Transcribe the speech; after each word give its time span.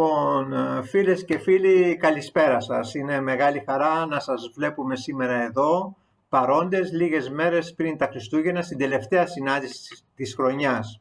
Λοιπόν, 0.00 0.54
φίλες 0.82 1.24
και 1.24 1.38
φίλοι, 1.38 1.96
καλησπέρα 1.96 2.60
σας. 2.60 2.94
Είναι 2.94 3.20
μεγάλη 3.20 3.62
χαρά 3.66 4.06
να 4.06 4.20
σας 4.20 4.50
βλέπουμε 4.54 4.96
σήμερα 4.96 5.42
εδώ, 5.42 5.96
παρόντες 6.28 6.92
λίγες 6.92 7.30
μέρες 7.30 7.74
πριν 7.74 7.96
τα 7.96 8.06
Χριστούγεννα, 8.06 8.62
στην 8.62 8.78
τελευταία 8.78 9.26
συνάντηση 9.26 10.02
της 10.14 10.34
χρονιάς. 10.34 11.00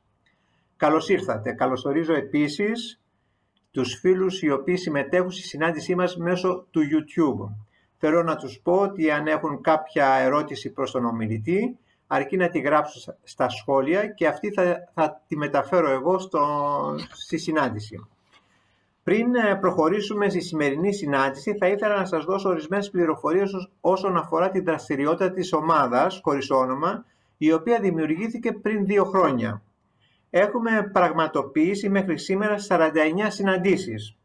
Καλώς 0.77 1.09
ήρθατε. 1.09 1.51
Καλωσορίζω 1.51 2.13
επίσης 2.13 2.99
τους 3.71 3.99
φίλους 3.99 4.41
οι 4.41 4.51
οποίοι 4.51 4.77
συμμετέχουν 4.77 5.31
στη 5.31 5.41
συνάντησή 5.41 5.95
μας 5.95 6.17
μέσω 6.17 6.65
του 6.71 6.81
YouTube. 6.81 7.55
Θέλω 7.97 8.23
να 8.23 8.35
τους 8.35 8.59
πω 8.63 8.73
ότι 8.73 9.11
αν 9.11 9.27
έχουν 9.27 9.61
κάποια 9.61 10.13
ερώτηση 10.13 10.69
προς 10.69 10.91
τον 10.91 11.05
ομιλητή, 11.05 11.77
αρκεί 12.07 12.37
να 12.37 12.49
τη 12.49 12.59
γράψω 12.59 13.15
στα 13.23 13.49
σχόλια 13.49 14.07
και 14.07 14.27
αυτή 14.27 14.51
θα, 14.51 14.91
θα 14.93 15.21
τη 15.27 15.37
μεταφέρω 15.37 15.89
εγώ 15.89 16.19
στο, 16.19 16.45
στη 17.11 17.37
συνάντηση. 17.37 18.07
Πριν 19.07 19.35
ε, 19.35 19.55
προχωρήσουμε 19.55 20.29
στη 20.29 20.41
σημερινή 20.41 20.93
συνάντηση, 20.93 21.55
θα 21.57 21.67
ήθελα 21.67 21.97
να 21.97 22.05
σας 22.05 22.25
δώσω 22.25 22.49
ορισμένες 22.49 22.89
πληροφορίες 22.89 23.69
όσον 23.81 24.17
αφορά 24.17 24.49
την 24.49 24.63
δραστηριότητα 24.63 25.31
της 25.31 25.53
ομάδας, 25.53 26.19
χωρίς 26.23 26.49
όνομα, 26.51 27.05
η 27.37 27.51
οποία 27.53 27.79
δημιουργήθηκε 27.79 28.51
πριν 28.51 28.85
δύο 28.85 29.03
χρόνια. 29.03 29.61
Έχουμε 30.29 30.89
πραγματοποιήσει 30.93 31.89
μέχρι 31.89 32.17
σήμερα 32.17 32.55
49 32.57 33.29
συναντήσεις. 33.29 34.17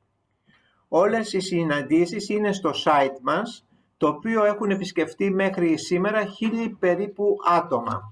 Όλες 0.88 1.32
οι 1.32 1.40
συναντήσεις 1.40 2.28
είναι 2.28 2.52
στο 2.52 2.70
site 2.84 3.20
μας 3.22 3.66
το 3.96 4.08
οποίο 4.08 4.44
έχουν 4.44 4.70
επισκεφτεί 4.70 5.30
μέχρι 5.30 5.78
σήμερα 5.78 6.24
χίλιοι 6.24 6.76
περίπου 6.78 7.36
άτομα. 7.48 8.10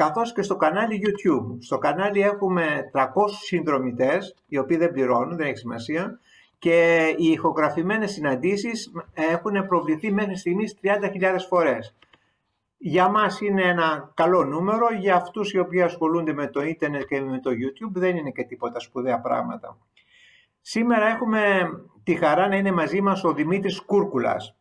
Καθώς 0.00 0.32
και 0.32 0.42
στο 0.42 0.56
κανάλι 0.56 1.02
YouTube. 1.04 1.56
Στο 1.58 1.78
κανάλι 1.78 2.20
έχουμε 2.20 2.90
300 2.92 3.04
συνδρομητές, 3.44 4.34
οι 4.46 4.58
οποίοι 4.58 4.76
δεν 4.76 4.90
πληρώνουν, 4.90 5.36
δεν 5.36 5.46
έχει 5.46 5.56
σημασία, 5.56 6.18
και 6.58 7.06
οι 7.16 7.26
ηχογραφημένες 7.26 8.10
συναντήσεις 8.10 8.92
έχουν 9.14 9.66
προβληθεί 9.66 10.12
μέχρι 10.12 10.36
στιγμής 10.36 10.76
30.000 10.82 11.46
φορές. 11.48 11.94
Για 12.78 13.08
μας 13.08 13.40
είναι 13.40 13.62
ένα 13.62 14.12
καλό 14.14 14.44
νούμερο, 14.44 14.86
για 14.92 15.14
αυτούς 15.14 15.52
οι 15.52 15.58
οποίοι 15.58 15.82
ασχολούνται 15.82 16.32
με 16.32 16.46
το 16.46 16.62
ίντερνετ 16.62 17.02
και 17.02 17.20
με 17.20 17.40
το 17.40 17.50
YouTube 17.50 17.92
δεν 17.92 18.16
είναι 18.16 18.30
και 18.30 18.44
τίποτα 18.44 18.80
σπουδαία 18.80 19.20
πράγματα. 19.20 19.78
Σήμερα 20.60 21.06
έχουμε 21.06 21.42
τη 22.02 22.14
χαρά 22.14 22.48
να 22.48 22.56
είναι 22.56 22.72
μαζί 22.72 23.00
μας 23.00 23.24
ο 23.24 23.32
Δημήτρης 23.32 23.80
Κούρκουλας. 23.80 24.56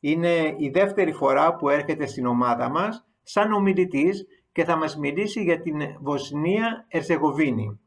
Είναι 0.00 0.54
η 0.56 0.68
δεύτερη 0.68 1.12
φορά 1.12 1.54
που 1.54 1.68
έρχεται 1.68 2.06
στην 2.06 2.26
ομάδα 2.26 2.68
μας 2.68 3.06
σαν 3.22 3.52
ομιλητής 3.52 4.26
και 4.54 4.64
θα 4.64 4.76
μας 4.76 4.96
μιλήσει 4.96 5.42
για 5.42 5.60
την 5.60 5.80
Βοσνία 6.00 6.86
Ερζεγοβίνη. 6.88 7.80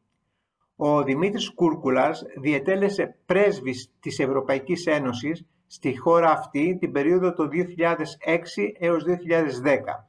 Ο 0.76 1.02
Δημήτρης 1.02 1.54
Κούρκουλας 1.54 2.22
διετέλεσε 2.40 3.16
πρέσβης 3.26 3.92
της 4.00 4.18
Ευρωπαϊκής 4.18 4.86
Ένωσης 4.86 5.46
στη 5.66 5.98
χώρα 5.98 6.30
αυτή 6.30 6.76
την 6.80 6.92
περίοδο 6.92 7.32
το 7.32 7.48
2006 7.48 8.72
έως 8.78 9.04
2010. 9.04 10.08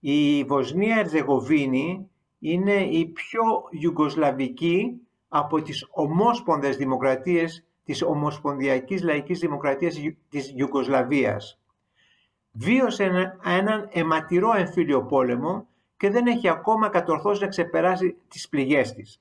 Η 0.00 0.44
Βοσνία 0.44 0.96
Ερζεγοβίνη 0.96 2.10
είναι 2.38 2.74
η 2.74 3.06
πιο 3.06 3.42
ιουγκοσλαβική 3.70 5.00
από 5.28 5.62
τις 5.62 5.86
ομόσπονδες 5.90 6.76
δημοκρατίες 6.76 7.66
της 7.84 8.02
Ομοσπονδιακής 8.02 9.02
Λαϊκής 9.02 9.38
Δημοκρατίας 9.38 9.96
της 10.28 10.52
Ιουγκοσλαβίας. 10.56 11.59
Βίωσε 12.52 13.04
έναν 13.44 13.88
αιματηρό 13.92 14.52
εμφύλιο 14.56 15.04
πόλεμο 15.04 15.66
και 15.96 16.10
δεν 16.10 16.26
έχει 16.26 16.48
ακόμα 16.48 16.88
κατορθώσει 16.88 17.42
να 17.42 17.48
ξεπεράσει 17.48 18.16
τις 18.28 18.48
πληγές 18.48 18.92
της. 18.92 19.20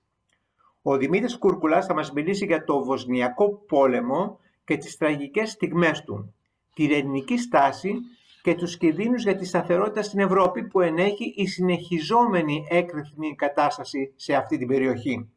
Ο 0.81 0.97
Δημήτρης 0.97 1.37
Κούρκουλας 1.37 1.85
θα 1.85 1.93
μας 1.93 2.11
μιλήσει 2.11 2.45
για 2.45 2.63
το 2.63 2.83
Βοσνιακό 2.83 3.63
πόλεμο 3.67 4.39
και 4.65 4.77
τις 4.77 4.97
τραγικές 4.97 5.51
στιγμές 5.51 6.03
του, 6.03 6.33
τη 6.73 6.93
ελληνική 6.93 7.37
στάση 7.37 7.95
και 8.41 8.55
τους 8.55 8.77
κινδύνους 8.77 9.23
για 9.23 9.35
τη 9.35 9.45
σταθερότητα 9.45 10.01
στην 10.01 10.19
Ευρώπη 10.19 10.63
που 10.63 10.81
ενέχει 10.81 11.33
η 11.35 11.47
συνεχιζόμενη 11.47 12.67
έκρηθμη 12.69 13.35
κατάσταση 13.35 14.13
σε 14.15 14.33
αυτή 14.33 14.57
την 14.57 14.67
περιοχή. 14.67 15.29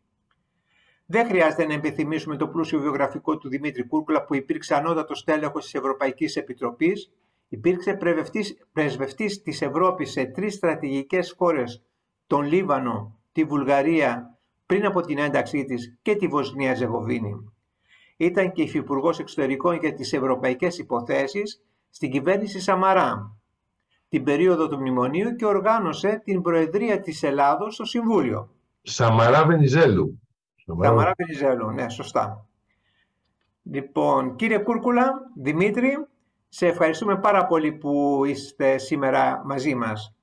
Δεν 1.06 1.26
χρειάζεται 1.26 1.66
να 1.66 1.74
επιθυμίσουμε 1.74 2.36
το 2.36 2.48
πλούσιο 2.48 2.80
βιογραφικό 2.80 3.38
του 3.38 3.48
Δημήτρη 3.48 3.86
Κούρκουλα 3.86 4.24
που 4.24 4.34
υπήρξε 4.34 4.74
ανώτατο 4.74 5.24
τέλεχος 5.24 5.64
της 5.64 5.74
Ευρωπαϊκής 5.74 6.36
Επιτροπής, 6.36 7.10
υπήρξε 7.52 7.98
πρεσβευτής 8.72 9.42
της 9.42 9.62
Ευρώπης 9.62 10.10
σε 10.10 10.24
τρεις 10.24 10.54
στρατηγικές 10.54 11.34
χώρες, 11.38 11.82
τον 12.26 12.42
Λίβανο, 12.42 13.18
τη 13.32 13.44
Βουλγαρία 13.44 14.38
πριν 14.66 14.86
από 14.86 15.00
την 15.00 15.18
ένταξή 15.18 15.64
της 15.64 15.98
και 16.02 16.16
τη 16.16 16.26
Βοσνία 16.26 16.74
Ζεγοβίνη. 16.74 17.52
Ήταν 18.16 18.52
και 18.52 18.62
υφυπουργός 18.62 19.18
εξωτερικών 19.18 19.76
για 19.76 19.94
τις 19.94 20.12
ευρωπαϊκές 20.12 20.78
υποθέσεις 20.78 21.62
στην 21.90 22.10
κυβέρνηση 22.10 22.60
Σαμαρά 22.60 23.36
την 24.08 24.24
περίοδο 24.24 24.68
του 24.68 24.78
Μνημονίου 24.78 25.36
και 25.36 25.46
οργάνωσε 25.46 26.20
την 26.24 26.42
Προεδρία 26.42 27.00
της 27.00 27.22
Ελλάδος 27.22 27.74
στο 27.74 27.84
Συμβούλιο. 27.84 28.50
Σαμαρά 28.82 29.44
Βενιζέλου. 29.46 30.20
Σαμαρά 30.54 31.14
Βενιζέλου, 31.16 31.70
ναι, 31.70 31.88
σωστά. 31.88 32.46
Λοιπόν, 33.62 34.36
κύριε 34.36 34.58
Κούρκουλα, 34.58 35.12
Δημήτρη, 35.34 36.06
σε 36.54 36.66
ευχαριστούμε 36.66 37.18
πάρα 37.18 37.46
πολύ 37.46 37.72
που 37.72 38.22
είστε 38.24 38.78
σήμερα 38.78 39.42
μαζί 39.44 39.74
μας. 39.74 40.14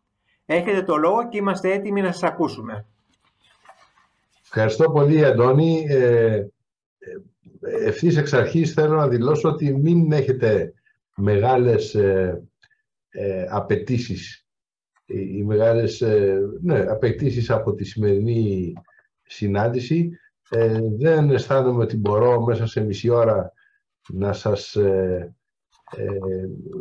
Έχετε 0.46 0.84
το 0.84 0.96
λόγο 0.96 1.28
και 1.30 1.38
είμαστε 1.38 1.72
έτοιμοι 1.72 2.02
να 2.02 2.12
σας 2.12 2.24
ακούσουμε. 2.24 2.86
Ευχαριστώ 4.44 4.92
πολύ, 4.92 5.26
Αντώνη. 5.26 5.86
Ε, 5.90 6.46
ευθύς 7.86 8.18
εξ 8.18 8.34
αρχής 8.34 8.74
θέλω 8.74 8.96
να 8.96 9.08
δηλώσω 9.08 9.50
ότι 9.50 9.74
μην 9.74 10.12
έχετε 10.12 10.74
μεγάλες 11.16 11.96
ε, 11.96 12.44
ε, 13.10 13.46
απαιτήσεις 13.50 14.48
οι 15.10 15.44
μεγάλες 15.44 16.02
ε, 16.02 16.40
ναι, 16.62 16.80
απαιτήσεις 16.80 17.50
από 17.50 17.74
τη 17.74 17.84
σημερινή 17.84 18.74
συνάντηση. 19.24 20.10
Ε, 20.50 20.80
δεν 20.98 21.30
αισθάνομαι 21.30 21.84
ότι 21.84 21.98
μπορώ 21.98 22.42
μέσα 22.42 22.66
σε 22.66 22.82
μισή 22.82 23.10
ώρα 23.10 23.54
να 24.08 24.34
σας 24.34 24.76
ε, 24.76 24.88
ε, 25.22 25.39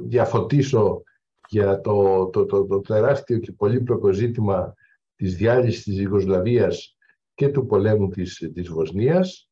διαφωτίσω 0.06 1.02
για 1.48 1.80
το, 1.80 2.26
το, 2.26 2.46
το, 2.46 2.66
το 2.66 2.80
τεράστιο 2.80 3.38
και 3.38 3.52
πολύπλοκο 3.52 4.12
ζήτημα 4.12 4.74
της 5.16 5.36
διάλυσης 5.36 5.82
της 5.82 5.98
Ιγκοσλαβίας 5.98 6.96
και 7.34 7.48
του 7.48 7.66
πολέμου 7.66 8.08
της, 8.08 8.50
της 8.54 8.68
Βοσνίας. 8.68 9.48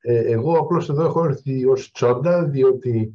Ε, 0.00 0.32
εγώ 0.32 0.58
απλώς 0.58 0.88
εδώ 0.88 1.04
έχω 1.04 1.24
έρθει 1.24 1.66
ως 1.66 1.90
τσόντα, 1.90 2.44
διότι 2.44 3.12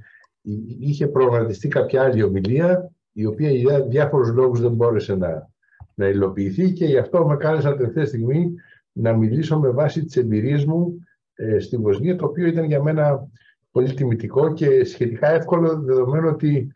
είχε 0.79 1.07
προγραμματιστεί 1.07 1.67
κάποια 1.67 2.01
άλλη 2.01 2.23
ομιλία, 2.23 2.91
η 3.11 3.25
οποία 3.25 3.51
για 3.51 3.81
διάφορους 3.81 4.29
λόγους 4.29 4.61
δεν 4.61 4.72
μπόρεσε 4.72 5.16
να, 5.16 5.49
να 5.94 6.07
υλοποιηθεί 6.07 6.72
και 6.72 6.85
γι' 6.85 6.97
αυτό 6.97 7.25
με 7.28 7.35
κάλεσαν 7.35 7.78
τελευταία 7.78 8.05
στιγμή 8.05 8.53
να 8.91 9.13
μιλήσω 9.13 9.59
με 9.59 9.69
βάση 9.69 10.05
τις 10.05 10.17
εμπειρίες 10.17 10.66
μου 10.66 10.99
ε, 11.33 11.59
στη 11.59 11.78
Βοσνία, 11.78 12.16
το 12.16 12.25
οποίο 12.25 12.47
ήταν 12.47 12.66
για 12.66 12.83
μένα 12.83 13.28
πολύ 13.72 13.94
τιμητικό 13.94 14.53
και 14.53 14.84
σχετικά 14.84 15.30
εύκολο, 15.30 15.80
δεδομένου 15.80 16.30
ότι 16.30 16.72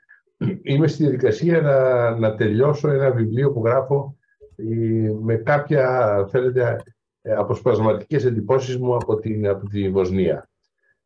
είμαι 0.62 0.88
στη 0.88 1.04
διαδικασία 1.04 1.62
να, 1.62 2.10
να 2.18 2.36
τελειώσω 2.36 2.90
ένα 2.90 3.12
βιβλίο 3.12 3.52
που 3.52 3.66
γράφω 3.66 4.18
ε, 4.56 5.12
με 5.22 5.36
κάποια, 5.36 6.28
θέλετε, 6.30 6.84
ε, 7.22 7.34
αποσπασματικές 7.34 8.26
εντυπώσεις 8.26 8.78
μου 8.78 8.96
από 8.96 9.20
την, 9.20 9.48
από 9.48 9.70
τη 9.70 9.90
Βοσνία. 9.90 10.50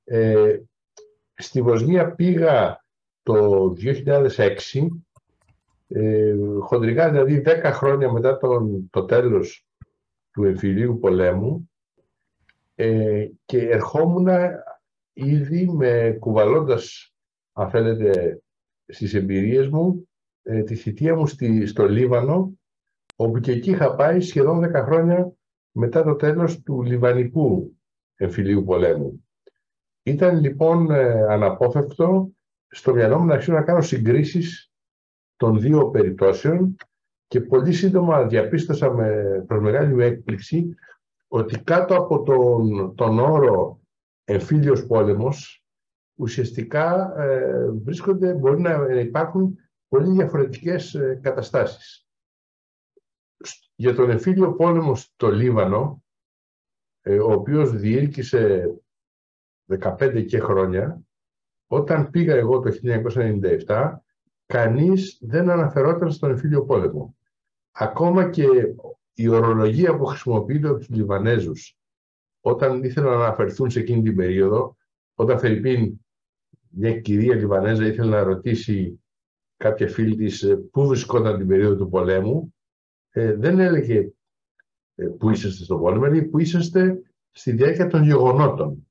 Ε, 0.04 0.60
στη 1.34 1.62
Βοσνία 1.62 2.12
πήγα 2.12 2.86
το 3.24 3.74
2006, 3.82 4.88
ε, 5.88 6.36
χοντρικά 6.60 7.10
δηλαδή 7.10 7.44
10 7.46 7.62
χρόνια 7.64 8.12
μετά 8.12 8.38
τον, 8.38 8.90
το 8.90 9.06
τέλος 9.06 9.66
του 10.32 10.44
εμφυλίου 10.44 11.00
πολέμου 11.00 11.70
ε, 12.76 13.28
και 13.46 13.70
ερχόμουν 13.70 14.28
ήδη 15.18 15.68
με 15.68 16.18
κουβαλώντας, 16.20 17.14
αν 17.54 17.70
θέλετε, 17.70 18.42
στις 18.86 19.14
εμπειρίες 19.14 19.68
μου, 19.68 20.10
ε, 20.42 20.64
τη 20.64 20.76
θητεία 20.76 21.16
μου 21.16 21.28
στη, 21.28 21.66
στο 21.66 21.88
Λίβανο, 21.88 22.60
όπου 23.16 23.40
και 23.40 23.52
εκεί 23.52 23.70
είχα 23.70 23.96
πάει 23.96 24.22
σχεδόν 24.22 24.60
10 24.60 24.84
χρόνια 24.86 25.34
μετά 25.72 26.04
το 26.04 26.16
τέλος 26.16 26.62
του 26.62 26.82
Λιβανικού 26.82 27.78
εμφυλίου 28.16 28.64
πολέμου. 28.64 29.28
Ήταν 30.04 30.40
λοιπόν 30.40 30.92
ε, 30.92 31.26
αναπόφευκτο 31.30 32.30
στο 32.68 32.94
μυαλό 32.94 33.20
μου 33.20 33.26
να 33.26 33.34
αρχίσω 33.34 33.54
να 33.54 33.62
κάνω 33.62 33.82
συγκρίσεις 33.82 34.72
των 35.36 35.60
δύο 35.60 35.90
περιπτώσεων 35.90 36.76
και 37.28 37.42
πολύ 37.42 37.74
σύντομα 37.74 38.26
διαπίστωσα 38.26 38.92
με 38.92 39.24
προς 39.48 39.62
μεγάλη 39.62 39.94
μου 39.94 40.00
έκπληξη 40.00 40.76
ότι 41.28 41.60
κάτω 41.60 41.96
από 41.96 42.24
τον, 42.24 42.96
τον 42.96 43.20
όρο 43.20 43.80
εμφύλιος 44.30 44.86
πόλεμος 44.86 45.66
ουσιαστικά 46.18 47.14
ε, 47.18 47.72
βρίσκονται, 47.72 48.34
μπορεί 48.34 48.62
να 48.62 48.86
υπάρχουν 49.00 49.58
πολύ 49.88 50.12
διαφορετικές 50.12 50.94
ε, 50.94 51.20
καταστάσεις 51.22 52.08
για 53.76 53.96
τον 53.96 54.10
εμφύλιο 54.10 54.54
πόλεμο 54.54 54.96
στο 54.96 55.32
Λίβανο, 55.32 56.04
ε, 57.02 57.20
ο 57.20 57.32
οποίος 57.32 57.72
διήρκησε 57.72 58.74
15 59.80 60.26
και 60.28 60.40
χρόνια, 60.40 61.02
όταν 61.68 62.10
πήγα 62.10 62.36
εγώ 62.36 62.60
το 62.60 62.72
1997, 63.68 63.94
κανείς 64.46 65.20
δεν 65.22 65.50
αναφερόταν 65.50 66.12
στον 66.12 66.30
εμφύλιο 66.30 66.66
πόλεμο. 66.66 67.18
Ακόμα 67.72 68.30
και 68.30 68.46
η 69.14 69.28
ορολογία 69.28 69.98
που 69.98 70.06
χρησιμοποιείται 70.06 70.68
από 70.68 70.78
τους 70.78 70.90
Λιβανέζους 70.90 71.77
όταν 72.42 72.84
ήθελαν 72.84 73.18
να 73.18 73.26
αναφερθούν 73.26 73.70
σε 73.70 73.80
εκείνη 73.80 74.02
την 74.02 74.16
περίοδο, 74.16 74.78
όταν 75.16 75.40
Φερρυπίν, 75.40 76.00
μια 76.70 77.00
κυρία 77.00 77.36
Λιβανέζα 77.36 77.86
ήθελε 77.86 78.10
να 78.10 78.24
ρωτήσει 78.24 79.02
κάποια 79.58 79.88
φίλη 79.88 80.16
της 80.16 80.44
ε, 80.44 80.56
πού 80.56 80.88
βρισκόταν 80.88 81.38
την 81.38 81.48
περίοδο 81.48 81.76
του 81.76 81.90
πολέμου, 81.90 82.56
ε, 83.10 83.34
δεν 83.34 83.60
έλεγε 83.60 84.12
ε, 84.96 85.06
πού 85.06 85.30
είσαστε 85.30 85.64
στο 85.64 85.78
πόλεμο, 85.78 86.04
έλεγε 86.06 86.26
πού 86.26 86.40
είσαστε 86.40 87.02
στη 87.32 87.52
διάρκεια 87.52 87.88
των 87.88 88.04
γεγονότων. 88.04 88.88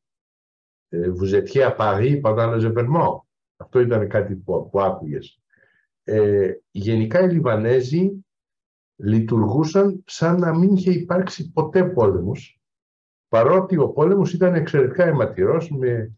Ε, 0.88 1.10
Βουζετιέ 1.10 1.70
Παρί, 1.70 2.20
pendant 2.24 3.20
Αυτό 3.56 3.80
ήταν 3.80 4.08
κάτι 4.08 4.34
που, 4.34 4.68
που 4.70 4.80
άκουγες. 4.80 5.40
Ε, 6.04 6.52
γενικά 6.70 7.20
οι 7.20 7.32
Λιβανέζοι 7.32 8.24
λειτουργούσαν 8.96 10.02
σαν 10.06 10.38
να 10.38 10.58
μην 10.58 10.76
είχε 10.76 10.90
υπάρξει 10.90 11.50
ποτέ 11.52 11.84
πόλεμος, 11.84 12.55
παρότι 13.28 13.76
ο 13.76 13.88
πόλεμος 13.88 14.32
ήταν 14.32 14.54
εξαιρετικά 14.54 15.04
αιματηρός 15.04 15.70
με, 15.70 16.12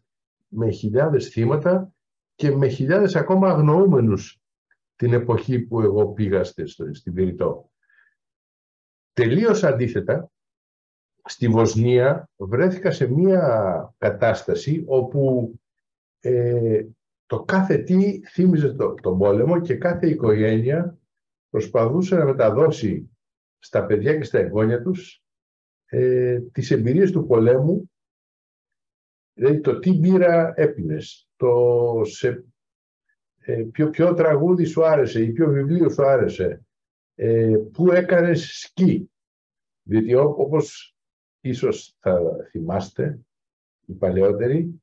με 0.47 0.69
χιλιάδες 0.69 1.27
θύματα 1.27 1.93
και 2.35 2.55
με 2.55 2.67
χιλιάδες 2.67 3.15
ακόμα 3.15 3.49
αγνοούμενους 3.49 4.39
την 4.95 5.13
εποχή 5.13 5.59
που 5.59 5.81
εγώ 5.81 6.07
πήγα 6.07 6.43
στην 6.91 7.13
Πυρητό. 7.13 7.71
Τελείως 9.13 9.63
αντίθετα, 9.63 10.31
στη 11.23 11.47
Βοσνία 11.47 12.29
βρέθηκα 12.35 12.91
σε 12.91 13.07
μία 13.07 13.93
κατάσταση 13.97 14.83
όπου 14.87 15.53
ε, 16.19 16.85
το 17.25 17.43
κάθε 17.43 17.77
τι 17.77 18.21
θύμιζε 18.25 18.73
το, 18.73 18.93
τον 18.93 19.17
πόλεμο 19.17 19.61
και 19.61 19.75
κάθε 19.75 20.09
οικογένεια 20.09 20.97
προσπαθούσε 21.49 22.15
να 22.15 22.25
μεταδώσει 22.25 23.09
στα 23.59 23.85
παιδιά 23.85 24.17
και 24.17 24.23
στα 24.23 24.39
εγγόνια 24.39 24.81
τους 24.81 25.23
ε, 25.89 26.39
τις 26.39 26.71
εμπειρίες 26.71 27.11
του 27.11 27.25
πολέμου, 27.25 27.91
δηλαδή 29.33 29.59
το 29.59 29.79
τι 29.79 29.93
μπύρα 29.93 30.53
έπινες, 30.55 31.29
το 31.35 32.01
σε, 32.03 32.45
ε, 33.39 33.63
ποιο, 33.71 33.89
ποιο 33.89 34.13
τραγούδι 34.13 34.65
σου 34.65 34.85
άρεσε 34.85 35.23
ή 35.23 35.31
ποιο 35.31 35.49
βιβλίο 35.49 35.89
σου 35.89 36.05
άρεσε, 36.05 36.61
ε, 37.15 37.55
πού 37.71 37.91
έκανες 37.91 38.59
σκι. 38.59 39.11
Διότι 39.83 40.15
όπως 40.15 40.95
ίσως 41.41 41.95
θα 41.99 42.21
θυμάστε 42.49 43.19
οι 43.85 43.93
παλαιότεροι, 43.93 44.81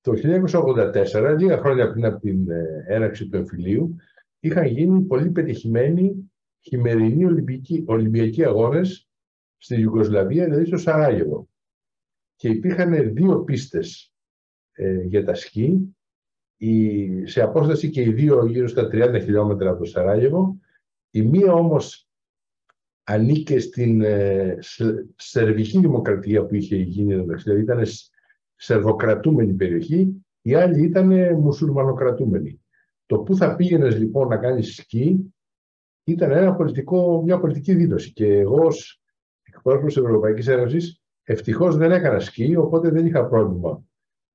το 0.00 0.12
1984, 0.12 1.36
λίγα 1.38 1.58
χρόνια 1.58 1.90
πριν 1.92 2.04
από 2.04 2.20
την 2.20 2.50
ε, 2.50 2.84
έναρξη 2.86 3.28
του 3.28 3.36
εμφυλίου, 3.36 3.96
είχαν 4.40 4.66
γίνει 4.66 5.02
πολύ 5.02 5.30
πετυχημένοι 5.30 6.32
χειμερινοί 6.60 7.24
Ολυμπιακοί, 7.24 7.84
Ολυμπιακοί 7.86 8.44
αγώνες 8.44 9.05
στη 9.58 9.80
Ιουγκοσλαβία, 9.80 10.44
δηλαδή 10.44 10.64
στο 10.64 10.76
Σαράγεβο. 10.76 11.48
Και 12.36 12.48
υπήρχαν 12.48 13.14
δύο 13.14 13.44
πίστες 13.44 14.12
ε, 14.72 15.00
για 15.02 15.24
τα 15.24 15.34
σκι, 15.34 15.96
η, 16.56 17.26
σε 17.26 17.42
απόσταση 17.42 17.90
και 17.90 18.02
οι 18.02 18.12
δύο 18.12 18.46
γύρω 18.46 18.68
στα 18.68 18.88
30 18.92 19.20
χιλιόμετρα 19.22 19.70
από 19.70 19.78
το 19.78 19.84
Σαράγεβο. 19.84 20.60
Η 21.10 21.22
μία 21.22 21.52
όμως 21.52 22.08
ανήκε 23.04 23.58
στην 23.58 24.00
ε, 24.00 24.58
σερβική 25.16 25.78
δημοκρατία 25.78 26.44
που 26.44 26.54
είχε 26.54 26.76
γίνει, 26.76 27.14
δηλαδή 27.14 27.60
ήταν 27.60 27.82
σερβοκρατούμενη 28.54 29.52
περιοχή, 29.52 30.26
η 30.42 30.54
άλλη 30.54 30.84
ήταν 30.84 31.38
μουσουλμανοκρατούμενη. 31.40 32.60
Το 33.06 33.18
που 33.18 33.36
θα 33.36 33.56
πήγαινες 33.56 33.98
λοιπόν 33.98 34.28
να 34.28 34.36
κάνεις 34.36 34.74
σκι 34.74 35.34
ήταν 36.04 36.30
ένα 36.30 36.54
πολιτικό, 36.54 37.22
μια 37.22 37.38
πολιτική 37.38 37.74
δήλωση. 37.74 38.12
Και 38.12 38.38
εγώ 38.38 38.66
ως 38.66 39.00
εκπρόσωπο 39.70 39.86
της 39.86 39.96
Ευρωπαϊκής 39.96 40.46
Ένωσης 40.46 41.02
ευτυχώς 41.22 41.76
δεν 41.76 41.92
έκανα 41.92 42.20
σκι, 42.20 42.56
οπότε 42.56 42.90
δεν 42.90 43.06
είχα 43.06 43.26
πρόβλημα 43.26 43.84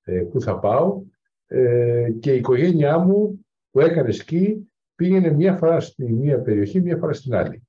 ε, 0.04 0.22
που 0.22 0.42
θα 0.42 0.60
πάω. 0.60 1.02
Ε, 1.48 2.12
και 2.20 2.34
η 2.34 2.38
οικογένειά 2.38 2.98
μου 2.98 3.46
που 3.72 3.80
έκανε 3.80 4.12
σκι 4.12 4.72
πήγαινε 4.96 5.32
μία 5.32 5.58
φορά 5.58 5.80
στη 5.80 6.14
μία 6.14 6.42
περιοχή, 6.42 6.82
μία 6.82 6.98
φορά 6.98 7.14
στην 7.14 7.36
άλλη. 7.36 7.68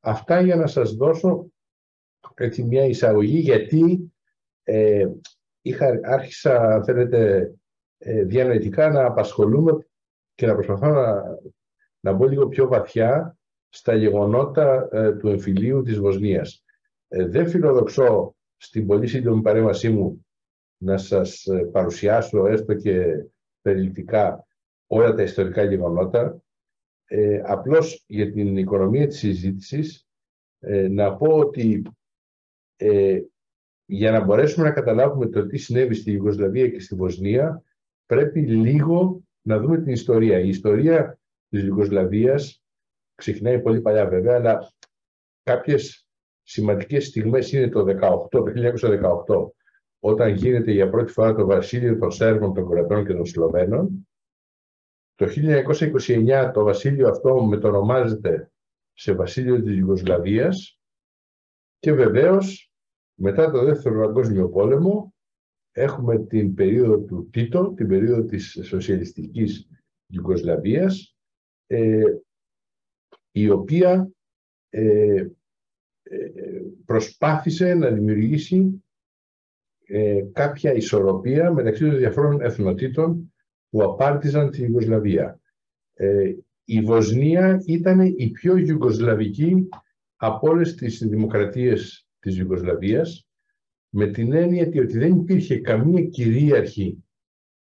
Αυτά 0.00 0.40
για 0.40 0.56
να 0.56 0.66
σας 0.66 0.94
δώσω 0.94 1.46
έτσι 2.34 2.62
μια 2.62 2.84
εισαγωγή 2.84 3.38
γιατί 3.38 4.12
ε, 4.62 5.08
είχα, 5.62 6.00
άρχισα, 6.02 6.82
θέλετε, 6.84 7.52
ε, 7.98 8.22
διανοητικά 8.22 8.90
να 8.90 9.06
απασχολούμαι 9.06 9.86
και 10.34 10.46
να 10.46 10.54
προσπαθώ 10.54 10.88
να, 10.88 11.22
να 12.00 12.12
μπω 12.12 12.26
λίγο 12.26 12.48
πιο 12.48 12.68
βαθιά 12.68 13.36
στα 13.68 13.94
γεγονότα 13.94 14.88
ε, 14.92 15.12
του 15.12 15.28
εμφυλίου 15.28 15.82
της 15.82 15.98
Βοσνίας. 15.98 16.64
Ε, 17.14 17.26
δεν 17.26 17.48
φιλοδοξώ 17.48 18.36
στην 18.56 18.86
πολύ 18.86 19.06
σύντομη 19.06 19.42
παρέμβασή 19.42 19.90
μου 19.90 20.26
να 20.76 20.98
σας 20.98 21.46
ε, 21.46 21.64
παρουσιάσω 21.72 22.46
έστω 22.46 22.74
και 22.74 23.24
περιληπτικά 23.62 24.46
όλα 24.86 25.14
τα 25.14 25.22
ιστορικά 25.22 25.62
γεγονότα. 25.62 26.42
Ε, 27.04 27.42
απλώς 27.44 28.04
για 28.06 28.32
την 28.32 28.56
οικονομία 28.56 29.06
της 29.06 29.18
συζήτησης 29.18 30.06
να 30.90 31.16
πω 31.16 31.38
ότι 31.38 31.82
για 33.84 34.10
να 34.10 34.24
μπορέσουμε 34.24 34.66
να 34.66 34.72
καταλάβουμε 34.72 35.26
το 35.26 35.46
τι 35.46 35.58
συνέβη 35.58 35.94
στη 35.94 36.12
Ιουγκοσλαβία 36.12 36.68
και 36.68 36.80
στη 36.80 36.94
Βοσνία 36.94 37.62
πρέπει 38.06 38.40
λίγο 38.40 39.22
να 39.42 39.58
δούμε 39.58 39.78
την 39.78 39.92
ιστορία. 39.92 40.38
Η 40.38 40.48
ιστορία 40.48 41.18
της 41.48 41.62
Ιουγκοσλαβίας 41.62 42.62
ξεχνάει 43.14 43.60
πολύ 43.60 43.80
παλιά 43.80 44.06
βέβαια, 44.06 44.34
αλλά 44.34 44.72
κάποιες 45.42 46.01
σημαντικές 46.52 47.06
στιγμές 47.06 47.52
είναι 47.52 47.68
το 47.68 47.84
18, 47.84 48.28
το 48.30 48.42
1918, 48.42 49.50
όταν 49.98 50.34
γίνεται 50.34 50.72
για 50.72 50.90
πρώτη 50.90 51.12
φορά 51.12 51.34
το 51.34 51.46
βασίλειο 51.46 51.98
των 51.98 52.10
Σέρβων, 52.10 52.54
των 52.54 52.68
Κροατών 52.68 53.06
και 53.06 53.12
των 53.12 53.26
Σλοβαίνων. 53.26 54.08
Το 55.14 55.26
1929 55.26 56.50
το 56.54 56.62
βασίλειο 56.62 57.08
αυτό 57.08 57.44
μετονομάζεται 57.44 58.52
σε 58.92 59.14
βασίλειο 59.14 59.62
της 59.62 59.76
Ιουγκοσλαβίας 59.76 60.80
και 61.78 61.92
βεβαίως 61.92 62.72
μετά 63.14 63.50
το 63.50 63.64
δεύτερο 63.64 64.06
παγκόσμιο 64.06 64.48
πόλεμο 64.48 65.14
έχουμε 65.72 66.18
την 66.18 66.54
περίοδο 66.54 66.98
του 66.98 67.28
Τίτο, 67.30 67.72
την 67.76 67.88
περίοδο 67.88 68.24
της 68.24 68.58
σοσιαλιστικής 68.62 69.68
Ιουγκοσλαβίας, 70.06 71.16
ε, 71.66 72.04
η 73.30 73.50
οποία 73.50 74.10
ε, 74.68 75.14
ε, 75.14 75.30
προσπάθησε 76.84 77.74
να 77.74 77.90
δημιουργήσει 77.90 78.84
ε, 79.86 80.20
κάποια 80.32 80.72
ισορροπία 80.72 81.52
μεταξύ 81.52 81.84
των 81.84 81.96
διαφόρων 81.96 82.40
εθνοτήτων 82.40 83.32
που 83.70 83.82
απάρτιζαν 83.82 84.50
την 84.50 84.64
Ιουγκοσλαβία. 84.64 85.40
η 86.64 86.80
Βοσνία 86.80 87.62
ήταν 87.66 88.00
η 88.00 88.30
πιο 88.30 88.56
ιουγκοσλαβική 88.56 89.68
από 90.16 90.48
όλες 90.48 90.74
τις 90.74 90.98
δημοκρατίες 90.98 92.06
της 92.18 92.38
Ιουγκοσλαβίας 92.38 93.26
με 93.94 94.06
την 94.06 94.32
έννοια 94.32 94.66
ότι 94.66 94.98
δεν 94.98 95.16
υπήρχε 95.16 95.60
καμία 95.60 96.04
κυρίαρχη 96.04 97.04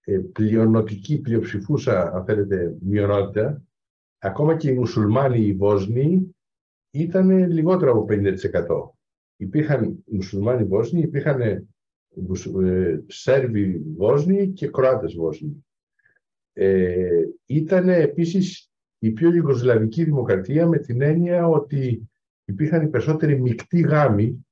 ε, 0.01 0.19
πλειονοτική, 0.19 1.21
πλειοψηφούσα, 1.21 2.13
αν 2.13 2.25
θέλετε, 2.25 2.77
μειονότητα, 2.81 3.63
ακόμα 4.19 4.57
και 4.57 4.71
οι 4.71 4.75
μουσουλμάνοι, 4.75 5.47
οι 5.47 5.53
Βόσνοι, 5.53 6.36
ήταν 7.03 7.49
λιγότερο 7.49 7.93
από 7.93 8.07
50%. 8.09 8.35
Υπήρχαν 9.37 10.05
μουσουλμάνοι 10.07 10.65
Βόσνοι, 10.65 11.01
υπήρχαν 11.01 11.41
ε, 11.41 11.65
Σέρβοι 13.07 13.83
Βόσνοι 13.97 14.49
και 14.49 14.69
Κροάτες 14.69 15.15
Βόσνοι. 15.15 15.67
Ε, 16.53 17.23
ήταν 17.47 17.89
επίσης 17.89 18.71
η 18.99 19.11
πιο 19.11 19.35
Ιουγκοσλαβική 19.35 20.05
δημοκρατία 20.05 20.67
με 20.67 20.79
την 20.79 21.01
έννοια 21.01 21.49
ότι 21.49 22.11
υπήρχαν 22.45 22.83
οι 22.83 22.89
περισσότεροι 22.89 23.41
μεικτοί 23.41 23.81
γάμοι 23.81 24.47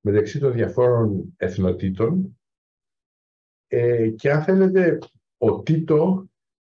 μεταξύ 0.00 0.38
των 0.38 0.52
διαφόρων 0.52 1.34
εθνοτήτων 1.36 2.38
ε, 3.66 4.08
και 4.08 4.30
αν 4.30 4.42
θέλετε 4.42 4.98
ο 5.38 5.62
Τίτο 5.62 6.28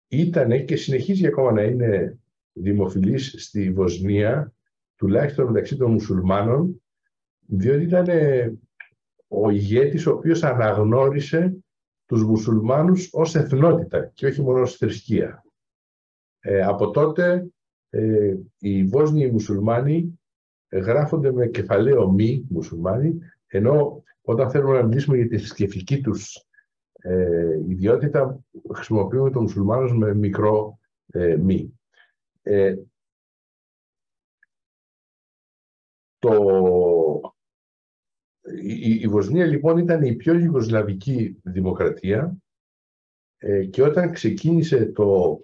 ήταν 0.08 0.64
και 0.64 0.76
συνεχίζει 0.76 1.26
ακόμα 1.26 1.52
να 1.52 1.62
είναι 1.62 2.18
δημοφιλής 2.52 3.34
στη 3.36 3.72
Βοσνία 3.72 4.54
τουλάχιστον 5.04 5.46
μεταξύ 5.46 5.76
των 5.76 5.90
μουσουλμάνων 5.90 6.82
διότι 7.46 7.82
ήταν 7.82 8.06
ο 9.28 9.50
ηγέτης 9.50 10.06
ο 10.06 10.12
οποίος 10.12 10.42
αναγνώρισε 10.42 11.56
τους 12.06 12.24
μουσουλμάνους 12.24 13.08
ως 13.12 13.34
εθνότητα 13.34 14.10
και 14.14 14.26
όχι 14.26 14.42
μόνο 14.42 14.60
ως 14.60 14.76
θρησκεία. 14.76 15.44
Ε, 16.40 16.62
από 16.62 16.90
τότε 16.90 17.46
ε, 17.90 18.34
οι 18.58 18.84
Βόσνοι 18.84 19.30
μουσουλμάνοι 19.30 20.20
γράφονται 20.72 21.32
με 21.32 21.46
κεφαλαίο 21.46 22.10
μη 22.10 22.46
μουσουλμάνοι, 22.48 23.18
ενώ 23.46 24.02
όταν 24.22 24.50
θέλουμε 24.50 24.80
να 24.80 24.86
μιλήσουμε 24.86 25.16
για 25.16 25.28
τη 25.28 25.38
θρησκευτική 25.38 26.00
τους 26.00 26.46
ε, 26.92 27.58
ιδιότητα 27.68 28.44
χρησιμοποιούμε 28.74 29.30
το 29.30 29.40
μουσουλμάνος 29.40 29.96
με 29.96 30.14
μικρό 30.14 30.78
ε, 31.06 31.36
μη. 31.36 31.78
Ε, 32.42 32.74
το, 36.24 37.34
η, 38.62 38.94
η 39.00 39.06
Βοσνία 39.08 39.46
λοιπόν 39.46 39.78
ήταν 39.78 40.02
η 40.02 40.14
πιο 40.14 40.38
γιουγκοσλαβική 40.38 41.40
δημοκρατία 41.42 42.36
ε, 43.36 43.64
και 43.64 43.82
όταν 43.82 44.12
ξεκίνησε 44.12 44.86
το, 44.86 45.38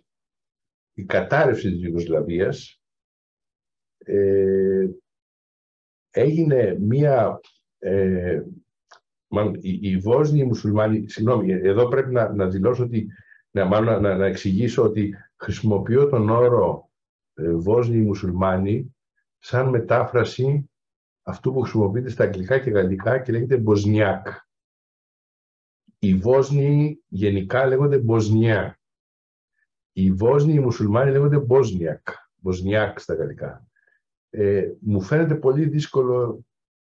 η 0.92 1.04
κατάρρευση 1.04 1.70
της 1.70 1.82
Ιουγκοσλαβίας 1.82 2.80
ε, 3.98 4.88
έγινε 6.10 6.76
μία 6.80 7.40
ε, 7.78 8.42
οι, 9.60 9.78
οι 9.82 9.96
Βόσνοι 9.96 10.44
μουσουλμάνοι, 10.44 11.08
συγγνώμη, 11.08 11.52
εδώ 11.52 11.88
πρέπει 11.88 12.12
να, 12.12 12.34
να 12.34 12.48
δηλώσω 12.48 12.84
ότι, 12.84 13.06
να, 13.50 13.64
μάλλον, 13.64 14.02
να, 14.02 14.16
να 14.16 14.26
εξηγήσω 14.26 14.82
ότι 14.82 15.14
χρησιμοποιώ 15.36 16.08
τον 16.08 16.28
όρο 16.30 16.90
ε, 17.34 17.52
Βόσνοι 17.52 17.96
μουσουλμάνοι 17.96 18.94
σαν 19.38 19.68
μετάφραση 19.68 20.69
αυτού 21.22 21.52
που 21.52 21.60
χρησιμοποιείται 21.60 22.08
στα 22.08 22.24
αγγλικά 22.24 22.58
και 22.58 22.70
γαλλικά 22.70 23.18
και 23.18 23.32
λέγεται 23.32 23.56
Μποσνιάκ. 23.56 24.26
Οι 25.98 26.14
Βόσνοι 26.14 27.00
γενικά 27.08 27.66
λέγονται 27.66 27.98
Μποσνιά. 27.98 28.80
Οι 29.92 30.12
Βόσνοι 30.12 30.52
οι 30.52 30.60
μουσουλμάνοι 30.60 31.10
λέγονται 31.10 31.38
Μποσνιακ. 31.38 32.08
Μποσνιάκ 32.36 32.98
στα 32.98 33.14
γαλλικά. 33.14 33.66
Ε, 34.30 34.72
μου 34.80 35.00
φαίνεται 35.00 35.34
πολύ 35.34 35.68
δύσκολο 35.68 36.44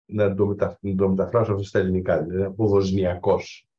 να 0.05 0.35
το, 0.35 0.45
μετα, 0.45 0.77
να 0.81 0.95
το 0.95 1.09
μεταφράσω 1.09 1.51
αυτό 1.51 1.63
στα 1.63 1.79
ελληνικά, 1.79 2.23
δηλαδή 2.23 2.43
από 2.43 2.67
βοσνιακός. 2.67 3.69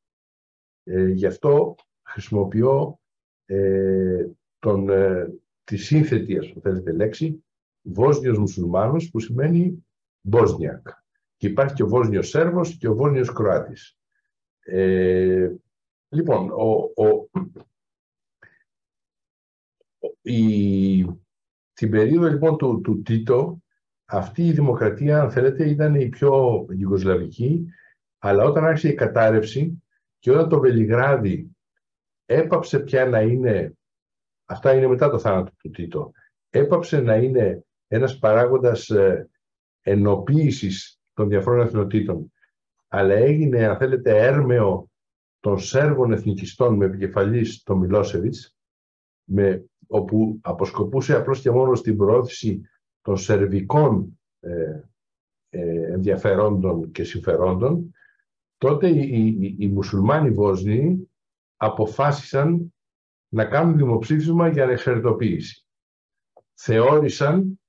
Ε, 0.83 1.07
γι' 1.07 1.25
αυτό 1.25 1.75
χρησιμοποιώ 2.03 2.99
ε, 3.45 4.27
τον, 4.59 4.89
ε, 4.89 5.33
τη 5.63 5.77
σύνθετη, 5.77 6.37
ας 6.37 6.53
θέλετε, 6.61 6.91
λέξη, 6.91 7.43
Βόσνιος 7.81 8.37
Μουσουλμάνος, 8.37 9.09
που 9.09 9.19
σημαίνει 9.19 9.85
Μπόσνιακ. 10.23 10.87
Και 11.37 11.47
υπάρχει 11.47 11.73
και 11.73 11.83
ο 11.83 11.87
Βόσνιος 11.87 12.29
Σέρβος 12.29 12.77
και 12.77 12.87
ο 12.87 12.95
Βόσνιος 12.95 13.33
Κροάτης. 13.33 13.97
Ε, 14.59 15.49
λοιπόν, 16.09 16.49
ο, 16.51 16.91
ο, 17.03 17.29
η, 20.21 21.05
την 21.73 21.89
περίοδο 21.89 22.27
λοιπόν 22.27 22.57
του, 22.57 22.81
του 22.81 23.01
Τίτο, 23.01 23.61
αυτή 24.05 24.45
η 24.45 24.51
δημοκρατία, 24.51 25.21
αν 25.21 25.31
θέλετε, 25.31 25.69
ήταν 25.69 25.95
η 25.95 26.09
πιο 26.09 26.65
γιουγκοσλαβική, 26.69 27.65
αλλά 28.17 28.43
όταν 28.43 28.65
άρχισε 28.65 28.89
η 28.89 28.93
κατάρρευση 28.93 29.83
και 30.19 30.31
όταν 30.31 30.49
το 30.49 30.59
Βελιγράδι 30.59 31.55
έπαψε 32.25 32.79
πια 32.79 33.05
να 33.05 33.21
είναι, 33.21 33.77
αυτά 34.45 34.73
είναι 34.73 34.87
μετά 34.87 35.09
το 35.09 35.19
θάνατο 35.19 35.51
του 35.57 35.69
Τίτο, 35.69 36.11
έπαψε 36.49 37.01
να 37.01 37.15
είναι 37.15 37.65
ένας 37.87 38.19
παράγοντας 38.19 38.89
ε, 38.89 39.29
ενοποίησης 39.83 41.01
των 41.13 41.27
διαφόρων 41.27 41.65
εθνοτήτων, 41.65 42.31
αλλά 42.87 43.13
έγινε, 43.13 43.65
αν 43.65 43.77
θέλετε, 43.77 44.17
έρμεο 44.17 44.91
των 45.39 45.59
Σέρβων 45.59 46.11
εθνικιστών 46.11 46.75
με 46.75 46.85
επικεφαλής 46.85 47.63
τον 47.63 47.77
Μιλόσεβιτς, 47.77 48.55
με, 49.23 49.65
όπου 49.87 50.39
αποσκοπούσε 50.41 51.15
απλώς 51.15 51.41
και 51.41 51.51
μόνος 51.51 51.79
στην 51.79 51.97
προώθηση 51.97 52.61
των 53.01 53.17
σερβικών 53.17 54.19
ε, 54.39 54.81
ε, 55.49 55.91
ενδιαφερόντων 55.91 56.91
και 56.91 57.03
συμφερόντων, 57.03 57.93
τότε 58.57 58.87
οι, 58.89 59.37
οι, 59.39 59.55
οι 59.59 59.67
μουσουλμάνοι 59.67 60.29
Βόσνοι 60.29 61.09
αποφάσισαν 61.57 62.73
να 63.29 63.45
κάνουν 63.45 63.77
δημοψήφισμα 63.77 64.47
για 64.47 64.63
ανεξαρτητοποίηση. 64.63 65.65
Θεώρησαν, 66.53 67.59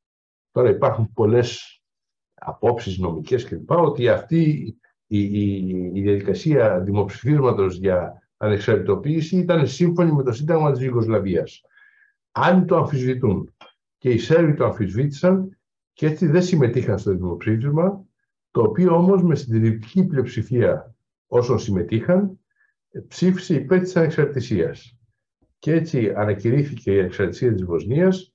τώρα 0.51 0.71
υπάρχουν 0.71 1.13
πολλές 1.13 1.83
απόψεις 2.45 2.99
νομικές 2.99 3.45
κλπ, 3.45 3.71
ότι 3.71 4.09
αυτή 4.09 4.77
η, 5.07 5.19
η, 5.19 5.67
η 5.93 6.01
διαδικασία 6.01 6.81
δημοψηφίσματος 6.81 7.77
για 7.77 8.23
ανεξαρτητοποίηση 8.37 9.37
ήταν 9.37 9.67
σύμφωνη 9.67 10.13
με 10.13 10.23
το 10.23 10.33
Σύνταγμα 10.33 10.73
της 10.73 10.83
Ιουγκοσλαβίας. 10.83 11.61
Αν 12.31 12.67
το 12.67 12.77
αμφισβητούν 12.77 13.55
και 13.99 14.11
οι 14.11 14.19
Σέρβοι 14.19 14.55
το 14.55 14.65
αμφισβήτησαν 14.65 15.59
και 15.93 16.07
έτσι 16.07 16.27
δεν 16.27 16.43
συμμετείχαν 16.43 16.99
στο 16.99 17.11
δημοψήφισμα, 17.11 18.05
το 18.51 18.63
οποίο 18.63 18.97
όμως 18.97 19.23
με 19.23 19.35
συντηρητική 19.35 20.05
πλειοψηφία 20.05 20.95
όσων 21.27 21.59
συμμετείχαν 21.59 22.39
ψήφισε 23.09 23.55
υπέρ 23.55 23.81
της 23.81 23.97
ανεξαρτησίας. 23.97 24.99
Και 25.59 25.73
έτσι 25.73 26.13
ανακηρύχθηκε 26.17 26.95
η 26.95 26.99
ανεξαρτησία 26.99 27.53
της 27.53 27.65
Βοσνίας 27.65 28.35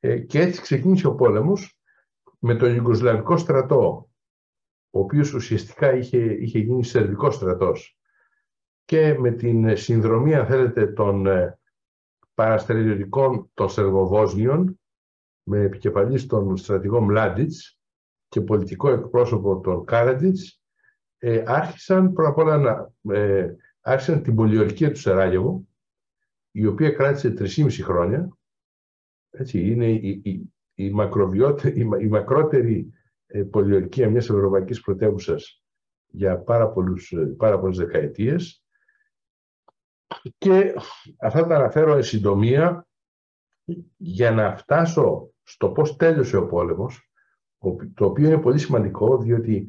ε, 0.00 0.18
και 0.18 0.40
έτσι 0.40 0.60
ξεκίνησε 0.60 1.06
ο 1.06 1.14
πόλεμος 1.14 1.75
με 2.38 2.54
τον 2.54 2.74
Ιουγκοσλαβικό 2.74 3.36
στρατό, 3.36 4.10
ο 4.90 5.00
οποίος 5.00 5.32
ουσιαστικά 5.32 5.94
είχε, 5.94 6.18
είχε 6.18 6.58
γίνει 6.58 6.84
σερβικός 6.84 7.34
στρατός. 7.34 7.98
Και 8.84 9.18
με 9.18 9.30
την 9.30 9.76
συνδρομή, 9.76 10.34
αν 10.34 10.46
θέλετε, 10.46 10.86
των 10.86 11.26
ε, 11.26 11.58
παραστρατιωτικών 12.34 13.50
των 13.54 13.68
Σερβοβόσνιων 13.68 14.80
με 15.42 15.60
επικεφαλής 15.60 16.26
τον 16.26 16.56
στρατηγό 16.56 17.00
Μλάντιτς 17.00 17.78
και 18.28 18.40
πολιτικό 18.40 18.90
εκπρόσωπο 18.90 19.60
τον 19.60 19.84
Κάραντιτς 19.84 20.60
ε, 21.18 21.42
άρχισαν 21.46 22.12
πρώτα 22.12 22.28
απ' 22.30 22.38
όλα 22.38 22.58
να, 22.58 22.92
ε, 23.14 23.54
άρχισαν 23.80 24.22
την 24.22 24.34
πολιορκία 24.34 24.90
του 24.90 24.98
Σεράγεβο 24.98 25.68
η 26.50 26.66
οποία 26.66 26.90
κράτησε 26.90 27.34
3,5 27.38 27.70
χρόνια. 27.70 28.38
Έτσι, 29.30 29.70
είναι 29.70 29.90
η, 29.90 30.20
η, 30.24 30.52
η, 30.76 30.92
η, 32.00 32.08
μακρότερη 32.08 32.92
ε, 33.26 33.42
πολιορκία 33.42 34.10
μιας 34.10 34.28
ευρωπαϊκής 34.28 34.80
πρωτεύουσας 34.80 35.62
για 36.06 36.38
πάρα, 36.38 36.68
πολλούς, 36.68 37.12
ε, 37.12 37.34
πάρα 37.36 37.60
πολλές 37.60 37.76
δεκαετίες 37.76 38.64
και 40.38 40.74
αυτά 41.18 41.46
τα 41.46 41.56
αναφέρω 41.56 41.94
εν 41.96 42.02
συντομία 42.02 42.86
για 43.96 44.30
να 44.30 44.56
φτάσω 44.56 45.30
στο 45.42 45.68
πώς 45.68 45.96
τέλειωσε 45.96 46.36
ο 46.36 46.46
πόλεμος, 46.46 47.10
το 47.94 48.04
οποίο 48.04 48.26
είναι 48.26 48.40
πολύ 48.40 48.58
σημαντικό, 48.58 49.18
διότι 49.18 49.68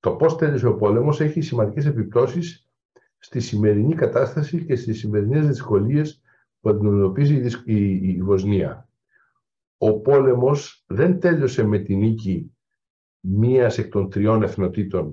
το 0.00 0.16
πώς 0.16 0.36
τέλειωσε 0.36 0.66
ο 0.66 0.76
πόλεμος 0.76 1.20
έχει 1.20 1.40
σημαντικές 1.40 1.86
επιπτώσεις 1.86 2.68
στη 3.18 3.40
σημερινή 3.40 3.94
κατάσταση 3.94 4.64
και 4.64 4.76
στις 4.76 4.98
σημερινές 4.98 5.46
δυσκολίες 5.46 6.22
που 6.60 6.68
αντιμετωπίζει 6.70 7.62
η 8.10 8.22
Βοσνία. 8.22 8.85
Ο 9.78 10.00
πόλεμος 10.00 10.84
δεν 10.86 11.20
τέλειωσε 11.20 11.64
με 11.64 11.78
την 11.78 11.98
νίκη 11.98 12.56
μίας 13.20 13.78
εκ 13.78 13.90
των 13.90 14.10
τριών 14.10 14.42
εθνοτήτων 14.42 15.12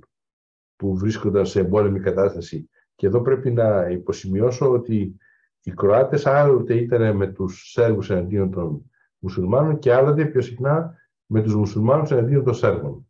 που 0.75 0.97
βρίσκονταν 0.97 1.45
σε 1.45 1.59
εμπόλεμη 1.59 1.99
κατάσταση. 1.99 2.69
Και 2.95 3.07
εδώ 3.07 3.21
πρέπει 3.21 3.51
να 3.51 3.89
υποσημειώσω 3.89 4.71
ότι 4.71 5.17
οι 5.63 5.71
Κροάτες 5.71 6.25
άλλοτε 6.25 6.75
ήταν 6.75 7.15
με 7.15 7.27
τους 7.27 7.71
Σέρβους 7.71 8.09
εναντίον 8.09 8.51
των 8.51 8.91
μουσουλμάνων 9.17 9.79
και 9.79 9.93
άλλοτε 9.93 10.25
πιο 10.25 10.41
συχνά 10.41 10.97
με 11.25 11.41
τους 11.41 11.55
μουσουλμάνους 11.55 12.11
εναντίον 12.11 12.43
των 12.43 12.53
Σέρβων. 12.53 13.07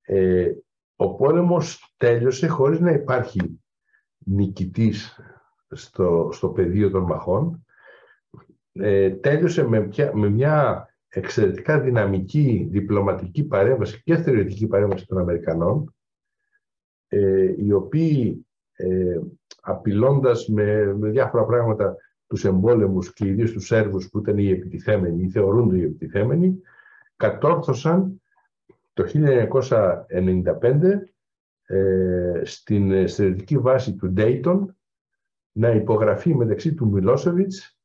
Ε, 0.00 0.52
ο 0.96 1.14
πόλεμος 1.14 1.94
τέλειωσε 1.96 2.46
χωρίς 2.46 2.80
να 2.80 2.90
υπάρχει 2.90 3.60
νικητής 4.18 5.20
στο, 5.70 6.28
στο 6.32 6.48
πεδίο 6.48 6.90
των 6.90 7.02
μαχών. 7.02 7.66
Ε, 8.80 9.10
τέλειωσε 9.10 9.68
με, 9.68 9.88
με 10.12 10.28
μια 10.28 10.88
εξαιρετικά 11.08 11.80
δυναμική 11.80 12.68
διπλωματική 12.70 13.44
παρέμβαση 13.44 14.02
και 14.04 14.16
θεωρητική 14.16 14.66
παρέμβαση 14.66 15.06
των 15.06 15.18
Αμερικανών, 15.18 15.94
ε, 17.08 17.54
οι 17.56 17.72
οποίοι 17.72 18.46
ε, 18.72 19.18
απειλώντας 19.60 20.48
με, 20.48 20.94
με 20.94 21.08
διάφορα 21.08 21.44
πράγματα 21.44 21.96
τους 22.26 22.44
εμπόλεμους 22.44 23.12
και 23.12 23.26
ιδίως 23.26 23.52
τους 23.52 23.66
Σέρβους 23.66 24.08
που 24.08 24.18
ήταν 24.18 24.38
οι 24.38 24.50
επιτιθέμενοι 24.50 25.22
ή 25.22 25.30
θεωρούνται 25.30 25.76
οι 25.76 25.82
επιτιθέμενοι, 25.82 26.60
κατόρθωσαν 27.16 28.22
το 28.92 29.04
1995 29.14 31.02
ε, 31.66 32.40
στην 32.44 33.08
στρατιωτική 33.08 33.58
βάση 33.58 33.94
του 33.94 34.10
Ντέιτον 34.10 34.76
να 35.52 35.70
υπογραφεί 35.70 36.34
μεταξύ 36.34 36.74
του 36.74 36.88
Μιλόσεβιτς, 36.88 37.77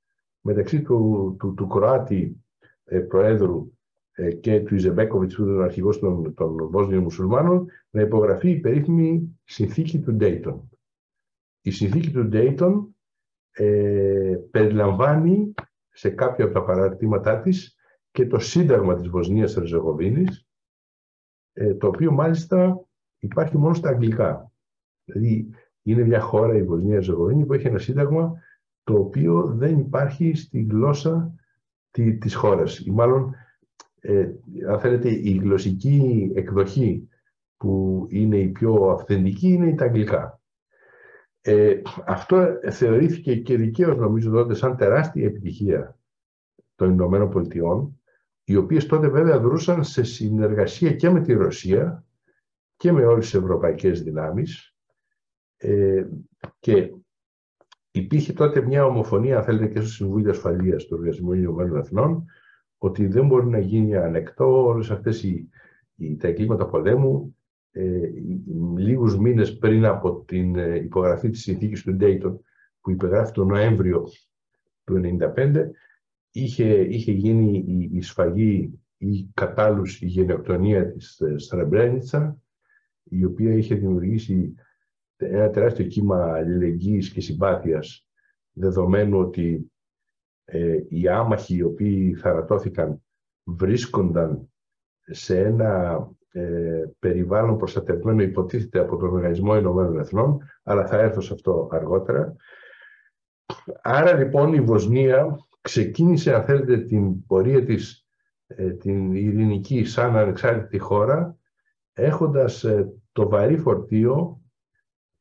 μεταξύ 0.43 0.81
του, 0.81 1.35
του, 1.39 1.53
του 1.53 1.67
Κροάτη 1.67 2.43
ε, 2.83 2.99
Προέδρου 2.99 3.71
ε, 4.11 4.33
και 4.33 4.61
του 4.61 4.75
Ιζεμπέκοβιτς 4.75 5.35
που 5.35 5.43
ήταν 5.43 5.59
ο 5.59 5.63
αρχηγός 5.63 5.99
των, 5.99 6.33
των 6.33 6.69
Βόσνιων 6.69 7.03
Μουσουλμάνων 7.03 7.67
να 7.89 8.01
υπογραφεί 8.01 8.49
η 8.49 8.59
περίφημη 8.59 9.39
συνθήκη 9.43 9.99
του 9.99 10.13
Ντέιτον. 10.13 10.69
Η 11.61 11.71
συνθήκη 11.71 12.11
του 12.11 12.25
Ντέιτον 12.25 12.95
ε, 13.51 14.37
περιλαμβάνει 14.51 15.53
σε 15.89 16.09
κάποια 16.09 16.45
από 16.45 16.53
τα 16.53 16.63
παραρτήματά 16.63 17.39
της 17.39 17.75
και 18.11 18.27
το 18.27 18.39
Σύνταγμα 18.39 18.95
της 18.95 19.09
Βοσνίας 19.09 19.57
Ερζεγοβίνης, 19.57 20.47
ε, 21.53 21.73
το 21.73 21.87
οποίο 21.87 22.11
μάλιστα 22.11 22.85
υπάρχει 23.19 23.57
μόνο 23.57 23.73
στα 23.73 23.89
αγγλικά. 23.89 24.51
Δηλαδή 25.03 25.49
Είναι 25.83 26.03
μια 26.03 26.19
χώρα, 26.19 26.55
η 26.55 26.63
Βοσνία 26.63 27.01
Ζεγοβίνη, 27.01 27.45
που 27.45 27.53
έχει 27.53 27.67
ένα 27.67 27.79
σύνταγμα 27.79 28.41
το 28.83 28.93
οποίο 28.93 29.53
δεν 29.55 29.77
υπάρχει 29.77 30.33
στη 30.33 30.61
γλώσσα 30.61 31.33
της 32.19 32.35
χώρας. 32.35 32.79
Ή 32.79 32.91
μάλλον, 32.91 33.35
ε, 33.99 34.29
αν 34.69 34.79
θέλετε, 34.79 35.09
η 35.09 35.37
γλωσσική 35.37 36.31
εκδοχή 36.35 37.07
που 37.57 38.05
είναι 38.09 38.37
η 38.37 38.47
πιο 38.47 38.73
αυθεντική 38.73 39.47
είναι 39.47 39.75
τα 39.75 39.85
αγγλικά. 39.85 40.41
Ε, 41.41 41.81
αυτό 42.05 42.59
θεωρήθηκε 42.69 43.35
και 43.35 43.57
δικαίως 43.57 43.97
νομίζω 43.97 44.31
τότε 44.31 44.53
σαν 44.53 44.77
τεράστια 44.77 45.25
επιτυχία 45.25 45.97
των 46.75 46.91
Ηνωμένων 46.91 47.29
Πολιτειών, 47.29 48.01
οι 48.43 48.55
οποίες 48.55 48.85
τότε 48.85 49.07
βέβαια 49.07 49.39
δρούσαν 49.39 49.83
σε 49.83 50.03
συνεργασία 50.03 50.93
και 50.93 51.09
με 51.09 51.21
τη 51.21 51.33
Ρωσία 51.33 52.05
και 52.75 52.91
με 52.91 53.05
όλες 53.05 53.23
τις 53.23 53.33
ευρωπαϊκές 53.33 54.03
δυνάμεις 54.03 54.75
ε, 55.57 56.05
και 56.59 56.93
υπήρχε 57.95 58.33
τότε 58.33 58.61
μια 58.61 58.85
ομοφωνία, 58.85 59.37
αν 59.37 59.43
θέλετε, 59.43 59.67
και 59.67 59.79
στο 59.79 59.89
Συμβούλιο 59.89 60.29
Ασφαλείας 60.29 60.85
του 60.85 60.95
Οργανισμού 60.97 61.33
Ηνωμένων 61.33 61.77
Εθνών, 61.77 62.25
ότι 62.77 63.07
δεν 63.07 63.27
μπορεί 63.27 63.47
να 63.47 63.59
γίνει 63.59 63.95
ανεκτό 63.95 64.65
όλες 64.65 64.91
αυτές 64.91 65.23
οι, 65.23 65.49
οι, 65.95 66.15
τα 66.15 66.27
εγκλήματα 66.27 66.65
πολέμου 66.65 67.37
ε, 67.71 67.99
λίγους 68.77 69.17
μήνες 69.17 69.57
πριν 69.57 69.85
από 69.85 70.23
την 70.27 70.55
ε, 70.55 70.75
υπογραφή 70.75 71.29
της 71.29 71.41
συνθήκης 71.41 71.83
του 71.83 71.97
Dayton 71.99 72.35
που 72.81 72.91
υπεγράφη 72.91 73.31
τον 73.31 73.47
Νοέμβριο 73.47 74.07
του 74.83 75.01
1995 75.35 75.69
είχε, 76.31 76.81
είχε 76.81 77.11
γίνει 77.11 77.63
η, 77.67 77.89
η 77.93 78.01
σφαγή 78.01 78.79
ή 78.97 79.29
κατ' 79.33 79.60
άλλους 79.60 80.01
η 80.01 80.05
γενοκτονία 80.05 80.91
της 80.91 81.19
ε, 81.19 81.37
Σρεμπρένιτσα 81.37 82.37
η 83.03 83.25
οποία 83.25 83.53
είχε 83.53 83.75
δημιουργήσει 83.75 84.55
ένα 85.31 85.49
τεράστιο 85.49 85.85
κύμα 85.85 86.33
αλληλεγγύης 86.33 87.11
και 87.11 87.21
συμπάθειας 87.21 88.07
δεδομένου 88.51 89.19
ότι 89.19 89.71
ε, 90.45 90.77
οι 90.89 91.07
άμαχοι 91.07 91.55
οι 91.55 91.61
οποίοι 91.61 92.13
θαρατώθηκαν 92.13 93.01
βρίσκονταν 93.43 94.51
σε 95.05 95.39
ένα 95.39 96.07
ε, 96.31 96.83
περιβάλλον 96.99 97.57
προστατευμένο 97.57 98.21
υποτίθεται 98.21 98.79
από 98.79 98.97
τον 98.97 99.09
Οργανισμό 99.13 99.57
Ηνωμένων 99.57 99.99
Εθνών, 99.99 100.37
αλλά 100.63 100.87
θα 100.87 100.99
έρθω 100.99 101.21
σε 101.21 101.33
αυτό 101.33 101.69
αργότερα. 101.71 102.35
Άρα 103.81 104.13
λοιπόν 104.13 104.53
η 104.53 104.61
Βοσνία 104.61 105.37
ξεκίνησε, 105.61 106.35
αν 106.35 106.43
θέλετε, 106.43 106.77
την 106.77 107.25
πορεία 107.25 107.63
της, 107.63 108.05
ε, 108.47 108.69
την 108.69 109.13
ειρηνική 109.13 109.83
σαν 109.83 110.17
ανεξάρτητη 110.17 110.77
χώρα, 110.77 111.37
έχοντας 111.93 112.63
ε, 112.63 112.93
το 113.11 113.29
βαρύ 113.29 113.57
φορτίο 113.57 114.42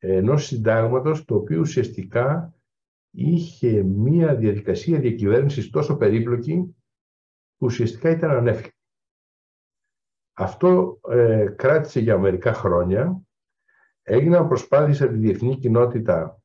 ενός 0.05 0.47
συντάγματος, 0.47 1.25
το 1.25 1.35
οποίο 1.35 1.61
ουσιαστικά 1.61 2.55
είχε 3.11 3.83
μία 3.83 4.35
διαδικασία 4.35 4.99
διακυβέρνησης 4.99 5.71
τόσο 5.71 5.97
περίπλοκη, 5.97 6.77
που 7.57 7.67
ουσιαστικά 7.67 8.11
ήταν 8.11 8.31
ανέφικτη. 8.31 8.77
Αυτό 10.33 11.01
ε, 11.09 11.47
κράτησε 11.57 12.01
για 12.01 12.19
μερικά 12.19 12.53
χρόνια. 12.53 13.23
Έγιναν 14.03 14.49
προσπάθειες 14.49 15.03
από 15.03 15.13
τη 15.13 15.19
διεθνή 15.19 15.59
κοινότητα 15.59 16.43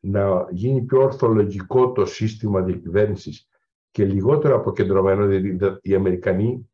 να 0.00 0.46
γίνει 0.50 0.82
πιο 0.82 1.02
ορθολογικό 1.02 1.92
το 1.92 2.06
σύστημα 2.06 2.62
διακυβέρνησης 2.62 3.48
και 3.90 4.04
λιγότερο 4.04 4.56
αποκεντρωμένο, 4.56 5.26
δηλαδή 5.26 5.78
οι 5.82 5.94
Αμερικανοί 5.94 6.70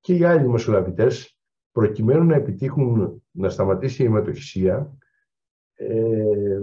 και 0.00 0.14
οι 0.14 0.24
άλλοι 0.24 0.48
μεσολαβητές, 0.48 1.38
προκειμένου 1.72 2.24
να 2.24 2.34
επιτύχουν 2.34 3.22
να 3.30 3.48
σταματήσει 3.48 4.02
η 4.02 4.06
αιματοχυσία, 4.06 4.98
ε, 5.80 6.62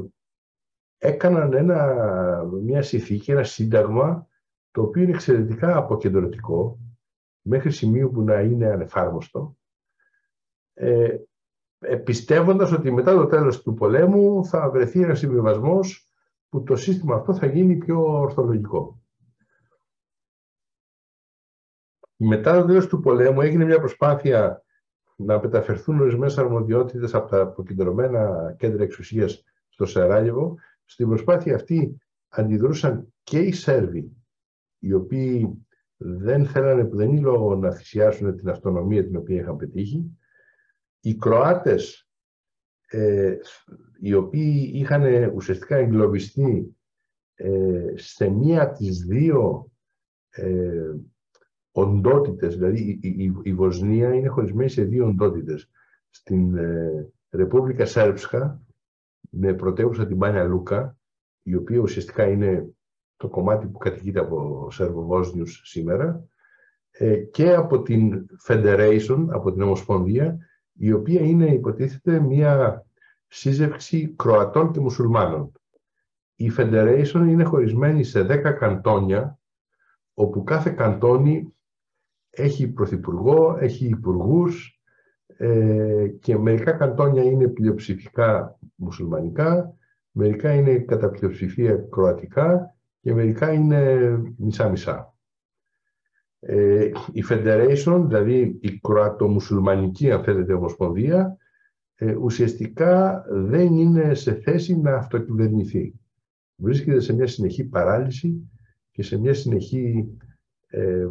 έκαναν 0.98 1.54
ένα, 1.54 2.44
μια 2.44 2.82
συνθήκη, 2.82 3.32
ένα 3.32 3.44
σύνταγμα, 3.44 4.28
το 4.72 4.82
οποίο 4.82 5.02
είναι 5.02 5.12
εξαιρετικά 5.12 5.78
αποκεντρωτικό, 5.78 6.80
μέχρι 7.42 7.72
σημείου 7.72 8.12
που 8.12 8.22
να 8.22 8.40
είναι 8.40 8.68
ανεφάρμοστο, 8.68 9.58
ε, 10.74 11.18
πιστεύοντας 12.04 12.72
ότι 12.72 12.92
μετά 12.92 13.14
το 13.16 13.26
τέλος 13.26 13.62
του 13.62 13.74
πολέμου 13.74 14.46
θα 14.46 14.70
βρεθεί 14.70 15.02
ένας 15.02 15.20
συμβιβασμός 15.20 16.12
που 16.50 16.64
το 16.64 16.76
σύστημα 16.76 17.16
αυτό 17.16 17.34
θα 17.34 17.46
γίνει 17.46 17.76
πιο 17.76 18.04
ορθολογικό. 18.04 19.02
Μετά 22.16 22.62
το 22.62 22.66
τέλος 22.66 22.88
του 22.88 23.00
πολέμου 23.00 23.42
έγινε 23.42 23.66
μια 23.66 23.80
προσπάθεια 23.80 24.64
να 25.18 25.40
μεταφερθούν 25.42 26.02
ορισμένες 26.02 26.38
αρμοδιότητες 26.38 27.14
από 27.14 27.30
τα 27.30 27.42
αποκεντρωμένα 27.42 28.56
κέντρα 28.58 28.84
εξουσίας 28.84 29.44
στο 29.70 29.86
Σεράγεβο. 29.86 30.58
Στην 30.86 31.08
προσπάθεια 31.08 31.56
αυτή 31.56 31.98
αντιδρούσαν 32.30 33.14
και 33.24 33.40
οι 33.40 33.52
Σέρβοι, 33.52 34.12
οι 34.80 34.94
οποίοι 34.94 35.66
δεν 35.98 36.46
θέλανε 36.46 36.86
που 36.86 36.96
δεν 36.96 37.10
είναι 37.10 37.20
λόγο 37.20 37.56
να 37.56 37.72
θυσιάσουν 37.72 38.36
την 38.36 38.50
αυτονομία 38.50 39.06
την 39.06 39.16
οποία 39.16 39.40
είχαν 39.40 39.58
πετύχει. 39.58 40.18
Οι 41.00 41.16
Κροάτες, 41.16 42.10
ε, 42.88 43.38
οι 44.00 44.14
οποίοι 44.14 44.72
είχαν 44.74 45.32
ουσιαστικά 45.36 45.76
εγκλωβιστεί 45.76 46.78
ε, 47.36 47.92
σε 47.96 48.30
μία 48.30 48.62
από 48.64 48.78
τις 48.78 49.06
δύο 49.06 49.72
ε, 50.30 50.94
οντότητες, 51.78 52.58
δηλαδή 52.58 53.00
η, 53.02 53.24
η, 53.24 53.34
η, 53.44 53.54
Βοσνία 53.54 54.14
είναι 54.14 54.28
χωρισμένη 54.28 54.70
σε 54.70 54.84
δύο 54.84 55.06
οντότητες. 55.06 55.70
Στην 56.10 56.58
ε, 56.58 57.10
Ρεπούμπλικα 57.30 57.86
Σέρψχα, 57.86 58.62
με 59.30 59.54
πρωτεύουσα 59.54 60.08
την 60.08 60.18
Πάνια 60.18 60.44
Λούκα, 60.44 60.98
η 61.44 61.56
οποία 61.56 61.80
ουσιαστικά 61.80 62.28
είναι 62.28 62.70
το 63.18 63.28
κομμάτι 63.28 63.68
που 63.68 63.78
κατοικείται 63.78 64.20
από 64.20 64.68
Σερβοβόσνιους 64.72 65.62
σήμερα 65.64 66.28
ε, 66.92 67.16
και 67.16 67.54
από 67.54 67.82
την 67.82 68.26
Federation, 68.48 69.26
από 69.30 69.52
την 69.52 69.62
Ομοσπονδία, 69.62 70.38
η 70.74 70.92
οποία 70.92 71.22
είναι 71.22 71.54
υποτίθεται 71.54 72.20
μια 72.20 72.86
σύζευξη 73.28 74.14
Κροατών 74.16 74.72
και 74.72 74.80
Μουσουλμάνων. 74.80 75.52
Η 76.36 76.52
Federation 76.58 77.26
είναι 77.28 77.44
χωρισμένη 77.44 78.04
σε 78.04 78.22
10 78.22 78.56
καντόνια, 78.60 79.40
όπου 80.14 80.44
κάθε 80.44 80.70
καντόνι 80.70 81.52
έχει 82.38 82.68
πρωθυπουργό, 82.68 83.58
έχει 83.60 83.88
υπουργούς 83.88 84.82
ε, 85.38 86.08
και 86.20 86.38
μερικά 86.38 86.72
καντόνια 86.72 87.24
είναι 87.24 87.48
πλειοψηφικά 87.48 88.60
μουσουλμανικά, 88.76 89.76
μερικά 90.12 90.54
είναι 90.54 90.78
κατά 90.78 91.10
πλειοψηφία 91.10 91.76
κροατικά 91.90 92.76
και 93.02 93.14
μερικά 93.14 93.54
είναι 93.54 94.12
μισά-μισά. 94.38 95.16
Ε, 96.40 96.92
η 97.12 97.24
Federation, 97.30 98.04
δηλαδή 98.08 98.58
η 98.62 98.80
κροατομουσουλμανική 98.80 100.12
αν 100.12 100.24
θέλετε 100.24 100.54
ομοσπονδία, 100.54 101.38
ε, 101.96 102.16
ουσιαστικά 102.16 103.24
δεν 103.30 103.74
είναι 103.74 104.14
σε 104.14 104.34
θέση 104.34 104.78
να 104.78 104.96
αυτοκυβερνηθεί. 104.96 105.94
Βρίσκεται 106.56 107.00
σε 107.00 107.14
μια 107.14 107.28
συνεχή 107.28 107.64
παράλυση 107.64 108.50
και 108.92 109.04
σε 109.04 109.20
μια 109.20 109.34
συνεχή 109.34 110.08
ε, 110.68 111.08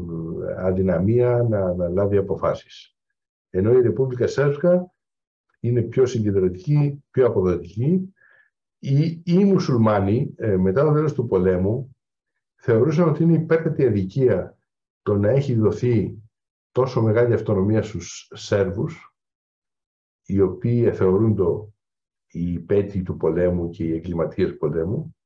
αδυναμία 0.56 1.46
να, 1.50 1.74
να 1.74 1.88
λάβει 1.88 2.16
αποφάσεις. 2.16 2.96
Ενώ 3.50 3.72
η 3.72 3.80
Ρεπούμπλικα 3.80 4.26
Σέρβσκα 4.26 4.92
είναι 5.60 5.82
πιο 5.82 6.06
συγκεντρωτική, 6.06 7.04
πιο 7.10 7.26
αποδοτική 7.26 8.14
οι, 8.78 9.22
οι 9.24 9.44
μουσουλμάνοι 9.44 10.34
ε, 10.36 10.56
μετά 10.56 10.84
το 10.84 10.92
τέλος 10.92 11.12
του 11.14 11.26
πολέμου 11.26 11.96
θεωρούσαν 12.54 13.08
ότι 13.08 13.22
είναι 13.22 13.34
υπέρτατη 13.34 13.86
αδικία 13.86 14.56
το 15.02 15.16
να 15.16 15.28
έχει 15.28 15.54
δοθεί 15.54 16.22
τόσο 16.72 17.02
μεγάλη 17.02 17.34
αυτονομία 17.34 17.82
στους 17.82 18.30
Σέρβους 18.34 19.14
οι 20.26 20.40
οποίοι 20.40 20.92
θεωρούν 20.92 21.34
το 21.34 21.72
οι 22.26 22.52
υπέτειοι 22.52 23.02
του 23.02 23.16
πολέμου 23.16 23.68
και 23.68 23.84
οι 23.84 23.94
εγκληματίες 23.94 24.56
πολέμου 24.56 25.16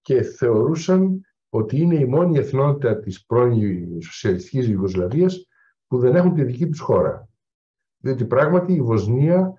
και 0.00 0.22
θεωρούσαν 0.22 1.20
ότι 1.48 1.80
είναι 1.80 1.94
η 1.94 2.04
μόνη 2.04 2.38
εθνότητα 2.38 2.98
της 2.98 3.24
πρώην 3.26 4.02
σοσιαλιστικής 4.02 4.68
Ιουγκοσλαβίας 4.68 5.48
που 5.86 5.98
δεν 5.98 6.16
έχουν 6.16 6.34
τη 6.34 6.44
δική 6.44 6.68
τους 6.68 6.80
χώρα. 6.80 7.28
Διότι 7.98 8.24
πράγματι 8.24 8.72
η 8.72 8.82
Βοσνία 8.82 9.54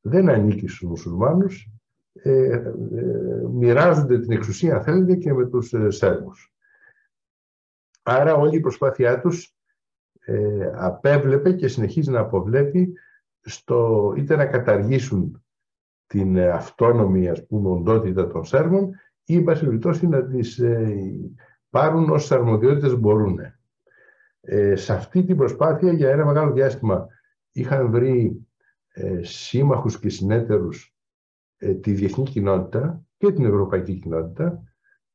δεν 0.00 0.28
ανήκει 0.28 0.68
στους 0.68 0.88
μουσουλμάνους 0.88 1.70
ε, 2.12 2.52
ε, 2.52 2.72
μοιράζονται 3.52 4.20
την 4.20 4.32
εξουσία, 4.32 4.76
αν 4.76 4.82
θέλετε, 4.82 5.16
και 5.16 5.32
με 5.32 5.46
τους 5.46 5.72
ε, 5.72 5.90
Σέρβους. 5.90 6.52
Άρα 8.02 8.34
όλη 8.34 8.56
η 8.56 8.60
προσπάθειά 8.60 9.20
τους 9.20 9.56
ε, 10.18 10.70
απέβλεπε 10.74 11.52
και 11.52 11.68
συνεχίζει 11.68 12.10
να 12.10 12.20
αποβλέπει 12.20 12.92
στο 13.40 14.12
είτε 14.16 14.36
να 14.36 14.46
καταργήσουν 14.46 15.44
την 16.06 16.38
αυτόνομη 16.38 17.28
ας 17.28 17.46
πούμε 17.46 17.68
οντότητα 17.70 18.26
των 18.26 18.44
Σέρβων 18.44 18.90
ή 19.28 19.36
εν 19.36 19.44
πάση 19.44 20.06
να 20.06 20.24
τις 20.24 20.60
πάρουν 21.70 22.10
όσες 22.10 22.32
αρμοδιότητες 22.32 22.98
μπορούν. 22.98 23.38
σε 24.74 24.92
αυτή 24.92 25.24
την 25.24 25.36
προσπάθεια 25.36 25.92
για 25.92 26.10
ένα 26.10 26.26
μεγάλο 26.26 26.52
διάστημα 26.52 27.06
είχαν 27.52 27.90
βρει 27.90 28.46
σύμμαχους 29.22 29.98
και 29.98 30.08
συνέτερους 30.08 30.94
ε, 31.56 31.74
τη 31.74 31.92
διεθνή 31.92 32.24
κοινότητα 32.24 33.02
και 33.16 33.32
την 33.32 33.44
ευρωπαϊκή 33.44 33.98
κοινότητα 33.98 34.62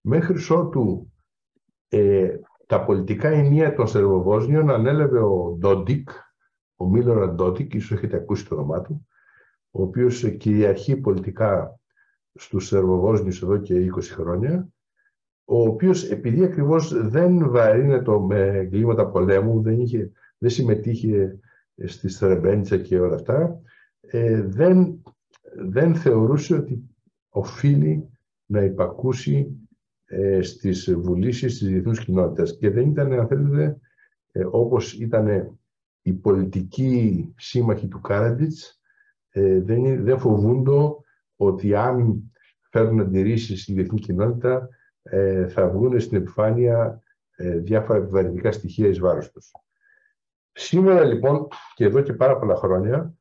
μέχρι 0.02 0.54
ότου 0.54 1.12
ε, 1.89 2.36
τα 2.65 2.84
πολιτικά 2.84 3.30
ηνία 3.29 3.73
των 3.76 3.88
Σερβοβόσνιων 3.88 4.69
ανέλαβε 4.69 5.19
ο 5.19 5.58
Ντόντικ, 5.60 6.10
ο 6.76 6.89
Μίλοραντ 6.89 7.29
Ντόντικ, 7.30 7.73
ίσως 7.73 7.91
έχετε 7.91 8.15
ακούσει 8.15 8.47
το 8.47 8.56
όνομά 8.56 8.82
του, 8.82 9.08
ο 9.71 9.82
οποίος 9.82 10.36
κυριαρχεί 10.38 10.95
πολιτικά 10.95 11.80
στους 12.33 12.67
Σερβοβόσνιους 12.67 13.41
εδώ 13.41 13.57
και 13.57 13.91
20 13.95 14.01
χρόνια, 14.01 14.67
ο 15.45 15.61
οποίος 15.61 16.09
επειδή 16.09 16.43
ακριβώς 16.43 17.09
δεν 17.09 17.49
βαρύνεται 17.49 18.19
με 18.19 18.39
εγκλήματα 18.39 19.07
πολέμου, 19.07 19.61
δεν, 19.61 19.79
είχε, 19.79 20.11
δεν 20.37 20.49
συμμετείχε 20.49 21.39
στη 21.85 22.09
Σρεμπρένιτσα 22.09 22.77
και 22.77 22.99
όλα 22.99 23.15
αυτά, 23.15 23.59
ε, 24.01 24.41
δεν, 24.41 25.03
δεν 25.55 25.95
θεωρούσε 25.95 26.55
ότι 26.55 26.89
οφείλει 27.29 28.09
να 28.45 28.61
υπακούσει 28.61 29.57
ε, 30.05 30.41
στις 30.41 30.93
βουλήσεις 30.93 31.57
της 31.57 31.67
διεθνούς 31.67 32.05
κοινότητας. 32.05 32.57
Και 32.57 32.69
δεν 32.69 32.89
ήταν, 32.89 33.11
αν 33.13 33.27
θέλετε, 33.27 33.77
ε, 34.31 34.45
όπως 34.51 34.93
ήταν 34.93 35.57
οι 36.01 36.13
πολιτικοί 36.13 37.33
σύμμαχοι 37.37 37.87
του 37.87 38.01
Κάραντιτς, 38.01 38.81
ε, 39.29 39.61
δεν, 39.61 40.03
δεν 40.03 40.19
φοβούνται 40.19 41.02
ότι 41.45 41.75
αν 41.75 42.32
φέρουν 42.69 42.99
αντιρρήσεις 42.99 43.62
στη 43.62 43.73
διεθνή 43.73 43.99
κοινότητα 43.99 44.69
ε, 45.01 45.47
θα 45.47 45.69
βγουν 45.69 45.99
στην 45.99 46.17
επιφάνεια 46.17 47.01
ε, 47.36 47.58
διάφορα 47.58 47.97
επιβαρυντικά 47.97 48.51
στοιχεία 48.51 48.88
εις 48.88 48.99
βάρος 48.99 49.32
τους. 49.32 49.51
Σήμερα 50.51 51.03
λοιπόν 51.03 51.47
και 51.75 51.86
εδώ 51.86 52.01
και 52.01 52.13
πάρα 52.13 52.39
πολλά 52.39 52.56
χρόνια 52.56 53.13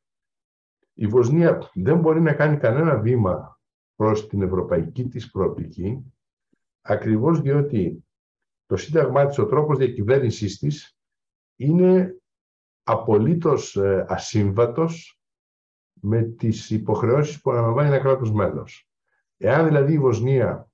η 0.94 1.06
Βοσνία 1.06 1.70
δεν 1.74 1.98
μπορεί 1.98 2.20
να 2.20 2.32
κάνει 2.32 2.56
κανένα 2.56 2.98
βήμα 2.98 3.60
προς 3.94 4.28
την 4.28 4.42
ευρωπαϊκή 4.42 5.08
της 5.08 5.30
προοπτική 5.30 6.12
ακριβώς 6.80 7.40
διότι 7.40 8.04
το 8.66 8.76
Σύνταγμά 8.76 9.26
της, 9.26 9.38
ο 9.38 9.46
τρόπος 9.46 9.78
διακυβέρνησής 9.78 10.58
της 10.58 10.98
είναι 11.56 12.16
απολύτως 12.82 13.76
ε, 13.76 14.04
ασύμβατος 14.08 15.21
με 16.04 16.22
τις 16.22 16.70
υποχρεώσεις 16.70 17.40
που 17.40 17.50
αναλαμβάνει 17.50 17.88
ένα 17.88 17.98
κράτος 17.98 18.32
μέλος. 18.32 18.88
Εάν 19.36 19.66
δηλαδή 19.66 19.92
η 19.92 19.98
Βοσνία 19.98 20.70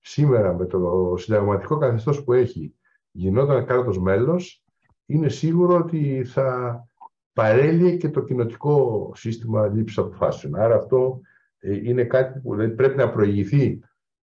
σήμερα 0.00 0.54
με 0.54 0.66
το 0.66 1.14
συνταγματικό 1.16 1.78
καθεστώς 1.78 2.24
που 2.24 2.32
έχει 2.32 2.74
γινόταν 3.10 3.66
κράτος 3.66 3.98
μέλος, 4.00 4.64
είναι 5.06 5.28
σίγουρο 5.28 5.76
ότι 5.76 6.24
θα 6.24 6.80
παρέλειε 7.32 7.96
και 7.96 8.08
το 8.08 8.24
κοινοτικό 8.24 9.10
σύστημα 9.14 9.66
λήψης 9.66 9.98
αποφάσεων. 9.98 10.56
Άρα 10.56 10.74
αυτό 10.74 11.20
ε, 11.58 11.88
είναι 11.88 12.04
κάτι 12.04 12.40
που 12.40 12.54
δηλαδή, 12.54 12.74
πρέπει 12.74 12.96
να 12.96 13.10
προηγηθεί 13.10 13.80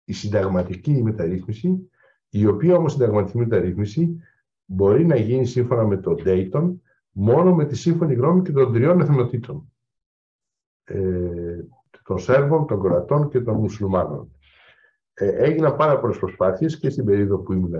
η 0.03 0.13
συνταγματική 0.13 1.03
μεταρρύθμιση, 1.03 1.89
η 2.29 2.45
οποία 2.45 2.75
όμως 2.75 2.91
συνταγματική 2.91 3.37
μεταρρύθμιση 3.37 4.19
μπορεί 4.65 5.05
να 5.05 5.15
γίνει 5.15 5.45
σύμφωνα 5.45 5.83
με 5.83 5.97
το 5.97 6.15
Dayton 6.25 6.75
μόνο 7.11 7.55
με 7.55 7.65
τη 7.65 7.75
σύμφωνη 7.75 8.13
γνώμη 8.13 8.41
και 8.41 8.51
των 8.51 8.73
τριών 8.73 9.01
εθνοτήτων. 9.01 9.69
Ε, 10.85 11.59
των 12.03 12.17
Σέρβων, 12.17 12.67
των 12.67 12.79
Κροατών 12.79 13.29
και 13.29 13.41
των 13.41 13.55
Μουσουλμάνων. 13.55 14.31
Ε, 15.13 15.27
έγιναν 15.27 15.75
πάρα 15.75 15.99
πολλές 15.99 16.17
προσπάθειες 16.17 16.79
και 16.79 16.89
στην 16.89 17.05
περίοδο 17.05 17.37
που 17.37 17.53
ήμουν 17.53 17.73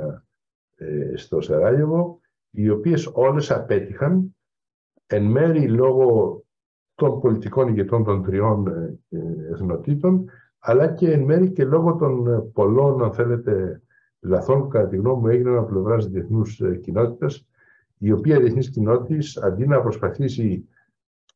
ε, 0.76 1.15
στο 1.15 1.41
Σεράγεβο, 1.41 2.20
οι 2.50 2.70
οποίες 2.70 3.12
όλες 3.13 3.52
απέτυχαν 3.52 4.36
εν 5.08 5.24
μέρη 5.24 5.70
λόγω 5.70 6.39
των 6.96 7.20
πολιτικών 7.20 7.68
ηγετών 7.68 8.04
των 8.04 8.24
τριών 8.24 8.68
ε, 8.68 9.00
ε, 9.10 9.52
εθνοτήτων, 9.52 10.30
αλλά 10.60 10.94
και 10.94 11.12
εν 11.12 11.22
μέρη 11.22 11.52
και 11.52 11.63
λόγω 11.63 11.96
των 11.96 12.28
ε, 12.28 12.39
πολλών, 12.54 13.04
αν 13.04 13.13
θέλετε, 13.13 13.82
λαθών 14.20 14.62
που 14.62 14.68
κατά 14.68 14.88
τη 14.88 14.96
γνώμη 14.96 15.22
μου 15.22 15.28
έγιναν 15.28 15.58
από 15.58 15.68
πλευράς 15.68 16.06
τη 16.06 16.12
διεθνού 16.12 16.41
κοινότητας, 16.82 17.48
η 17.98 18.12
οποία 18.12 18.39
διεθνής 18.39 18.70
κοινότητα 18.70 19.46
αντί 19.46 19.68
να 19.68 19.82
προσπαθήσει 19.82 20.68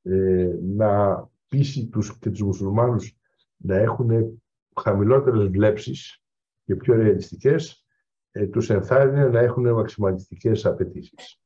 ε, 0.03 0.55
να 0.75 1.27
πείσει 1.49 1.87
τους 1.87 2.19
και 2.19 2.29
τους 2.29 2.41
μουσουλμάνους 2.41 3.17
να 3.57 3.75
έχουν 3.75 4.41
χαμηλότερες 4.81 5.47
βλέψεις 5.47 6.23
και 6.65 6.75
πιο 6.75 6.95
ρεαλιστικές, 6.95 7.85
ε, 8.31 8.47
τους 8.47 8.69
ενθάρρυνε 8.69 9.27
να 9.27 9.39
έχουν 9.39 9.73
μαξιμαλιστικές 9.73 10.65
απαιτήσεις. 10.65 11.41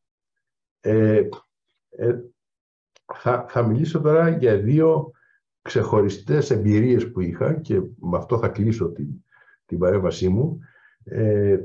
Ε, 0.80 1.28
ε, 1.90 2.20
θα, 3.14 3.46
θα 3.50 3.68
μιλήσω 3.68 4.02
τώρα 4.02 4.30
για 4.30 4.58
δύο 4.58 5.12
ξεχωριστές 5.62 6.52
εμπειρίες 6.52 7.12
που 7.12 7.20
είχα 7.20 7.54
και 7.54 7.80
με 7.80 8.18
αυτό 8.18 8.38
θα 8.38 8.48
κλείσω 8.48 8.92
την, 8.92 9.08
την 9.66 9.78
παρέμβασή 9.78 10.30
μου 10.30 10.60
ε, 11.04 11.58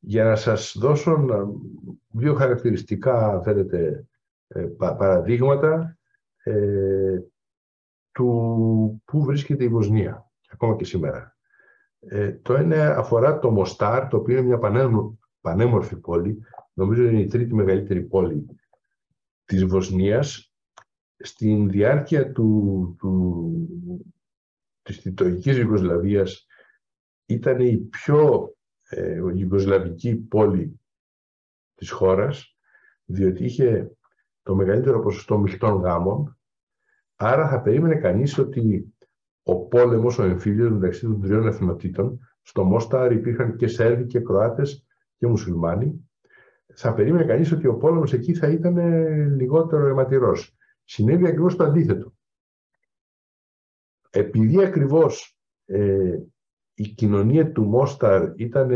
για 0.00 0.24
να 0.24 0.36
σας 0.36 0.76
δώσω 0.78 1.26
δύο 2.08 2.34
χαρακτηριστικά 2.34 3.42
θέλετε, 3.42 4.06
ε, 4.48 4.60
παραδείγματα 4.76 5.98
ε, 6.42 7.18
του 8.12 9.02
πού 9.04 9.24
βρίσκεται 9.24 9.64
η 9.64 9.68
Βοσνία, 9.68 10.30
ακόμα 10.50 10.76
και 10.76 10.84
σήμερα. 10.84 11.36
Ε, 12.00 12.32
το 12.32 12.54
ένα 12.54 12.96
αφορά 12.96 13.38
το 13.38 13.50
Μοστάρ, 13.50 14.08
το 14.08 14.16
οποίο 14.16 14.38
είναι 14.38 14.56
μια 14.56 14.88
πανέμορφη 15.40 15.96
πόλη, 15.96 16.38
νομίζω 16.72 17.02
είναι 17.02 17.20
η 17.20 17.26
τρίτη 17.26 17.54
μεγαλύτερη 17.54 18.02
πόλη 18.02 18.46
της 19.44 19.64
Βοσνίας, 19.64 20.54
στην 21.16 21.70
διάρκεια 21.70 22.32
του, 22.32 22.94
του, 22.98 23.52
της 24.82 25.00
Τιτοϊκής 25.00 25.56
Ιουγκοσλαβίας 25.56 26.46
ήταν 27.26 27.60
η 27.60 27.76
πιο 27.76 28.54
ε, 28.88 29.14
Ιουγκοσλαβική 29.14 30.16
πόλη 30.16 30.80
της 31.74 31.90
χώρας, 31.90 32.56
διότι 33.04 33.44
είχε 33.44 33.90
το 34.42 34.54
μεγαλύτερο 34.54 35.00
ποσοστό 35.00 35.38
μειχτών 35.38 35.80
γάμων, 35.80 36.38
άρα 37.16 37.48
θα 37.48 37.60
περίμενε 37.60 37.94
κανείς 37.94 38.38
ότι 38.38 38.94
ο 39.42 39.56
πόλεμος, 39.56 40.18
ο 40.18 40.22
εμφύλιος 40.22 40.70
μεταξύ 40.70 41.00
των 41.00 41.20
τριών 41.20 41.46
εθνοτήτων, 41.46 42.20
στο 42.42 42.64
Μόσταρ 42.64 43.12
υπήρχαν 43.12 43.56
και 43.56 43.66
Σέρβοι 43.66 44.06
και 44.06 44.20
Κροάτες 44.20 44.86
και 45.16 45.26
Μουσουλμάνοι, 45.26 46.10
θα 46.74 46.94
περίμενε 46.94 47.24
κανείς 47.24 47.52
ότι 47.52 47.66
ο 47.66 47.76
πόλεμος 47.76 48.12
εκεί 48.12 48.34
θα 48.34 48.48
ήταν 48.48 48.76
λιγότερο 49.36 49.86
αιματηρός. 49.86 50.56
Συνέβη 50.84 51.26
ακριβώς 51.26 51.56
το 51.56 51.64
αντίθετο. 51.64 52.14
Επειδή 54.10 54.64
ακριβώς 54.64 55.38
ε, 55.64 56.18
η 56.74 56.88
κοινωνία 56.88 57.52
του 57.52 57.64
Μόσταρ 57.64 58.32
ήταν 58.36 58.70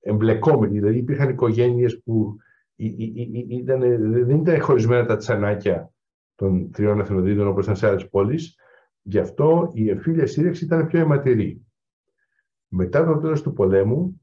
εμπλεκόμενη, 0.00 0.78
δηλαδή 0.78 0.98
υπήρχαν 0.98 1.28
οικογένειες 1.28 2.02
που 2.02 2.36
ήταν, 2.76 3.80
δεν 4.26 4.40
ήταν 4.40 4.60
χωρισμένα 4.60 5.06
τα 5.06 5.16
τσανάκια 5.16 5.92
των 6.34 6.70
τριών 6.70 7.00
εθνοδίτων 7.00 7.46
όπως 7.46 7.64
ήταν 7.64 7.76
σε 7.76 7.86
άλλες 7.86 8.08
πόλεις, 8.08 8.58
γι' 9.02 9.18
αυτό 9.18 9.70
η 9.74 9.90
εμφύλια 9.90 10.26
σύρεξη 10.26 10.64
ήταν 10.64 10.86
πιο 10.86 11.00
αιματηρή. 11.00 11.66
Μετά 12.68 13.04
το 13.04 13.18
τέλος 13.18 13.42
του 13.42 13.52
πολέμου, 13.52 14.22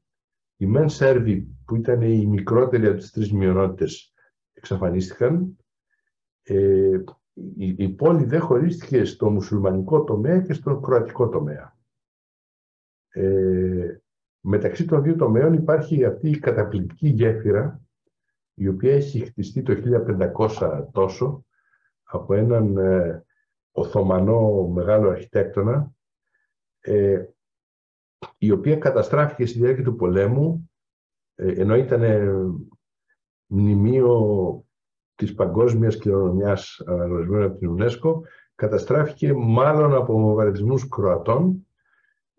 οι 0.56 0.66
μεν 0.66 0.88
Σέρβοι 0.88 1.56
που 1.64 1.76
ήταν 1.76 2.02
οι 2.02 2.26
μικρότεροι 2.26 2.86
από 2.86 2.96
τις 2.96 3.10
τρεις 3.10 3.32
μειονότητες 3.32 4.12
εξαφανίστηκαν. 4.52 5.56
Ε, 6.42 6.98
η, 7.56 7.74
η 7.78 7.88
πόλη 7.88 8.24
δεν 8.24 8.40
χωρίστηκε 8.40 9.04
στο 9.04 9.30
μουσουλμανικό 9.30 10.04
τομέα 10.04 10.40
και 10.40 10.52
στον 10.52 10.82
κροατικό 10.82 11.28
τομέα. 11.28 11.76
Ε, 13.08 13.96
μεταξύ 14.40 14.84
των 14.84 15.02
δύο 15.02 15.16
τομέων 15.16 15.52
υπάρχει 15.52 16.04
αυτή 16.04 16.30
η 16.30 16.38
καταπληκτική 16.38 17.08
γέφυρα 17.08 17.80
η 18.62 18.68
οποία 18.68 18.94
έχει 18.94 19.20
χτιστεί 19.20 19.62
το 19.62 19.74
1500 20.58 20.86
τόσο 20.92 21.44
από 22.02 22.34
έναν 22.34 22.76
ε, 22.76 23.24
Οθωμανό 23.72 24.66
μεγάλο 24.66 25.08
αρχιτέκτονα 25.08 25.92
ε, 26.80 27.24
η 28.38 28.50
οποία 28.50 28.76
καταστράφηκε 28.76 29.46
στη 29.46 29.58
διάρκεια 29.58 29.84
του 29.84 29.96
πολέμου 29.96 30.70
ε, 31.34 31.60
ενώ 31.60 31.76
ήταν 31.76 32.02
μνημείο 33.46 34.64
της 35.14 35.34
παγκόσμιας 35.34 35.96
κληρονομιάς 35.96 36.82
αναγνωρισμένο 36.86 37.46
από 37.46 37.58
την 37.58 37.76
UNESCO 37.78 38.20
καταστράφηκε 38.54 39.32
μάλλον 39.34 39.94
από 39.94 40.20
βομβαρδισμούς 40.20 40.88
Κροατών 40.88 41.66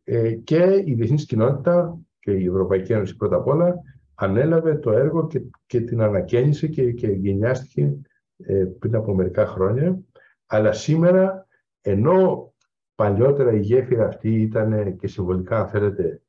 ε, 0.04 0.32
και 0.32 0.84
η 0.86 0.94
διεθνής 0.94 1.26
κοινότητα 1.26 1.98
και 2.20 2.32
η 2.32 2.46
Ευρωπαϊκή 2.46 2.94
Ένωση 2.94 3.16
πρώτα 3.16 3.36
απ' 3.36 3.48
όλα 3.48 3.82
ανέλαβε 4.24 4.76
το 4.76 4.92
έργο 4.92 5.28
και, 5.28 5.42
και 5.66 5.82
την 5.82 6.02
ανακαίνισε 6.02 6.68
και, 6.68 6.92
και 6.92 7.08
γενιάστηκε 7.08 7.94
ε, 8.38 8.66
πριν 8.80 8.96
από 8.96 9.16
μερικά 9.16 9.46
χρόνια. 9.46 10.00
Αλλά 10.46 10.72
σήμερα, 10.72 11.48
ενώ 11.82 12.54
παλιότερα 12.96 13.52
η 13.54 13.60
γέφυρα 13.60 14.06
αυτή 14.06 14.42
ήταν 14.42 14.96
και 14.98 15.08
συμβολικά, 15.08 15.60
αν 15.60 15.68
θέλετε, 15.68 16.22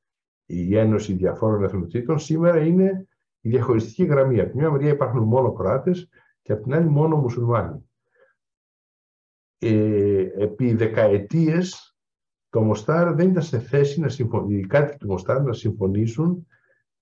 η 0.46 0.76
ένωση 0.76 1.12
διαφόρων 1.12 1.64
εθνοτήτων, 1.64 2.18
σήμερα 2.18 2.58
είναι 2.58 3.08
η 3.40 3.48
διαχωριστική 3.48 4.04
γραμμή. 4.04 4.40
Από 4.40 4.58
μια 4.58 4.70
μεριά 4.70 4.90
υπάρχουν 4.90 5.22
μόνο 5.22 5.52
Κροάτες 5.52 6.08
και 6.42 6.52
από 6.52 6.62
την 6.62 6.74
άλλη 6.74 6.88
μόνο 6.88 7.16
Μουσουλμάνοι. 7.16 7.90
Ε, 9.58 10.28
επί 10.36 10.74
δεκαετίες 10.74 11.96
το 12.48 12.60
Μοστάρ 12.60 13.14
δεν 13.14 13.28
ήταν 13.28 13.42
σε 13.42 13.58
θέση 13.58 14.00
να 14.00 14.08
συμφωνήσει, 14.08 14.58
οι 14.58 14.66
κάτοικοι 14.66 14.98
του 14.98 15.06
Μοστάρ 15.06 15.42
να 15.42 15.52
συμφωνήσουν 15.52 16.46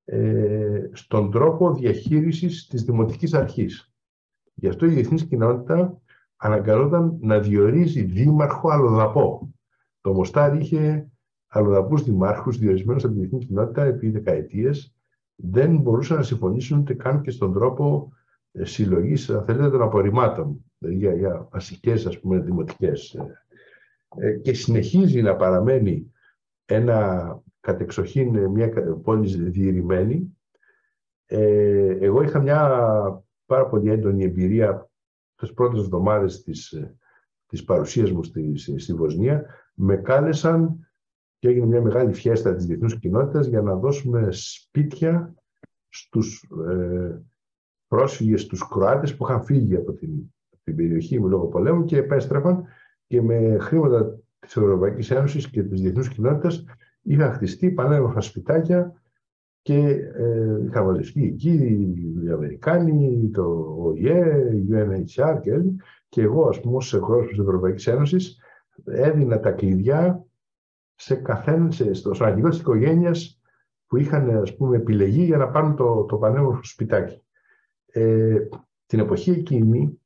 ε, 0.04 0.88
στον 0.92 1.30
τρόπο 1.30 1.74
διαχείρισης 1.74 2.66
της 2.66 2.82
Δημοτικής 2.82 3.34
Αρχής. 3.34 3.92
Γι' 4.54 4.68
αυτό 4.68 4.86
η 4.86 4.88
διεθνής 4.88 5.24
κοινότητα 5.24 6.00
αναγκαζόταν 6.36 7.18
να 7.20 7.38
διορίζει 7.38 8.02
δήμαρχο 8.02 8.70
αλλοδαπό. 8.70 9.54
Το 10.00 10.12
Μοστάρ 10.12 10.56
είχε 10.56 11.10
αλλοδαπούς 11.48 12.02
δημάρχους 12.02 12.58
διορισμένους 12.58 13.04
από 13.04 13.12
τη 13.12 13.18
διεθνή 13.18 13.38
κοινότητα 13.38 13.84
επί 13.84 14.10
δεκαετίες. 14.10 14.94
Δεν 15.34 15.76
μπορούσαν 15.76 16.16
να 16.16 16.22
συμφωνήσουν 16.22 16.78
ούτε 16.78 16.94
καν 16.94 17.20
και 17.20 17.30
στον 17.30 17.52
τρόπο 17.52 18.12
ε, 18.52 18.64
συλλογής, 18.64 19.30
αν 19.30 19.44
θέλετε, 19.44 19.70
των 19.70 19.82
απορριμμάτων 19.82 20.64
δηλαδή 20.82 20.98
για, 20.98 21.14
για 21.14 21.48
βασικές, 21.52 22.06
ας 22.06 22.20
πούμε, 22.20 22.38
δημοτικές. 22.38 23.16
Ε, 24.16 24.32
και 24.32 24.54
συνεχίζει 24.54 25.22
να 25.22 25.36
παραμένει 25.36 26.12
ένα 26.64 27.42
κατεξοχήν 27.62 28.51
μια 28.51 28.72
πόλη 29.03 29.51
διηρημένη. 29.51 30.37
Ε, 31.27 31.96
εγώ 32.01 32.22
είχα 32.22 32.40
μια 32.40 32.59
πάρα 33.46 33.66
πολύ 33.66 33.90
έντονη 33.90 34.25
εμπειρία 34.25 34.90
τις 35.35 35.53
πρώτες 35.53 35.81
εβδομάδες 35.81 36.42
της, 36.42 36.85
της 37.46 37.64
παρουσίας 37.64 38.11
μου 38.11 38.22
στη, 38.22 38.57
στη 38.57 38.94
Βοσνία. 38.94 39.46
Με 39.75 39.96
κάλεσαν 39.96 40.88
και 41.38 41.48
έγινε 41.48 41.66
μια 41.66 41.83
μεγάλη 41.83 42.12
φιέστα 42.12 42.55
της 42.55 42.66
διεθνούς 42.66 42.98
κοινότητας 42.98 43.46
για 43.46 43.62
να 43.62 43.75
δώσουμε 43.75 44.29
σπίτια 44.31 45.35
στους 45.88 46.51
ε, 46.68 47.22
πρόσφυγες, 47.87 48.42
στους 48.42 48.68
Κροάτες 48.68 49.16
που 49.16 49.25
είχαν 49.25 49.44
φύγει 49.44 49.77
από 49.77 49.92
την, 49.92 50.11
την 50.64 50.77
περιοχή 50.77 51.20
μου 51.20 51.29
λόγω 51.29 51.46
πολέμου 51.46 51.85
και 51.85 51.96
επέστρεφαν 51.96 52.64
και 53.07 53.22
με 53.22 53.59
χρήματα 53.59 54.18
της 54.38 54.57
Ευρωπαϊκής 54.57 55.11
Ένωσης 55.11 55.51
και 55.51 55.62
της 55.62 55.81
διεθνούς 55.81 56.09
κοινότητας 56.09 56.64
είχαν 57.02 57.32
χτιστεί 57.32 57.70
πανέμορφα 57.70 58.20
σπιτάκια 58.20 59.02
και 59.62 59.78
ε, 60.14 60.64
είχαν 60.64 60.84
μαζευτεί 60.84 61.24
εκεί 61.24 61.50
οι 62.24 62.30
Αμερικάνοι, 62.32 63.30
το 63.32 63.76
ΟΗΕ, 63.78 64.50
η 64.54 64.66
UNHCR 64.70 65.38
και 65.42 65.52
όλοι. 65.52 65.76
Και 66.08 66.22
εγώ, 66.22 66.48
ας 66.48 66.60
πούμε, 66.60 66.76
ως 66.76 66.94
εκπρόσωπος 66.94 67.28
της 67.28 67.38
Ευρωπαϊκής 67.38 67.86
Ένωσης, 67.86 68.38
έδινα 68.84 69.40
τα 69.40 69.50
κλειδιά 69.50 70.24
σε 70.94 71.14
καθένα, 71.14 71.70
σε, 71.70 71.92
στον 71.92 72.22
αρχηγό 72.22 72.48
της 72.48 72.58
οικογένειας 72.58 73.40
που 73.86 73.96
είχαν, 73.96 74.30
ας 74.30 74.56
πούμε, 74.56 74.76
επιλεγεί 74.76 75.24
για 75.24 75.36
να 75.36 75.48
πάρουν 75.48 75.76
το, 75.76 76.04
το 76.04 76.16
πανέμορφο 76.16 76.64
σπιτάκι. 76.64 77.22
Ε, 77.86 78.36
την 78.86 78.98
εποχή 78.98 79.30
εκείνη 79.30 80.00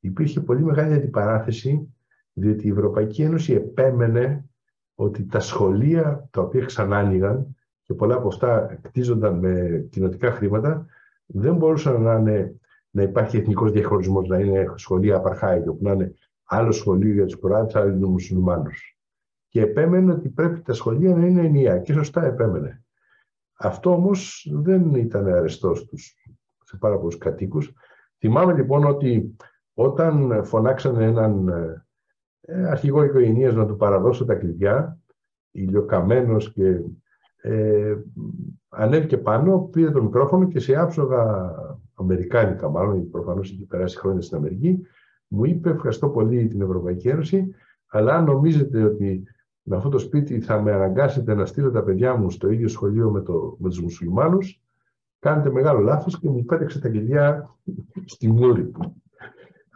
υπήρχε 0.00 0.40
πολύ 0.40 0.62
μεγάλη 0.62 0.94
αντιπαράθεση 0.94 1.94
διότι 2.32 2.66
η 2.66 2.70
Ευρωπαϊκή 2.70 3.22
Ένωση 3.22 3.52
επέμενε 3.52 4.44
ότι 4.96 5.26
τα 5.26 5.40
σχολεία 5.40 6.28
τα 6.30 6.40
οποία 6.40 6.64
ξανά 6.64 6.96
άνοιγαν 6.96 7.56
και 7.82 7.94
πολλά 7.94 8.14
από 8.14 8.28
αυτά 8.28 8.78
κτίζονταν 8.82 9.38
με 9.38 9.86
κοινοτικά 9.90 10.30
χρήματα, 10.30 10.86
δεν 11.26 11.56
μπορούσαν 11.56 12.02
να, 12.02 12.14
είναι, 12.14 12.60
να 12.90 13.02
υπάρχει 13.02 13.36
εθνικός 13.36 13.72
διαχωρισμός, 13.72 14.28
να 14.28 14.38
είναι 14.38 14.72
σχολεία 14.74 15.16
απαρχάητο, 15.16 15.72
που 15.72 15.84
να 15.84 15.92
είναι 15.92 16.14
άλλο 16.44 16.72
σχολείο 16.72 17.12
για 17.12 17.24
τους 17.24 17.36
Κοράτες, 17.36 17.74
άλλο 17.74 17.88
για 17.88 17.98
τους 17.98 18.08
Μουσουλμάνους. 18.08 18.98
Και 19.48 19.60
επέμενε 19.60 20.12
ότι 20.12 20.28
πρέπει 20.28 20.60
τα 20.60 20.72
σχολεία 20.72 21.14
να 21.14 21.26
είναι 21.26 21.40
ενιαία 21.40 21.78
και 21.78 21.92
σωστά 21.92 22.24
επέμενε. 22.24 22.84
Αυτό 23.58 23.92
όμως 23.92 24.50
δεν 24.52 24.94
ήταν 24.94 25.26
αρεστός 25.26 25.78
στους, 25.78 26.14
σε 26.64 26.76
πάρα 26.76 26.96
πολλούς 26.96 27.18
κατοίκους. 27.18 27.72
Θυμάμαι 28.18 28.52
λοιπόν 28.52 28.84
ότι 28.84 29.36
όταν 29.74 30.44
φωνάξανε 30.44 31.04
έναν 31.04 31.48
ε, 31.48 31.85
αρχηγό 32.68 33.04
οικογένειας 33.04 33.54
να 33.54 33.66
του 33.66 33.76
παραδώσω 33.76 34.24
τα 34.24 34.34
κλειδιά, 34.34 34.98
ηλιοκαμένος 35.50 36.52
και 36.52 36.80
ε, 37.36 37.96
ανέβηκε 38.68 39.16
πάνω, 39.18 39.58
πήρε 39.58 39.90
το 39.90 40.02
μικρόφωνο 40.02 40.48
και 40.48 40.58
σε 40.58 40.76
άψογα 40.76 41.52
αμερικάνικα 41.94 42.68
μάλλον, 42.68 42.94
γιατί 42.94 43.08
προφανώς 43.08 43.50
είχε 43.50 43.64
περάσει 43.64 43.98
χρόνια 43.98 44.20
στην 44.20 44.36
Αμερική, 44.36 44.78
μου 45.28 45.44
είπε 45.44 45.70
ευχαριστώ 45.70 46.08
πολύ 46.08 46.46
την 46.46 46.60
Ευρωπαϊκή 46.60 47.08
Ένωση, 47.08 47.54
αλλά 47.86 48.14
αν 48.14 48.24
νομίζετε 48.24 48.82
ότι 48.82 49.22
με 49.62 49.76
αυτό 49.76 49.88
το 49.88 49.98
σπίτι 49.98 50.40
θα 50.40 50.62
με 50.62 50.72
αναγκάσετε 50.72 51.34
να 51.34 51.46
στείλω 51.46 51.70
τα 51.70 51.82
παιδιά 51.82 52.16
μου 52.16 52.30
στο 52.30 52.50
ίδιο 52.50 52.68
σχολείο 52.68 53.10
με, 53.10 53.20
το, 53.20 53.56
με 53.58 53.68
τους 53.68 53.80
μουσουλμάνους, 53.80 54.62
κάνετε 55.18 55.50
μεγάλο 55.50 55.80
λάθος 55.80 56.18
και 56.18 56.28
μου 56.28 56.44
πέταξε 56.44 56.80
τα 56.80 56.88
κλειδιά 56.88 57.56
στη 58.04 58.28
μούρη 58.28 58.66
του. 58.66 59.02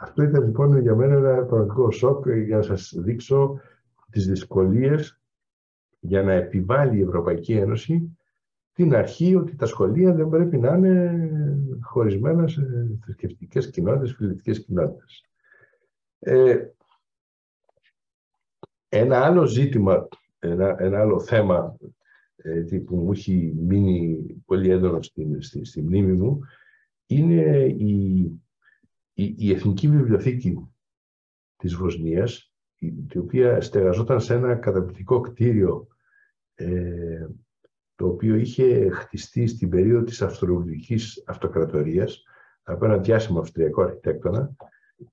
Αυτό 0.02 0.22
ήταν 0.22 0.44
λοιπόν 0.44 0.80
για 0.80 0.94
μένα 0.94 1.14
ένα 1.14 1.44
πραγματικό 1.44 1.90
σοκ 1.90 2.28
για 2.28 2.56
να 2.56 2.62
σας 2.62 2.94
δείξω 2.96 3.60
τις 4.10 4.26
δυσκολίες 4.26 5.20
για 6.00 6.22
να 6.22 6.32
επιβάλλει 6.32 6.98
η 6.98 7.02
Ευρωπαϊκή 7.02 7.52
Ένωση 7.52 8.18
την 8.72 8.94
αρχή 8.94 9.34
ότι 9.34 9.56
τα 9.56 9.66
σχολεία 9.66 10.14
δεν 10.14 10.28
πρέπει 10.28 10.58
να 10.58 10.74
είναι 10.76 11.30
χωρισμένα 11.80 12.48
σε 12.48 12.62
θρησκευτικές 13.02 13.70
κοινότητες, 13.70 14.14
φιλετικές 14.14 14.64
κοινότητες. 14.64 15.24
Ε, 16.18 16.66
ένα 18.88 19.24
άλλο 19.24 19.44
ζήτημα, 19.44 20.08
ένα, 20.38 20.76
ένα 20.78 21.00
άλλο 21.00 21.20
θέμα 21.20 21.76
ε, 22.36 22.78
που 22.86 22.96
μου 22.96 23.12
έχει 23.12 23.54
μείνει 23.56 24.18
πολύ 24.46 24.70
έντονο 24.70 25.02
στη, 25.02 25.36
στη, 25.38 25.64
στη 25.64 25.82
μνήμη 25.82 26.12
μου 26.12 26.40
είναι 27.06 27.64
η, 27.78 28.24
η, 29.22 29.34
η 29.38 29.52
Εθνική 29.52 29.88
Βιβλιοθήκη 29.88 30.58
της 31.56 31.74
Βοσνίας 31.74 32.52
η 33.12 33.18
οποία 33.18 33.60
στεγαζόταν 33.60 34.20
σε 34.20 34.34
ένα 34.34 34.54
καταπληκτικό 34.54 35.20
κτίριο 35.20 35.86
ε, 36.54 37.26
το 37.94 38.06
οποίο 38.06 38.34
είχε 38.34 38.88
χτιστεί 38.90 39.46
στην 39.46 39.68
περίοδο 39.68 40.04
της 40.04 40.22
Αυστρογγλικής 40.22 41.22
Αυτοκρατορίας 41.26 42.22
από 42.62 42.84
ένα 42.84 42.98
διάσημο 42.98 43.38
αυστριακό 43.40 43.82
αρχιτέκτονα 43.82 44.56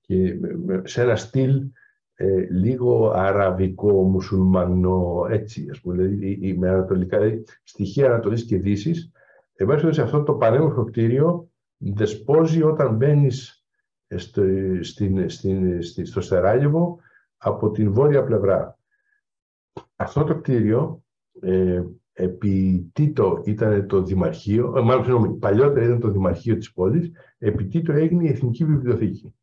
και 0.00 0.38
σε 0.82 1.02
ένα 1.02 1.16
στυλ 1.16 1.70
ε, 2.14 2.46
λίγο 2.50 3.10
αραβικό, 3.10 4.02
μουσουλμανό, 4.02 5.26
έτσι, 5.30 5.68
ας 5.70 5.80
πούμε, 5.80 6.04
δηλαδή 6.04 6.56
με 6.58 6.68
ανατολικά, 6.68 7.18
δηλαδή, 7.18 7.44
στοιχεία 7.62 8.06
Ανατολής 8.06 8.44
και 8.44 8.58
Δύσης. 8.58 9.12
Εμπάσχετο 9.54 9.92
σε 9.92 10.02
αυτό 10.02 10.22
το 10.22 10.34
πανέμορφο 10.34 10.84
κτίριο 10.84 11.50
δεσπόζει 11.76 12.62
όταν 12.62 12.96
μπαίνεις 12.96 13.57
στο, 14.16 14.42
στην, 14.80 15.30
στην, 15.30 15.82
στο 15.82 16.20
Σεράγεβο 16.20 16.98
από 17.36 17.70
την 17.70 17.92
βόρεια 17.92 18.24
πλευρά. 18.24 18.78
Αυτό 19.96 20.24
το 20.24 20.36
κτίριο 20.38 21.02
ε, 21.40 21.82
επί 22.12 22.90
Τίτο 22.92 23.42
ήταν 23.44 23.86
το 23.86 24.02
Δημαρχείο, 24.02 24.74
ε, 24.76 24.80
μάλλον 24.80 25.04
συγγνώμη, 25.04 25.38
παλιότερα 25.38 25.84
ήταν 25.84 26.00
το 26.00 26.10
Δημαρχείο 26.10 26.56
της 26.56 26.72
πόλης, 26.72 27.10
επί 27.38 27.66
Τίτο 27.66 27.92
έγινε 27.92 28.24
η 28.24 28.28
Εθνική 28.28 28.64
Βιβλιοθήκη 28.64 29.34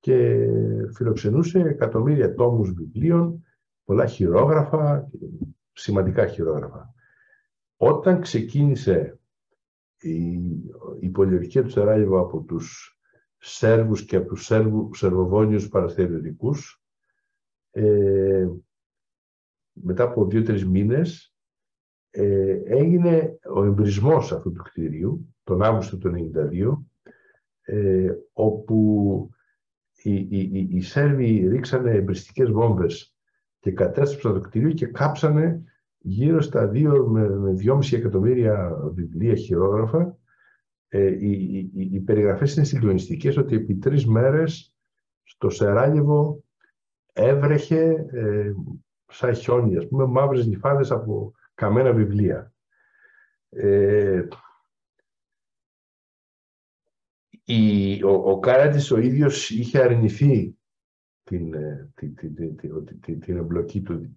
και 0.00 0.46
φιλοξενούσε 0.94 1.58
εκατομμύρια 1.58 2.34
τόμους 2.34 2.72
βιβλίων, 2.72 3.44
πολλά 3.84 4.06
χειρόγραφα, 4.06 5.10
σημαντικά 5.72 6.26
χειρόγραφα. 6.26 6.94
Όταν 7.76 8.20
ξεκίνησε 8.20 9.18
η, 10.00 10.32
η 11.00 11.08
πολιορκία 11.08 11.62
του 11.62 11.70
Σεράγεβο 11.70 12.20
από 12.20 12.40
τους 12.40 12.99
Σέρβους 13.40 14.04
και 14.04 14.16
από 14.16 14.28
τους 14.28 14.44
Σέρβου, 14.44 14.94
Σερβοβόνιους 14.94 15.68
παραστεριωτικούς, 15.68 16.82
ε, 17.70 18.48
μετά 19.72 20.02
από 20.02 20.26
δύο-τρεις 20.26 20.66
μήνες 20.66 21.34
ε, 22.10 22.60
έγινε 22.64 23.38
ο 23.54 23.64
εμπρισμός 23.64 24.32
αυτού 24.32 24.52
του 24.52 24.62
κτηρίου 24.62 25.34
τον 25.44 25.62
Αύγουστο 25.62 25.98
του 25.98 26.30
1992 26.34 26.76
ε, 27.60 28.12
όπου 28.32 29.28
οι, 30.02 30.14
οι, 30.14 30.68
οι, 30.70 30.80
Σέρβοι 30.80 31.48
ρίξανε 31.48 31.90
εμπριστικές 31.90 32.50
βόμβες 32.50 33.14
και 33.58 33.72
κατέστρεψαν 33.72 34.32
το 34.34 34.40
κτηρίο 34.40 34.70
και 34.70 34.86
κάψανε 34.86 35.62
γύρω 35.98 36.40
στα 36.40 36.70
2 36.74 37.04
με, 37.06 37.28
με 37.28 37.54
2,5 37.64 37.92
εκατομμύρια 37.92 38.76
βιβλία 38.94 39.34
χειρόγραφα. 39.34 40.18
Ε, 40.92 41.06
οι, 41.06 41.58
οι, 41.58 41.90
οι 41.92 42.00
περιγραφές 42.00 42.54
είναι 42.54 42.64
συγκλονιστικές 42.64 43.36
ότι 43.36 43.54
επί 43.54 43.74
τρεις 43.74 44.06
μέρες 44.06 44.74
στο 45.22 45.48
Σεράγεβο 45.48 46.44
έβρεχε 47.12 48.06
ε, 48.12 48.52
σαν 49.06 49.34
χιόνι, 49.34 49.76
ας 49.76 49.88
πούμε, 49.88 50.06
μαύρες 50.06 50.46
νυφάδες 50.46 50.90
από 50.90 51.34
καμένα 51.54 51.92
βιβλία. 51.92 52.52
Ε, 53.48 54.26
η, 57.44 58.02
ο, 58.02 58.12
ο 58.12 58.38
Κάραντης 58.38 58.90
ο 58.90 58.98
ίδιος 58.98 59.50
είχε 59.50 59.82
αρνηθεί 59.82 60.58
την, 61.22 61.54
ε, 61.54 61.92
την, 61.94 62.14
την, 62.14 62.56
την, 63.00 63.20
την 63.20 63.36
εμπλοκή 63.36 63.82
του, 63.82 64.14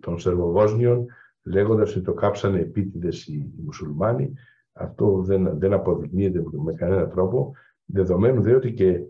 των 0.00 0.18
Σερβοβόσνιων 0.18 1.06
λέγοντας 1.42 1.90
ότι 1.90 2.04
το 2.04 2.14
κάψανε 2.14 2.60
επίτηδες 2.60 3.26
οι, 3.26 3.34
οι 3.34 3.62
μουσουλμάνοι. 3.62 4.32
Αυτό 4.78 5.22
δεν, 5.22 5.58
δεν 5.58 5.72
αποδεικνύεται 5.72 6.42
με 6.64 6.72
κανένα 6.72 7.08
τρόπο, 7.08 7.52
δεδομένου 7.84 8.42
δε 8.42 8.54
ότι 8.54 8.72
και 8.72 9.00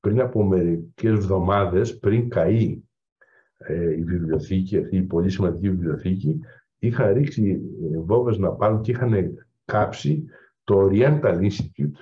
πριν 0.00 0.20
από 0.20 0.44
μερικές 0.44 1.12
εβδομάδες, 1.12 1.98
πριν 1.98 2.28
καεί 2.28 2.82
ε, 3.56 3.96
η 3.96 4.02
βιβλιοθήκη, 4.02 4.78
αυτή 4.78 4.96
η 4.96 5.02
πολύ 5.02 5.30
σημαντική 5.30 5.70
βιβλιοθήκη, 5.70 6.40
είχαν 6.78 7.12
ρίξει 7.12 7.60
βόμβες 8.04 8.38
να 8.38 8.50
πάρουν 8.50 8.80
και 8.80 8.90
είχαν 8.90 9.34
κάψει 9.64 10.24
το 10.64 10.88
Oriental 10.90 11.40
Institute, 11.40 11.98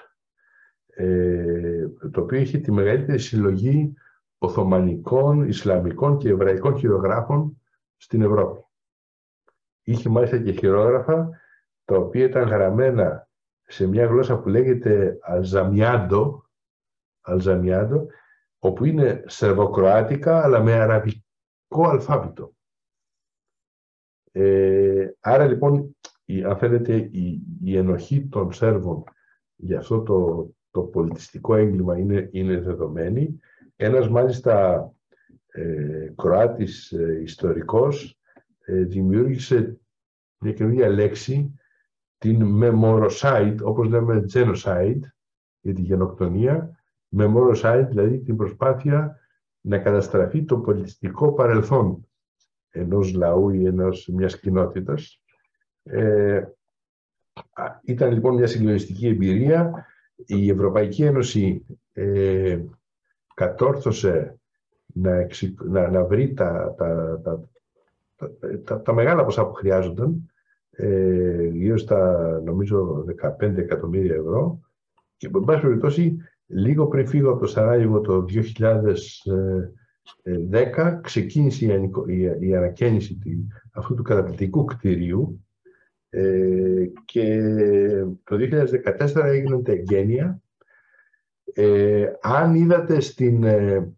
ε, 0.86 1.88
το 2.10 2.20
οποίο 2.20 2.38
είχε 2.38 2.58
τη 2.58 2.72
μεγαλύτερη 2.72 3.18
συλλογή 3.18 3.94
Οθωμανικών, 4.38 5.48
Ισλαμικών 5.48 6.18
και 6.18 6.28
Εβραϊκών 6.28 6.76
χειρογράφων 6.76 7.60
στην 7.96 8.22
Ευρώπη. 8.22 8.60
Είχε 9.82 10.08
μάλιστα 10.08 10.38
και 10.38 10.52
χειρόγραφα 10.52 11.30
τα 11.84 11.96
οποία 11.96 12.24
ήταν 12.24 12.48
γραμμένα 12.48 13.28
σε 13.62 13.86
μια 13.86 14.06
γλώσσα 14.06 14.38
που 14.38 14.48
λέγεται 14.48 15.18
Αλζαμιάντο, 15.20 16.48
Αλζαμιάντο 17.20 18.06
όπου 18.58 18.84
είναι 18.84 19.24
σερβοκροάτικα 19.26 20.42
αλλά 20.42 20.62
με 20.62 20.72
αραβικό 20.72 21.88
αλφάβητο. 21.88 22.54
Ε, 24.32 25.10
άρα 25.20 25.46
λοιπόν, 25.46 25.96
η, 26.24 26.44
αν 26.44 26.56
θέλετε, 26.56 26.96
η, 26.96 27.42
η, 27.64 27.76
ενοχή 27.76 28.26
των 28.26 28.52
Σέρβων 28.52 29.04
για 29.56 29.78
αυτό 29.78 30.02
το, 30.02 30.48
το 30.70 30.82
πολιτιστικό 30.82 31.54
έγκλημα 31.54 31.98
είναι, 31.98 32.28
είναι 32.32 32.60
δεδομένη. 32.60 33.40
Ένας 33.76 34.08
μάλιστα 34.08 34.88
ε, 35.46 36.12
Κροάτης 36.16 36.92
ε, 36.92 37.20
ιστορικός 37.22 38.18
ε, 38.64 38.82
δημιούργησε 38.84 39.78
μια 40.38 40.52
καινούργια 40.52 40.88
λέξη, 40.88 41.54
την 42.24 42.60
memorocide, 42.62 43.56
όπως 43.62 43.88
λέμε 43.88 44.24
genocide, 44.32 45.00
για 45.60 45.74
τη 45.74 45.80
γενοκτονία, 45.80 46.78
memorocide, 47.16 47.86
δηλαδή 47.88 48.18
την 48.18 48.36
προσπάθεια 48.36 49.18
να 49.60 49.78
καταστραφεί 49.78 50.44
το 50.44 50.58
πολιτιστικό 50.58 51.32
παρελθόν 51.32 52.08
ενός 52.70 53.12
λαού 53.12 53.50
ή 53.50 53.66
ενός, 53.66 54.08
μιας 54.12 54.40
κοινότητας. 54.40 55.22
Ε, 55.82 56.44
ήταν 57.84 58.12
λοιπόν 58.12 58.34
μια 58.34 58.46
συγκλονιστική 58.46 59.06
εμπειρία. 59.06 59.86
Η 60.26 60.50
Ευρωπαϊκή 60.50 61.04
Ένωση 61.04 61.66
ε, 61.92 62.60
κατόρθωσε 63.34 64.38
να, 64.86 65.26
να, 65.64 65.90
να 65.90 66.04
βρει 66.04 66.34
τα, 66.34 66.74
τα, 66.76 67.20
τα, 68.64 68.82
τα, 68.82 68.92
μεγάλα 68.92 69.24
ποσά 69.24 69.46
που 69.46 69.54
χρειάζονταν, 69.54 70.33
ε, 70.76 71.46
γύρω 71.46 71.76
στα 71.76 72.40
νομίζω 72.44 73.04
15 73.40 73.56
εκατομμύρια 73.56 74.14
ευρώ 74.14 74.60
και 75.16 75.28
με 75.32 75.40
πάση 75.40 75.60
περιπτώσει 75.60 76.16
λίγο 76.46 76.86
πριν 76.86 77.06
φύγω 77.06 77.30
από 77.30 77.40
το 77.40 77.46
Σαράγεβο 77.46 78.00
το 78.00 78.24
2010 80.74 80.98
ξεκίνησε 81.02 81.90
η, 82.06 82.22
η, 82.40 82.56
ανακαίνιση 82.56 83.18
αυτού 83.72 83.94
του 83.94 84.02
καταπληκτικού 84.02 84.64
κτηρίου 84.64 85.44
ε, 86.08 86.86
και 87.04 87.40
το 88.24 88.36
2014 88.98 89.14
έγιναν 89.14 89.62
τα 89.62 89.72
εγγένεια. 89.72 90.42
Ε, 91.52 92.12
αν 92.20 92.54
είδατε 92.54 93.00
στην, 93.00 93.44
ε, 93.44 93.92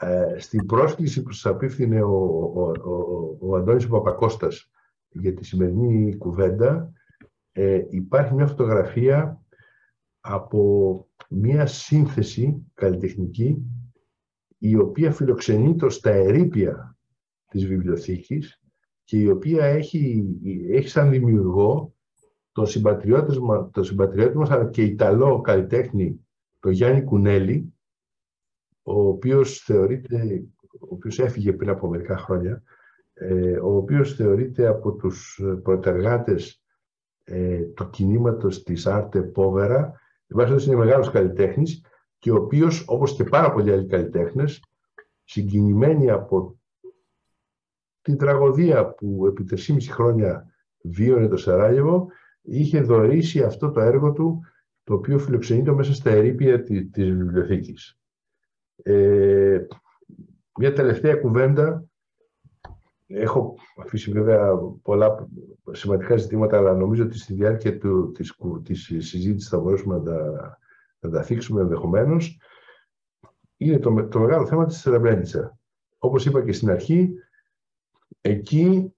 ε, 0.00 0.34
στην 0.38 0.66
πρόσκληση 0.66 1.22
που 1.22 1.32
σας 1.32 1.52
απίφθινε 1.52 2.02
ο, 2.02 2.14
ο, 2.54 2.60
ο, 2.90 3.36
ο 3.40 3.56
Αντώνης 3.56 3.88
Παπακώστας 3.88 4.70
για 5.20 5.34
τη 5.34 5.44
σημερινή 5.44 6.16
κουβέντα, 6.16 6.92
ε, 7.52 7.82
υπάρχει 7.90 8.34
μια 8.34 8.46
φωτογραφία 8.46 9.40
από 10.20 11.08
μια 11.28 11.66
σύνθεση 11.66 12.66
καλλιτεχνική 12.74 13.62
η 14.58 14.76
οποία 14.76 15.12
φιλοξενείται 15.12 15.88
στα 15.88 16.10
ερήπια 16.10 16.96
της 17.48 17.66
βιβλιοθήκης 17.66 18.60
και 19.04 19.18
η 19.18 19.28
οποία 19.28 19.64
έχει, 19.64 20.24
έχει 20.70 20.88
σαν 20.88 21.10
δημιουργό 21.10 21.94
τον 22.52 22.66
συμπατριώτη, 22.66 23.38
τον 23.70 23.84
συμπατριώτη 23.84 24.36
μας 24.36 24.50
αλλά 24.50 24.70
και 24.70 24.82
Ιταλό 24.82 25.40
καλλιτέχνη 25.40 26.26
τον 26.60 26.72
Γιάννη 26.72 27.02
Κουνέλη 27.02 27.74
ο 28.82 29.08
οποίος 29.08 29.58
θεωρείται, 29.58 30.44
ο 30.80 30.86
οποίος 30.88 31.18
έφυγε 31.18 31.52
πριν 31.52 31.70
από 31.70 31.88
μερικά 31.88 32.16
χρόνια, 32.16 32.52
ε, 32.52 32.75
ο 33.62 33.76
οποίος 33.76 34.14
θεωρείται 34.14 34.66
από 34.66 34.92
τους 34.92 35.40
πρωτεργάτες 35.62 36.62
ε, 37.24 37.62
του 37.62 37.90
κινήματος 37.90 38.62
της 38.62 38.86
Άρτε 38.86 39.32
Povera, 39.36 39.90
εν 40.26 40.58
είναι 40.58 40.76
μεγάλος 40.76 41.10
καλλιτέχνης 41.10 41.84
και 42.18 42.30
ο 42.30 42.36
οποίος, 42.36 42.84
όπως 42.86 43.14
και 43.14 43.24
πάρα 43.24 43.52
πολλοί 43.52 43.72
άλλοι 43.72 43.86
καλλιτέχνες, 43.86 44.62
συγκινημένοι 45.24 46.10
από 46.10 46.58
την 48.00 48.16
τραγωδία 48.16 48.86
που 48.86 49.26
επί 49.26 49.44
3,5 49.50 49.76
χρόνια 49.90 50.46
βίωνε 50.82 51.28
το 51.28 51.36
Σαράγεβο, 51.36 52.08
είχε 52.42 52.80
δωρήσει 52.80 53.42
αυτό 53.42 53.70
το 53.70 53.80
έργο 53.80 54.12
του, 54.12 54.40
το 54.84 54.94
οποίο 54.94 55.18
φιλοξενείται 55.18 55.72
μέσα 55.72 55.94
στα 55.94 56.10
ερήπια 56.10 56.62
της, 56.62 56.90
της 56.90 57.10
βιβλιοθήκης. 57.10 57.98
Ε, 58.82 59.66
μια 60.58 60.72
τελευταία 60.72 61.16
κουβέντα. 61.16 61.84
Έχω 63.06 63.54
αφήσει 63.76 64.10
βέβαια 64.10 64.56
πολλά 64.82 65.28
σημαντικά 65.72 66.16
ζητήματα, 66.16 66.56
αλλά 66.56 66.74
νομίζω 66.74 67.04
ότι 67.04 67.18
στη 67.18 67.34
διάρκεια 67.34 67.78
του, 67.78 68.12
της, 68.12 68.36
της 68.62 68.84
συζήτησης 68.84 69.48
θα 69.48 69.58
μπορέσουμε 69.58 69.96
να 69.96 70.02
τα, 70.02 70.58
να 70.98 71.10
τα 71.10 71.22
θίξουμε 71.22 71.60
ενδεχομένως. 71.60 72.40
Είναι 73.56 73.78
το, 73.78 74.08
το 74.08 74.18
μεγάλο 74.20 74.46
θέμα 74.46 74.66
της 74.66 74.76
Σερεμπρένιτσα. 74.78 75.58
Όπως 75.98 76.26
είπα 76.26 76.44
και 76.44 76.52
στην 76.52 76.70
αρχή, 76.70 77.12
εκεί 78.20 78.94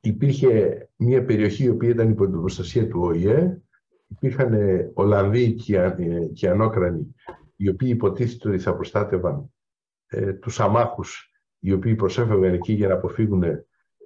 υπήρχε 0.00 0.88
μια 0.96 1.24
περιοχή 1.24 1.64
η 1.64 1.68
οποία 1.68 1.88
ήταν 1.88 2.10
υπό 2.10 2.24
την 2.24 2.40
προστασία 2.40 2.88
του 2.88 3.00
ΟΗΕ, 3.00 3.62
υπήρχαν 4.06 4.54
Ολλανδοί 4.94 5.54
και, 5.54 5.96
και 6.32 6.48
Ανώκρανοι 6.48 7.14
οι 7.56 7.68
οποίοι 7.68 7.90
υποτίθεται 7.92 8.48
ότι 8.48 8.58
θα 8.58 8.74
προστάτευαν 8.74 9.52
ε, 10.06 10.32
τους 10.32 10.60
αμάχους 10.60 11.31
οι 11.64 11.72
οποίοι 11.72 11.94
προσέφευγαν 11.94 12.54
εκεί 12.54 12.72
για 12.72 12.88
να 12.88 12.94
αποφύγουν 12.94 13.44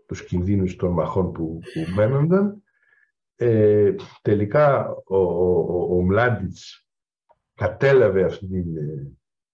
τους 0.07 0.25
κινδύνους 0.25 0.77
των 0.77 0.93
μαχών 0.93 1.33
που, 1.33 1.59
που 1.59 1.95
μένονταν. 1.95 2.63
Ε, 3.37 3.95
τελικά 4.23 4.89
ο, 5.07 5.17
ο, 5.17 5.97
ο, 5.97 6.03
Μλάντιτς 6.03 6.89
κατέλαβε 7.55 8.25
αυτή 8.25 8.47
την 8.47 8.77
ε, 8.77 9.13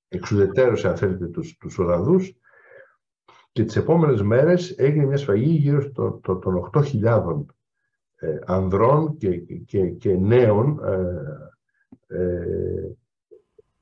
εξουδετέρωση, 0.09 0.87
αν 0.87 0.97
θέλετε, 0.97 1.27
τους, 1.27 1.57
τους 1.57 1.79
Ολλανδούς 1.79 2.37
και 3.53 3.65
τις 3.65 3.77
επόμενες 3.77 4.23
μέρες 4.23 4.79
έγινε 4.79 5.05
μια 5.05 5.17
σφαγή 5.17 5.53
γύρω 5.53 5.81
στο, 5.81 6.21
το, 6.23 6.39
των 6.39 6.71
8.000 6.73 7.45
ε, 8.15 8.39
ανδρών 8.47 9.17
και, 9.17 9.37
και, 9.39 9.89
και 9.89 10.15
νέων 10.15 10.81
ε, 10.85 12.17
ε, 12.19 12.97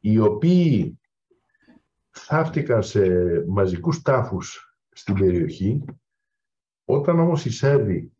οι 0.00 0.18
οποίοι 0.18 0.99
θαύτηκαν 2.10 2.82
σε 2.82 3.08
μαζικούς 3.48 4.02
τάφους 4.02 4.76
στην 4.92 5.14
περιοχή, 5.14 5.84
όταν 6.84 7.18
όμως 7.18 7.44
οι 7.44 7.50
Σέρβοι 7.50 8.12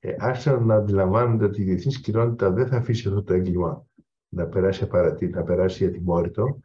ε, 0.00 0.14
άρχισαν 0.18 0.66
να 0.66 0.74
αντιλαμβάνονται 0.74 1.44
ότι 1.44 1.60
η 1.60 1.64
διεθνής 1.64 2.00
κοινότητα 2.00 2.50
δεν 2.50 2.66
θα 2.66 2.76
αφήσει 2.76 3.08
αυτό 3.08 3.22
το 3.22 3.34
έγκλημα 3.34 3.86
να 4.28 4.46
περάσει 4.46 4.84
απαρατή, 4.84 5.28
να 5.28 5.42
περάσει 5.42 5.86
ατιμόρυτο, 5.86 6.60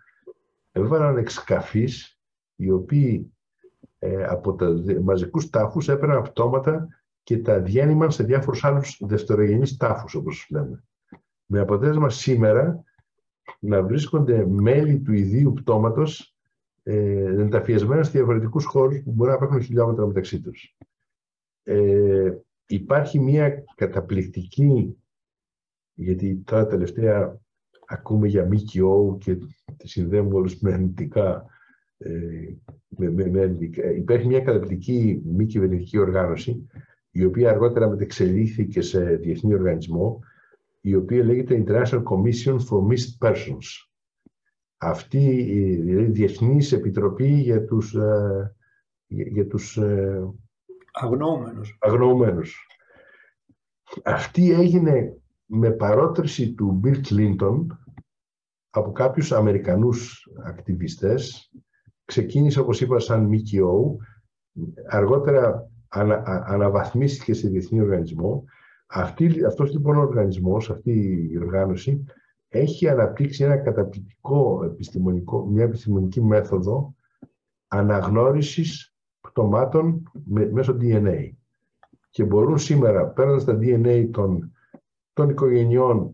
έβαλαν 0.72 1.18
εξκαφείς 1.18 2.20
οι 2.56 2.72
οποίοι 2.72 3.34
ε, 4.00 4.24
από 4.24 4.56
τα 4.56 4.84
μαζικούς 5.04 5.50
τάφους 5.50 5.90
έπαιρναν 5.90 6.18
αυτόματα 6.18 6.88
και 7.24 7.38
τα 7.38 7.60
διένυμαν 7.60 8.12
σε 8.12 8.24
διάφορους 8.24 8.64
άλλους 8.64 8.98
δευτερογενείς 9.02 9.78
τάφους, 9.78 10.16
όπως 10.16 10.48
λέμε. 10.50 10.84
Με 11.46 11.60
αποτέλεσμα 11.60 12.10
σήμερα 12.10 12.84
να 13.60 13.84
βρίσκονται 13.84 14.46
μέλη 14.48 15.00
του 15.00 15.14
ιδίου 15.14 15.54
πτώματος 15.54 16.35
ε, 16.88 17.42
ενταφιασμένα 17.42 18.04
σε 18.04 18.12
διαφορετικούς 18.12 18.66
χώρους 18.66 19.02
που 19.04 19.12
μπορεί 19.12 19.30
να 19.30 19.36
υπάρχουν 19.36 19.62
χιλιόμετρα 19.62 20.08
μεταξύ 20.08 20.42
τους. 20.42 20.78
Ε, 21.64 22.34
υπάρχει 22.68 23.20
μια 23.20 23.64
καταπληκτική, 23.76 24.98
γιατί 25.94 26.36
τώρα 26.36 26.68
τελευταία 26.68 27.40
ακούμε 27.88 28.28
για 28.28 28.48
ΜΚΟ 28.52 29.18
και 29.20 29.38
τη 29.78 29.88
συνδέουμε 29.88 30.36
όλους 30.36 30.60
με 30.60 30.74
αρνητικά, 30.74 31.46
ε, 31.98 32.54
με, 32.88 33.10
με, 33.10 33.30
με, 33.30 33.58
υπάρχει 33.96 34.28
μια 34.28 34.40
καταπληκτική 34.40 35.22
μη 35.26 35.46
κυβερνητική 35.46 35.98
οργάνωση 35.98 36.70
η 37.12 37.24
οποία 37.24 37.50
αργότερα 37.50 37.90
μετεξελίχθηκε 37.90 38.82
σε 38.82 39.16
διεθνή 39.16 39.54
οργανισμό 39.54 40.20
η 40.82 40.96
οποία 40.96 41.24
λέγεται 41.24 41.64
International 41.68 42.04
Commission 42.04 42.58
for 42.58 42.88
Missed 42.90 43.28
Persons. 43.28 43.88
Αυτή 44.78 45.36
η 45.36 45.76
δηλαδή, 45.76 46.12
Διεθνής 46.12 46.72
Επιτροπή 46.72 47.28
για 47.28 47.66
τους, 47.66 47.94
ε, 47.94 48.56
για, 49.08 49.48
τους 49.48 49.78
ε, 49.78 50.34
αγνοούμενους. 50.92 51.78
αγνοούμενους. 51.80 52.68
Αυτή 54.04 54.52
έγινε 54.52 55.18
με 55.46 55.72
παρότριση 55.72 56.54
του 56.54 56.82
Bill 56.84 57.02
Clinton 57.10 57.66
από 58.70 58.92
κάποιους 58.92 59.32
Αμερικανούς 59.32 60.30
ακτιβιστές 60.44 61.52
ξεκίνησε, 62.06 62.60
όπως 62.60 62.82
είπα, 62.82 63.00
σαν 63.00 63.24
ΜΚΟ, 63.26 63.98
αργότερα 64.90 65.70
ανα, 65.88 66.44
αναβαθμίστηκε 66.48 67.34
σε 67.34 67.48
διεθνή 67.48 67.82
οργανισμό. 67.82 68.44
Αυτή, 68.88 69.46
αυτός 69.46 69.72
λοιπόν 69.72 69.98
ο 69.98 70.02
οργανισμός, 70.02 70.70
αυτή 70.70 71.28
η 71.32 71.38
οργάνωση, 71.38 72.04
έχει 72.48 72.90
αναπτύξει 72.90 73.44
ένα 73.44 73.58
καταπληκτικό 73.58 74.64
επιστημονικό, 74.64 75.46
μια 75.46 75.64
επιστημονική 75.64 76.22
μέθοδο 76.22 76.96
αναγνώρισης 77.68 78.96
πτωμάτων 79.22 80.12
μέσω 80.52 80.78
DNA. 80.82 81.32
Και 82.10 82.24
μπορούν 82.24 82.58
σήμερα, 82.58 83.08
παίρνοντας 83.08 83.44
τα 83.46 83.58
DNA 83.62 84.10
των, 84.12 84.52
των 85.14 85.30
οικογενειών, 85.30 86.14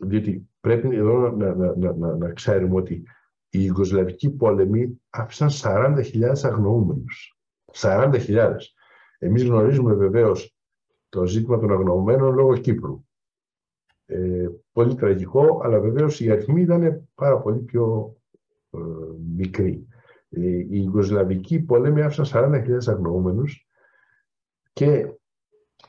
διότι 0.00 0.48
πρέπει 0.60 0.96
εδώ 0.96 1.30
να, 1.30 1.54
να, 1.54 1.96
να, 1.96 2.16
να 2.16 2.32
ξέρουμε 2.32 2.74
ότι 2.74 3.02
οι 3.48 3.64
Ιγκοσλαβικοί 3.64 4.30
πόλεμοι 4.30 5.00
άφησαν 5.10 5.48
40.000 5.52 6.34
αγνοούμενους. 6.42 7.38
40.000. 7.72 8.52
Εμείς 9.18 9.44
γνωρίζουμε 9.44 9.94
βεβαίως 9.94 10.56
το 11.08 11.26
ζήτημα 11.26 11.58
των 11.58 11.72
αγνοωμένων 11.72 12.34
λόγω 12.34 12.56
Κύπρου. 12.56 13.03
Ε, 14.06 14.48
πολύ 14.72 14.94
τραγικό, 14.94 15.60
αλλά 15.62 15.80
βεβαίως 15.80 16.20
οι 16.20 16.30
αριθμοί 16.30 16.60
ήταν 16.60 17.08
πάρα 17.14 17.38
πολύ 17.40 17.58
πιο 17.58 18.14
ε, 18.70 18.78
μικροί. 19.36 19.86
Ε, 20.28 20.40
οι 20.40 20.68
Ιγκοσλαβικοί 20.70 21.60
πόλεμοι 21.60 22.02
άφησαν 22.02 22.52
40.000 22.66 22.78
αγνοούμενους 22.86 23.68
και 24.72 25.06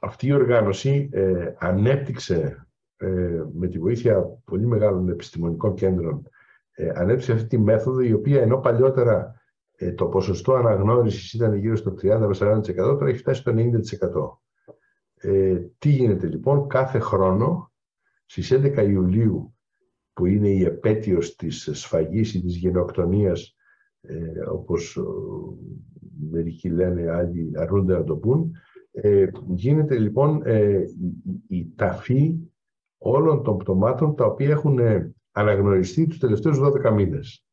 αυτή 0.02 0.28
η 0.28 0.34
οργάνωση 0.34 1.10
ε, 1.12 1.54
ανέπτυξε 1.58 2.68
ε, 2.98 3.44
με 3.54 3.68
τη 3.68 3.80
βοήθεια 3.80 4.22
πολύ 4.46 4.66
μεγάλων 4.66 5.10
επιστημονικών 5.10 5.74
κέντρων 5.74 6.30
ε, 6.72 6.92
ανέπτυξε 6.96 7.32
αυτή 7.32 7.48
τη 7.48 7.58
μέθοδο 7.58 8.00
η 8.00 8.14
οποία 8.14 8.42
ενώ 8.42 8.58
παλιότερα 8.58 9.42
ε, 9.76 9.92
το 9.92 10.06
ποσοστό 10.06 10.54
αναγνώρισης 10.54 11.34
ήταν 11.34 11.54
γύρω 11.54 11.76
στο 11.76 11.94
30-40% 12.02 12.76
τώρα 12.76 13.08
έχει 13.08 13.18
φτάσει 13.18 13.42
στο 13.42 13.54
90%. 15.22 15.30
Ε, 15.30 15.60
τι 15.78 15.90
γίνεται 15.90 16.28
λοιπόν 16.28 16.68
κάθε 16.68 17.00
χρόνο 17.00 17.72
στις 18.26 18.52
11 18.54 18.88
Ιουλίου 18.90 19.56
που 20.14 20.26
είναι 20.26 20.50
η 20.50 20.64
επέτειος 20.64 21.36
της 21.36 21.70
σφαγής 21.74 22.34
ή 22.34 22.42
της 22.42 22.56
γενοκτονίας 22.56 23.56
ε, 24.02 24.40
όπως 24.50 25.00
μερικοί 26.32 26.70
λένε 26.70 27.12
άλλοι 27.12 27.52
αρνούνται 27.56 27.94
να 27.94 28.04
το 28.04 28.16
πούν 28.16 28.52
ε, 28.98 29.28
γίνεται 29.48 29.98
λοιπόν 29.98 30.42
ε, 30.46 30.80
η, 30.80 31.58
η 31.58 31.74
ταφή 31.76 32.36
όλων 32.98 33.44
των 33.44 33.58
πτωμάτων 33.58 34.16
τα 34.16 34.26
οποία 34.26 34.50
έχουν 34.50 34.80
ε, 34.80 35.16
αναγνωριστεί 35.32 36.08
τους 36.08 36.20
τελευταίους 36.20 36.60
12 36.62 36.92
μήνες. 36.94 37.46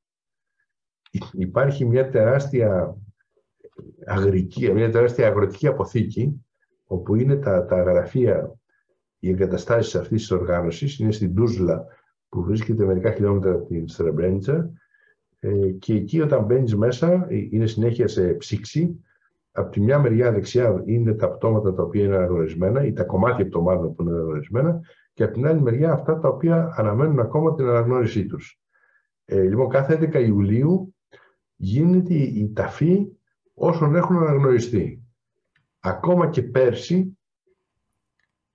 Υπάρχει 1.32 1.84
μια 1.84 2.10
τεράστια 2.10 2.96
αγρική, 4.06 4.72
μια 4.72 4.90
τεράστια 4.90 5.26
αγροτική 5.26 5.66
αποθήκη 5.66 6.44
όπου 6.84 7.14
είναι 7.14 7.36
τα, 7.36 7.64
τα 7.64 7.82
γραφεία, 7.82 8.54
οι 9.22 9.30
εγκαταστάσεις 9.30 9.94
αυτής 9.94 10.20
της 10.20 10.30
οργάνωσης, 10.30 10.98
είναι 10.98 11.12
στην 11.12 11.34
Τούσλα 11.34 11.86
που 12.28 12.42
βρίσκεται 12.42 12.84
μερικά 12.84 13.12
χιλιόμετρα 13.12 13.52
από 13.52 13.64
την 13.64 13.88
Στρεμπρέντσα 13.88 14.70
ε, 15.38 15.68
και 15.78 15.94
εκεί 15.94 16.20
όταν 16.20 16.44
μπαίνεις 16.44 16.76
μέσα 16.76 17.26
είναι 17.30 17.66
συνέχεια 17.66 18.08
σε 18.08 18.34
ψήξη 18.34 19.00
από 19.52 19.70
τη 19.70 19.80
μια 19.80 19.98
μεριά 19.98 20.32
δεξιά 20.32 20.82
είναι 20.84 21.14
τα 21.14 21.30
πτώματα 21.30 21.74
τα 21.74 21.82
οποία 21.82 22.04
είναι 22.04 22.16
αναγνωρισμένα 22.16 22.84
ή 22.84 22.92
τα 22.92 23.04
κομμάτια 23.04 23.46
πτωμάτων 23.46 23.94
που 23.94 24.02
είναι 24.02 24.12
αναγνωρισμένα 24.12 24.80
και 25.12 25.24
από 25.24 25.32
την 25.32 25.46
άλλη 25.46 25.60
μεριά 25.60 25.92
αυτά 25.92 26.18
τα 26.18 26.28
οποία 26.28 26.74
αναμένουν 26.76 27.20
ακόμα 27.20 27.54
την 27.54 27.66
αναγνώρισή 27.66 28.26
τους. 28.26 28.60
Ε, 29.24 29.42
λοιπόν, 29.42 29.68
κάθε 29.68 30.10
11 30.12 30.26
Ιουλίου 30.26 30.94
γίνεται 31.56 32.14
η 32.14 32.52
ταφή 32.54 33.06
όσων 33.54 33.94
έχουν 33.94 34.16
αναγνωριστεί. 34.16 35.02
Ακόμα 35.80 36.28
και 36.28 36.42
πέρσι 36.42 37.18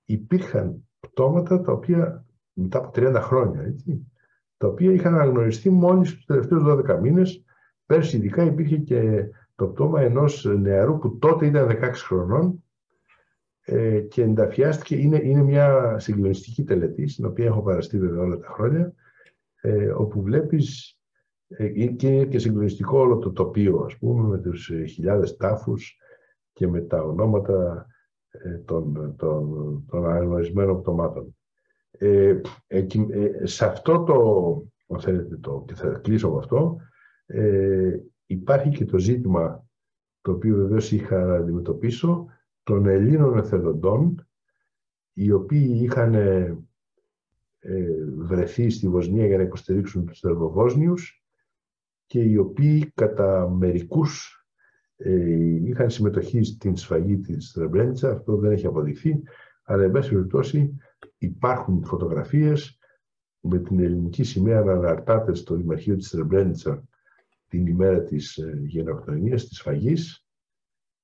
υπήρχαν 0.07 0.87
πτώματα 0.99 1.61
τα 1.61 1.71
οποία 1.71 2.25
μετά 2.53 2.77
από 2.77 2.91
30 2.95 3.19
χρόνια, 3.21 3.61
έτσι, 3.61 4.11
τα 4.57 4.67
οποία 4.67 4.91
είχαν 4.91 5.13
αναγνωριστεί 5.13 5.69
μόλις 5.69 6.13
τους 6.13 6.25
τελευταίους 6.25 6.63
12 6.65 6.99
μήνες. 7.01 7.43
Πέρσι 7.85 8.17
ειδικά 8.17 8.43
υπήρχε 8.43 8.77
και 8.77 9.29
το 9.55 9.67
πτώμα 9.67 10.01
ενός 10.01 10.45
νεαρού 10.45 10.97
που 10.97 11.17
τότε 11.17 11.45
ήταν 11.45 11.67
16 11.69 11.91
χρονών 11.93 12.63
ε, 13.61 13.99
και 13.99 14.21
ενταφιάστηκε. 14.21 14.95
Είναι, 14.95 15.19
είναι 15.23 15.41
μια 15.41 15.99
συγκλονιστική 15.99 16.63
τελετή, 16.63 17.07
στην 17.07 17.25
οποία 17.25 17.45
έχω 17.45 17.61
παραστεί 17.61 17.99
βέβαια 17.99 18.21
όλα 18.21 18.37
τα 18.37 18.47
χρόνια, 18.47 18.93
ε, 19.61 19.87
όπου 19.87 20.21
βλέπεις 20.21 20.97
ε, 21.47 21.87
και 21.87 22.07
είναι 22.07 22.25
και 22.25 22.39
συγκλονιστικό 22.39 22.99
όλο 22.99 23.17
το 23.17 23.31
τοπίο, 23.31 23.83
ας 23.85 23.97
πούμε, 23.97 24.27
με 24.27 24.37
τους 24.37 24.69
ε, 24.69 24.85
χιλιάδες 24.85 25.37
τάφους 25.37 25.97
και 26.53 26.67
με 26.67 26.81
τα 26.81 27.01
ονόματα 27.03 27.85
ε, 27.85 27.96
των, 28.65 29.15
των, 29.17 29.85
των 29.87 30.05
αναγνωρισμένων 30.05 30.81
πτωμάτων. 30.81 31.35
Ε, 31.91 32.41
ε, 32.67 32.85
σε 33.43 33.65
αυτό 33.65 34.03
το, 34.03 34.95
αν 34.95 34.99
θέλετε 35.01 35.37
το, 35.37 35.63
και 35.67 35.73
θα 35.73 35.89
κλείσω 35.89 36.31
με 36.31 36.37
αυτό, 36.37 36.77
ε, 37.25 37.97
υπάρχει 38.25 38.69
και 38.69 38.85
το 38.85 38.97
ζήτημα 38.97 39.65
το 40.21 40.31
οποίο 40.31 40.55
βεβαίως 40.55 40.91
είχα 40.91 41.25
να 41.25 41.35
αντιμετωπίσω 41.35 42.25
των 42.63 42.85
Ελλήνων 42.85 43.37
εθελοντών 43.37 44.27
οι 45.13 45.31
οποίοι 45.31 45.79
είχαν 45.81 46.13
ε, 46.13 46.57
βρεθεί 48.17 48.69
στη 48.69 48.87
Βοσνία 48.89 49.25
για 49.25 49.37
να 49.37 49.43
υποστηρίξουν 49.43 50.05
τους 50.05 50.17
Σερβοβόσνιους 50.17 51.23
και 52.05 52.21
οι 52.21 52.37
οποίοι 52.37 52.91
κατά 52.95 53.49
μερικούς 53.49 54.36
ε, 54.36 54.36
είχαν 55.63 55.89
συμμετοχή 55.89 56.43
στην 56.43 56.77
σφαγή 56.77 57.17
της 57.17 57.51
Τρεμπρέντσα, 57.51 58.11
αυτό 58.11 58.35
δεν 58.35 58.51
έχει 58.51 58.65
αποδειχθεί, 58.65 59.23
αλλά 59.63 59.83
εν 59.83 59.91
πάση 59.91 60.09
περιπτώσει 60.09 60.77
υπάρχουν 61.17 61.83
φωτογραφίες 61.83 62.79
με 63.39 63.59
την 63.59 63.79
ελληνική 63.79 64.23
σημαία 64.23 64.61
να 64.61 64.71
αναρτάται 64.71 65.33
στο 65.33 65.55
Δημαρχείο 65.55 65.95
της 65.95 66.09
Τρεμπρέντσα 66.09 66.83
την 67.47 67.67
ημέρα 67.67 68.03
της 68.03 68.37
ε, 68.37 68.59
γενοκτονίας, 68.65 69.47
της 69.47 69.57
σφαγής 69.57 70.27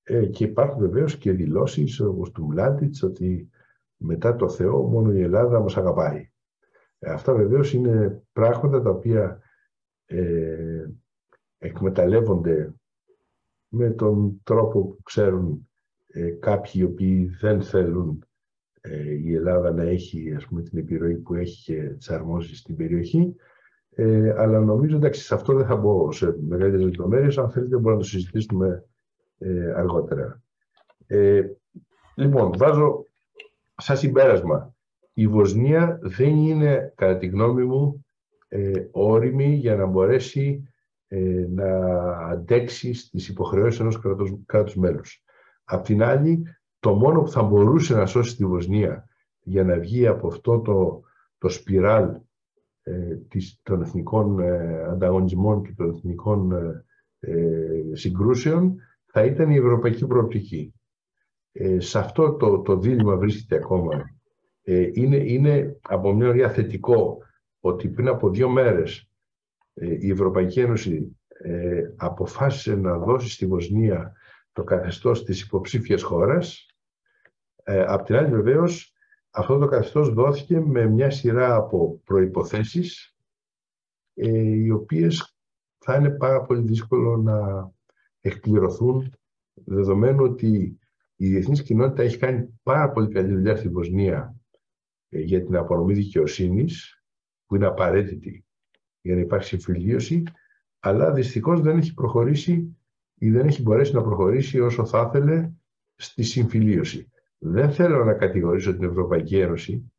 ε, 0.04 0.26
και 0.26 0.44
υπάρχουν 0.44 0.80
βεβαίως 0.80 1.18
και 1.18 1.32
δηλώσεις 1.32 2.00
όπως 2.00 2.32
του 2.32 2.46
Μλάντιτς 2.46 3.04
ότι 3.04 3.50
μετά 3.98 4.36
το 4.36 4.50
Θεό 4.50 4.82
μόνο 4.82 5.14
η 5.14 5.22
Ελλάδα 5.22 5.60
μας 5.60 5.78
αγαπάει. 5.78 6.32
Ε, 7.00 7.12
αυτά 7.12 7.34
βεβαίως 7.34 7.74
είναι 7.74 8.24
πράγματα 8.34 8.82
τα 8.82 8.90
οποία 8.90 9.42
ε, 10.06 10.86
εκμεταλλεύονται 11.58 12.74
με 13.76 13.90
τον 13.90 14.42
τρόπο 14.44 14.82
που 14.82 15.04
ξέρουν 15.04 15.70
ε, 16.08 16.30
κάποιοι 16.30 16.72
οι 16.76 16.84
οποίοι 16.84 17.26
δεν 17.26 17.62
θέλουν 17.62 18.26
ε, 18.82 19.12
η 19.12 19.34
Ελλάδα 19.34 19.72
να 19.72 19.84
έχει 19.84 20.34
ας 20.36 20.46
πούμε, 20.46 20.62
την 20.62 20.78
επιρροή 20.80 21.16
που 21.16 21.34
έχει 21.34 21.64
και 21.64 21.82
τις 21.82 22.10
αρμόζεις 22.10 22.60
στην 22.60 22.76
περιοχή. 22.76 23.36
Ε, 23.90 24.34
αλλά 24.38 24.60
νομίζω 24.60 24.96
εντάξει, 24.96 25.22
σε 25.22 25.34
αυτό 25.34 25.54
δεν 25.54 25.66
θα 25.66 25.76
μπω 25.76 26.12
σε 26.12 26.36
μεγαλύτερες 26.42 26.86
λεπτομέρειες. 26.86 27.38
Αν 27.38 27.52
θέλετε, 27.52 27.76
μπορούμε 27.76 27.92
να 27.92 27.98
το 27.98 28.06
συζητήσουμε 28.06 28.86
ε, 29.38 29.72
αργότερα. 29.72 30.42
Ε, 31.08 31.44
λοιπόν, 32.16 32.52
βάζω 32.58 33.06
σαν 33.78 33.98
συμπέρασμα. 33.98 34.76
Η 35.14 35.28
Βοσνία 35.28 36.00
δεν 36.02 36.36
είναι, 36.36 36.94
κατά 36.96 37.18
τη 37.18 37.26
γνώμη 37.26 37.64
μου, 37.64 38.06
ε, 38.48 38.72
όριμη 38.92 39.54
για 39.54 39.76
να 39.76 39.86
μπορέσει 39.86 40.73
ε, 41.14 41.48
να 41.50 41.78
αντέξει 42.18 42.94
στις 42.94 43.28
υποχρεώσεις 43.28 43.80
ενός 43.80 44.00
κράτους, 44.00 44.34
κράτους 44.46 44.76
μέλους. 44.76 45.24
Απ' 45.64 45.84
την 45.84 46.04
άλλη, 46.04 46.44
το 46.80 46.94
μόνο 46.94 47.22
που 47.22 47.30
θα 47.30 47.44
μπορούσε 47.44 47.96
να 47.96 48.06
σώσει 48.06 48.36
τη 48.36 48.46
Βοσνία 48.46 49.08
για 49.44 49.64
να 49.64 49.80
βγει 49.80 50.08
από 50.08 50.28
αυτό 50.28 50.60
το, 50.60 51.02
το 51.38 51.50
σπιράλ 51.50 52.20
ε, 52.84 53.16
της, 53.28 53.60
των 53.64 53.82
εθνικών 53.82 54.40
ε, 54.40 54.84
ανταγωνισμών 54.84 55.64
και 55.64 55.74
των 55.78 55.90
εθνικών 55.90 56.52
ε, 57.20 57.96
συγκρούσεων 57.96 58.76
θα 59.06 59.24
ήταν 59.26 59.50
η 59.50 59.56
ευρωπαϊκή 59.56 60.08
προοπτική. 60.08 60.74
Ε, 61.52 61.80
σε 61.80 62.00
αυτό 62.00 62.34
το, 62.34 62.60
το 62.60 62.78
δίλημα 62.78 63.16
βρίσκεται 63.16 63.56
ακόμα. 63.56 64.10
Ε, 64.64 64.90
είναι, 64.94 65.16
είναι 65.16 65.80
από 65.82 66.14
μια 66.14 66.28
ωραία 66.28 66.50
θετικό 66.50 67.18
ότι 67.60 67.90
πριν 67.90 68.08
από 68.08 68.30
δύο 68.30 68.50
μέρες 68.50 69.00
ε, 69.00 69.13
η 69.74 70.12
Ευρωπαϊκή 70.12 70.60
Ένωση 70.60 71.18
ε, 71.28 71.82
αποφάσισε 71.96 72.76
να 72.76 72.98
δώσει 72.98 73.30
στη 73.30 73.48
Βοσνία 73.48 74.14
το 74.52 74.64
καθεστώς 74.64 75.24
της 75.24 75.42
υποψήφιας 75.42 76.02
χώρας. 76.02 76.66
Ε, 77.64 77.84
απ' 77.88 78.06
την 78.06 78.16
άλλη 78.16 78.30
βεβαίως 78.30 78.94
αυτό 79.30 79.58
το 79.58 79.68
καθεστώς 79.68 80.14
δόθηκε 80.14 80.60
με 80.60 80.86
μια 80.86 81.10
σειρά 81.10 81.56
από 81.56 82.02
προϋποθέσεις 82.04 83.16
ε, 84.14 84.40
οι 84.40 84.70
οποίες 84.70 85.36
θα 85.78 85.96
είναι 85.96 86.10
πάρα 86.10 86.42
πολύ 86.42 86.62
δύσκολο 86.62 87.18
να 87.18 87.70
εκπληρωθούν 88.22 89.14
δεδομένου 89.54 90.24
ότι 90.24 90.80
η 91.16 91.28
διεθνής 91.28 91.64
κοινότητα 91.64 92.04
έχει 92.04 92.18
κάνει 92.18 92.60
πάρα 92.64 92.92
πολύ 92.92 93.08
καλή 93.08 93.34
δουλειά 93.34 93.56
στη 93.56 93.70
Βοσνία 93.70 94.36
ε, 95.10 95.20
για 95.20 95.44
την 95.44 95.56
απονομή 95.56 95.94
δικαιοσύνης, 95.94 97.04
που 97.46 97.56
είναι 97.56 97.66
απαραίτητη 97.66 98.43
για 99.04 99.16
να 99.16 99.22
υπάρξει 99.22 99.50
συμφιλίωση, 99.50 100.24
αλλά 100.80 101.12
δυστυχώς 101.12 101.62
δεν 101.62 101.78
έχει 101.78 101.94
προχωρήσει 101.94 102.78
ή 103.20 103.30
δεν 103.32 103.48
έχει 103.48 103.62
μπορέσει 103.62 103.94
να 103.94 104.02
προχωρήσει 104.02 104.60
όσο 104.60 104.86
θα 104.86 105.06
ήθελε 105.10 105.52
στη 105.96 106.24
συμφιλίωση. 106.24 107.12
Δεν 107.38 107.72
θέλω 107.72 108.04
να 108.04 108.14
κατηγορήσω 108.14 108.74
την 108.74 108.84
Ευρωπαϊκή 108.84 109.40
Ένωση 109.40 109.92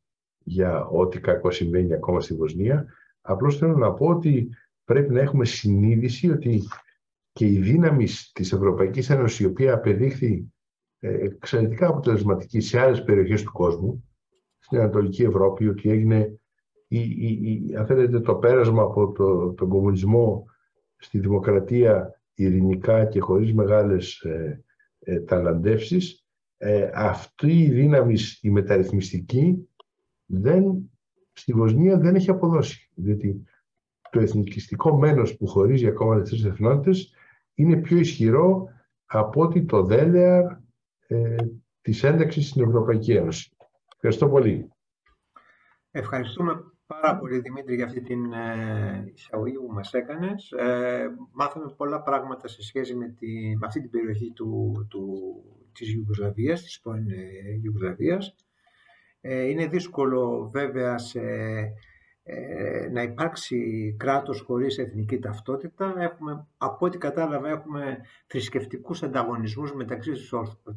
για 0.43 0.85
ό,τι 0.85 1.19
κακό 1.19 1.51
συμβαίνει 1.51 1.93
ακόμα 1.93 2.21
στη 2.21 2.33
Βοσνία. 2.33 2.85
Απλώς 3.21 3.57
θέλω 3.57 3.77
να 3.77 3.93
πω 3.93 4.07
ότι 4.07 4.49
πρέπει 4.83 5.13
να 5.13 5.21
έχουμε 5.21 5.45
συνείδηση 5.45 6.31
ότι 6.31 6.61
και 7.31 7.45
η 7.45 7.57
δύναμη 7.59 8.07
της 8.33 8.53
Ευρωπαϊκής 8.53 9.09
Ένωσης, 9.09 9.39
η 9.39 9.45
οποία 9.45 9.73
απεδείχθη 9.73 10.53
ε, 10.99 11.13
εξαιρετικά 11.13 11.87
αποτελεσματική 11.87 12.59
σε 12.59 12.79
άλλες 12.79 13.03
περιοχές 13.03 13.43
του 13.43 13.51
κόσμου, 13.51 14.09
στην 14.59 14.79
Ανατολική 14.79 15.23
Ευρώπη, 15.23 15.67
ότι 15.67 15.89
έγινε 15.89 16.39
η, 16.87 16.99
η, 16.99 17.65
η, 17.67 17.75
αν 17.75 17.85
θέλετε, 17.85 18.19
το 18.19 18.35
πέρασμα 18.35 18.81
από 18.81 19.11
το, 19.11 19.53
τον 19.53 19.69
κομμουνισμό 19.69 20.45
στη 20.97 21.19
δημοκρατία 21.19 22.21
ειρηνικά 22.33 23.05
και 23.05 23.19
χωρίς 23.19 23.53
μεγάλες 23.53 24.19
ε, 24.19 24.63
ε, 24.99 25.19
ταλαντεύσεις, 25.19 26.25
ε, 26.57 26.89
αυτή 26.93 27.63
η 27.63 27.69
δύναμη 27.69 28.15
η 28.41 28.49
μεταρρυθμιστική 28.49 29.69
δεν, 30.25 30.91
στη 31.33 31.53
Βοσνία 31.53 31.97
δεν 31.97 32.15
έχει 32.15 32.29
αποδώσει. 32.29 32.89
Διότι 32.95 33.43
το 34.11 34.19
εθνικιστικό 34.19 34.97
μένος 34.97 35.37
που 35.37 35.47
χωρίζει 35.47 35.87
ακόμα 35.87 36.21
τις 36.21 36.29
τρεις 36.29 36.45
εθνότητες 36.45 37.13
είναι 37.53 37.75
πιο 37.75 37.97
ισχυρό 37.97 38.67
από 39.05 39.41
ότι 39.41 39.65
το 39.65 39.83
δέλεαρ 39.83 40.45
ε, 41.07 41.35
της 41.81 42.03
ένταξης 42.03 42.49
στην 42.49 42.63
Ευρωπαϊκή 42.63 43.13
Ένωση. 43.13 43.55
Ευχαριστώ 43.95 44.29
πολύ. 44.29 44.69
Ευχαριστούμε 45.91 46.74
πάρα 47.01 47.17
πολύ 47.17 47.39
Δημήτρη 47.39 47.75
για 47.75 47.85
αυτή 47.85 48.01
την 48.01 48.33
ε, 48.33 49.11
εισαγωγή 49.15 49.55
που 49.55 49.73
μας 49.73 49.93
έκανες. 49.93 50.51
Ε, 50.51 51.07
μάθαμε 51.31 51.73
πολλά 51.77 52.01
πράγματα 52.01 52.47
σε 52.47 52.63
σχέση 52.63 52.95
με, 52.95 53.07
τη, 53.07 53.55
με 53.57 53.65
αυτή 53.65 53.81
την 53.81 53.89
περιοχή 53.89 54.31
του, 54.31 54.85
του, 54.89 55.19
της 55.73 55.93
Ιουγκοσλαβίας, 55.93 56.61
της 56.61 56.79
πρώην 56.79 57.09
ε, 57.09 57.59
Ε, 59.21 59.43
είναι 59.49 59.67
δύσκολο 59.67 60.49
βέβαια 60.53 60.97
σε, 60.97 61.21
ε, 62.27 62.89
να 62.91 63.01
υπάρξει 63.01 63.95
κράτος 63.99 64.41
χωρίς 64.41 64.77
εθνική 64.77 65.19
ταυτότητα. 65.19 65.93
Έχουμε, 65.97 66.47
από 66.57 66.85
ό,τι 66.85 66.97
κατάλαβα 66.97 67.49
έχουμε 67.49 67.99
θρησκευτικούς 68.27 69.03
ανταγωνισμούς 69.03 69.73
μεταξύ 69.73 70.11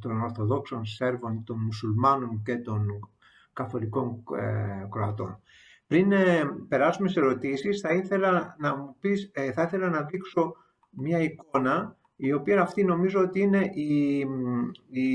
των 0.01 0.23
Ορθοδόξων 0.23 0.85
Σέρβων, 0.85 1.45
των 1.45 1.59
Μουσουλμάνων 1.59 2.43
και 2.43 2.57
των 2.57 3.11
Καθολικών 3.53 4.25
ε, 4.39 4.87
Κροατών. 4.91 5.43
Πριν 5.89 6.13
ε, 6.13 6.45
περάσουμε 6.69 7.09
σε 7.09 7.21
ερωτήσεις, 7.21 7.81
θα 7.81 7.95
ήθελα 7.95 8.57
να 8.59 8.77
μου 8.77 8.97
πεις, 9.01 9.31
ε, 9.35 9.53
θα 9.53 9.63
ήθελα 9.63 9.89
να 9.89 10.03
δείξω 10.03 10.55
μια 10.91 11.19
εικόνα, 11.19 11.97
η 12.17 12.33
οποία 12.33 12.61
αυτή 12.61 12.85
νομίζω 12.85 13.21
ότι 13.21 13.41
είναι 13.41 13.71
η, 13.75 14.19
η, 14.91 15.09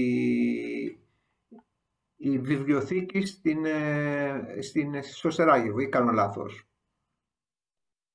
η 2.16 2.40
βιβλιοθήκη 2.40 3.26
στην, 3.26 3.66
ε, 3.66 4.62
στην, 4.62 5.04
στο 5.04 5.30
Σεράγεβο, 5.30 5.80
ή 5.80 5.90
κάνω 5.90 6.12
λάθος. 6.12 6.68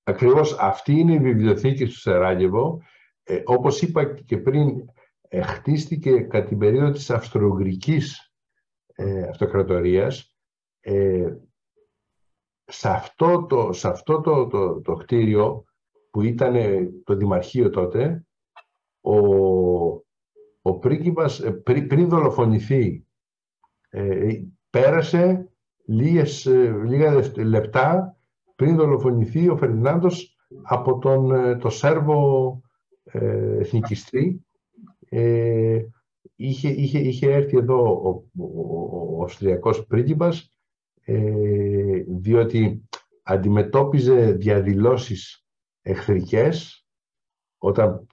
Ακριβώς 0.05 0.59
αυτή 0.59 0.93
είναι 0.93 1.15
η 1.15 1.19
βιβλιοθήκη 1.19 1.87
στο 1.87 1.99
Σεράγεβο. 1.99 2.83
Ε, 3.23 3.43
όπως 3.45 3.83
είπα 3.83 4.15
και 4.15 4.37
πριν, 4.39 4.91
ε, 5.29 5.43
χτίστηκε 5.43 6.21
κατά 6.21 6.49
την 6.49 6.59
περίοδο 6.59 6.91
της 6.91 7.11
Αυστρο-Ουγγρικής 7.11 8.33
ε, 8.95 9.23
Αυτοκρατορίας. 9.29 10.37
Ε, 10.81 11.37
σε 12.71 12.89
αυτό, 12.89 13.47
το, 13.49 13.73
σε 13.73 13.89
αυτό 13.89 14.21
το, 14.21 14.47
το, 14.47 14.81
το 14.81 14.95
κτίριο 14.95 15.65
που 16.11 16.23
ήταν 16.23 16.55
το 17.05 17.15
Δημαρχείο 17.15 17.71
τότε, 17.71 18.27
ο, 19.01 19.19
ο 20.63 20.79
πρίγκιπας 20.79 21.43
πριν 21.63 22.09
δολοφονηθεί 22.09 23.07
ε, 23.91 24.43
πέρασε 24.71 25.49
λίγες, 25.85 26.47
ε, 26.47 26.83
λίγα 26.85 27.33
λεπτά 27.37 28.17
πριν 28.57 28.77
δολοφονηθεί 28.77 29.49
ο 29.49 29.57
Φερνάντος 29.57 30.37
από 30.63 30.99
τον 30.99 31.33
ε, 31.33 31.57
το 31.57 31.71
Σέρβο 31.71 32.61
ε, 33.05 33.57
εθνικιστή. 33.59 34.47
Ε, 35.09 35.81
είχε, 36.37 36.69
είχε, 36.69 36.99
είχε 36.99 37.33
έρθει 37.33 37.57
εδώ 37.57 37.83
ο, 37.83 38.09
ο, 38.43 39.19
ο 39.19 39.23
Αυστριακός 39.23 39.87
πρίγκιπας 39.87 40.53
διότι 42.21 42.89
αντιμετώπιζε 43.23 44.33
διαδηλώσεις 44.33 45.45
εχθρικές 45.83 46.87
όταν 47.59 48.07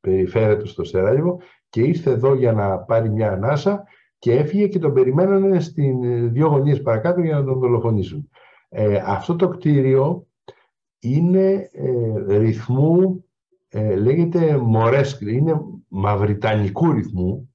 περιφέρεται 0.00 0.66
στο 0.66 0.84
Σεράγεβο 0.84 1.40
και 1.68 1.80
ήρθε 1.80 2.10
εδώ 2.10 2.34
για 2.34 2.52
να 2.52 2.78
πάρει 2.78 3.10
μια 3.10 3.32
ανάσα 3.32 3.84
και 4.18 4.32
έφυγε 4.32 4.68
και 4.68 4.78
τον 4.78 4.92
περιμένανε 4.92 5.60
στην 5.60 6.04
ε, 6.04 6.26
δύο 6.26 6.46
γωνίες 6.46 6.82
παρακάτω 6.82 7.20
για 7.20 7.38
να 7.38 7.44
τον 7.44 7.58
δολοφονήσουν. 7.58 8.28
Ε, 8.68 9.02
αυτό 9.06 9.36
το 9.36 9.48
κτίριο 9.48 10.26
είναι 10.98 11.70
ε, 11.72 12.36
ρυθμού, 12.38 13.24
ε, 13.68 13.96
λέγεται 13.96 14.56
μορέσκ, 14.56 15.20
είναι 15.20 15.60
μαυριτανικού 15.88 16.92
ρυθμού, 16.92 17.54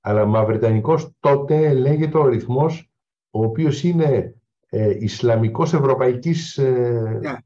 αλλά 0.00 0.24
μαυριτανικός 0.24 1.16
τότε 1.20 1.72
λέγεται 1.72 2.18
ο 2.18 2.28
ρυθμός 2.28 2.90
ο 3.30 3.44
οποίος 3.44 3.82
είναι 3.82 4.36
ε, 4.74 4.96
Ισλαμικός 4.98 5.74
Ευρωπαϊκής 5.74 6.58
ε, 6.58 7.20
yeah. 7.22 7.36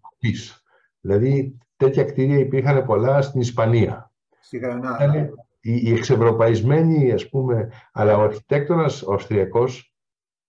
Δηλαδή 1.00 1.58
τέτοια 1.76 2.04
κτίρια 2.04 2.38
υπήρχαν 2.38 2.84
πολλά 2.84 3.22
στην 3.22 3.40
Ισπανία. 3.40 4.12
Στη 4.40 4.58
Γρανάδα 4.58 5.30
η, 5.60 5.92
εξευρωπαϊσμένη, 5.92 7.12
ας 7.12 7.28
πούμε, 7.28 7.72
αλλά 7.92 8.16
ο 8.16 8.20
αρχιτέκτονας 8.20 9.02
ο 9.02 9.12
Αυστριακός 9.12 9.94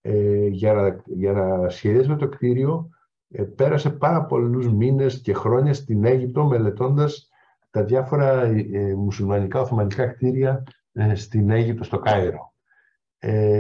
ε, 0.01 0.47
για, 0.47 0.73
να, 0.73 1.01
για 1.05 1.31
να 1.31 1.69
σχεδιάσει 1.69 2.15
το 2.15 2.29
κτίριο 2.29 2.89
ε, 3.29 3.43
πέρασε 3.43 3.89
πάρα 3.89 4.25
πολλούς 4.25 4.73
μήνες 4.73 5.21
και 5.21 5.33
χρόνια 5.33 5.73
στην 5.73 6.05
Αίγυπτο 6.05 6.45
μελετώντας 6.45 7.29
τα 7.69 7.83
διάφορα 7.83 8.41
ε, 8.41 8.93
μουσουλμανικά 8.95 9.61
οθωμανικά 9.61 10.07
κτίρια 10.07 10.63
ε, 10.91 11.15
στην 11.15 11.49
Αίγυπτο, 11.49 11.83
στο 11.83 11.99
Κάιρο. 11.99 12.53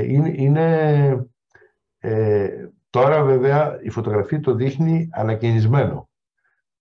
είναι, 0.05 0.33
είναι 0.35 1.29
τώρα 2.89 3.23
βέβαια 3.23 3.79
η 3.81 3.89
φωτογραφία 3.89 4.39
το 4.39 4.53
δείχνει 4.53 5.09
ανακαινισμένο. 5.11 6.09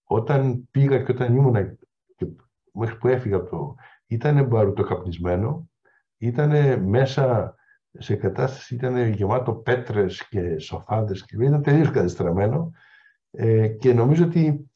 Όταν 0.04 0.68
πήγα 0.70 1.02
και 1.02 1.12
όταν 1.12 1.36
ήμουν 1.36 1.78
μέχρι 2.72 2.96
που 2.96 3.08
έφυγα 3.08 3.36
από 3.36 3.50
το 3.50 3.74
ήταν 4.06 4.46
μπαρουτοκαπνισμένο, 4.46 5.70
ήταν 6.18 6.82
μέσα 6.82 7.54
σε 7.98 8.14
κατάσταση, 8.14 8.74
ήταν 8.74 9.08
γεμάτο 9.08 9.52
πέτρες 9.52 10.28
και 10.28 10.58
σοφάδες 10.58 11.24
και 11.24 11.36
ήταν 11.44 11.62
τελείως 11.62 11.90
κατεστραμμένο 11.90 12.72
ε, 13.30 13.68
και 13.68 13.92
νομίζω 13.92 14.24
ότι, 14.24 14.70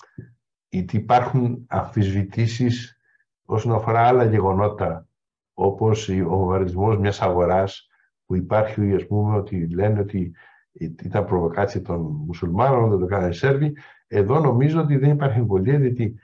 υπάρχουν 0.68 1.64
αμφισβητήσεις 1.68 2.96
όσον 3.44 3.72
αφορά 3.72 4.06
άλλα 4.06 4.24
γεγονότα 4.24 5.06
όπως 5.54 6.08
ο 6.08 6.24
βομβαρδισμός 6.24 6.98
μιας 6.98 7.20
αγοράς 7.20 7.88
που 8.26 8.34
υπάρχει, 8.36 8.94
ας 8.94 9.06
πούμε, 9.06 9.36
ότι 9.36 9.68
λένε 9.74 10.00
ότι 10.00 10.34
ήταν 10.72 11.24
προβοκάτσια 11.24 11.82
των 11.82 12.00
μουσουλμάνων, 12.00 12.90
δεν 12.90 12.98
το 12.98 13.06
κάνανε 13.06 13.28
οι 13.28 13.36
Σέρβοι. 13.36 13.76
Εδώ 14.06 14.40
νομίζω 14.40 14.80
ότι 14.80 14.96
δεν 14.96 15.10
υπάρχει 15.10 15.38
εμβολία, 15.38 15.78
διότι 15.78 16.14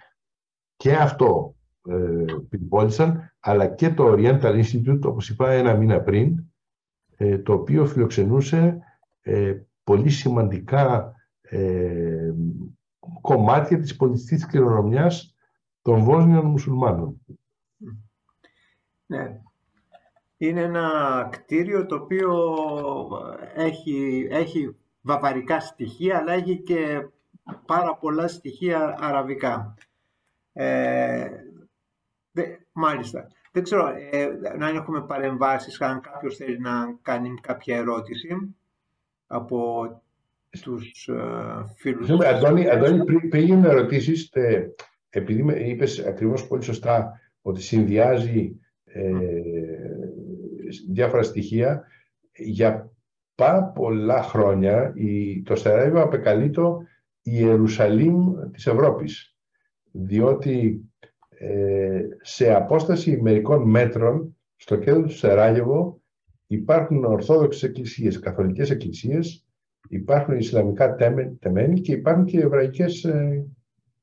και 0.76 0.94
αυτό 0.94 1.56
ε, 1.88 2.24
αλλά 3.40 3.66
και 3.66 3.90
το 3.90 4.12
Oriental 4.12 4.62
Institute, 4.62 5.00
όπως 5.04 5.28
είπα 5.28 5.50
ένα 5.50 5.74
μήνα 5.74 6.00
πριν, 6.00 6.44
ε, 7.16 7.38
το 7.38 7.52
οποίο 7.52 7.86
φιλοξενούσε 7.86 8.78
ε, 9.20 9.54
πολύ 9.84 10.10
σημαντικά 10.10 11.14
ε, 11.40 12.32
κομμάτια 13.20 13.78
της 13.78 13.96
πολιτιστικής 13.96 14.46
κληρονομιάς 14.46 15.34
των 15.82 16.02
Βόσνιων 16.02 16.46
μουσουλμάνων. 16.46 17.20
Ναι. 19.06 19.40
Είναι 20.38 20.62
ένα 20.62 21.28
κτίριο 21.32 21.86
το 21.86 21.94
οποίο 21.94 22.32
έχει, 23.54 24.28
έχει 24.30 24.76
βαβαρικά 25.00 25.60
στοιχεία, 25.60 26.18
αλλά 26.18 26.32
έχει 26.32 26.62
και 26.62 27.08
πάρα 27.66 27.96
πολλά 27.96 28.28
στοιχεία 28.28 28.96
αραβικά. 29.00 29.74
Ε, 30.52 31.28
μάλιστα. 32.72 33.28
Δεν 33.52 33.62
ξέρω 33.62 33.94
ε, 34.10 34.28
αν 34.58 34.76
έχουμε 34.76 35.02
παρεμβάσεις, 35.06 35.80
αν 35.80 36.00
κάποιος 36.00 36.36
θέλει 36.36 36.60
να 36.60 36.98
κάνει 37.02 37.34
κάποια 37.40 37.76
ερώτηση 37.76 38.54
από 39.26 39.86
τους 40.62 41.08
ε, 41.08 41.64
φίλους. 41.76 42.10
Αντώνη, 42.10 42.70
Αντώνη 42.70 43.04
πριν, 43.04 43.28
πριν 43.28 43.64
ερωτήσεις, 43.64 44.32
επειδή 45.10 45.70
είπες 45.70 45.98
ακριβώς 45.98 46.46
πολύ 46.46 46.62
σωστά 46.62 47.20
ότι 47.42 47.62
συνδυάζει 47.62 48.60
ε, 48.84 49.22
διάφορα 50.90 51.22
στοιχεία, 51.22 51.82
για 52.32 52.90
πάρα 53.34 53.64
πολλά 53.64 54.22
χρόνια 54.22 54.92
η, 54.94 55.42
το 55.42 55.54
Σεράγιο 55.56 56.02
απεκαλεί 56.02 56.50
το 56.50 56.78
η 57.22 57.32
Ιερουσαλήμ 57.34 58.50
της 58.52 58.66
Ευρώπης. 58.66 59.36
διότι 59.92 60.80
ε, 61.28 62.02
σε 62.20 62.54
απόσταση 62.54 63.20
μερικών 63.22 63.70
μέτρων 63.70 64.36
στο 64.56 64.76
κέντρο 64.76 65.02
του 65.02 65.16
Σεράγεβο 65.16 66.00
υπάρχουν 66.46 67.04
ορθόδοξες 67.04 67.62
εκκλησίες, 67.62 68.18
καθολικές 68.18 68.70
εκκλησίες, 68.70 69.46
υπάρχουν 69.88 70.36
ισλαμικά 70.36 70.94
τεμένη 71.38 71.80
και 71.80 71.92
υπάρχουν 71.92 72.24
και 72.24 72.40
εβραϊκές 72.40 73.04
ε, 73.04 73.46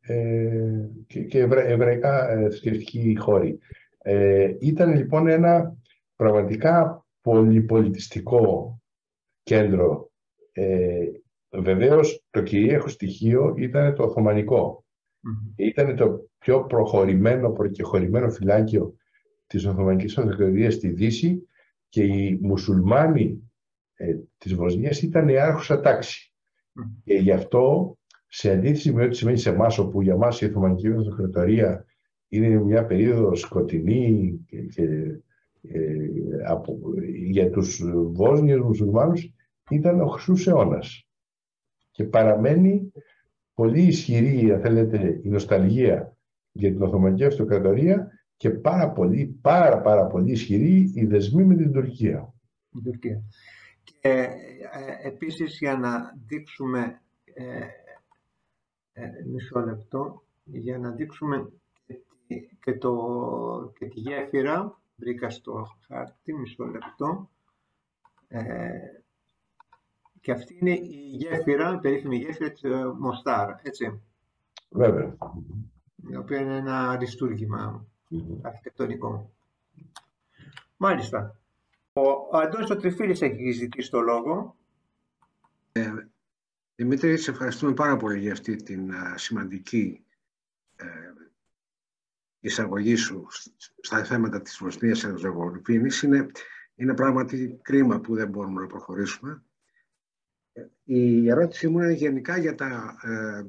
ε, 0.07 0.89
και, 1.07 1.19
και 1.23 1.39
εβραϊκά 1.39 2.31
ε, 2.31 2.41
θρησκευτικοί 2.41 3.15
χώροι. 3.19 3.59
Ε, 4.01 4.51
ήταν 4.59 4.95
λοιπόν 4.95 5.27
ένα 5.27 5.75
πραγματικά 6.15 7.05
πολυπολιτιστικό 7.21 8.75
κέντρο. 9.43 10.11
Ε, 10.51 11.05
βεβαίως 11.49 12.23
το 12.29 12.41
κυρίαρχο 12.41 12.87
στοιχείο 12.87 13.53
ήταν 13.57 13.95
το 13.95 14.03
Οθωμανικό. 14.03 14.85
Ήταν 15.55 15.95
το 15.95 16.29
πιο 16.37 16.65
προχωρημένο, 16.65 17.51
προκεχωρημένο 17.51 18.29
φυλάκιο 18.29 18.95
της 19.47 19.65
Οθωμανικής 19.65 20.17
Αυτοκρατορίας 20.17 20.73
στη 20.73 20.89
Δύση 20.89 21.47
και 21.89 22.03
οι 22.03 22.39
μουσουλμάνοι 22.41 23.51
ε, 23.95 24.15
της 24.37 24.55
Βοσνίας 24.55 25.01
ήταν 25.01 25.27
η 25.27 25.37
άρχουσα 25.37 25.79
τάξη. 25.79 26.33
Και 27.03 27.13
γι' 27.13 27.31
αυτό, 27.31 27.95
σε 28.27 28.51
αντίθεση 28.51 28.93
με 28.93 29.03
ό,τι 29.03 29.15
σημαίνει 29.15 29.37
σε 29.37 29.49
εμάς, 29.49 29.77
όπου 29.77 30.01
για 30.01 30.15
μας 30.15 30.41
η 30.41 30.45
Οθωμανική 30.45 30.87
Αυτοκρατορία 30.87 31.85
είναι 32.27 32.47
μια 32.47 32.85
περίοδος 32.85 33.39
σκοτεινή 33.39 34.39
και, 34.45 34.61
και 34.61 34.83
ε, 34.83 35.23
από, 36.47 36.79
για 37.27 37.49
τους 37.49 37.83
Βόσνιους 38.11 38.61
μουσουλμάνους 38.61 39.31
ήταν 39.69 40.01
ο 40.01 40.07
Χρυσούς 40.07 40.47
αιώνας. 40.47 41.07
Και 41.91 42.03
παραμένει 42.03 42.91
πολύ 43.53 43.81
ισχυρή, 43.81 44.51
αν 44.51 44.61
θέλετε, 44.61 45.19
η 45.23 45.29
νοσταλγία 45.29 46.17
για 46.51 46.71
την 46.71 46.81
Οθωμανική 46.81 47.25
Αυτοκρατορία 47.25 48.11
και 48.37 48.49
πάρα 48.49 48.91
πολύ, 48.91 49.39
πάρα 49.41 49.81
πάρα 49.81 50.07
πολύ 50.07 50.31
ισχυρή 50.31 50.91
η 50.93 51.05
δεσμή 51.05 51.43
με 51.43 51.55
την 51.55 51.71
Τουρκία. 51.71 52.33
Η 52.71 52.81
Τουρκία. 52.83 53.21
Και 53.83 54.09
ε, 54.09 54.27
επίσης 55.03 55.57
για 55.57 55.77
να 55.77 56.13
δείξουμε 56.27 57.01
ε, 57.33 57.43
ε, 58.93 59.09
μισό 59.25 59.59
λεπτό, 59.59 60.23
για 60.43 60.77
να 60.77 60.91
δείξουμε 60.91 61.51
και, 62.59 62.73
το, 62.73 63.73
και 63.79 63.85
τη 63.85 63.99
γέφυρα, 63.99 64.81
βρήκα 64.95 65.29
στο 65.29 65.67
χάρτη, 65.87 66.33
μισό 66.33 66.65
λεπτό, 66.65 67.29
ε, 68.27 68.69
και 70.21 70.31
αυτή 70.31 70.57
είναι 70.59 70.71
η 70.71 71.09
γέφυρα, 71.11 71.73
η 71.73 71.79
περίφημη 71.79 72.17
γέφυρα 72.17 72.51
της 72.51 72.63
ε, 72.63 72.93
Μοστάρ, 72.97 73.49
έτσι. 73.61 74.01
Βέβαια. 74.69 75.17
Η 76.09 76.15
οποία 76.15 76.39
είναι 76.39 76.55
ένα 76.55 76.89
αριστούργημα 76.89 77.85
αρχιτεκτονικό. 78.41 79.31
Μάλιστα. 80.77 81.39
Ο 81.93 82.37
Αντώνης 82.37 82.69
ο 82.69 82.77
Τριφίλης 82.77 83.21
έχει 83.21 83.51
ζητήσει 83.51 83.89
το 83.89 83.99
λόγο. 83.99 84.55
Ε, 85.71 85.93
Δημήτρη, 86.75 87.17
σε 87.17 87.31
ευχαριστούμε 87.31 87.73
πάρα 87.73 87.97
πολύ 87.97 88.19
για 88.19 88.31
αυτή 88.31 88.55
την 88.55 88.93
σημαντική 89.15 90.05
ε, 90.75 90.85
εισαγωγή 92.45 92.95
σου 92.95 93.27
στα 93.81 94.03
θέματα 94.03 94.41
της 94.41 94.57
Βοσνίας 94.57 95.03
Ερζεγοβίνης. 95.03 96.01
Είναι, 96.01 96.27
είναι 96.75 96.93
πράγματι 96.93 97.59
κρίμα 97.61 97.99
που 97.99 98.15
δεν 98.15 98.29
μπορούμε 98.29 98.61
να 98.61 98.67
προχωρήσουμε. 98.67 99.43
Η 100.83 101.29
ερώτησή 101.29 101.67
μου 101.67 101.79
είναι 101.79 101.91
γενικά 101.91 102.37
για 102.37 102.55
τα, 102.55 102.97
ε, 103.01 103.45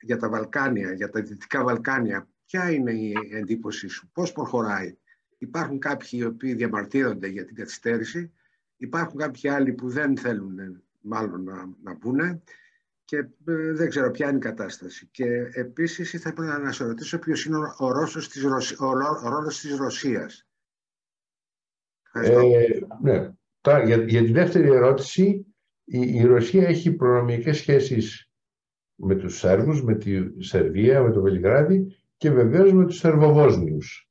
για 0.00 0.16
τα 0.16 0.28
Βαλκάνια, 0.28 0.92
για 0.92 1.10
τα 1.10 1.22
Δυτικά 1.22 1.64
Βαλκάνια. 1.64 2.28
Ποια 2.46 2.70
είναι 2.70 2.92
η 2.92 3.14
εντύπωσή 3.30 3.88
σου, 3.88 4.10
πώς 4.12 4.32
προχωράει; 4.32 4.96
Υπάρχουν 5.38 5.78
κάποιοι 5.78 6.10
οι 6.12 6.24
οποίοι 6.24 6.54
διαμαρτύρονται 6.54 7.26
για 7.26 7.44
την 7.44 7.54
καθυστέρηση, 7.54 8.32
υπάρχουν 8.76 9.18
κάποιοι 9.18 9.48
άλλοι 9.48 9.72
που 9.72 9.88
δεν 9.88 10.16
θέλουν 10.16 10.82
μάλλον 11.00 11.44
να, 11.44 11.74
να 11.82 11.94
μπουν 11.94 12.42
και 13.06 13.16
ε, 13.16 13.72
δεν 13.72 13.88
ξέρω 13.88 14.10
ποια 14.10 14.28
είναι 14.28 14.36
η 14.36 14.40
κατάσταση. 14.40 15.08
Και 15.10 15.24
επίσης 15.52 16.12
ήθελα 16.12 16.58
να 16.58 16.72
σε 16.72 16.84
ρωτήσω 16.84 17.18
ποιος 17.18 17.44
είναι 17.44 17.56
ο, 17.56 17.74
ο, 17.78 17.92
Ρώσος 17.92 18.28
της 18.28 18.44
ο, 18.44 18.86
ο 19.24 19.28
ρόλος 19.28 19.60
της 19.60 19.76
Ρωσίας. 19.76 20.48
Ε, 22.12 22.38
ναι. 23.02 23.30
Τώρα, 23.60 23.84
για, 23.84 23.96
για 23.96 24.22
τη 24.22 24.32
δεύτερη 24.32 24.68
ερώτηση, 24.68 25.46
η, 25.84 26.24
Ρωσία 26.24 26.68
έχει 26.68 26.92
προνομιακές 26.92 27.56
σχέσεις 27.56 28.30
με 28.94 29.14
τους 29.14 29.38
Σέρβους, 29.38 29.82
με 29.82 29.94
τη 29.94 30.44
Σερβία, 30.44 31.02
με 31.02 31.10
το 31.10 31.20
Βελιγράδι 31.20 31.96
και 32.16 32.30
βεβαίως 32.30 32.72
με 32.72 32.86
τους 32.86 32.98
Σερβοβόσνιους. 32.98 34.10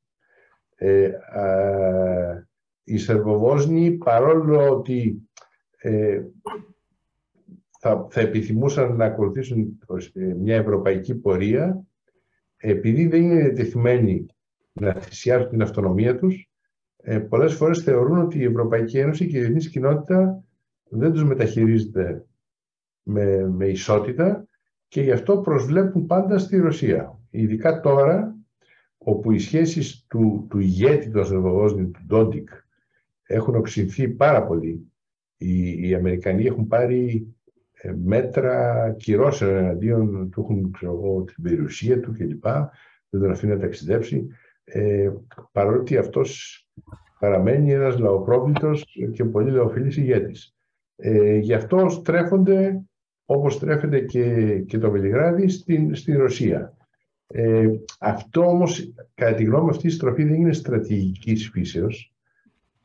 Ε, 0.76 1.12
οι 2.84 2.98
Σερβοβόσνοι 2.98 3.92
παρόλο 3.92 4.70
ότι 4.70 5.30
ε, 5.78 6.22
θα, 7.88 8.08
θα 8.10 8.22
επιθυμούσαν 8.22 8.96
να 8.96 9.06
ακολουθήσουν 9.06 9.80
ε, 10.14 10.34
μια 10.34 10.56
ευρωπαϊκή 10.56 11.16
πορεία 11.16 11.84
επειδή 12.58 13.08
δεν 13.08 13.22
είναι 13.24 13.42
διατεθειμένοι 13.42 14.26
να 14.74 14.94
θυσιάσουν 14.94 15.50
την 15.50 15.62
αυτονομία 15.62 16.18
τους 16.18 16.50
ε, 16.98 17.20
πολλές 17.20 17.54
φορές 17.54 17.84
θεωρούν 17.84 18.20
ότι 18.20 18.40
η 18.40 18.44
Ευρωπαϊκή 18.44 18.98
Ένωση 18.98 19.28
και 19.28 19.38
η 19.38 19.40
διεθνής 19.40 19.70
κοινότητα 19.70 20.44
δεν 20.90 21.12
τους 21.12 21.24
μεταχειρίζεται 21.24 22.26
με, 23.04 23.50
με 23.50 23.68
ισότητα 23.68 24.48
και 24.88 25.02
γι' 25.02 25.12
αυτό 25.12 25.38
προσβλέπουν 25.38 26.06
πάντα 26.06 26.38
στη 26.38 26.58
Ρωσία. 26.58 27.20
Ειδικά 27.30 27.80
τώρα, 27.80 28.36
όπου 28.98 29.32
οι 29.32 29.40
σχέσεις 29.40 30.06
του, 30.08 30.48
του 30.50 30.60
ηγέτη 30.60 31.12
των 31.12 31.26
Σερβοβόσνων, 31.26 31.92
του 31.92 32.02
Ντόντικ, 32.06 32.50
έχουν 33.24 33.56
οξυνθεί 33.56 34.08
πάρα 34.08 34.46
πολύ. 34.46 34.92
Οι, 35.38 35.88
οι 35.88 35.96
Αμερικανοί 35.96 36.46
έχουν 36.46 36.68
πάρει 36.68 37.28
ε, 37.45 37.45
μέτρα 38.04 38.90
κυρώσεων 38.98 39.56
εναντίον 39.56 40.30
του, 40.30 40.42
έχουν 40.42 40.72
ξέρω, 40.72 41.24
την 41.24 41.44
περιουσία 41.44 42.00
του 42.00 42.12
κλπ. 42.18 42.44
Δεν 43.10 43.22
τον 43.22 43.32
αφήνει 43.32 43.54
να 43.54 43.60
ταξιδέψει. 43.60 44.28
Ε, 44.64 45.10
παρότι 45.52 45.98
αυτός 45.98 46.60
παραμένει 47.20 47.72
ένας 47.72 48.00
λαοπρόβλητος 48.00 48.86
και 49.12 49.26
πολύ 49.26 49.52
λαοφιλής 49.52 49.98
ηγέτης. 49.98 50.56
Ε, 50.96 51.38
γι' 51.38 51.54
αυτό 51.54 51.90
στρέφονται, 51.90 52.82
όπως 53.26 53.54
στρέφεται 53.54 54.00
και, 54.00 54.58
και 54.60 54.78
το 54.78 54.92
Βελιγράδι, 54.92 55.48
στην, 55.48 55.96
στην 55.96 56.18
Ρωσία. 56.18 56.78
Ε, 57.28 57.68
αυτό 58.00 58.42
όμως, 58.42 58.94
κατά 59.14 59.36
τη 59.36 59.44
γνώμη 59.44 59.70
αυτή 59.70 59.88
η 59.88 59.90
στροφή 59.90 60.24
δεν 60.24 60.34
είναι 60.34 60.54
στρατηγικής 60.54 61.50
φύσεως. 61.50 62.14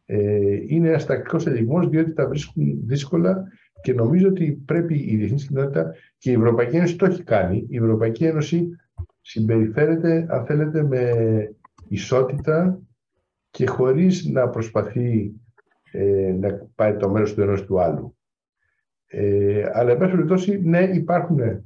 Ε, 0.06 0.56
είναι 0.66 0.88
ένας 0.88 1.06
τακτικός 1.06 1.46
ελιγμός, 1.46 1.88
διότι 1.88 2.12
τα 2.12 2.28
βρίσκουν 2.28 2.80
δύσκολα 2.84 3.44
και 3.82 3.92
νομίζω 3.94 4.28
ότι 4.28 4.62
πρέπει 4.66 4.94
η 4.94 5.16
διεθνής 5.16 5.46
κοινότητα 5.46 5.94
και 6.18 6.30
η 6.30 6.34
Ευρωπαϊκή 6.34 6.76
Ένωση 6.76 6.96
το 6.96 7.06
έχει 7.06 7.22
κάνει. 7.22 7.66
Η 7.68 7.76
Ευρωπαϊκή 7.76 8.24
Ένωση 8.24 8.68
συμπεριφέρεται, 9.20 10.26
αν 10.28 10.44
θέλετε, 10.44 10.82
με 10.82 11.14
ισότητα 11.88 12.80
και 13.50 13.66
χωρίς 13.66 14.24
να 14.24 14.48
προσπαθεί 14.48 15.32
ε, 15.92 16.36
να 16.40 16.68
πάει 16.74 16.96
το 16.96 17.10
μέρος 17.10 17.34
του 17.34 17.40
ενός 17.40 17.64
του 17.64 17.80
άλλου. 17.80 18.16
Ε, 19.06 19.70
αλλά, 19.72 19.90
εν 19.90 19.98
πάση 19.98 20.10
περιπτώσει, 20.10 20.60
ναι, 20.60 20.82
υπάρχουν 20.82 21.38
ε, 21.38 21.64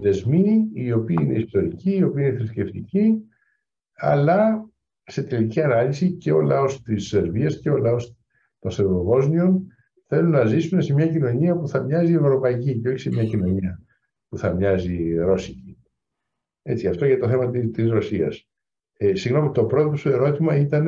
δεσμοί 0.00 0.68
οι 0.72 0.92
οποίοι 0.92 1.16
είναι 1.20 1.38
ιστορικοί, 1.38 1.96
οι 1.96 2.02
οποίοι 2.02 2.24
είναι 2.28 2.38
θρησκευτικοί, 2.38 3.24
αλλά 3.94 4.70
σε 5.04 5.22
τελική 5.22 5.62
ανάλυση 5.62 6.12
και 6.12 6.32
ο 6.32 6.40
λαός 6.40 6.82
της 6.82 7.08
Σερβίας 7.08 7.58
και 7.58 7.70
ο 7.70 7.76
λαός 7.76 8.16
των 8.58 8.70
Σερβοβόσνιων 8.70 9.66
θέλουν 10.10 10.30
να 10.30 10.44
ζήσουν 10.44 10.82
σε 10.82 10.92
μια 10.92 11.06
κοινωνία 11.06 11.56
που 11.56 11.68
θα 11.68 11.82
μοιάζει 11.82 12.14
ευρωπαϊκή 12.14 12.80
και 12.80 12.88
όχι 12.88 12.98
σε 12.98 13.08
μια 13.08 13.24
κοινωνία 13.24 13.82
που 14.28 14.38
θα 14.38 14.54
μοιάζει 14.54 15.14
ρώσικη. 15.14 15.78
Έτσι, 16.62 16.86
αυτό 16.88 17.06
για 17.06 17.18
το 17.18 17.28
θέμα 17.28 17.50
της, 17.50 17.70
της 17.70 17.90
Ρωσίας. 17.90 18.48
Ε, 18.96 19.14
συγγνώμη, 19.14 19.50
το 19.52 19.64
πρώτο 19.64 19.96
σου 19.96 20.08
ερώτημα 20.08 20.56
ήταν 20.56 20.86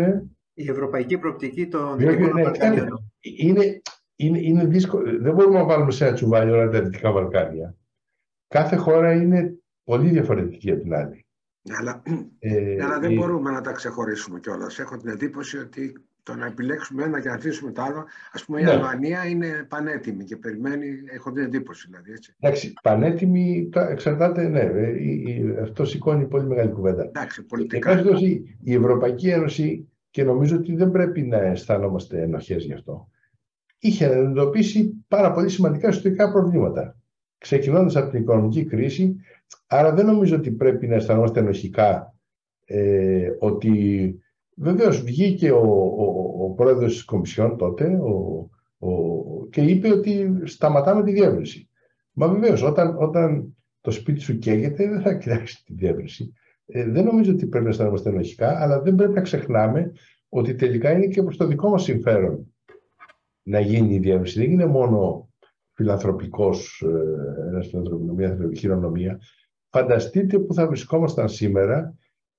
η 0.54 0.70
ευρωπαϊκή 0.70 1.18
προοπτική 1.18 1.68
των 1.68 1.96
Δυτικών 1.96 2.34
ναι, 2.34 2.42
Βαλκανίων. 2.42 3.12
Είναι, 3.20 3.82
είναι, 4.16 4.38
είναι 4.38 4.66
δύσκολο. 4.66 5.20
Δεν 5.20 5.34
μπορούμε 5.34 5.58
να 5.58 5.64
βάλουμε 5.64 5.90
σε 5.90 6.06
ένα 6.06 6.14
τσουβάλι 6.14 6.50
όλα 6.50 6.70
τα 6.70 6.82
Δυτικά 6.82 7.12
Βαλκάνια. 7.12 7.76
Κάθε 8.48 8.76
χώρα 8.76 9.12
είναι 9.12 9.58
πολύ 9.84 10.10
διαφορετική 10.10 10.70
από 10.70 10.82
την 10.82 10.94
άλλη. 10.94 11.26
Αλλά, 11.78 12.02
ε, 12.38 12.82
αλλά 12.84 12.98
δεν 12.98 13.14
μπορούμε 13.14 13.50
να 13.50 13.60
τα 13.60 13.72
ξεχωρίσουμε 13.72 14.40
κιόλας. 14.40 14.78
Έχω 14.78 14.96
την 14.96 15.08
εντύπωση 15.08 15.58
ότι 15.58 16.06
το 16.22 16.34
να 16.34 16.46
επιλέξουμε 16.46 17.02
ένα 17.04 17.20
και 17.20 17.28
να 17.28 17.34
αφήσουμε 17.34 17.72
το 17.72 17.82
άλλο. 17.82 17.98
Α 18.32 18.44
πούμε, 18.46 18.60
η 18.60 18.64
ναι. 18.64 18.70
Αλβανία 18.70 19.26
είναι 19.26 19.66
πανέτοιμη 19.68 20.24
και 20.24 20.36
περιμένει. 20.36 20.86
Έχω 21.14 21.32
την 21.32 21.42
εντύπωση 21.42 21.86
δηλαδή. 21.90 22.12
Έτσι. 22.12 22.34
Εντάξει, 22.40 22.72
πανέτοιμη 22.82 23.68
εξαρτάται, 23.90 24.48
ναι. 24.48 24.60
Ε, 24.60 25.62
αυτό 25.62 25.84
σηκώνει 25.84 26.26
πολύ 26.26 26.46
μεγάλη 26.46 26.70
κουβέντα. 26.70 27.04
Εντάξει, 27.04 27.42
πολιτικά. 27.42 28.02
η 28.62 28.74
Ευρωπαϊκή 28.74 29.28
Ένωση 29.28 29.88
και 30.10 30.24
νομίζω 30.24 30.56
ότι 30.56 30.74
δεν 30.74 30.90
πρέπει 30.90 31.22
να 31.22 31.36
αισθανόμαστε 31.36 32.22
ενοχές 32.22 32.64
γι' 32.64 32.72
αυτό. 32.72 33.08
Είχε 33.78 34.04
αντιμετωπίσει 34.04 35.04
πάρα 35.08 35.32
πολύ 35.32 35.48
σημαντικά 35.48 35.88
εσωτερικά 35.88 36.32
προβλήματα. 36.32 36.96
ξεκινώντας 37.38 37.96
από 37.96 38.10
την 38.10 38.20
οικονομική 38.20 38.64
κρίση. 38.64 39.16
Άρα 39.66 39.92
δεν 39.94 40.06
νομίζω 40.06 40.36
ότι 40.36 40.50
πρέπει 40.50 40.86
να 40.86 40.94
αισθανόμαστε 40.94 41.40
ενοχικά 41.40 42.14
ε, 42.64 43.30
ότι 43.38 44.21
βεβαίως 44.56 45.02
βγήκε 45.02 45.50
ο, 45.50 45.66
ο, 45.96 46.44
ο 46.44 46.50
πρόεδρος 46.50 46.92
της 46.92 47.04
Κομισιόν 47.04 47.56
τότε 47.56 47.84
ο, 47.86 48.48
ο, 48.78 49.46
και 49.50 49.60
είπε 49.60 49.92
ότι 49.92 50.40
σταματάμε 50.44 51.04
τη 51.04 51.12
διεύρυνση. 51.12 51.68
Μα 52.12 52.28
βεβαίως, 52.28 52.62
όταν, 52.62 52.96
όταν 52.98 53.56
το 53.80 53.90
σπίτι 53.90 54.20
σου 54.20 54.38
καίγεται, 54.38 54.88
δεν 54.88 55.00
θα 55.00 55.14
κοιτάξεις 55.14 55.62
τη 55.62 55.74
διεύρυνση. 55.74 56.32
Ε, 56.66 56.84
δεν 56.90 57.04
νομίζω 57.04 57.32
ότι 57.32 57.46
πρέπει 57.46 57.64
να 57.64 57.70
αισθανόμαστε 57.70 58.08
ενοχικά, 58.08 58.62
αλλά 58.62 58.80
δεν 58.80 58.94
πρέπει 58.94 59.12
να 59.12 59.20
ξεχνάμε 59.20 59.92
ότι 60.28 60.54
τελικά 60.54 60.90
είναι 60.90 61.06
και 61.06 61.22
προς 61.22 61.36
το 61.36 61.46
δικό 61.46 61.70
μας 61.70 61.82
συμφέρον 61.82 62.54
να 63.42 63.60
γίνει 63.60 63.94
η 63.94 63.98
διεύρυνση. 63.98 64.40
Δεν 64.40 64.50
είναι 64.50 64.66
μόνο 64.66 65.28
φιλανθρωπικός, 65.72 66.84
ε, 66.86 68.14
μια 68.14 68.38
χειρονομία. 68.56 69.20
Φανταστείτε 69.68 70.38
που 70.38 70.54
θα 70.54 70.66
βρισκόμασταν 70.66 71.28
σήμερα 71.28 71.94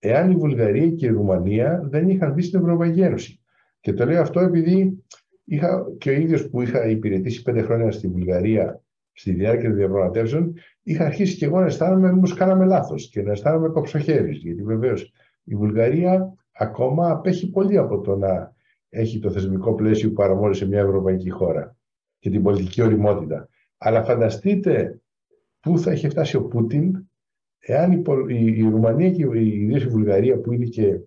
εάν 0.05 0.31
η 0.31 0.35
Βουλγαρία 0.35 0.87
και 0.89 1.05
η 1.05 1.09
Ρουμανία 1.09 1.87
δεν 1.89 2.09
είχαν 2.09 2.33
μπει 2.33 2.41
στην 2.41 2.59
Ευρωπαϊκή 2.59 3.01
Ένωση. 3.01 3.39
Και 3.79 3.93
το 3.93 4.05
λέω 4.05 4.21
αυτό 4.21 4.39
επειδή 4.39 5.03
είχα 5.43 5.85
και 5.97 6.09
ο 6.09 6.13
ίδιος 6.13 6.49
που 6.49 6.61
είχα 6.61 6.89
υπηρετήσει 6.89 7.41
πέντε 7.41 7.61
χρόνια 7.61 7.91
στη 7.91 8.07
Βουλγαρία 8.07 8.81
στη 9.13 9.31
διάρκεια 9.31 9.69
των 9.69 9.77
διαπραγματεύσεων, 9.77 10.53
είχα 10.83 11.05
αρχίσει 11.05 11.37
και 11.37 11.45
εγώ 11.45 11.59
να 11.59 11.65
αισθάνομαι 11.65 12.13
μήπως 12.13 12.33
κάναμε 12.33 12.65
λάθος 12.65 13.09
και 13.09 13.21
να 13.21 13.31
αισθάνομαι 13.31 13.69
κοψοχέρι. 13.69 14.31
Γιατί 14.31 14.63
βεβαίως 14.63 15.13
η 15.43 15.55
Βουλγαρία 15.55 16.33
ακόμα 16.51 17.11
απέχει 17.11 17.49
πολύ 17.49 17.77
από 17.77 18.01
το 18.01 18.15
να 18.15 18.55
έχει 18.89 19.19
το 19.19 19.31
θεσμικό 19.31 19.73
πλαίσιο 19.75 20.07
που 20.07 20.15
παραμόρει 20.15 20.55
σε 20.55 20.67
μια 20.67 20.79
ευρωπαϊκή 20.79 21.29
χώρα 21.29 21.75
και 22.19 22.29
την 22.29 22.43
πολιτική 22.43 22.81
οριμότητα. 22.81 23.49
Αλλά 23.77 24.03
φανταστείτε 24.03 25.01
πού 25.59 25.79
θα 25.79 25.91
είχε 25.91 26.09
φτάσει 26.09 26.35
ο 26.35 26.43
Πούτιν 26.43 27.07
εάν 27.65 27.91
η, 27.91 28.03
η, 28.27 28.45
η 28.45 28.61
Ρουμανία 28.61 29.09
και 29.09 29.23
η, 29.23 29.47
η, 29.47 29.75
η 29.75 29.87
Βουλγαρία 29.87 30.37
που 30.37 30.53
είναι 30.53 30.65
και 30.65 30.99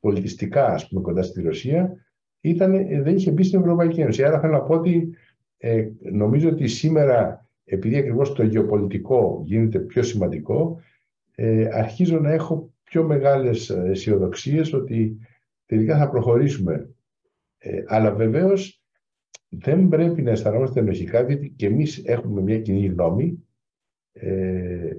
πολιτιστικά 0.00 0.66
ας 0.66 0.88
πούμε 0.88 1.00
κοντά 1.00 1.22
στη 1.22 1.42
Ρωσία 1.42 1.96
ήταν, 2.40 2.72
δεν 3.02 3.16
είχε 3.16 3.30
μπει 3.30 3.42
στην 3.42 3.60
Ευρωπαϊκή 3.60 4.00
Ένωση. 4.00 4.24
Άρα 4.24 4.40
θέλω 4.40 4.52
να 4.52 4.62
πω 4.62 4.74
ότι 4.74 5.14
ε, 5.56 5.88
νομίζω 6.12 6.48
ότι 6.48 6.66
σήμερα 6.66 7.48
επειδή 7.64 7.96
ακριβώς 7.96 8.32
το 8.32 8.44
γεωπολιτικό 8.44 9.42
γίνεται 9.44 9.78
πιο 9.78 10.02
σημαντικό 10.02 10.80
ε, 11.34 11.68
αρχίζω 11.72 12.18
να 12.18 12.32
έχω 12.32 12.72
πιο 12.84 13.02
μεγάλες 13.02 13.70
αισιοδοξίες 13.70 14.72
ότι 14.72 15.18
τελικά 15.66 15.98
θα 15.98 16.10
προχωρήσουμε. 16.10 16.94
Ε, 17.58 17.82
αλλά 17.86 18.14
βεβαίως 18.14 18.82
δεν 19.48 19.88
πρέπει 19.88 20.22
να 20.22 20.30
αισθανόμαστε 20.30 20.80
ενοχικά, 20.80 21.24
διότι 21.24 21.50
και 21.56 21.66
εμείς 21.66 22.02
έχουμε 22.04 22.40
μια 22.40 22.60
κοινή 22.60 22.86
γνώμη, 22.86 23.44
ε, 24.12 24.96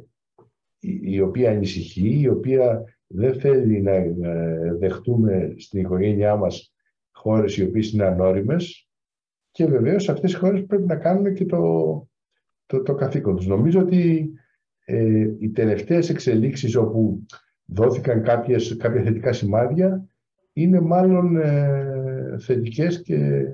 η, 1.02 1.22
οποία 1.22 1.52
ανησυχεί, 1.52 2.20
η 2.20 2.28
οποία 2.28 2.84
δεν 3.08 3.40
θέλει 3.40 3.82
να 3.82 3.94
δεχτούμε 4.78 5.54
στην 5.58 5.80
οικογένειά 5.80 6.36
μας 6.36 6.74
χώρες 7.12 7.58
οι 7.58 7.64
οποίες 7.64 7.92
είναι 7.92 8.04
ανώριμες 8.04 8.88
και 9.52 9.66
βεβαίως 9.66 10.10
αυτές 10.10 10.34
οι 10.34 10.36
χώρες 10.36 10.66
πρέπει 10.66 10.86
να 10.86 10.96
κάνουν 10.96 11.34
και 11.34 11.46
το, 11.46 11.62
το, 12.66 12.82
το 12.82 12.96
καθήκον 12.96 13.36
τους. 13.36 13.48
Νομίζω 13.48 13.80
ότι 13.80 14.32
ε, 14.86 15.28
οι 15.40 15.50
τελευταίες 15.50 16.10
εξελίξεις 16.10 16.76
όπου 16.76 17.26
δόθηκαν 17.66 18.24
κάποιες, 18.24 18.76
κάποια 18.80 19.04
θετικά 19.04 19.34
σημάδια 19.34 20.06
είναι 20.54 20.80
μάλλον 20.80 21.38
ε, 21.38 22.36
θετικές 22.40 23.02
και 23.02 23.46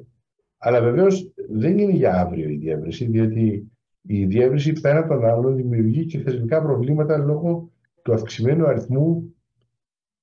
αλλά 0.63 0.81
βεβαίως 0.81 1.33
δεν 1.49 1.77
είναι 1.77 1.91
για 1.91 2.19
αύριο 2.21 2.49
η 2.49 2.55
διεύρυνση, 2.55 3.05
διότι 3.05 3.71
η 4.01 4.25
διεύρυνση 4.25 4.73
πέρα 4.81 5.07
των 5.07 5.25
άλλων 5.25 5.55
δημιουργεί 5.55 6.05
και 6.05 6.19
θεσμικά 6.19 6.61
προβλήματα 6.61 7.17
λόγω 7.17 7.71
του 8.01 8.13
αυξημένου 8.13 8.67
αριθμού 8.67 9.35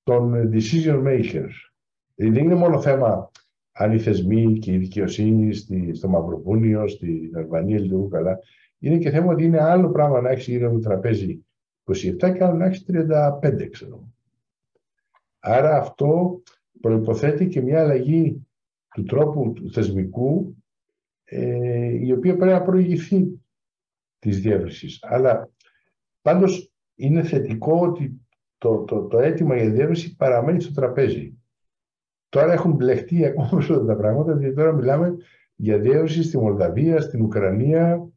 των 0.03 0.49
decision 0.53 1.03
makers. 1.03 1.53
Δηλαδή 2.15 2.35
δεν 2.35 2.43
είναι 2.43 2.55
μόνο 2.55 2.81
θέμα 2.81 3.31
αν 3.71 3.91
οι 3.91 3.99
θεσμοί 3.99 4.59
και 4.59 4.73
η 4.73 4.77
δικαιοσύνη 4.77 5.53
στη, 5.53 5.93
στο 5.93 6.07
Μαυροπούνιο, 6.07 6.87
στην 6.87 7.37
Αλβανία 7.37 7.79
λειτουργούν 7.79 8.09
καλά. 8.09 8.39
Είναι 8.79 8.97
και 8.97 9.09
θέμα 9.09 9.31
ότι 9.31 9.43
είναι 9.43 9.61
άλλο 9.61 9.89
πράγμα 9.89 10.21
να 10.21 10.29
έχεις 10.29 10.47
γύρω 10.47 10.71
με 10.71 10.79
το 10.79 10.89
τραπέζι 10.89 11.45
27 11.83 12.17
και 12.17 12.43
άλλο 12.43 12.53
να 12.57 12.65
έχεις 12.65 12.85
35, 12.89 13.67
ξέρω. 13.71 14.13
Άρα 15.39 15.77
αυτό 15.77 16.41
προϋποθέτει 16.81 17.47
και 17.47 17.61
μια 17.61 17.81
αλλαγή 17.81 18.47
του 18.93 19.03
τρόπου 19.03 19.53
του 19.53 19.71
θεσμικού 19.71 20.55
ε, 21.23 22.05
η 22.05 22.11
οποία 22.11 22.35
πρέπει 22.35 22.51
να 22.51 22.61
προηγηθεί 22.61 23.38
της 24.19 24.41
διεύρυνσης. 24.41 24.99
Αλλά 25.01 25.49
πάντως 26.21 26.73
είναι 26.95 27.23
θετικό 27.23 27.79
ότι 27.79 28.27
το, 28.57 28.83
το, 28.83 29.07
το 29.07 29.19
αίτημα 29.19 29.55
για 29.55 29.69
διεύρυνση 29.69 30.15
παραμένει 30.15 30.61
στο 30.61 30.73
τραπέζι. 30.73 31.37
Τώρα 32.29 32.53
έχουν 32.53 32.71
μπλεχτεί 32.71 33.25
ακόμα 33.25 33.49
περισσότερα 33.49 33.85
τα 33.85 33.95
πράγματα, 33.95 34.37
γιατί 34.39 34.55
τώρα 34.55 34.71
μιλάμε 34.73 35.15
για 35.55 35.79
διεύρυνση 35.79 36.23
στη 36.23 36.37
Μολδαβία, 36.37 37.01
στην 37.01 37.21
Ουκρανία, 37.21 38.09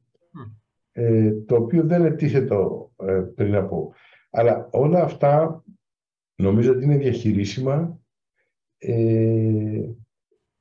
ε, 0.92 1.32
το 1.32 1.56
οποίο 1.56 1.84
δεν 1.84 2.04
ετίθετο 2.04 2.90
ε, 2.96 3.22
πριν 3.34 3.54
από. 3.54 3.94
Αλλά 4.30 4.68
όλα 4.72 5.02
αυτά 5.02 5.64
νομίζω 6.36 6.72
ότι 6.72 6.84
είναι 6.84 6.96
διαχειρίσιμα 6.96 8.00
ε, 8.78 9.88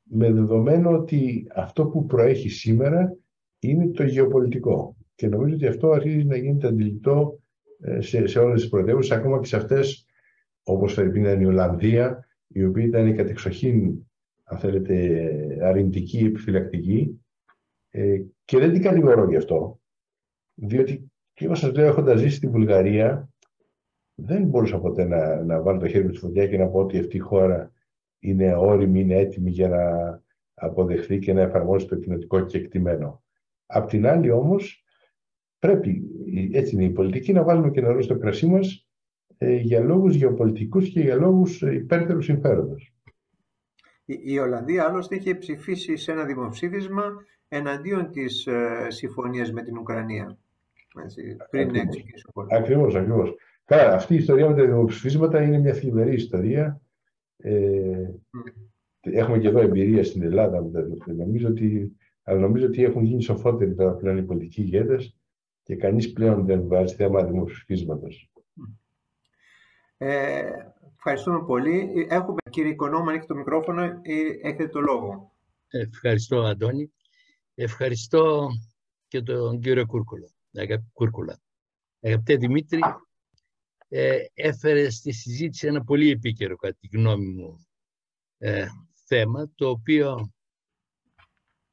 με 0.04 0.32
δεδομένο 0.32 0.92
ότι 0.92 1.48
αυτό 1.56 1.88
που 1.88 2.06
προέχει 2.06 2.50
σήμερα 2.50 3.18
είναι 3.60 3.88
το 3.88 4.04
γεωπολιτικό. 4.04 4.96
Και 5.22 5.28
νομίζω 5.28 5.56
ότι 5.56 5.68
αυτό 5.68 5.92
αρχίζει 5.92 6.24
να 6.24 6.36
γίνεται 6.36 6.68
αντιληπτό 6.68 7.40
ε, 7.80 8.02
σε, 8.02 8.28
σε 8.28 8.40
όλες 8.40 8.62
τις 8.62 8.70
πρωτεύουσες, 8.70 9.18
ακόμα 9.18 9.40
και 9.40 9.48
σε 9.48 9.56
αυτές 9.56 10.06
όπως 10.64 10.98
είναι 10.98 11.38
η 11.42 11.46
Ολλανδία, 11.46 12.28
η 12.48 12.64
οποία 12.64 12.84
ήταν 12.84 13.16
κατεξοχήν, 13.16 13.94
αν 14.44 14.58
θέλετε, 14.58 15.58
αρνητική, 15.62 16.18
επιφυλακτική 16.18 17.22
ε, 17.90 18.22
και 18.46 18.58
δεν 18.58 18.74
την 18.74 18.82
κατηγορώ 18.82 19.30
γι' 19.30 19.36
αυτό, 19.36 19.80
διότι 20.54 21.12
και 21.34 21.46
εγώ 21.46 21.56
σας 21.56 21.74
λέω 21.74 21.86
έχοντας 21.86 22.20
ζήσει 22.20 22.36
στη 22.36 22.48
Βουλγαρία 22.48 23.30
δεν 24.16 24.44
μπορούσα 24.44 24.80
ποτέ 24.80 25.04
να, 25.04 25.44
να 25.44 25.62
βάλω 25.62 25.80
το 25.80 25.88
χέρι 25.88 26.04
μου 26.04 26.14
στη 26.14 26.20
φωτιά 26.20 26.48
και 26.48 26.58
να 26.58 26.68
πω 26.68 26.80
ότι 26.80 27.00
αυτή 27.00 27.16
η 27.16 27.20
χώρα 27.20 27.72
είναι 28.20 28.56
όριμη, 28.56 29.00
είναι 29.00 29.16
έτοιμη 29.16 29.50
για 29.50 29.70
να 29.70 30.22
αποδεχθεί 30.54 31.20
και 31.20 31.34
να 31.34 31.42
εφαρμόσει 31.42 31.88
το 31.88 31.96
κοινωτικό 31.96 32.46
κεκτημένο. 32.46 33.24
Απ' 33.66 33.90
την 33.90 34.08
άλλη 34.08 34.32
όμως 34.32 34.81
πρέπει, 35.62 36.04
έτσι 36.52 36.76
είναι 36.76 36.84
η 36.84 36.90
πολιτική, 36.90 37.34
να 37.34 37.44
βάλουμε 37.44 37.70
και 37.70 37.82
νερό 37.82 38.02
στο 38.02 38.18
κρασί 38.18 38.48
μας 38.48 38.88
ε, 39.38 39.56
για 39.56 39.80
λόγους 39.80 40.16
γεωπολιτικούς 40.16 40.90
και 40.90 41.00
για 41.00 41.16
λόγους 41.16 41.62
υπέρτερου 41.62 42.22
συμφέροντος. 42.22 42.94
Η, 44.06 44.20
η 44.24 44.40
Ολλανδία 44.40 44.86
άλλωστε 44.86 45.16
είχε 45.16 45.36
ψηφίσει 45.36 45.96
σε 45.96 46.12
ένα 46.12 46.26
δημοψήφισμα 46.26 47.04
εναντίον 47.48 48.12
της 48.12 48.48
ε, 48.48 48.88
συμφωνίας 48.88 49.52
με 49.52 49.64
την 49.64 49.78
Ουκρανία. 49.78 50.38
Έτσι, 51.04 51.38
πριν 51.50 51.70
ακριβώς, 51.70 52.48
ακριβώς, 52.50 52.96
ακριβώς. 52.96 53.36
Καλά, 53.66 53.94
αυτή 53.94 54.14
η 54.14 54.18
ιστορία 54.18 54.50
με 54.50 54.56
τα 54.56 54.66
δημοψηφίσματα 54.66 55.42
είναι 55.42 55.60
μια 55.60 55.74
θλιβερή 55.74 56.14
ιστορία 56.14 56.82
ε, 57.38 58.10
έχουμε 59.02 59.40
και 59.40 59.48
εδώ 59.48 59.60
εμπειρία 59.60 60.04
στην 60.04 60.24
Ελλάδα 60.24 60.64
νομίζω 61.06 61.48
ότι, 61.48 61.98
αλλά 62.24 62.40
νομίζω 62.40 62.66
ότι 62.66 62.84
έχουν 62.84 63.04
γίνει 63.04 63.22
σοφότεροι 63.22 63.74
τώρα 63.74 63.92
πλέον 63.92 64.18
οι 64.18 64.24
πολιτικοί 64.24 64.62
ηγέτες 64.62 65.16
και 65.72 65.78
κανείς 65.78 66.14
πλέον 66.14 66.46
δεν 66.46 66.68
βάζει 66.68 66.96
θέμα 66.96 67.24
δημοψηφίσματος. 67.24 68.32
Ε, 69.98 70.52
ευχαριστούμε 70.96 71.46
πολύ. 71.46 72.08
Έχουμε 72.10 72.38
κύριε 72.50 72.72
Οικονόμα, 72.72 73.14
έχει 73.14 73.26
το 73.26 73.36
μικρόφωνο, 73.36 73.84
ε, 73.84 73.92
έχετε 74.42 74.68
το 74.68 74.80
λόγο. 74.80 75.36
Ευχαριστώ 75.68 76.42
Αντώνη. 76.42 76.94
Ευχαριστώ 77.56 78.48
και 79.08 79.22
τον 79.22 79.60
κύριο 79.60 79.86
Κούρκουλα. 80.94 81.40
Αγαπητέ 82.02 82.36
Δημήτρη, 82.36 82.80
ε, 83.88 84.18
έφερε 84.34 84.90
στη 84.90 85.12
συζήτηση 85.12 85.68
ένα 85.68 85.84
πολύ 85.84 86.10
επίκαιρο, 86.10 86.56
κατά 86.56 86.78
τη 86.80 86.98
γνώμη 86.98 87.28
μου, 87.28 87.68
ε, 88.38 88.68
θέμα, 89.06 89.52
το 89.56 89.70
οποίο 89.70 90.32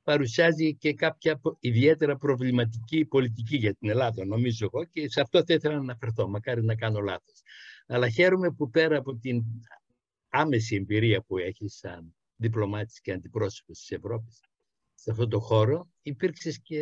παρουσιάζει 0.09 0.75
και 0.75 0.95
κάποια 0.95 1.41
ιδιαίτερα 1.61 2.17
προβληματική 2.17 3.05
πολιτική 3.05 3.57
για 3.57 3.75
την 3.75 3.89
Ελλάδα, 3.89 4.25
νομίζω 4.25 4.69
εγώ, 4.73 4.85
και 4.85 5.09
σε 5.09 5.21
αυτό 5.21 5.45
θα 5.45 5.55
ήθελα 5.55 5.75
να 5.75 5.81
αναφερθώ, 5.81 6.29
μακάρι 6.29 6.65
να 6.65 6.75
κάνω 6.75 7.01
λάθος. 7.01 7.43
Αλλά 7.87 8.09
χαίρομαι 8.09 8.51
που 8.51 8.71
πέρα 8.71 8.99
από 8.99 9.17
την 9.17 9.43
άμεση 10.29 10.77
εμπειρία 10.77 11.23
που 11.23 11.39
έχει 11.39 11.69
σαν 11.69 12.15
διπλωμάτης 12.37 13.01
και 13.01 13.13
αντιπρόσωπος 13.13 13.79
της 13.79 13.91
Ευρώπης, 13.91 14.41
σε 14.95 15.11
αυτό 15.11 15.29
το 15.29 15.41
χώρο, 15.41 15.89
υπήρξες 16.03 16.61
και 16.63 16.81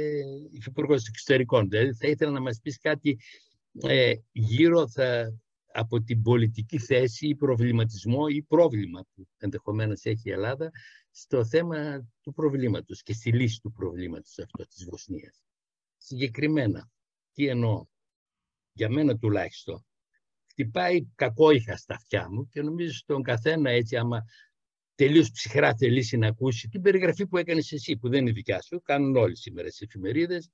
υφυπουργός 0.50 1.06
εξωτερικών. 1.06 1.68
Δηλαδή 1.68 1.94
θα 1.94 2.08
ήθελα 2.08 2.30
να 2.30 2.40
μας 2.40 2.60
πεις 2.62 2.78
κάτι 2.78 3.18
ε, 3.82 4.14
γύρω 4.32 4.88
θα, 4.88 5.38
από 5.78 6.02
την 6.02 6.22
πολιτική 6.22 6.78
θέση 6.78 7.28
ή 7.28 7.34
προβληματισμό 7.34 8.24
ή 8.28 8.42
πρόβλημα 8.42 9.06
που 9.14 9.28
ενδεχομένως 9.38 10.04
έχει 10.04 10.28
η 10.28 10.32
Ελλάδα 10.32 10.70
στο 11.10 11.44
θέμα 11.44 12.08
του 12.20 12.32
προβλήματος 12.32 13.02
και 13.02 13.12
στη 13.12 13.32
λύση 13.32 13.60
του 13.60 13.72
προβλήματος 13.72 14.38
αυτό 14.38 14.66
της 14.66 14.84
Βοσνίας. 14.84 15.42
Συγκεκριμένα, 15.96 16.90
τι 17.32 17.46
εννοώ, 17.46 17.86
για 18.72 18.90
μένα 18.90 19.16
τουλάχιστον, 19.16 19.86
χτυπάει 20.50 21.06
κακόηχα 21.14 21.76
στα 21.76 21.94
αυτιά 21.94 22.30
μου 22.30 22.48
και 22.48 22.62
νομίζω 22.62 22.92
στον 22.92 23.22
καθένα 23.22 23.70
έτσι 23.70 23.96
άμα 23.96 24.24
τελείως 24.94 25.30
ψυχρά 25.30 25.76
θελήσει 25.76 26.16
να 26.16 26.26
ακούσει 26.26 26.68
την 26.68 26.82
περιγραφή 26.82 27.26
που 27.26 27.36
έκανες 27.36 27.72
εσύ, 27.72 27.96
που 27.96 28.08
δεν 28.08 28.20
είναι 28.20 28.32
δικιά 28.32 28.62
σου, 28.62 28.80
κάνουν 28.82 29.16
όλοι 29.16 29.36
σήμερα 29.36 29.68
στις 29.68 29.80
εφημερίδες 29.80 30.50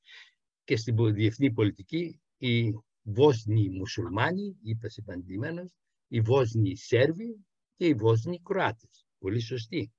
και 0.65 0.77
στην 0.77 1.15
διεθνή 1.15 1.53
πολιτική 1.53 2.21
οι 2.37 2.73
Βόσνοι 3.03 3.69
μουσουλμάνοι, 3.71 4.57
είπα 4.63 4.89
επαντημένος, 4.97 5.71
οι 6.09 6.21
Βόσνοι 6.21 6.77
Σέρβοι 6.77 7.47
και 7.77 7.87
οι 7.87 7.95
Βόσνοι 7.95 8.41
Κροάτες. 8.43 9.07
Πολύ 9.19 9.41
σωστή. 9.41 9.93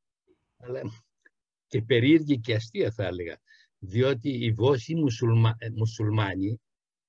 Αλλά 0.57 0.81
και 1.67 1.81
περίεργη 1.81 2.39
και 2.39 2.55
αστεία 2.55 2.91
θα 2.91 3.05
έλεγα. 3.05 3.39
Διότι 3.79 4.29
οι 4.29 4.51
Βόσνοι 4.51 5.01
μουσουλμα... 5.01 5.55
Ε, 5.57 5.69
μουσουλμάνοι, 5.69 6.61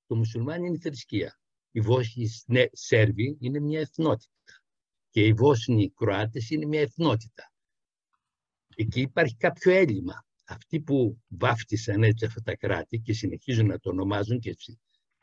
το 0.06 0.16
μουσουλμάνι 0.16 0.66
είναι 0.66 0.78
θρησκεία. 0.78 1.38
Οι 1.70 1.80
Βόσνοι 1.80 2.28
Σέρβοι 2.72 3.36
είναι 3.40 3.60
μια 3.60 3.80
εθνότητα. 3.80 4.32
Και 5.10 5.26
οι 5.26 5.32
Βόσνοι 5.32 5.90
Κροάτες 5.90 6.50
είναι 6.50 6.66
μια 6.66 6.80
εθνότητα. 6.80 7.52
Εκεί 8.76 9.00
υπάρχει 9.00 9.36
κάποιο 9.36 9.72
έλλειμμα. 9.72 10.26
Αυτοί 10.46 10.80
που 10.80 11.22
βάφτισαν 11.28 12.02
έτσι 12.02 12.24
αυτά 12.24 12.40
τα 12.40 12.56
κράτη 12.56 12.98
και 12.98 13.12
συνεχίζουν 13.12 13.66
να 13.66 13.78
το 13.78 13.90
ονομάζουν 13.90 14.38
και 14.38 14.50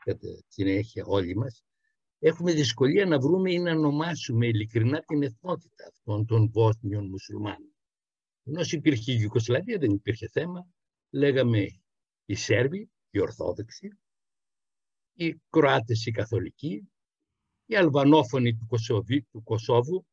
κατά 0.04 0.28
συνέχεια 0.48 1.04
όλοι 1.06 1.36
μας, 1.36 1.64
έχουμε 2.18 2.52
δυσκολία 2.52 3.06
να 3.06 3.18
βρούμε 3.18 3.52
ή 3.52 3.58
να 3.58 3.72
ονομάσουμε 3.72 4.46
ειλικρινά 4.46 5.00
την 5.00 5.22
εθνότητα 5.22 5.86
αυτών 5.88 6.26
των 6.26 6.50
Βόσνιων 6.50 7.08
μουσουλμάνων. 7.08 7.74
Ενώ 8.44 8.60
υπήρχε 8.70 9.12
η 9.12 9.18
Ιουκοσλαβία 9.20 9.78
δεν 9.78 9.90
υπήρχε 9.90 10.28
θέμα, 10.28 10.66
λέγαμε 11.10 11.66
οι 12.24 12.34
Σέρβοι, 12.34 12.90
οι 13.10 13.20
Ορθόδοξοι, 13.20 13.88
οι 15.12 15.40
Κροάτες 15.50 16.06
οι 16.06 16.10
Καθολικοί, 16.10 16.88
οι 17.66 17.76
Αλβανόφωνοι 17.76 18.56
του, 18.56 18.66
Κωσοβί, 18.66 19.22
του 19.22 19.42
Κωσόβου, 19.42 20.06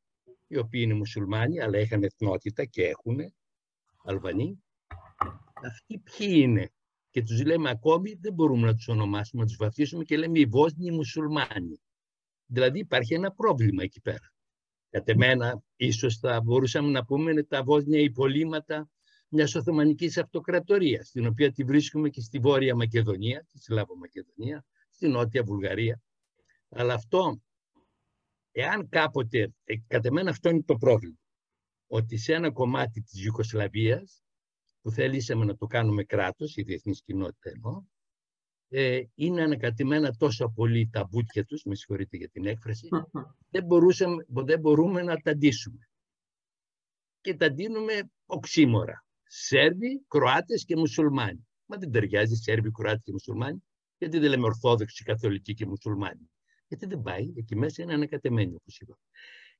οι 0.48 0.58
οποίοι 0.58 0.82
είναι 0.84 0.94
μουσουλμάνοι, 0.94 1.62
αλλά 1.62 1.80
είχαν 1.80 2.04
εθνότητα 2.04 2.66
και 2.66 2.84
έχουν 2.84 3.18
Αλβανοί. 4.04 4.64
Αυτοί 5.54 6.00
ποιοι 6.00 6.30
είναι; 6.32 6.72
Και 7.10 7.24
τους 7.24 7.46
λέμε 7.46 7.70
ακόμη, 7.70 8.14
δεν 8.14 8.34
μπορούμε 8.34 8.66
να 8.66 8.76
τους 8.76 8.88
ονομάσουμε, 8.88 9.42
να 9.42 9.48
τους 9.48 9.58
βαφτίσουμε 9.58 10.04
και 10.04 10.18
λέμε 10.18 10.40
οι 10.40 10.46
Βόσνοι 10.46 10.92
μουσουλμάνοι. 10.92 11.82
Δηλαδή 12.46 12.80
υπάρχει 12.80 13.14
ένα 13.14 13.32
πρόβλημα 13.32 13.84
εκεί 13.84 14.02
πέρα. 14.02 14.34
Κατ' 14.90 15.10
εμένα, 15.10 15.64
ίσως 15.76 16.18
θα 16.18 16.42
μπορούσαμε 16.42 16.90
να 16.92 17.06
πούμε 17.06 17.32
είναι 17.32 17.44
τα 17.44 17.64
Βόσνια 17.64 18.00
υπολείμματα 18.00 18.90
μιας 19.28 19.56
Οθωμανικής 19.56 20.18
Αυτοκρατορίας, 20.18 21.10
την 21.12 21.26
οποία 21.26 21.52
τη 21.52 21.64
βρίσκουμε 21.64 22.10
και 22.10 22.22
στη 22.22 22.40
Βόρεια 22.40 22.76
Μακεδονία, 22.76 23.46
τη 23.52 23.60
Σλάβο 23.60 23.98
Μακεδονία, 23.98 24.66
στη 24.90 25.08
Νότια 25.08 25.44
Βουλγαρία. 25.44 26.02
Αλλά 26.70 26.94
αυτό, 26.94 27.42
εάν 28.52 28.90
κάποτε, 28.90 29.54
ε, 29.64 29.76
κατ' 29.88 30.06
εμένα 30.06 30.30
αυτό 30.30 30.50
είναι 30.50 30.64
το 30.64 30.76
πρόβλημα, 30.76 31.18
ότι 31.88 32.18
σε 32.18 32.34
ένα 32.34 32.52
κομμάτι 32.52 33.02
της 33.02 33.24
Ιουκοσλαβίας 33.26 34.24
που 34.82 34.92
θέλησαμε 34.92 35.46
να 35.46 35.56
το 35.56 35.66
κάνουμε 35.66 36.04
κράτος, 36.04 36.56
η 36.56 36.62
διεθνής 36.62 37.02
κοινότητα 37.02 37.50
εννοώ, 37.50 37.84
ε, 38.70 39.02
είναι 39.16 39.42
ανακατημένα 39.42 40.12
τόσο 40.12 40.50
πολύ 40.50 40.90
τα 40.92 41.08
μπούτια 41.10 41.46
τους, 41.46 41.64
με 41.64 41.76
συγχωρείτε 41.76 42.18
για 42.18 42.30
την 42.30 42.46
έκφραση, 42.46 42.88
δεν, 43.50 43.66
μπορούσαμε, 43.66 44.26
δεν 44.28 44.60
μπορούμε 44.60 45.02
να 45.02 45.18
τα 45.18 45.34
ντύσουμε. 45.34 45.90
Και 47.22 47.36
τα 47.36 47.52
ντύνουμε 47.52 48.12
οξύμορα. 48.26 49.06
Σέρβοι, 49.24 50.04
Κροάτες 50.08 50.66
και 50.66 50.76
Μουσουλμάνοι. 50.76 51.48
Μα 51.66 51.78
δεν 51.78 51.92
ταιριάζει 51.92 52.36
Σέρβοι, 52.36 52.72
Κροάτες 52.72 53.02
και 53.04 53.12
Μουσουλμάνοι. 53.12 53.64
Γιατί 53.98 54.20
δεν 54.20 54.30
λέμε 54.30 54.46
Ορθόδοξοι, 54.46 55.04
Καθολικοί 55.04 55.54
και 55.54 55.66
Μουσουλμάνοι. 55.66 56.30
Γιατί 56.68 56.86
δεν 56.86 57.02
πάει, 57.02 57.34
εκεί 57.36 57.56
μέσα 57.56 57.84
είναι 57.84 57.94
ανακατεμένοι 57.94 58.56
όπως 58.56 58.80
είπα. 58.80 58.98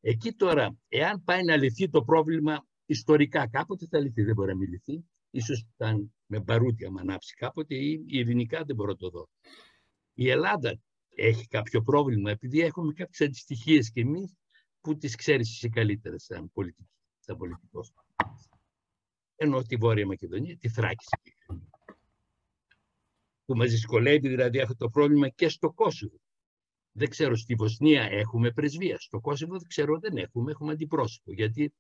Εκεί 0.02 0.34
τώρα, 0.34 0.76
εάν 0.88 1.24
πάει 1.24 1.44
να 1.44 1.58
λυθεί 1.58 1.90
το 1.90 2.02
πρόβλημα 2.02 2.68
ιστορικά 2.90 3.48
κάποτε 3.48 3.88
θα 3.90 4.00
λυθεί, 4.00 4.24
δεν 4.24 4.36
μπορεί 4.36 4.52
να 4.52 4.58
μιληθεί. 4.58 5.06
Ίσως 5.30 5.66
ήταν 5.76 6.14
με 6.26 6.40
μπαρούτια 6.40 6.92
με 6.92 7.02
ανάψει 7.02 7.34
κάποτε 7.34 7.76
ή 7.76 8.04
ειρηνικά 8.08 8.64
δεν 8.64 8.76
μπορώ 8.76 8.92
να 8.92 8.98
το 8.98 9.10
δω. 9.10 9.30
Η 10.14 10.30
Ελλάδα 10.30 10.80
έχει 11.16 11.48
κάποιο 11.48 11.82
πρόβλημα 11.82 12.32
επειδή 12.32 12.60
έχουμε 12.60 12.94
κάποιες 12.94 13.28
αντιστοιχίες 13.28 13.92
κι 13.92 14.00
εμείς 14.00 14.36
που 14.82 14.98
τις 14.98 15.16
ξέρεις 15.16 15.50
εσύ 15.50 15.70
καλύτερα 15.70 16.20
σαν, 16.20 16.52
πολιτική, 16.54 16.90
σαν 17.20 17.38
πολιτικός. 17.38 17.94
Ενώ 19.36 19.62
τη 19.62 19.76
Βόρεια 19.76 20.06
Μακεδονία, 20.06 20.58
τη 20.58 20.70
Θράκη 20.70 21.06
που 23.46 23.56
μας 23.56 23.70
δυσκολεύει 23.70 24.28
δηλαδή 24.28 24.60
αυτό 24.60 24.76
το 24.76 24.90
πρόβλημα 24.90 25.30
και 25.30 25.50
στο 25.50 25.72
Κόσοβο. 25.72 26.20
Δεν 26.92 27.10
ξέρω, 27.10 27.36
στη 27.36 27.56
Βοσνία 27.56 28.04
έχουμε 28.04 28.52
πρεσβεία. 28.52 29.00
Στο 29.00 29.20
Κόσοβο 29.20 29.58
δεν 29.58 29.68
ξέρω, 29.68 30.00
δεν 30.00 30.18
έχουμε, 30.18 30.52
έχουμε 30.52 30.72
αντιπρόσωπο. 30.72 31.34
Γιατί 31.34 31.74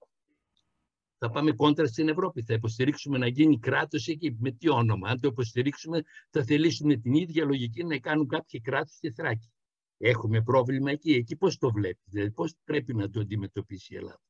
θα 1.20 1.30
πάμε 1.30 1.52
κόντρα 1.52 1.88
στην 1.88 2.10
Ευρώπη. 2.10 2.44
Θα 2.44 2.54
υποστηρίξουμε 2.54 3.18
να 3.18 3.28
γίνει 3.28 3.60
κράτος 3.60 4.08
εκεί. 4.08 4.36
Με 4.40 4.52
τι 4.52 4.70
όνομα; 4.70 5.10
Αν 5.10 5.20
το 5.20 5.28
υποστηρίξουμε, 5.28 6.02
θα 6.30 6.44
θελήσουμε 6.44 6.96
την 6.96 7.14
ίδια 7.14 7.46
λογική 7.46 7.84
να 7.84 7.98
κάνουν 7.98 8.28
κάποιοι 8.28 8.62
κράτος 8.62 8.94
στη 8.96 9.12
Θράκη. 9.12 9.52
Έχουμε 9.98 10.42
πρόβλημα 10.42 10.92
εκεί. 10.92 11.14
Εκεί 11.14 11.36
πώς 11.36 11.58
το 11.58 11.72
βλέπεις, 11.72 12.06
δηλαδή 12.06 12.32
πώς 12.32 12.56
πρέπει 12.64 12.96
να 12.96 13.10
το 13.10 13.20
αντιμετωπίσει 13.20 13.94
η 13.94 13.98
Ελλάδα; 13.98 14.22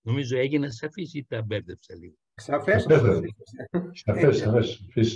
Νομίζω 0.00 0.38
έγινε 0.38 0.70
σαφής 0.70 1.14
ή 1.14 1.24
τα 1.24 1.42
μπέρδεψα 1.42 1.94
λίγο; 1.94 2.14
Σαφές. 2.34 2.86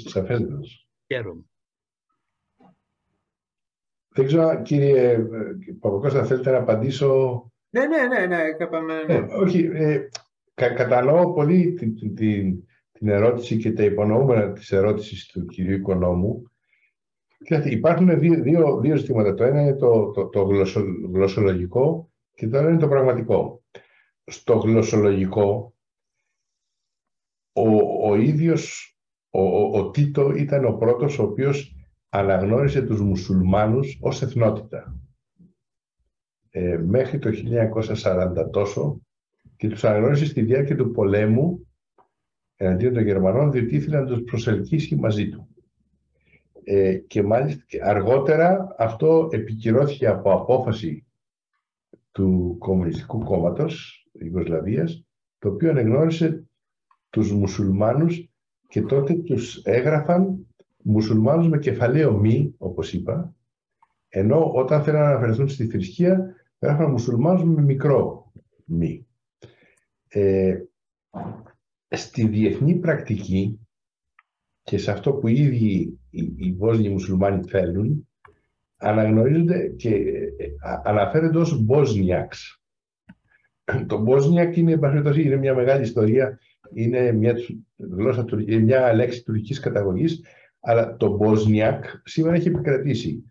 Σαφές. 0.06 0.86
Χαίρομαι. 1.06 1.44
Δεν 4.14 4.26
ξέρω, 4.26 4.62
κύριε 4.62 5.18
Παπακώστα, 5.80 6.24
θέλετε 6.24 6.50
να 6.50 6.58
απαντήσω 6.58 7.51
ναι, 7.72 7.86
ναι, 7.86 8.06
ναι, 8.06 8.26
ναι, 8.26 9.02
ναι. 9.06 9.14
Ε, 9.14 9.26
όχι, 9.34 9.70
ε, 9.72 10.08
κα, 10.54 10.68
κατανοώ 10.68 11.32
πολύ 11.32 11.72
την, 11.72 11.94
την, 11.94 12.14
την, 12.92 13.08
ερώτηση 13.08 13.56
και 13.56 13.72
τα 13.72 13.82
υπονοούμενα 13.82 14.52
της 14.52 14.72
ερώτησης 14.72 15.26
του 15.26 15.46
κυρίου 15.46 15.74
Οικονόμου. 15.76 16.42
υπάρχουν 17.64 18.18
δύο, 18.18 18.42
δύο, 18.42 18.80
δύο 18.80 18.96
ζητήματα. 18.96 19.34
Το 19.34 19.44
ένα 19.44 19.60
είναι 19.60 19.74
το, 19.74 20.10
το, 20.10 20.28
το 20.28 20.42
γλωσσολογικό 21.12 22.10
και 22.34 22.48
το 22.48 22.58
άλλο 22.58 22.68
είναι 22.68 22.78
το 22.78 22.88
πραγματικό. 22.88 23.62
Στο 24.24 24.56
γλωσσολογικό, 24.56 25.74
ο, 27.52 27.68
ο 28.08 28.14
ίδιος, 28.14 28.96
ο, 29.30 29.40
ο, 29.40 29.78
ο 29.78 29.90
Τίτο 29.90 30.30
ήταν 30.30 30.64
ο 30.64 30.72
πρώτος 30.72 31.18
ο 31.18 31.22
οποίος 31.22 31.76
αναγνώρισε 32.08 32.82
τους 32.82 33.00
μουσουλμάνους 33.00 33.98
ως 34.00 34.22
εθνότητα 34.22 35.01
ε, 36.54 36.76
μέχρι 36.76 37.18
το 37.18 37.30
1940 38.02 38.50
τόσο 38.52 39.00
και 39.56 39.68
τους 39.68 39.84
αναγνώρισε 39.84 40.26
στη 40.26 40.42
διάρκεια 40.42 40.76
του 40.76 40.90
πολέμου 40.90 41.66
εναντίον 42.56 42.92
των 42.92 43.02
Γερμανών 43.02 43.50
διότι 43.50 43.74
ήθελε 43.74 44.00
να 44.00 44.06
τους 44.06 44.22
προσελκύσει 44.22 44.96
μαζί 44.96 45.28
του. 45.28 45.46
Ε, 46.64 46.94
και 46.94 47.22
μάλιστα 47.22 47.62
αργότερα 47.82 48.74
αυτό 48.78 49.28
επικυρώθηκε 49.32 50.06
από 50.06 50.32
απόφαση 50.32 51.06
του 52.12 52.56
Κομμουνιστικού 52.58 53.18
Κόμματος 53.18 54.06
Ιγκοσλαβίας 54.12 55.04
το 55.38 55.48
οποίο 55.48 55.70
αναγνώρισε 55.70 56.44
τους 57.10 57.32
μουσουλμάνους 57.32 58.30
και 58.68 58.82
τότε 58.82 59.14
τους 59.14 59.62
έγραφαν 59.64 60.46
μουσουλμάνους 60.82 61.48
με 61.48 61.58
κεφαλαίο 61.58 62.18
μη, 62.18 62.54
όπως 62.58 62.92
είπα, 62.92 63.34
ενώ 64.08 64.52
όταν 64.52 64.82
θέλουν 64.82 65.00
να 65.00 65.06
αναφερθούν 65.06 65.48
στη 65.48 65.66
θρησκεία 65.66 66.34
Έγραφαν 66.64 66.90
μουσουλμάνους 66.90 67.44
με 67.44 67.62
μικρό 67.62 68.32
μη. 68.64 69.06
Ε, 70.08 70.58
στη 71.88 72.26
διεθνή 72.26 72.74
πρακτική 72.74 73.66
και 74.62 74.78
σε 74.78 74.90
αυτό 74.90 75.12
που 75.12 75.28
ήδη 75.28 75.98
οι, 76.10 76.34
οι 76.36 76.52
Βόσνοι 76.52 76.88
μουσουλμάνοι 76.88 77.42
θέλουν, 77.48 78.08
αναγνωρίζονται 78.76 79.68
και 79.68 79.94
ε, 79.94 80.46
αναφέρονται 80.84 81.38
ως 81.38 81.62
Μπόσνιακς. 81.62 82.62
Το 83.86 83.98
Μπόσνιακ 83.98 84.56
είναι, 84.56 84.78
είναι 85.16 85.36
μια 85.36 85.54
μεγάλη 85.54 85.82
ιστορία, 85.82 86.38
είναι 86.74 87.12
μια, 87.12 87.34
γλώσσα, 87.76 88.24
μια 88.60 88.94
λέξη 88.94 89.22
τουρκικής 89.22 89.60
καταγωγής, 89.60 90.24
αλλά 90.60 90.96
το 90.96 91.16
Μπόσνιακ 91.16 91.84
σήμερα 92.04 92.34
έχει 92.34 92.48
επικρατήσει 92.48 93.24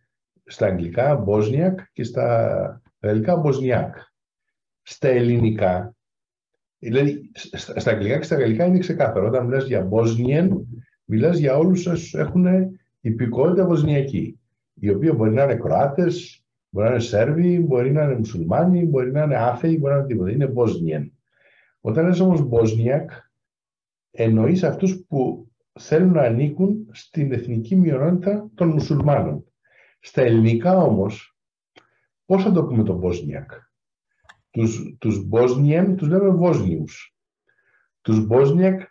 στα 0.45 0.65
αγγλικά, 0.65 1.15
Μπόσνιακ 1.15 1.79
και 1.93 2.03
στα 2.03 2.81
γαλλικά 3.01 3.35
Μποσνιάκ. 3.35 3.95
Στα 4.81 5.07
ελληνικά, 5.07 5.95
δηλαδή 6.77 7.31
στα 7.53 7.91
αγγλικά 7.91 8.17
και 8.17 8.23
στα 8.23 8.35
γαλλικά 8.35 8.65
είναι 8.65 8.77
ξεκάθαρο. 8.77 9.27
Όταν 9.27 9.45
μιλάς 9.45 9.65
για 9.65 9.81
Μπόσνιεν, 9.81 10.67
μιλάς 11.05 11.37
για 11.37 11.57
όλους 11.57 11.85
όσους 11.85 12.13
έχουν 12.13 12.45
υπηκότητα 13.01 13.65
βοσνιακή, 13.65 14.39
οι 14.73 14.89
οποίοι 14.89 15.13
μπορεί 15.15 15.31
να 15.31 15.43
είναι 15.43 15.55
Κροάτες, 15.55 16.45
μπορεί 16.69 16.87
να 16.87 16.93
είναι 16.93 17.03
Σέρβοι, 17.03 17.59
μπορεί 17.59 17.91
να 17.91 18.03
είναι 18.03 18.15
Μουσουλμάνοι, 18.15 18.85
μπορεί 18.85 19.11
να 19.11 19.23
είναι 19.23 19.35
Άθεοι, 19.35 19.77
μπορεί 19.79 19.93
να 19.93 19.99
είναι 19.99 20.07
τίποτα. 20.07 20.31
Είναι 20.31 20.47
Μπόσνιεν. 20.47 21.13
Όταν 21.81 22.05
λες 22.05 22.19
όμως 22.19 22.41
Μπόσνιακ, 22.41 23.11
εννοείς 24.11 24.63
αυτούς 24.63 25.05
που 25.07 25.51
θέλουν 25.79 26.11
να 26.11 26.21
ανήκουν 26.21 26.87
στην 26.91 27.31
εθνική 27.31 27.75
μειονότητα 27.75 28.49
των 28.55 28.69
μουσουλμάνων. 28.69 29.45
Στα 29.99 30.21
ελληνικά 30.21 30.77
όμως, 30.77 31.30
πώς 32.31 32.43
θα 32.43 32.51
το 32.51 32.65
πούμε 32.65 32.83
τον 32.83 32.97
Μπόσνιακ. 32.97 33.51
Τους, 34.49 34.95
τους 34.99 35.25
Μπόσνιεμ 35.25 35.95
τους 35.95 36.07
λέμε 36.07 36.29
Βόσνιους. 36.29 37.15
Τους 38.01 38.25
Μπόσνιακ 38.25 38.81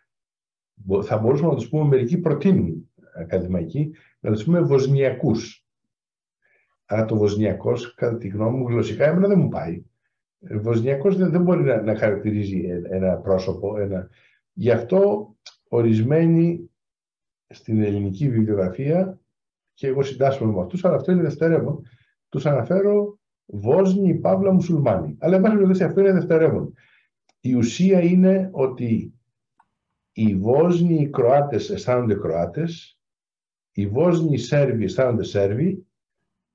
θα 1.02 1.18
μπορούσαμε 1.18 1.48
να 1.48 1.56
τους 1.56 1.68
πούμε, 1.68 1.88
μερικοί 1.88 2.18
προτείνουν 2.18 2.90
ακαδημαϊκοί, 3.16 3.94
να 4.20 4.32
τους 4.32 4.44
πούμε 4.44 4.60
Βοσνιακούς. 4.60 5.66
Αλλά 6.84 7.04
το 7.04 7.16
Βοσνιακός, 7.16 7.94
κατά 7.94 8.16
τη 8.16 8.28
γνώμη 8.28 8.58
μου, 8.58 8.68
γλωσσικά 8.68 9.04
εμένα 9.06 9.28
δεν 9.28 9.38
μου 9.38 9.48
πάει. 9.48 9.84
Βοσνιακός 10.38 11.16
δεν, 11.16 11.30
δεν 11.30 11.42
μπορεί 11.42 11.62
να, 11.62 11.82
να 11.82 11.96
χαρακτηρίζει 11.96 12.62
ένα 12.90 13.16
πρόσωπο. 13.16 13.78
Ένα... 13.78 14.08
Γι' 14.52 14.70
αυτό 14.70 15.30
ορισμένοι 15.68 16.70
στην 17.48 17.82
ελληνική 17.82 18.28
βιβλιογραφία 18.28 19.20
και 19.74 19.86
εγώ 19.86 20.02
συντάσσομαι 20.02 20.52
με 20.52 20.60
αυτούς, 20.60 20.84
αλλά 20.84 20.96
αυτό 20.96 21.12
είναι 21.12 21.22
δευτερεύον, 21.22 21.82
τους 22.28 22.46
αναφέρω 22.46 23.19
Βόσνοι, 23.52 24.14
Παύλα, 24.14 24.52
Μουσουλμάνοι. 24.52 25.16
Αλλά 25.18 25.36
εν 25.36 25.42
πάση 25.42 25.84
αυτό 25.84 26.00
είναι 26.00 26.12
δευτερεύον. 26.12 26.74
Η 27.40 27.54
ουσία 27.54 28.00
είναι 28.00 28.48
ότι 28.52 29.14
οι 30.12 30.34
Βόσνοι 30.36 30.94
οι 30.94 31.10
Κροάτες 31.10 31.70
αισθάνονται 31.70 32.14
Κροάτες, 32.14 32.98
οι 33.72 33.86
Βόσνοι 33.86 34.32
οι 34.32 34.38
Σέρβοι 34.38 34.84
αισθάνονται 34.84 35.24
Σέρβοι 35.24 35.86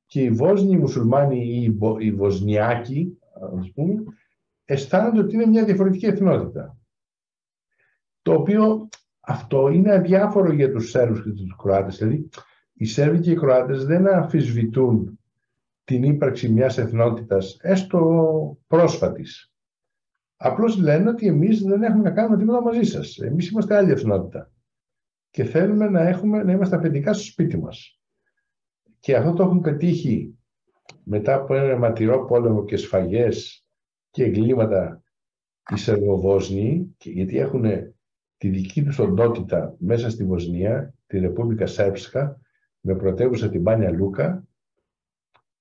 και 0.06 0.22
οι 0.22 0.30
Βόσνοι 0.30 0.72
οι 0.72 0.78
Μουσουλμάνοι 0.78 1.46
ή 1.46 1.78
οι 2.00 2.12
Βοσνιάκοι, 2.12 3.18
ας 3.60 3.72
πούμε, 3.72 4.04
αισθάνονται 4.66 5.20
ότι 5.20 5.36
είναι 5.36 5.46
μια 5.46 5.66
διαφορετική 5.66 6.06
εθνότητα. 6.06 6.78
Το 8.22 8.34
οποίο 8.34 8.90
αυτό 9.20 9.70
είναι 9.70 9.94
αδιάφορο 9.94 10.52
για 10.54 10.72
τους 10.72 10.90
Σέρβους 10.90 11.24
και 11.24 11.30
τους 11.30 11.56
Κροάτες. 11.58 11.98
Δηλαδή, 11.98 12.30
οι 12.74 12.86
Σέρβοι 12.86 13.20
και 13.20 13.32
οι 13.32 13.36
Κροάτες 13.36 13.86
δεν 13.86 14.08
αμφισβητούν 14.08 15.15
την 15.86 16.04
ύπαρξη 16.04 16.50
μιας 16.50 16.78
εθνότητας, 16.78 17.58
έστω 17.62 18.58
πρόσφατης. 18.68 19.54
Απλώς 20.36 20.78
λένε 20.78 21.10
ότι 21.10 21.28
εμείς 21.28 21.62
δεν 21.62 21.84
έχουμε 21.84 22.04
να 22.04 22.12
κάνουμε 22.12 22.38
τίποτα 22.38 22.62
μαζί 22.62 22.84
σας. 22.84 23.18
Εμείς 23.18 23.50
είμαστε 23.50 23.76
άλλη 23.76 23.92
εθνότητα. 23.92 24.52
Και 25.30 25.44
θέλουμε 25.44 25.90
να, 25.90 26.08
έχουμε, 26.08 26.44
να 26.44 26.52
είμαστε 26.52 26.76
αφεντικά 26.76 27.14
στο 27.14 27.24
σπίτι 27.24 27.58
μας. 27.58 28.00
Και 29.00 29.16
αυτό 29.16 29.34
το 29.34 29.44
έχουν 29.44 29.62
πετύχει 29.62 30.38
μετά 31.04 31.36
από 31.36 31.56
ένα 31.56 31.78
ματηρό 31.78 32.26
πόλεμο 32.26 32.66
και 32.66 32.78
σφαγές 32.78 33.66
και 34.10 34.24
εγκλήματα 34.24 35.04
οι 35.70 35.78
Σερβοβόσνοι, 35.78 36.96
γιατί 36.98 37.38
έχουν 37.38 37.64
τη 38.38 38.50
δική 38.50 38.84
τους 38.84 39.00
οντότητα 39.00 39.76
μέσα 39.80 40.10
στη 40.10 40.24
Βοσνία, 40.26 40.94
τη 41.08 41.20
Ρεπούμπλικα 41.20 41.66
Σέρψκα, 41.66 42.40
με 42.80 42.96
πρωτεύουσα 42.96 43.50
την 43.50 43.64
Πάνια 43.64 43.92
Λούκα, 43.92 44.48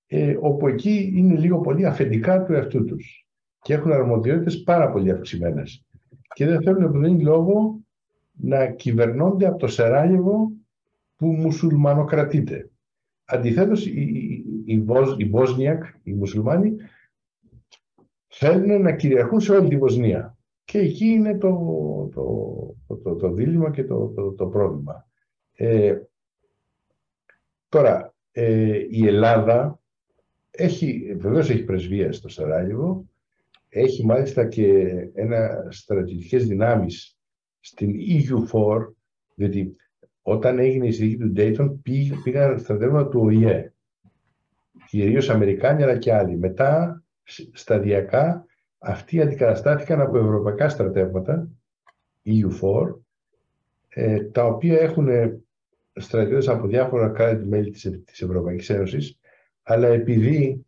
ε, 0.06 0.36
όπου 0.40 0.68
εκεί 0.68 1.12
είναι 1.14 1.38
λίγο 1.38 1.60
πολύ 1.60 1.86
αφεντικά 1.86 2.42
του 2.42 2.52
εαυτού 2.52 2.84
τους 2.84 3.28
και 3.60 3.74
έχουν 3.74 3.92
αρμοδιότητες 3.92 4.62
πάρα 4.62 4.90
πολύ 4.90 5.10
αυξημένες. 5.10 5.84
Και 6.34 6.46
δεν 6.46 6.62
θέλουν 6.62 6.92
που 6.92 6.98
δεν 6.98 7.20
λόγο 7.20 7.80
να 8.32 8.66
κυβερνώνται 8.66 9.46
από 9.46 9.58
το 9.58 9.66
Σεράγεβο 9.66 10.50
που 11.16 11.26
μουσουλμανοκρατείται. 11.26 12.70
Αντιθέτως, 13.24 13.86
οι, 13.86 14.00
οι, 14.66 14.84
οι 15.16 15.24
Βόσνιακ, 15.30 15.84
οι 16.02 16.12
μουσουλμάνοι, 16.12 16.76
θέλουν 18.28 18.82
να 18.82 18.92
κυριαρχούν 18.92 19.40
σε 19.40 19.52
όλη 19.52 19.68
τη 19.68 19.76
Βοσνία. 19.76 20.38
Και 20.64 20.78
εκεί 20.78 21.04
είναι 21.04 21.38
το, 21.38 21.50
το, 22.14 22.96
το, 23.02 23.14
το, 23.14 23.32
δίλημα 23.32 23.70
και 23.70 23.84
το, 23.84 24.06
το, 24.08 24.32
το 24.32 24.46
πρόβλημα. 24.46 25.08
Ε, 25.52 25.98
τώρα, 27.68 28.14
ε, 28.30 28.86
η 28.90 29.06
Ελλάδα 29.06 29.80
έχει, 30.56 31.14
βεβαίως 31.18 31.50
έχει 31.50 31.64
πρεσβεία 31.64 32.12
στο 32.12 32.28
Σαράγεβο, 32.28 33.08
έχει 33.68 34.04
μάλιστα 34.04 34.46
και 34.48 34.88
ένα 35.14 35.66
στρατιωτικές 35.68 36.46
δυνάμεις 36.46 37.18
στην 37.60 37.90
EU4, 37.90 38.94
διότι 39.34 39.76
όταν 40.22 40.58
έγινε 40.58 40.86
η 40.86 40.92
συνθήκη 40.92 41.16
του 41.16 41.32
Dayton 41.36 41.78
πήγαν 42.22 42.58
στρατεύματα 42.58 43.08
του 43.08 43.20
ΟΗΕ, 43.20 43.72
κυρίως 44.88 45.30
Αμερικάνοι 45.30 45.82
αλλά 45.82 45.98
και 45.98 46.14
άλλοι. 46.14 46.36
Μετά, 46.36 47.02
σταδιακά, 47.52 48.46
αυτοί 48.78 49.20
αντικαταστάθηκαν 49.20 50.00
από 50.00 50.18
ευρωπαϊκά 50.18 50.68
στρατεύματα, 50.68 51.48
EU4, 52.24 53.00
ε, 53.88 54.24
τα 54.24 54.46
οποία 54.46 54.80
έχουν 54.80 55.08
στρατιώτες 55.94 56.48
από 56.48 56.66
διάφορα 56.66 57.08
κράτη-μέλη 57.08 57.70
της, 57.70 58.02
της 58.04 58.22
Ευρωπαϊκής 58.22 58.70
Ένωσης, 58.70 59.18
αλλά 59.64 59.88
επειδή 59.88 60.66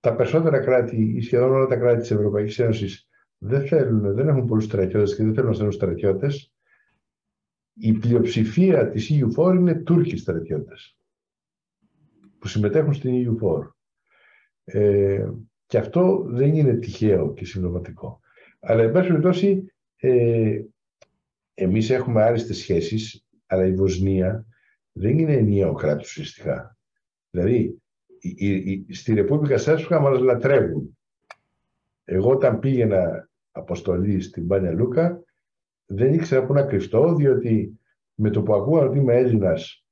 τα 0.00 0.14
περισσότερα 0.14 0.58
κράτη 0.60 1.12
ή 1.16 1.20
σχεδόν 1.20 1.52
όλα 1.52 1.66
τα 1.66 1.76
κράτη 1.76 2.00
της 2.00 2.10
Ευρωπαϊκής 2.10 2.58
Ένωσης 2.58 3.08
δεν, 3.38 3.66
θέλουν, 3.66 4.14
δεν 4.14 4.28
έχουν 4.28 4.46
πολλούς 4.46 4.64
στρατιώτες 4.64 5.16
και 5.16 5.22
δεν 5.22 5.32
θέλουν 5.34 5.48
να 5.48 5.54
στέλνουν 5.54 5.74
στρατιώτες, 5.74 6.52
η 7.74 7.92
πλειοψηφία 7.92 8.88
της 8.90 9.10
EU4 9.12 9.54
είναι 9.54 9.74
Τούρκοι 9.74 10.16
στρατιώτες 10.16 10.96
που 12.38 12.48
συμμετέχουν 12.48 12.94
στην 12.94 13.38
EU4. 13.40 13.70
Ε, 14.64 15.28
και 15.66 15.78
αυτό 15.78 16.24
δεν 16.28 16.54
είναι 16.54 16.74
τυχαίο 16.74 17.32
και 17.32 17.44
συμπληρωματικό. 17.44 18.20
Αλλά, 18.60 18.82
εν 18.82 18.92
πάση 18.92 19.08
περιπτώσει, 19.08 19.72
ε, 19.96 20.60
εμείς 21.54 21.90
έχουμε 21.90 22.22
άριστες 22.22 22.56
σχέσεις, 22.56 23.26
αλλά 23.46 23.66
η 23.66 23.72
Βοσνία 23.74 24.46
δεν 24.92 25.18
είναι 25.18 25.32
ενιαίο 25.32 25.72
κράτος 25.72 26.08
ουσιαστικά. 26.08 26.75
Δηλαδή, 27.36 27.80
η, 28.20 28.54
η, 28.54 28.86
στη 28.92 29.14
Ρεπούμπλικα 29.14 29.58
Σέρσουχα 29.58 30.00
μας 30.00 30.18
λατρεύουν. 30.18 30.98
Εγώ 32.04 32.30
όταν 32.30 32.58
πήγαινα 32.58 33.28
αποστολή 33.52 34.20
στην 34.20 34.46
Πάνια 34.46 34.72
Λούκα, 34.72 35.22
δεν 35.86 36.14
ήξερα 36.14 36.46
πού 36.46 36.52
να 36.52 36.62
κρυφτώ, 36.62 37.14
διότι 37.14 37.80
με 38.14 38.30
το 38.30 38.42
που 38.42 38.54
ακούω 38.54 38.80
ότι 38.80 38.98
είμαι 38.98 39.16
Έλληνας, 39.16 39.84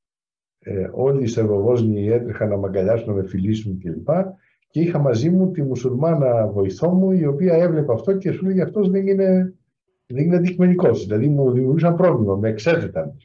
ε, 0.59 0.89
όλοι 0.93 1.23
οι 1.23 1.27
Σερβοβόσνοι 1.27 2.07
έτρεχαν 2.07 2.49
να 2.49 2.57
με 2.57 2.67
αγκαλιάσουν, 2.67 3.09
να 3.09 3.15
με 3.15 3.27
φιλήσουν 3.27 3.79
κλπ. 3.79 4.09
Και 4.71 4.81
είχα 4.81 4.99
μαζί 4.99 5.31
μου 5.31 5.51
τη 5.51 5.63
μουσουλμάνα 5.63 6.47
βοηθό 6.47 6.91
μου, 6.91 7.13
η 7.13 7.27
οποία 7.27 7.55
έβλεπε 7.55 7.93
αυτό 7.93 8.17
και 8.17 8.33
σου 8.33 8.45
λέει 8.45 8.61
αυτός 8.61 8.91
δεν 8.91 9.07
είναι, 9.07 9.55
δεν 10.07 10.25
είναι 10.25 10.37
αντικειμενικός. 10.37 11.05
Δηλαδή 11.07 11.29
μου 11.29 11.53
δημιουργούσαν 11.53 11.97
πρόβλημα, 11.97 12.37
με 12.37 12.49
εξέθεταν. 12.49 13.17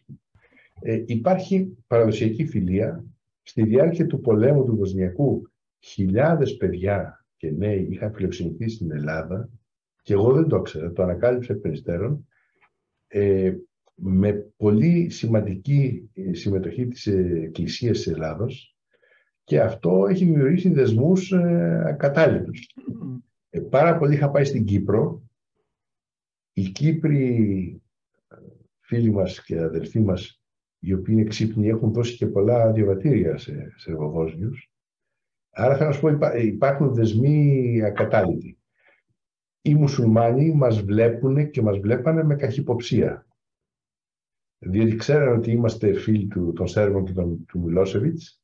Ε, 0.81 1.03
υπάρχει 1.05 1.77
παραδοσιακή 1.87 2.45
φιλία. 2.45 3.03
Στη 3.49 3.63
διάρκεια 3.63 4.07
του 4.07 4.21
πολέμου 4.21 4.65
του 4.65 4.75
Βοσνιακού, 4.75 5.51
χιλιάδες 5.79 6.57
παιδιά 6.57 7.25
και 7.37 7.51
νέοι 7.51 7.87
είχαν 7.89 8.13
φιλοξενηθεί 8.13 8.69
στην 8.69 8.91
Ελλάδα 8.91 9.49
και 10.01 10.13
εγώ 10.13 10.33
δεν 10.33 10.47
το 10.47 10.57
ήξερα, 10.57 10.91
το 10.91 11.03
ανακάλυψα 11.03 11.53
εκ 11.53 11.87
ε, 13.07 13.53
με 13.95 14.33
πολύ 14.57 15.09
σημαντική 15.09 16.09
συμμετοχή 16.31 16.87
της 16.87 17.07
Εκκλησίας 17.07 17.97
της 17.97 18.07
Ελλάδος 18.07 18.77
και 19.43 19.61
αυτό 19.61 20.05
έχει 20.09 20.25
δημιουργήσει 20.25 20.69
δεσμούς 20.69 21.31
ε, 21.31 21.83
ακατάληπτους. 21.85 22.75
Ε, 23.49 23.59
πάρα 23.59 23.97
πολύ 23.97 24.13
είχα 24.13 24.31
πάει 24.31 24.45
στην 24.45 24.65
Κύπρο. 24.65 25.23
Οι 26.53 26.69
Κύπροι 26.69 27.81
ε, 28.27 28.35
φίλοι 28.79 29.11
μας 29.11 29.43
και 29.43 29.59
αδελφοί 29.59 29.99
μας, 29.99 30.38
οι 30.79 30.93
οποίοι 30.93 31.15
είναι 31.17 31.27
ξύπνοι, 31.27 31.67
έχουν 31.67 31.93
δώσει 31.93 32.15
και 32.15 32.27
πολλά 32.27 32.71
διαβατήρια 32.71 33.37
σε, 33.37 33.73
σε 33.75 33.95
Άρα 35.51 35.77
θα 35.77 35.91
σου 35.91 35.99
πω 35.99 36.09
υπάρχουν 36.41 36.93
δεσμοί 36.93 37.81
ακατάληπτοι. 37.83 38.57
Οι 39.61 39.75
μουσουλμάνοι 39.75 40.53
μας 40.53 40.81
βλέπουν 40.81 41.49
και 41.49 41.61
μας 41.61 41.77
βλέπανε 41.77 42.23
με 42.23 42.35
καχυποψία. 42.35 43.27
Διότι 44.59 44.95
ξέραν 44.95 45.37
ότι 45.37 45.51
είμαστε 45.51 45.93
φίλοι 45.93 46.27
του, 46.27 46.53
των 46.53 46.67
Σέρβων 46.67 47.05
και 47.05 47.13
των, 47.13 47.45
του 47.45 47.59
Μιλόσεβιτς 47.59 48.41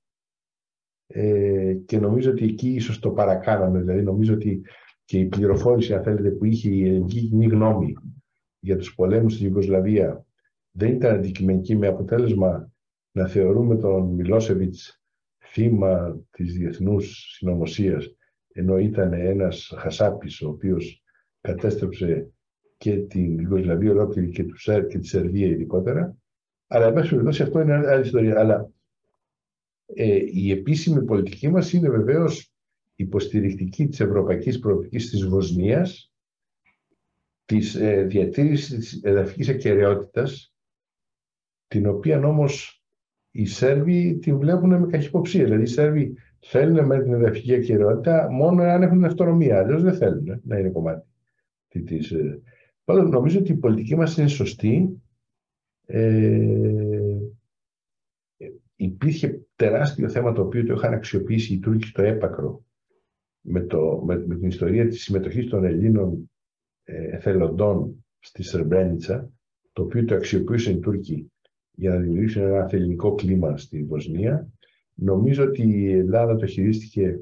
ε, 1.07 1.73
και 1.85 1.99
νομίζω 1.99 2.31
ότι 2.31 2.45
εκεί 2.45 2.69
ίσως 2.69 2.99
το 2.99 3.11
παρακάναμε. 3.11 3.79
Δηλαδή 3.79 4.01
νομίζω 4.01 4.33
ότι 4.33 4.61
και 5.05 5.19
η 5.19 5.25
πληροφόρηση, 5.25 5.93
αν 5.93 6.03
θέλετε, 6.03 6.29
που 6.29 6.45
είχε 6.45 6.69
η 6.69 6.87
ελληνική 6.87 7.27
κοινή 7.27 7.45
γνώμη 7.45 7.93
για 8.59 8.77
τους 8.77 8.95
πολέμους 8.95 9.33
στην 9.33 9.45
Ιουγκοσλαβία 9.45 10.24
δεν 10.77 10.93
ήταν 10.93 11.15
αντικειμενική 11.15 11.75
με 11.75 11.87
αποτέλεσμα 11.87 12.71
να 13.11 13.27
θεωρούμε 13.27 13.77
τον 13.77 14.13
Μιλόσεβιτς 14.13 15.01
θύμα 15.37 16.19
της 16.31 16.53
διεθνούς 16.53 17.35
συνωμοσίας 17.37 18.15
ενώ 18.53 18.77
ήταν 18.77 19.13
ένας 19.13 19.73
χασάπης 19.77 20.41
ο 20.41 20.49
οποίος 20.49 21.03
κατέστρεψε 21.41 22.29
και 22.77 22.97
την 22.97 23.39
Ιουγκοσλαβία 23.39 23.91
ολόκληρη 23.91 24.29
και, 24.29 24.43
τους, 24.43 24.63
και 24.63 24.99
τη 24.99 25.07
Σερβία 25.07 25.47
ειδικότερα. 25.47 26.17
Αλλά, 26.67 26.85
εν 26.85 26.93
πάση 26.93 27.09
περιπτώσει, 27.09 27.43
αυτό 27.43 27.59
είναι 27.59 27.73
άλλη 27.73 28.05
ιστορία. 28.05 28.39
Αλλά 28.39 28.69
ε, 29.85 30.19
η 30.33 30.51
επίσημη 30.51 31.03
πολιτική 31.03 31.49
μας 31.49 31.73
είναι 31.73 31.89
βεβαίως 31.89 32.51
υποστηρικτική 32.95 33.87
της 33.87 33.99
ευρωπαϊκής 33.99 34.59
προοπτικής 34.59 35.09
της 35.09 35.25
Βοσνίας, 35.27 36.11
της 37.45 37.75
ε, 37.75 38.03
διατήρησης 38.03 38.77
της 38.77 39.03
εδαφικής 39.03 39.49
ακαιρεότητας 39.49 40.54
την 41.75 41.87
οποία 41.87 42.25
όμως 42.25 42.83
οι 43.31 43.45
Σέρβοι 43.45 44.17
την 44.17 44.37
βλέπουν 44.37 44.79
με 44.79 44.87
καχυποψία. 44.87 45.43
Δηλαδή 45.43 45.61
οι 45.61 45.65
Σέρβοι 45.65 46.17
θέλουν 46.39 46.85
με 46.85 47.03
την 47.03 47.13
εδαφική 47.13 47.53
ακυρεότητα 47.53 48.31
μόνο 48.31 48.63
αν 48.63 48.81
έχουν 48.81 49.03
αυτονομία. 49.03 49.59
Αλλιώς 49.59 49.83
δεν 49.83 49.93
θέλουν 49.93 50.41
να 50.43 50.57
είναι 50.57 50.69
κομμάτι 50.69 51.05
της. 51.85 52.11
Ε. 52.11 52.41
Πάντως 52.83 53.09
νομίζω 53.09 53.39
ότι 53.39 53.51
η 53.51 53.55
πολιτική 53.55 53.95
μας 53.95 54.17
είναι 54.17 54.27
σωστή. 54.27 55.01
Ε, 55.85 57.17
υπήρχε 58.75 59.41
τεράστιο 59.55 60.09
θέμα 60.09 60.31
το 60.31 60.41
οποίο 60.41 60.65
το 60.65 60.73
είχαν 60.73 60.93
αξιοποιήσει 60.93 61.53
οι 61.53 61.59
Τούρκοι 61.59 61.87
στο 61.87 62.01
έπακρο 62.01 62.63
με, 63.41 63.61
το, 63.61 64.01
με, 64.05 64.25
με 64.27 64.35
την 64.35 64.47
ιστορία 64.47 64.87
της 64.87 65.03
συμμετοχής 65.03 65.49
των 65.49 65.63
Ελλήνων 65.63 66.31
ε, 66.83 67.15
εθελοντών 67.15 68.05
στη 68.19 68.43
Σερμπρένιτσα, 68.43 69.29
το 69.73 69.81
οποίο 69.81 70.05
το 70.05 70.15
αξιοποιήσαν 70.15 70.75
οι 70.75 70.79
Τούρκοι 70.79 71.29
για 71.75 71.89
να 71.89 71.97
δημιουργήσουν 71.97 72.43
ένα 72.43 72.67
θεληνικό 72.67 73.15
κλίμα 73.15 73.57
στη 73.57 73.83
Βοσνία. 73.83 74.47
Νομίζω 74.93 75.43
ότι 75.43 75.61
η 75.61 75.91
Ελλάδα 75.91 76.35
το 76.35 76.45
χειρίστηκε 76.45 77.19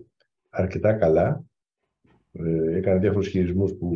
αρκετά 0.49 0.93
καλά. 0.93 1.43
Ε, 2.31 2.75
έκανε 2.75 2.99
διάφορους 2.99 3.27
χειρισμούς 3.27 3.73
που... 3.73 3.91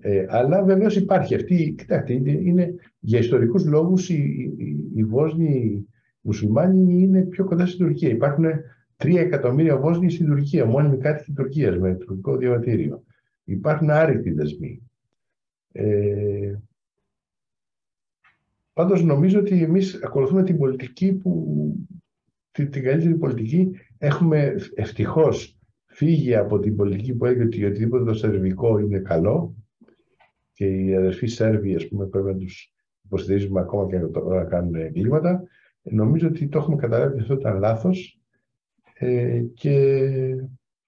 Ε, 0.00 0.26
αλλά 0.28 0.64
βεβαίως 0.64 0.96
υπάρχει 0.96 1.34
αυτή, 1.34 1.74
κοιτάξτε, 1.78 2.12
είναι, 2.12 2.30
είναι 2.30 2.74
για 3.00 3.18
ιστορικούς 3.18 3.64
λόγους 3.64 4.08
οι, 4.08 4.54
οι, 4.58 4.76
οι 4.94 5.04
Βόσνοι 5.04 5.84
μουσουλμάνοι 6.20 7.02
είναι 7.02 7.22
πιο 7.22 7.44
κοντά 7.44 7.66
στην 7.66 7.86
Τουρκία. 7.86 8.08
Υπάρχουν 8.08 8.44
3 8.96 9.16
εκατομμύρια 9.16 9.76
Βόσνοι 9.76 10.10
στην 10.10 10.26
Τουρκία, 10.26 10.66
μόνιμοι 10.66 10.96
κάτοικοι 10.96 11.32
Τουρκίας 11.32 11.78
με 11.78 11.94
τουρκικό 11.94 12.36
διαβατήριο. 12.36 13.02
Υπάρχουν 13.44 13.90
άρρητοι 13.90 14.30
δεσμοί. 14.30 14.82
Ε, 15.72 16.54
πάντως 18.80 19.02
νομίζω 19.02 19.38
ότι 19.38 19.62
εμείς 19.62 20.02
ακολουθούμε 20.02 20.42
την 20.42 20.58
πολιτική 20.58 21.12
που 21.12 21.56
την, 22.50 22.70
την 22.70 22.82
καλύτερη 22.82 23.14
πολιτική. 23.14 23.70
Έχουμε 23.98 24.54
ευτυχώς 24.74 25.58
φύγει 25.86 26.34
από 26.34 26.58
την 26.58 26.76
πολιτική 26.76 27.14
που 27.14 27.24
έλεγε 27.24 27.42
ότι 27.42 27.64
οτιδήποτε 27.64 28.04
το 28.04 28.14
σερβικό 28.14 28.78
είναι 28.78 28.98
καλό 28.98 29.54
και 30.52 30.66
οι 30.66 30.94
αδερφοί 30.94 31.26
Σέρβοι 31.26 31.74
ας 31.74 31.88
πούμε 31.88 32.06
πρέπει 32.06 32.26
να 32.26 32.36
τους 32.36 32.72
υποστηρίζουμε 33.04 33.60
ακόμα 33.60 33.86
και 33.86 33.98
να 34.28 34.44
κάνουν 34.44 34.74
εγκλήματα. 34.74 35.42
Νομίζω 35.82 36.28
ότι 36.28 36.48
το 36.48 36.58
έχουμε 36.58 36.76
καταλάβει 36.76 37.12
ότι 37.12 37.20
αυτό 37.20 37.34
ήταν 37.34 37.58
λάθος 37.58 38.20
ε, 38.94 39.42
και 39.54 40.06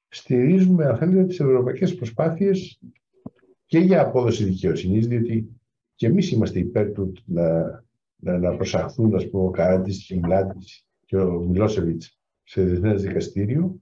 στηρίζουμε, 0.09 0.85
αν 0.85 0.97
θέλετε, 0.97 1.25
τις 1.25 1.41
ευρωπαϊκές 1.41 1.95
προσπάθειες 1.95 2.81
και 3.67 3.79
για 3.79 4.01
απόδοση 4.01 4.45
δικαιοσύνης, 4.45 5.07
διότι 5.07 5.49
και 6.03 6.09
εμείς 6.09 6.31
είμαστε 6.31 6.59
υπέρ 6.59 6.93
του 6.93 7.13
να, 7.25 7.61
να, 8.17 8.39
να 8.39 8.57
προσαχθούν, 8.57 9.15
ας 9.15 9.31
πούμε, 9.31 9.45
ο 9.45 9.51
Καράντης 9.51 10.05
και 10.07 10.21
και 11.05 11.17
ο 11.17 11.41
Μιλόσεβιτς 11.41 12.21
σε 12.43 12.63
διεθνές 12.63 13.03
δικαστήριο. 13.03 13.81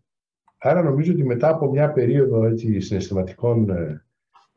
Άρα 0.59 0.83
νομίζω 0.83 1.13
ότι 1.13 1.25
μετά 1.25 1.49
από 1.49 1.71
μια 1.71 1.93
περίοδο 1.93 2.45
έτσι, 2.45 2.81
συναισθηματικών 2.81 3.71
ε, 3.71 4.05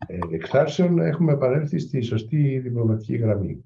ε 0.07 0.17
εξάρσεων 0.31 0.99
έχουμε 0.99 1.33
επανέλθει 1.33 1.79
στη 1.79 2.01
σωστή 2.01 2.59
διπλωματική 2.59 3.15
γραμμή. 3.15 3.65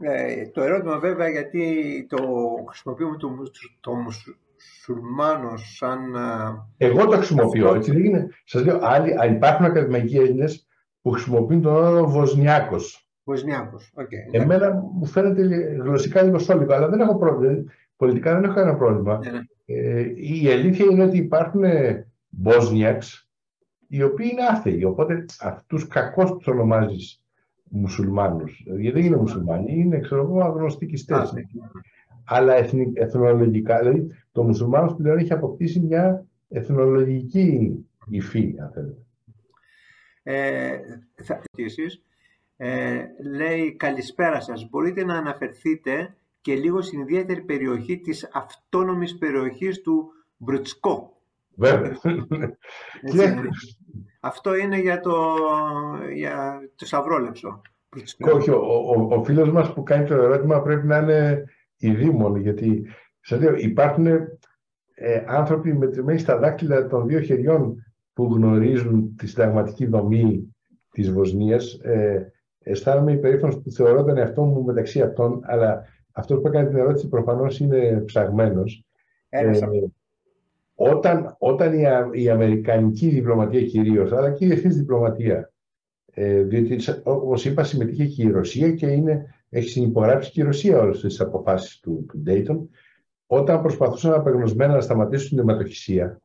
Ε, 0.00 0.48
το 0.48 0.62
ερώτημα 0.62 0.98
βέβαια 0.98 1.28
γιατί 1.28 2.06
το 2.08 2.18
χρησιμοποιούμε 2.68 3.16
το, 3.16 3.28
το 3.80 3.92
μουσουλμάνο 4.60 5.56
σαν... 5.56 6.00
Εγώ 6.76 7.06
το 7.06 7.16
χρησιμοποιώ, 7.16 7.74
έτσι 7.74 7.92
δεν 7.92 8.04
είναι. 8.04 8.28
Σας 8.44 8.64
λέω, 8.64 8.78
άλλοι, 8.82 9.34
υπάρχουν 9.34 9.64
ακαδημαϊκοί 9.64 10.16
Έλληνες 10.16 10.68
που 11.02 11.10
χρησιμοποιούν 11.10 11.62
τον 11.62 11.74
όρο 11.74 12.08
Βοσνιάκος. 12.08 13.08
Βοσνιάκος, 13.24 13.92
okay, 13.96 14.40
Εμένα 14.40 14.90
μου 14.94 15.06
φαίνεται 15.06 15.42
γλωσσικά 15.82 16.22
λίγο 16.22 16.38
σόλικο, 16.38 16.72
αλλά 16.72 16.88
δεν 16.88 17.00
έχω 17.00 17.18
πρόβλημα. 17.18 17.64
Πολιτικά 17.96 18.34
δεν 18.34 18.44
έχω 18.44 18.54
κανένα 18.54 18.76
πρόβλημα. 18.76 19.18
Ναι, 19.18 19.30
ναι. 19.30 19.40
Ε, 19.64 20.06
η 20.16 20.50
αλήθεια 20.50 20.84
είναι 20.84 21.04
ότι 21.04 21.16
υπάρχουν 21.16 21.62
Μπόσνιακς 22.28 23.30
οι 23.88 24.02
οποίοι 24.02 24.28
είναι 24.32 24.46
άθεοι, 24.50 24.84
οπότε 24.84 25.24
αυτούς 25.40 25.86
κακώς 25.86 26.32
τους 26.32 26.46
ονομάζεις 26.46 27.22
μουσουλμάνους. 27.70 28.62
Γιατί 28.78 28.90
δεν 28.90 29.04
είναι 29.04 29.16
μουσουλμάνοι, 29.16 29.72
είναι 29.72 29.98
ξέρω 29.98 30.22
εγώ 30.22 30.40
αγνωστικιστές. 30.40 31.32
Αλλά 32.32 32.54
εθνολογικά, 32.94 33.78
δηλαδή 33.78 34.06
το 34.32 34.42
μουσουλμάνος 34.42 34.94
πλέον 34.94 35.18
έχει 35.18 35.32
αποκτήσει 35.32 35.80
μια 35.80 36.26
εθνολογική 36.48 37.72
υφή, 38.08 38.54
αν 38.60 38.70
θέλετε. 38.74 39.00
Ε, 40.22 40.78
θα, 41.22 41.40
εσείς, 41.56 42.02
ε, 42.56 43.02
λέει 43.36 43.76
καλησπέρα 43.76 44.40
σας. 44.40 44.68
Μπορείτε 44.70 45.04
να 45.04 45.14
αναφερθείτε 45.14 46.14
και 46.40 46.54
λίγο 46.54 46.82
στην 46.82 47.00
ιδιαίτερη 47.00 47.40
περιοχή 47.40 47.98
της 47.98 48.28
αυτόνομης 48.32 49.18
περιοχής 49.18 49.80
του 49.80 50.10
Μπρουτσκό. 50.36 51.20
Βέβαια. 51.54 51.96
Αυτό 54.20 54.56
είναι 54.56 54.80
για 54.80 55.00
το, 55.00 55.36
για 56.14 56.60
το 56.76 56.86
Σταυρόλεψο. 56.86 57.60
Όχι, 58.34 58.50
ο, 58.50 58.58
ο, 58.96 59.14
ο 59.14 59.24
φίλος 59.24 59.50
μας 59.50 59.72
που 59.72 59.82
κάνει 59.82 60.06
το 60.06 60.14
ερώτημα 60.14 60.62
πρέπει 60.62 60.86
να 60.86 60.98
είναι 60.98 61.44
ειδήμων, 61.80 62.36
γιατί 62.36 62.86
σας 63.20 63.40
λέω, 63.40 63.54
υπάρχουν 63.56 64.06
ε, 64.06 65.24
άνθρωποι 65.26 65.72
μετρημένοι 65.72 66.18
στα 66.18 66.38
δάκτυλα 66.38 66.86
των 66.86 67.06
δύο 67.06 67.20
χεριών 67.20 67.84
που 68.12 68.24
γνωρίζουν 68.34 69.14
τη 69.16 69.26
συνταγματική 69.26 69.86
δομή 69.86 70.54
της 70.90 71.12
Βοσνίας. 71.12 71.72
Ε, 71.82 72.32
αισθάνομαι 72.58 73.12
υπερήφανος 73.12 73.60
που 73.60 73.70
θεωρώ 73.70 74.04
τον 74.04 74.16
εαυτό 74.16 74.44
μου 74.44 74.64
μεταξύ 74.64 75.00
αυτών, 75.00 75.40
αλλά 75.42 75.84
αυτός 76.12 76.40
που 76.40 76.46
έκανε 76.46 76.68
την 76.68 76.78
ερώτηση 76.78 77.08
προφανώς 77.08 77.60
είναι 77.60 78.02
ψαγμένος. 78.06 78.84
Ε, 79.28 79.60
όταν, 80.74 81.36
όταν 81.38 81.72
η, 81.72 81.82
η 82.12 82.28
Αμερικανική 82.28 83.08
διπλωματία 83.08 83.62
κυρίως, 83.62 84.12
αλλά 84.12 84.30
και 84.30 84.44
η 84.44 84.48
διεθνής 84.48 84.76
διπλωματία, 84.76 85.52
ε, 86.12 86.42
διότι 86.42 86.92
όπως 87.02 87.44
είπα, 87.44 87.64
συμμετείχε 87.64 88.06
και 88.06 88.22
η 88.22 88.30
Ρωσία 88.30 88.72
και 88.72 88.86
είναι, 88.86 89.34
έχει 89.50 89.68
συνυπογράψει 89.68 90.30
και 90.30 90.40
η 90.40 90.44
Ρωσία 90.44 90.80
όλες 90.80 91.00
τις 91.00 91.20
αποφάσεις 91.20 91.80
του, 91.80 92.06
του 92.08 92.22
Dayton, 92.26 92.58
όταν 93.26 93.60
προσπαθούσαν 93.60 94.12
απεγνωσμένα 94.12 94.74
να 94.74 94.80
σταματήσουν 94.80 95.28
την 95.28 95.38
αιματοχυσία 95.38 96.20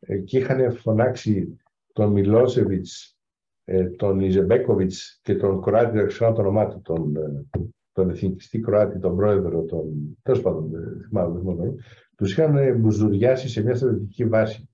ε, 0.00 0.18
και 0.18 0.38
είχαν 0.38 0.72
φωνάξει 0.72 1.58
τον 1.92 2.12
Μιλόσεβιτς, 2.12 3.18
ε, 3.64 3.84
τον 3.84 4.20
Ιζεμπέκοβιτς 4.20 5.20
και 5.22 5.34
τον 5.34 5.62
Κροάτι, 5.62 5.96
δεν 5.96 6.06
ξέρω 6.06 6.32
το 6.32 6.40
όνομά 6.40 6.66
του, 6.66 6.80
τον, 6.82 7.16
ε, 7.16 7.46
τον 7.92 8.10
εθνικιστή 8.10 8.60
Κροάτι, 8.60 8.98
τον 8.98 9.16
πρόεδρο, 9.16 9.62
τον. 9.64 10.18
τέλος 10.22 10.40
πάντων, 10.40 10.70
δεν 10.70 11.06
θυμάμαι, 11.08 11.74
τους 12.16 12.32
είχαν 12.32 12.78
μπουζουριάσει 12.78 13.48
σε 13.48 13.62
μια 13.62 13.74
στρατιωτική 13.74 14.24
βάση 14.24 14.68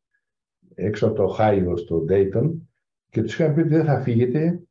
έξω 0.75 1.07
από 1.07 1.15
το 1.15 1.27
Οχάιο 1.27 1.77
στο 1.77 1.99
Ντέιτον 1.99 2.69
και 3.11 3.23
τους 3.23 3.33
είχαν 3.35 3.55
πει 3.55 3.61
ότι 3.61 3.69
δεν 3.69 3.85
θα 3.85 4.01
φύγετε 4.01 4.63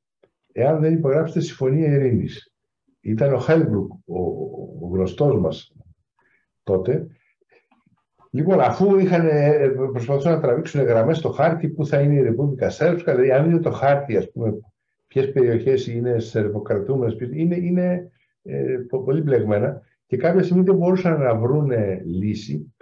εάν 0.51 0.81
δεν 0.81 0.93
υπογράψετε 0.93 1.39
συμφωνία 1.39 1.93
ειρήνης. 1.93 2.54
Ήταν 3.05 3.33
ο 3.33 3.39
Χόλμπρουκ, 3.39 3.91
ο, 3.91 4.19
ο 4.81 4.87
γνωστός 4.91 5.39
μας 5.39 5.73
τότε. 6.63 7.07
Λοιπόν, 8.29 8.59
αφού 8.59 8.99
είχαν, 8.99 9.27
ε, 9.27 9.67
προσπαθούσαν 9.91 10.33
να 10.33 10.39
τραβήξουν 10.39 10.81
γραμμές 10.81 11.17
στο 11.17 11.29
χάρτη 11.29 11.67
που 11.67 11.85
θα 11.85 11.99
είναι 11.99 12.13
η 12.13 12.21
Ρεπούμπλικα 12.21 12.69
Σέρβσκα, 12.69 13.11
δηλαδή 13.11 13.31
αν 13.31 13.49
είναι 13.49 13.59
το 13.59 13.71
χάρτη, 13.71 14.17
ας 14.17 14.31
πούμε, 14.31 14.57
ποιες 15.07 15.31
περιοχές 15.31 15.87
είναι 15.87 16.19
σερβοκρατούμενες, 16.19 17.17
είναι, 17.33 17.55
είναι 17.55 18.11
ε, 18.43 18.77
πολύ 19.05 19.21
μπλεγμένα 19.21 19.81
και 20.05 20.17
κάποια 20.17 20.43
στιγμή 20.43 20.63
δεν 20.63 20.75
μπορούσαν 20.75 21.21
να 21.21 21.35
βρουν 21.35 21.71
λύση. 22.05 22.75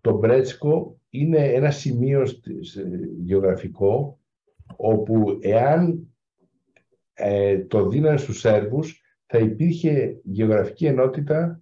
Το 0.00 0.18
Μπρέτσκο 0.18 1.00
είναι 1.10 1.38
ένα 1.38 1.70
σημείο 1.70 2.22
γεωγραφικό 3.24 4.18
όπου 4.76 5.38
εάν 5.40 6.08
ε, 7.14 7.58
το 7.58 7.88
δίνανε 7.88 8.16
στους 8.16 8.40
Σέρβους 8.40 8.99
θα 9.32 9.38
υπήρχε 9.38 10.20
γεωγραφική 10.22 10.86
ενότητα 10.86 11.60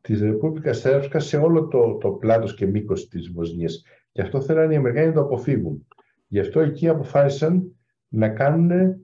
της 0.00 0.20
Ρεπούμπλικας 0.20 0.78
Σέρβσκα 0.78 1.18
σε 1.18 1.36
όλο 1.36 1.68
το, 1.68 1.94
το 1.94 2.10
πλάτος 2.10 2.54
και 2.54 2.66
μήκος 2.66 3.08
της 3.08 3.30
Βοσνίας. 3.32 3.82
Και 4.12 4.22
αυτό 4.22 4.40
θέλανε 4.40 4.74
οι 4.74 4.76
Αμερικάνοι 4.76 5.06
να 5.06 5.12
το 5.12 5.20
αποφύγουν. 5.20 5.86
Γι' 6.26 6.38
αυτό 6.38 6.60
εκεί 6.60 6.88
αποφάσισαν 6.88 7.76
να 8.08 8.28
κάνουν 8.28 8.96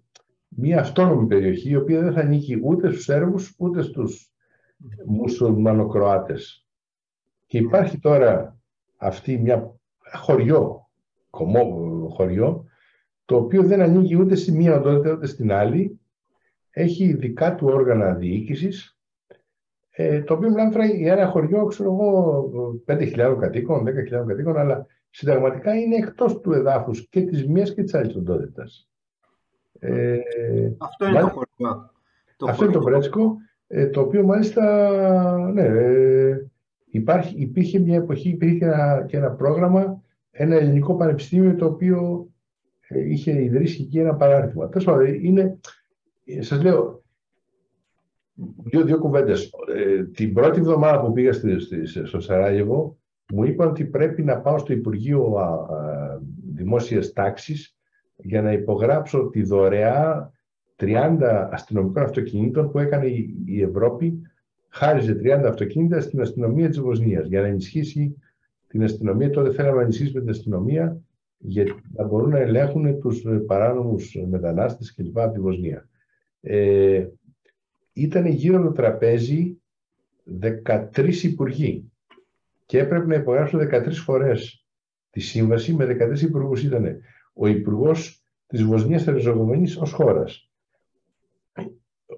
μια 0.49 0.81
αυτόνομη 0.81 1.27
περιοχή 1.27 1.71
η 1.71 1.77
οποία 1.77 2.01
δεν 2.01 2.13
θα 2.13 2.21
ανήκει 2.21 2.61
ούτε 2.63 2.91
στους 2.91 3.05
Σέρβους 3.05 3.55
ούτε 3.59 3.83
στους 3.83 4.33
μουσουλμανοκροάτες. 5.07 6.67
Και 7.47 7.59
υπάρχει 7.59 7.99
τώρα 7.99 8.59
αυτή 8.97 9.39
μια 9.39 9.75
χωριό, 10.15 10.89
κομμό 11.31 12.09
χωριό, 12.13 12.65
το 13.25 13.37
οποίο 13.37 13.63
δεν 13.63 13.81
ανήκει 13.81 14.17
ούτε 14.17 14.35
στη 14.35 14.53
μία 14.53 14.77
οντότητα 14.77 15.13
ούτε 15.13 15.27
στην 15.27 15.53
άλλη, 15.53 16.01
έχει 16.79 17.13
δικά 17.13 17.55
του 17.55 17.67
όργανα 17.67 18.15
διοίκησης, 18.15 18.99
ε, 19.91 20.23
το 20.23 20.35
οποίο 20.35 20.49
μιλάμε 20.49 20.87
για 20.87 21.13
ένα 21.13 21.27
χωριό, 21.27 21.65
ξέρω 21.65 21.93
εγώ, 21.93 22.51
5.000 22.87 23.37
κατοίκων, 23.41 23.85
10.000 23.85 24.27
κατοίκων, 24.27 24.57
αλλά 24.57 24.87
συνταγματικά 25.11 25.75
είναι 25.75 25.97
εκτός 25.97 26.41
του 26.41 26.53
εδάφους 26.53 27.09
και 27.09 27.21
της 27.21 27.47
μίας 27.47 27.75
και 27.75 27.83
της 27.83 27.95
άλλης 27.95 28.17
οντότητας. 28.17 28.89
Ε, 29.79 30.19
Αυτό 30.79 31.07
είναι 31.07 31.21
το 31.21 31.29
χωριό 31.29 31.91
Αυτό 32.49 32.65
είναι 32.65 32.73
το 32.73 32.81
Πρέτσκο, 32.81 33.37
ε, 33.67 33.87
το 33.87 34.01
οποίο 34.01 34.25
μάλιστα, 34.25 35.39
ναι, 35.53 35.65
ε, 35.65 36.47
υπάρχει, 36.91 37.35
υπήρχε 37.39 37.79
μια 37.79 37.97
εποχή, 37.97 38.29
υπήρχε 38.29 39.05
και 39.09 39.17
ένα 39.17 39.31
πρόγραμμα, 39.31 40.03
ένα 40.31 40.57
ελληνικό 40.57 40.95
πανεπιστήμιο 40.95 41.55
το 41.55 41.67
οποίο 41.67 42.29
ε, 42.89 43.11
είχε 43.11 43.43
ιδρύσει 43.43 43.83
εκεί 43.83 43.99
ένα 43.99 44.15
παράρτημα. 44.15 44.69
Τέλος 44.69 44.85
πάντων, 44.85 45.25
είναι, 45.25 45.59
σας 46.41 46.63
λέω, 46.63 47.03
δύο, 48.65 48.85
δύο 48.85 48.99
κουβέντες. 48.99 49.51
την 50.13 50.33
πρώτη 50.33 50.59
εβδομάδα 50.59 51.01
που 51.01 51.13
πήγα 51.13 51.33
στο 52.05 52.21
Σαράγεβο, 52.21 52.99
μου 53.33 53.45
είπαν 53.45 53.69
ότι 53.69 53.85
πρέπει 53.85 54.23
να 54.23 54.41
πάω 54.41 54.59
στο 54.59 54.73
Υπουργείο 54.73 55.37
Δημόσιας 56.55 57.13
Τάξης 57.13 57.77
για 58.17 58.43
να 58.43 58.53
υπογράψω 58.53 59.29
τη 59.29 59.43
δωρεά 59.43 60.33
30 60.77 61.49
αστυνομικών 61.51 62.03
αυτοκινήτων 62.03 62.71
που 62.71 62.79
έκανε 62.79 63.07
η 63.45 63.63
Ευρώπη, 63.63 64.21
χάριζε 64.69 65.21
30 65.23 65.45
αυτοκίνητα 65.47 66.01
στην 66.01 66.21
αστυνομία 66.21 66.69
της 66.69 66.81
Βοσνίας 66.81 67.27
για 67.27 67.41
να 67.41 67.47
ενισχύσει 67.47 68.17
την 68.69 68.83
αστυνομία. 68.83 69.31
Τότε 69.31 69.53
θέλαμε 69.53 69.77
να 69.77 69.83
ενισχύσουμε 69.83 70.21
την 70.21 70.31
αστυνομία 70.31 71.01
για 71.39 71.65
να 71.93 72.05
μπορούν 72.05 72.31
να 72.31 72.39
ελέγχουν 72.39 73.01
τους 73.01 73.25
παράνομους 73.47 74.17
μετανάστες 74.29 74.95
κλπ. 74.95 75.19
από 75.19 75.33
τη 75.33 75.41
Βοσνία. 75.41 75.89
Ε, 76.49 77.09
ήταν 77.93 78.27
γύρω 78.27 78.57
από 78.57 78.67
το 78.67 78.73
τραπέζι 78.73 79.61
13 80.65 81.23
υπουργοί 81.23 81.93
και 82.67 82.79
έπρεπε 82.79 83.07
να 83.07 83.15
υπογράψουν 83.15 83.61
13 83.61 83.93
φορές 83.93 84.67
τη 85.11 85.21
σύμβαση 85.21 85.75
με 85.75 85.85
13 85.85 86.21
υπουργούς. 86.21 86.63
Ήταν 86.63 87.01
ο 87.33 87.47
υπουργός 87.47 88.23
της 88.47 88.63
Βοσνίας 88.65 89.07
Ερζογοβενής 89.07 89.77
ως 89.77 89.93
χώρας, 89.93 90.51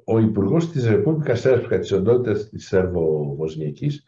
ο 0.04 0.18
Υπουργός 0.18 0.70
της 0.70 0.88
Ρεπούμπλικας 0.88 1.40
Σέρβικα 1.40 1.78
της 1.78 1.92
οντότητας 1.92 2.48
της 2.48 2.66
Σέρβο-Βοσνιακής, 2.66 4.04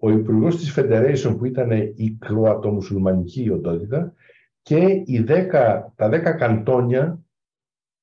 ο 0.00 0.10
Υπουργός 0.10 0.56
της 0.56 0.74
Federation 0.78 1.34
που 1.38 1.44
ήταν 1.44 1.70
η 1.96 2.16
Κροατομουσουλμανική 2.20 3.50
οντότητα 3.50 4.14
και 4.62 5.02
οι 5.04 5.24
10, 5.28 5.92
τα 5.96 6.08
10 6.08 6.32
καντόνια 6.36 7.23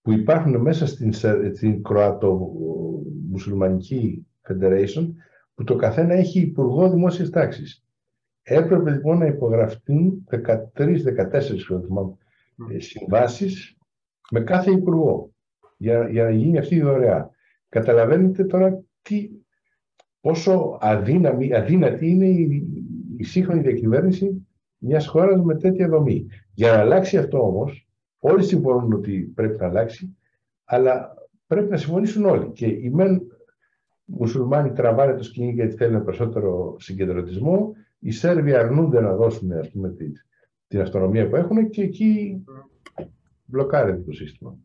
που 0.01 0.11
υπάρχουν 0.11 0.61
μέσα 0.61 0.87
στην, 0.87 1.13
στην 1.53 1.83
Κροατομουσουλμανική 1.83 4.25
Federation 4.47 5.07
που 5.55 5.63
το 5.63 5.75
καθένα 5.75 6.13
έχει 6.13 6.39
Υπουργό 6.39 6.89
Δημόσιας 6.89 7.29
Τάξης. 7.29 7.83
Έπρεπε 8.43 8.91
λοιπόν 8.91 9.17
να 9.17 9.25
υπογραφτούν 9.25 10.25
13-14 10.29 10.39
συμβάσεις 12.77 13.77
με 14.31 14.41
κάθε 14.41 14.71
Υπουργό 14.71 15.33
για, 15.77 16.09
για 16.09 16.23
να 16.23 16.31
γίνει 16.31 16.57
αυτή 16.57 16.75
η 16.75 16.81
δωρεά. 16.81 17.29
Καταλαβαίνετε 17.69 18.43
τώρα 18.43 18.83
τι, 19.01 19.29
πόσο 20.21 20.77
αδύναμη, 20.81 21.53
αδύνατη 21.53 22.09
είναι 22.09 22.27
η, 22.27 22.67
η 23.17 23.23
σύγχρονη 23.23 23.61
διακυβέρνηση 23.61 24.47
μιας 24.77 25.07
χώρας 25.07 25.41
με 25.41 25.55
τέτοια 25.55 25.87
δομή. 25.87 26.27
Για 26.53 26.71
να 26.71 26.77
αλλάξει 26.77 27.17
αυτό 27.17 27.47
όμως, 27.47 27.87
όλοι 28.23 28.43
συμφωνούν 28.43 28.93
ότι 28.93 29.31
πρέπει 29.35 29.59
να 29.59 29.67
αλλάξει, 29.67 30.17
αλλά 30.65 31.13
πρέπει 31.47 31.69
να 31.69 31.77
συμφωνήσουν 31.77 32.25
όλοι. 32.25 32.51
Και 32.51 32.65
οι 32.65 32.89
μεν 32.89 33.21
μουσουλμάνοι 34.05 34.71
τραβάνε 34.71 35.13
το 35.15 35.23
σκηνή 35.23 35.51
γιατί 35.51 35.75
θέλουν 35.75 36.03
περισσότερο 36.03 36.75
συγκεντρωτισμό, 36.79 37.75
οι 37.99 38.11
Σέρβοι 38.11 38.55
αρνούνται 38.55 39.01
να 39.01 39.15
δώσουν 39.15 39.51
ας 39.51 39.69
πούμε, 39.69 39.95
την 40.67 40.81
αυτονομία 40.81 41.29
που 41.29 41.35
έχουν 41.35 41.69
και 41.69 41.81
εκεί 41.81 42.43
μπλοκάρεται 43.45 44.01
το 44.01 44.11
σύστημα 44.11 44.57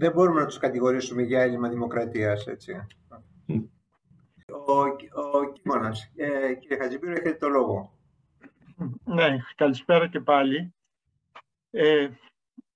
δεν 0.00 0.12
μπορούμε 0.12 0.40
να 0.40 0.46
τους 0.46 0.58
κατηγορήσουμε 0.58 1.22
για 1.22 1.40
έλλειμμα 1.40 1.68
δημοκρατίας, 1.68 2.46
έτσι. 2.46 2.86
Ο, 4.66 4.72
ο 5.20 5.52
Κίμωνας, 5.52 6.12
ε, 6.16 6.54
κύριε 6.54 6.76
Χατζηπύρου, 6.76 7.12
έχετε 7.12 7.34
το 7.34 7.48
λόγο. 7.48 7.98
Ναι, 9.04 9.36
καλησπέρα 9.56 10.08
και 10.08 10.20
πάλι. 10.20 10.74
Ε, 11.70 12.08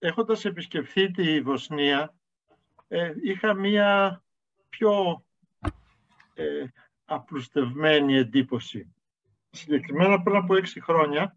έχοντας 0.05 0.45
επισκεφθεί 0.45 1.11
τη 1.11 1.41
Βοσνία, 1.41 2.15
ε, 2.89 3.13
είχα 3.23 3.55
μία 3.55 4.23
πιο 4.69 5.25
ε, 6.35 6.65
απλουστευμένη 7.05 8.17
εντύπωση. 8.17 8.95
Συγκεκριμένα 9.51 10.23
πριν 10.23 10.37
από 10.37 10.57
έξι 10.57 10.81
χρόνια 10.81 11.37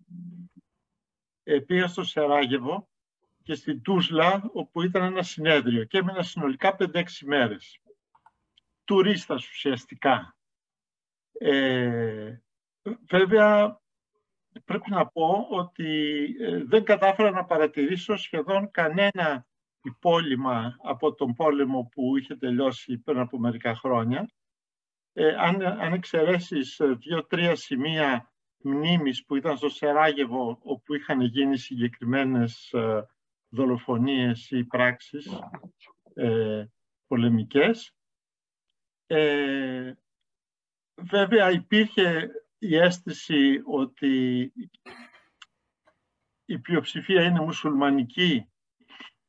ε, 1.43 1.59
πήγα 1.59 1.87
στο 1.87 2.03
Σεράγεβο 2.03 2.87
και 3.43 3.55
στην 3.55 3.81
Τούσλα, 3.81 4.49
όπου 4.53 4.81
ήταν 4.81 5.03
ένα 5.03 5.23
συνέδριο 5.23 5.83
και 5.83 5.97
έμεινα 5.97 6.23
συνολικά 6.23 6.75
5-6 6.79 7.03
μέρες. 7.25 7.81
Τουρίστας 8.83 9.49
ουσιαστικά. 9.49 10.37
Ε, 11.31 12.37
βέβαια, 13.09 13.81
πρέπει 14.65 14.89
να 14.89 15.07
πω 15.07 15.47
ότι 15.49 16.23
ε, 16.39 16.63
δεν 16.63 16.83
κατάφερα 16.83 17.31
να 17.31 17.45
παρατηρήσω 17.45 18.15
σχεδόν 18.15 18.71
κανένα 18.71 19.45
υπόλοιμα 19.81 20.75
από 20.83 21.13
τον 21.13 21.33
πόλεμο 21.33 21.89
που 21.91 22.17
είχε 22.17 22.35
τελειώσει 22.35 22.97
πριν 22.97 23.19
από 23.19 23.39
μερικά 23.39 23.75
χρόνια. 23.75 24.29
Ε, 25.13 25.35
αν, 25.35 25.61
αν 25.61 25.93
εξαιρέσεις 25.93 26.79
ε, 26.79 26.93
δύο-τρία 26.93 27.55
σημεία 27.55 28.31
μνήμης 28.57 29.25
που 29.25 29.35
ήταν 29.35 29.57
στο 29.57 29.69
Σεράγεβο, 29.69 30.59
όπου 30.63 30.93
είχαν 30.93 31.21
γίνει 31.21 31.57
συγκεκριμένες 31.57 32.73
δολοφονίες 33.49 34.51
ή 34.51 34.63
πράξεις 34.63 35.27
ε, 36.13 36.65
πολεμικές. 37.07 37.95
Ε, 39.07 39.93
βέβαια 40.95 41.51
υπήρχε 41.51 42.29
η 42.59 42.75
αίσθηση 42.75 43.61
ότι 43.65 44.53
η 46.45 46.59
πλειοψηφία 46.59 47.23
είναι 47.23 47.39
μουσουλμανική 47.39 48.49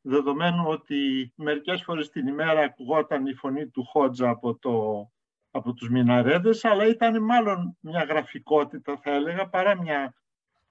δεδομένου 0.00 0.64
ότι 0.66 1.32
μερικές 1.36 1.82
φορές 1.82 2.10
την 2.10 2.26
ημέρα 2.26 2.60
ακουγόταν 2.60 3.26
η 3.26 3.34
φωνή 3.34 3.68
του 3.68 3.84
Χότζα 3.84 4.28
από, 4.28 4.58
το, 4.58 5.06
από 5.50 5.72
τους 5.72 5.88
Μιναρέδες, 5.88 6.64
αλλά 6.64 6.86
ήταν 6.86 7.22
μάλλον 7.22 7.76
μια 7.80 8.02
γραφικότητα, 8.02 8.96
θα 8.96 9.10
έλεγα, 9.10 9.48
παρά 9.48 9.80
μια 9.80 10.14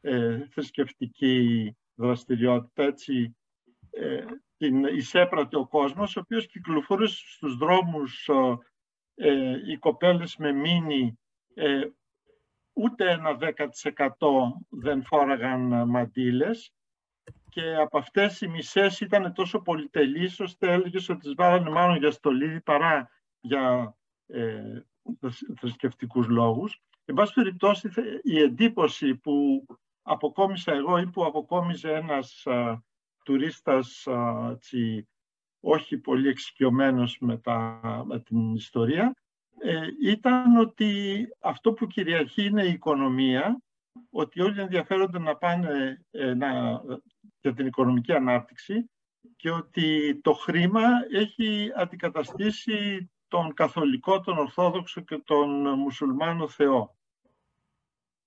ε, 0.01 0.45
θρησκευτική 0.49 1.75
δραστηριότητα. 1.95 2.83
Έτσι, 2.83 3.37
ε, 3.89 4.25
την 4.57 4.83
εισέπρατε 4.83 5.57
ο 5.57 5.67
κόσμος, 5.67 6.15
ο 6.15 6.19
οποίος 6.19 6.47
κυκλοφορούσε 6.47 7.23
στους 7.27 7.57
δρόμους 7.57 8.29
ε, 9.15 9.71
οι 9.71 9.77
κοπέλες 9.77 10.35
με 10.37 10.51
μίνι, 10.51 11.19
ε, 11.53 11.81
ούτε 12.77 13.11
ένα 13.11 13.37
10% 13.39 13.53
δεν 14.69 15.03
φόραγαν 15.03 15.89
μαντήλες 15.89 16.71
και 17.49 17.75
από 17.75 17.97
αυτές 17.97 18.41
οι 18.41 18.47
μισές 18.47 18.99
ήταν 18.99 19.33
τόσο 19.33 19.59
πολυτελείς 19.61 20.39
ώστε 20.39 20.71
έλεγες 20.71 21.09
ότι 21.09 21.19
τις 21.19 21.33
βάλανε 21.35 21.69
μάλλον 21.69 21.97
για 21.97 22.11
στολίδι 22.11 22.61
παρά 22.61 23.09
για 23.39 23.95
ε, 24.27 24.81
θρησκευτικούς 25.59 26.27
λόγους. 26.27 26.81
Εν 27.05 27.15
πάση 27.15 27.33
περιπτώσει 27.33 27.89
η 28.23 28.39
εντύπωση 28.39 29.15
που 29.15 29.65
αποκόμισα 30.01 30.73
εγώ 30.73 30.97
ή 30.97 31.07
που 31.07 31.25
αποκόμιζε 31.25 31.91
ένας 31.91 32.47
τουρίστας 33.23 34.07
τσι, 34.59 35.07
όχι 35.59 35.97
πολύ 35.97 36.27
εξοικειωμένος 36.27 37.17
με, 37.19 37.41
με 38.05 38.19
την 38.19 38.55
ιστορία, 38.55 39.05
ε, 39.05 39.26
ήταν 40.01 40.57
ότι 40.57 41.27
αυτό 41.39 41.73
που 41.73 41.87
κυριαρχεί 41.87 42.45
είναι 42.45 42.63
η 42.63 42.71
οικονομία, 42.71 43.61
ότι 44.09 44.41
όλοι 44.41 44.61
ενδιαφέρονται 44.61 45.19
να 45.19 45.35
πάνε 45.35 46.05
ε, 46.11 46.33
να, 46.33 46.81
για 47.41 47.53
την 47.53 47.65
οικονομική 47.65 48.13
ανάπτυξη 48.13 48.89
και 49.35 49.51
ότι 49.51 50.19
το 50.23 50.33
χρήμα 50.33 50.81
έχει 51.11 51.71
αντικαταστήσει 51.75 53.09
τον 53.27 53.53
καθολικό, 53.53 54.19
τον 54.19 54.37
ορθόδοξο 54.37 55.01
και 55.01 55.17
τον 55.17 55.79
μουσουλμάνο 55.79 56.47
Θεό. 56.47 56.95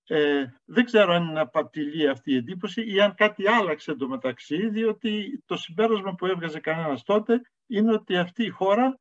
Ε, 0.07 0.45
δεν 0.65 0.85
ξέρω 0.85 1.13
αν 1.13 1.29
είναι 1.29 1.41
απατηλή 1.41 2.09
αυτή 2.09 2.33
η 2.33 2.37
εντύπωση 2.37 2.93
ή 2.93 3.01
αν 3.01 3.15
κάτι 3.15 3.49
άλλαξε 3.49 3.91
εντωμεταξύ, 3.91 4.69
διότι 4.69 5.43
το 5.47 5.57
συμπέρασμα 5.57 6.15
που 6.15 6.27
έβγαζε 6.27 6.61
κανένας 6.61 7.03
τότε 7.03 7.41
είναι 7.67 7.93
ότι 7.93 8.17
αυτή 8.17 8.45
η 8.45 8.49
χώρα 8.49 8.87
ε, 8.87 8.95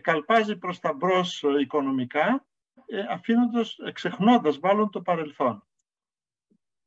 καλπάζει 0.00 0.56
προς 0.56 0.78
τα 0.78 0.92
μπρος 0.92 1.42
ε, 1.42 1.60
οικονομικά, 1.60 2.46
ε, 2.86 3.00
αφήνοντας, 3.10 3.78
ξεχνώντας 3.92 4.58
μάλλον 4.58 4.90
το 4.90 5.02
παρελθόν. 5.02 5.66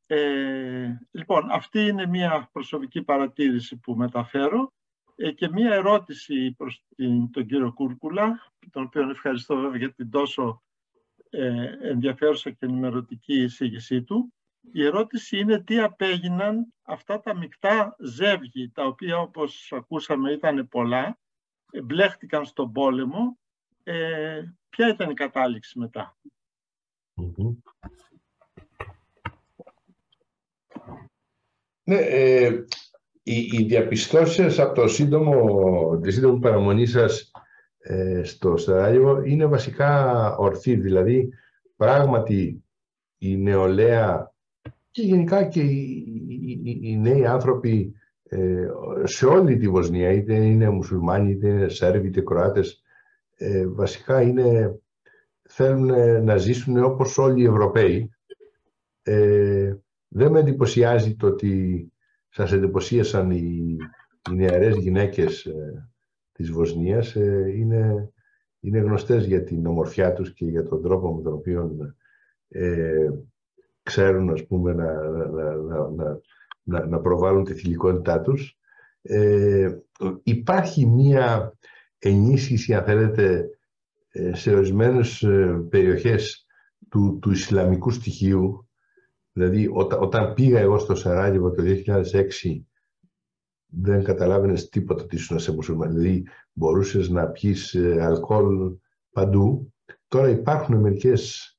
Ε, 0.07 0.97
λοιπόν, 1.11 1.51
αυτή 1.51 1.79
είναι 1.79 2.05
μια 2.05 2.49
προσωπική 2.51 3.01
παρατήρηση 3.03 3.77
που 3.77 3.95
μεταφέρω 3.95 4.73
ε, 5.15 5.31
και 5.31 5.49
μια 5.49 5.73
ερώτηση 5.73 6.51
προς 6.51 6.83
την, 6.95 7.31
τον 7.31 7.45
κύριο 7.45 7.73
Κούρκουλα, 7.73 8.53
τον 8.71 8.83
οποίο 8.83 9.09
ευχαριστώ 9.09 9.55
βέβαια 9.55 9.77
για 9.77 9.93
την 9.93 10.09
τόσο 10.09 10.63
ε, 11.29 11.89
ενδιαφέρουσα 11.89 12.49
και 12.49 12.65
ενημερωτική 12.65 13.41
εισήγησή 13.41 14.03
του. 14.03 14.33
Η 14.71 14.85
ερώτηση 14.85 15.39
είναι 15.39 15.63
τι 15.63 15.79
απέγιναν 15.79 16.73
αυτά 16.83 17.19
τα 17.19 17.35
μεικτά 17.35 17.95
ζεύγη, 17.99 18.69
τα 18.69 18.85
οποία 18.85 19.17
όπως 19.17 19.71
ακούσαμε 19.75 20.31
ήταν 20.31 20.67
πολλά, 20.67 21.19
μπλέχτηκαν 21.83 22.45
στον 22.45 22.71
πόλεμο, 22.71 23.37
ε, 23.83 24.43
ποια 24.69 24.89
ήταν 24.89 25.09
η 25.09 25.13
κατάληξη 25.13 25.79
μετά; 25.79 26.17
Ναι, 31.83 31.97
ε, 31.97 32.65
οι, 33.23 33.39
οι 33.51 33.63
διαπιστώσεις 33.63 34.59
από 34.59 34.73
το 34.73 34.87
σύντομο, 34.87 35.99
τη 35.99 36.11
σύντομη 36.11 36.39
παραμονή 36.39 36.85
σας 36.85 37.31
ε, 37.77 38.23
στο 38.23 38.57
Σαράγεβο 38.57 39.23
είναι 39.23 39.45
βασικά 39.45 40.35
ορθή. 40.35 40.75
Δηλαδή, 40.75 41.29
πράγματι, 41.75 42.63
η 43.17 43.37
νεολαία 43.37 44.33
και 44.91 45.01
γενικά 45.01 45.43
και 45.43 45.61
οι, 45.61 46.05
οι, 46.81 46.97
νέοι 46.97 47.25
άνθρωποι 47.25 47.93
ε, 47.93 48.04
σε 49.03 49.25
όλη 49.25 49.57
τη 49.57 49.67
Βοσνία, 49.67 50.11
είτε 50.11 50.35
είναι 50.35 50.69
μουσουλμάνοι, 50.69 51.31
είτε 51.31 51.47
είναι 51.47 51.69
Σέρβοι, 51.69 52.07
είτε 52.07 52.21
Κροάτες, 52.21 52.83
ε, 53.35 53.67
βασικά 53.67 54.21
είναι, 54.21 54.79
θέλουν 55.41 56.23
να 56.23 56.37
ζήσουν 56.37 56.83
όπως 56.83 57.17
όλοι 57.17 57.41
οι 57.41 57.45
Ευρωπαίοι. 57.45 58.09
Ε, 59.03 59.75
δεν 60.07 60.31
με 60.31 60.39
εντυπωσιάζει 60.39 61.15
το 61.15 61.27
ότι 61.27 61.91
σας 62.29 62.51
εντυπωσίασαν 62.51 63.31
οι, 63.31 63.77
οι 64.31 64.35
νεαρές 64.35 64.75
γυναίκες 64.77 65.45
ε, 65.45 65.89
της 66.31 66.51
Βοσνίας. 66.51 67.15
Ε, 67.15 67.51
είναι, 67.55 68.11
είναι 68.59 68.79
γνωστές 68.79 69.25
για 69.25 69.43
την 69.43 69.65
ομορφιά 69.65 70.13
τους 70.13 70.33
και 70.33 70.45
για 70.45 70.63
τον 70.63 70.81
τρόπο 70.81 71.13
με 71.15 71.21
τον 71.21 71.33
οποίο 71.33 71.77
ε, 72.47 73.09
ξέρουν 73.83 74.29
ας 74.29 74.45
πούμε, 74.45 74.73
να, 74.73 75.09
να, 75.27 75.89
να, 75.89 76.19
να, 76.65 76.85
να 76.85 76.99
προβάλλουν 76.99 77.43
τη 77.43 77.53
θηλυκότητά 77.53 78.21
τους. 78.21 78.57
Ε, 79.01 79.69
υπάρχει 80.23 80.85
μία 80.85 81.57
ενίσχυση, 81.97 82.73
αν 82.73 82.83
θέλετε, 82.83 83.49
ε, 84.11 84.35
σε 84.35 84.55
ορισμένες 84.55 85.21
ε, 85.21 85.65
περιοχές 85.69 86.45
του, 86.89 87.19
του 87.21 87.31
Ισλαμικού 87.31 87.91
στοιχείου. 87.91 88.69
Δηλαδή, 89.31 89.69
όταν, 89.73 90.01
όταν 90.01 90.33
πήγα 90.33 90.59
εγώ 90.59 90.77
στο 90.77 90.95
Σαράγεβο 90.95 91.51
το 91.51 91.63
2006, 91.65 92.23
δεν 93.65 94.03
καταλάβαινες 94.03 94.69
τίποτα 94.69 95.03
ότι 95.03 95.15
ήσουν 95.15 95.39
σε 95.39 95.53
μουσουλμάνι. 95.53 95.93
Δηλαδή, 95.93 96.23
μπορούσες 96.53 97.09
να 97.09 97.27
πιείς 97.27 97.73
ε, 97.73 98.01
αλκοόλ 98.01 98.75
παντού. 99.11 99.73
Τώρα 100.07 100.29
υπάρχουν 100.29 100.79
μερικές, 100.79 101.49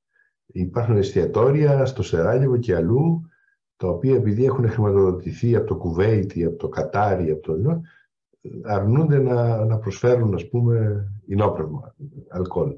υπάρχουν 0.47 0.97
εστιατόρια 0.97 1.87
στο 1.87 2.03
Σεράγεβο 2.03 2.57
και 2.57 2.74
αλλού, 2.74 3.31
τα 3.77 3.89
οποία 3.89 4.15
επειδή 4.15 4.44
έχουν 4.44 4.69
χρηματοδοτηθεί 4.69 5.57
από 5.57 5.66
το 5.66 5.77
Κουβέιτ 5.77 6.36
ή 6.36 6.44
από 6.44 6.57
το 6.57 6.69
Κατάρι, 6.69 7.31
από 7.31 7.43
το 7.43 7.82
αρνούνται 8.62 9.19
να, 9.19 9.65
να 9.65 9.78
προσφέρουν, 9.78 10.35
ας 10.35 10.48
πούμε, 10.48 11.07
ινόπνευμα, 11.27 11.94
αλκοόλ. 12.28 12.77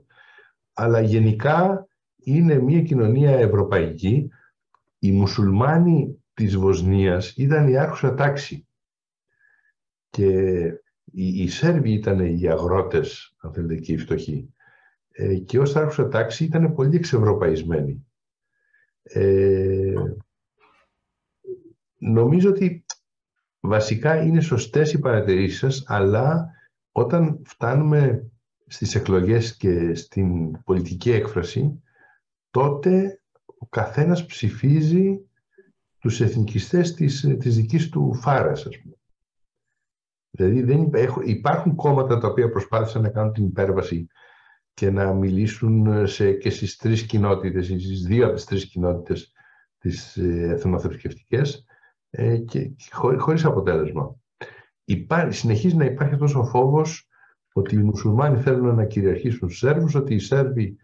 Αλλά 0.72 1.00
γενικά 1.00 1.86
είναι 2.16 2.58
μια 2.58 2.82
κοινωνία 2.82 3.38
ευρωπαϊκή. 3.38 4.30
Οι 4.98 5.12
μουσουλμάνοι 5.12 6.22
της 6.34 6.56
Βοσνίας 6.56 7.34
ήταν 7.36 7.68
η 7.68 7.76
άρχουσα 7.76 8.14
τάξη. 8.14 8.66
Και 10.10 10.62
οι, 11.04 11.42
οι 11.42 11.48
Σέρβοι 11.48 11.92
ήταν 11.92 12.20
οι 12.20 12.48
αγρότες, 12.48 13.36
αν 13.40 13.52
θέλετε, 13.52 13.74
και 13.74 13.92
οι 13.92 13.96
φτωχοί. 13.96 14.52
Ε, 15.10 15.34
και 15.34 15.58
ως 15.58 15.76
άρχουσα 15.76 16.08
τάξη 16.08 16.44
ήταν 16.44 16.74
πολύ 16.74 16.96
εξευρωπαϊσμένοι. 16.96 18.06
Ε, 19.02 19.92
νομίζω 21.98 22.50
ότι 22.50 22.84
βασικά 23.60 24.22
είναι 24.22 24.40
σωστές 24.40 24.92
οι 24.92 24.98
παρατηρήσεις 24.98 25.58
σας, 25.58 25.84
αλλά 25.86 26.50
όταν 26.92 27.42
φτάνουμε 27.44 28.30
στις 28.66 28.94
εκλογές 28.94 29.56
και 29.56 29.94
στην 29.94 30.62
πολιτική 30.62 31.10
έκφραση, 31.10 31.82
τότε 32.50 33.20
ο 33.58 33.66
καθένας 33.66 34.26
ψηφίζει 34.26 35.28
τους 35.98 36.20
εθνικιστές 36.20 36.94
της, 36.94 37.36
της 37.38 37.56
δικής 37.56 37.88
του 37.88 38.14
φάρας, 38.14 38.66
ας 38.66 38.80
πούμε. 38.80 38.94
Δηλαδή 40.30 40.62
δεν 40.62 40.90
υπάρχουν 41.24 41.74
κόμματα 41.74 42.18
τα 42.18 42.28
οποία 42.28 42.50
προσπάθησαν 42.50 43.02
να 43.02 43.08
κάνουν 43.08 43.32
την 43.32 43.44
υπέρβαση 43.44 44.06
και 44.74 44.90
να 44.90 45.12
μιλήσουν 45.14 46.06
σε, 46.06 46.32
και 46.32 46.50
στις 46.50 46.76
τρεις 46.76 47.06
κοινότητες, 47.06 47.66
στις 47.66 48.02
δύο 48.02 48.26
από 48.26 48.34
τις 48.34 48.44
τρεις 48.44 48.66
κοινότητες 48.66 49.32
τις 49.78 50.16
ε, 50.16 50.48
εθνοθρησκευτικές 50.50 51.64
ε, 52.10 52.36
και 52.36 52.70
χωρί, 52.92 53.18
χωρίς 53.18 53.44
αποτέλεσμα. 53.44 54.16
Υπάρχει, 54.84 55.38
συνεχίζει 55.38 55.76
να 55.76 55.84
υπάρχει 55.84 56.14
αυτός 56.14 56.34
ο 56.34 56.44
φόβος 56.44 57.08
ότι 57.52 57.74
οι 57.74 57.82
μουσουλμάνοι 57.82 58.40
θέλουν 58.40 58.74
να 58.74 58.84
κυριαρχήσουν 58.84 59.48
στους 59.48 59.58
Σέρβους, 59.58 59.94
ότι 59.94 60.14
οι 60.14 60.18
Σέρβοι 60.18 60.76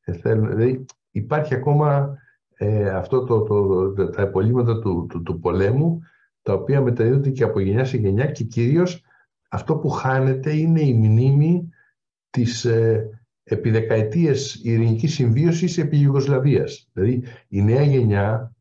ε, 0.00 0.12
θέλουν... 0.12 0.48
Δηλαδή 0.48 0.84
υπάρχει 1.10 1.54
ακόμα 1.54 2.18
ε, 2.54 2.88
αυτό 2.90 3.24
το, 3.24 3.42
το, 3.42 3.92
το, 3.92 4.10
τα 4.10 4.22
επολύματα 4.22 4.78
του, 4.78 5.06
του, 5.08 5.22
του, 5.22 5.38
πολέμου 5.38 6.00
τα 6.42 6.52
οποία 6.52 6.80
μεταδίδονται 6.80 7.30
και 7.30 7.44
από 7.44 7.60
γενιά 7.60 7.84
σε 7.84 7.96
γενιά 7.96 8.26
και 8.26 8.44
κυρίως 8.44 9.02
αυτό 9.48 9.76
που 9.76 9.88
χάνεται 9.88 10.52
είναι 10.56 10.80
η 10.80 10.94
μνήμη 10.94 11.68
της 12.30 12.64
ε, 12.64 13.08
επί 13.44 13.70
δεκαετίες 13.70 14.60
ειρηνικής 14.62 15.14
συμβίωσης 15.14 15.78
επί 15.78 15.98
Ιουγκοσλαβίας. 15.98 16.88
Δηλαδή 16.92 17.22
η 17.48 17.62
νέα 17.62 17.82
γενιά 17.82 18.54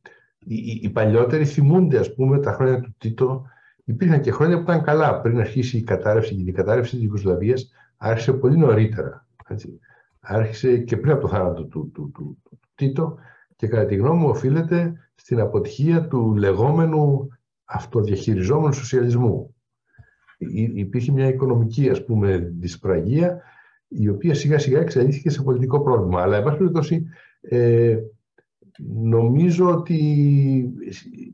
οι, 0.45 0.79
οι 0.81 0.89
παλιότεροι 0.89 1.45
θυμούνται, 1.45 1.97
ας 1.97 2.13
πούμε, 2.13 2.39
τα 2.39 2.51
χρόνια 2.51 2.79
του 2.79 2.95
Τίτο. 2.97 3.45
Υπήρχαν 3.83 4.21
και 4.21 4.31
χρόνια 4.31 4.55
που 4.55 4.61
ήταν 4.61 4.83
καλά. 4.83 5.21
Πριν 5.21 5.39
αρχίσει 5.39 5.77
η 5.77 5.83
κατάρρευση 5.83 6.35
και 6.35 6.49
η 6.49 6.53
κατάρρευση 6.53 6.95
της 6.95 7.03
Ιουγκοσλαβίας 7.03 7.71
άρχισε 7.97 8.33
πολύ 8.33 8.57
νωρίτερα. 8.57 9.27
Έτσι. 9.47 9.79
Άρχισε 10.19 10.77
και 10.77 10.97
πριν 10.97 11.11
από 11.11 11.21
το 11.21 11.27
θάνατο 11.27 11.63
του, 11.63 11.91
του, 11.93 12.11
του, 12.13 12.37
του, 12.43 12.59
Τίτο 12.75 13.17
και 13.55 13.67
κατά 13.67 13.85
τη 13.85 13.95
γνώμη 13.95 14.19
μου 14.19 14.29
οφείλεται 14.29 14.93
στην 15.15 15.39
αποτυχία 15.39 16.07
του 16.07 16.35
λεγόμενου 16.35 17.27
αυτοδιαχειριζόμενου 17.65 18.73
σοσιαλισμού. 18.73 19.55
Υπήρχε 20.75 21.11
μια 21.11 21.27
οικονομική 21.27 21.89
ας 21.89 22.05
πούμε 22.05 22.37
δυσπραγία 22.59 23.41
η 23.87 24.09
οποία 24.09 24.33
σιγά 24.33 24.59
σιγά 24.59 24.79
εξελίχθηκε 24.79 25.29
σε 25.29 25.41
πολιτικό 25.41 25.81
πρόβλημα. 25.81 26.21
Αλλά 26.21 26.37
εν 26.37 26.43
πάση 26.43 26.57
περιπτώσει 26.57 27.05
ε, 27.41 27.97
νομίζω 28.79 29.69
ότι 29.69 30.73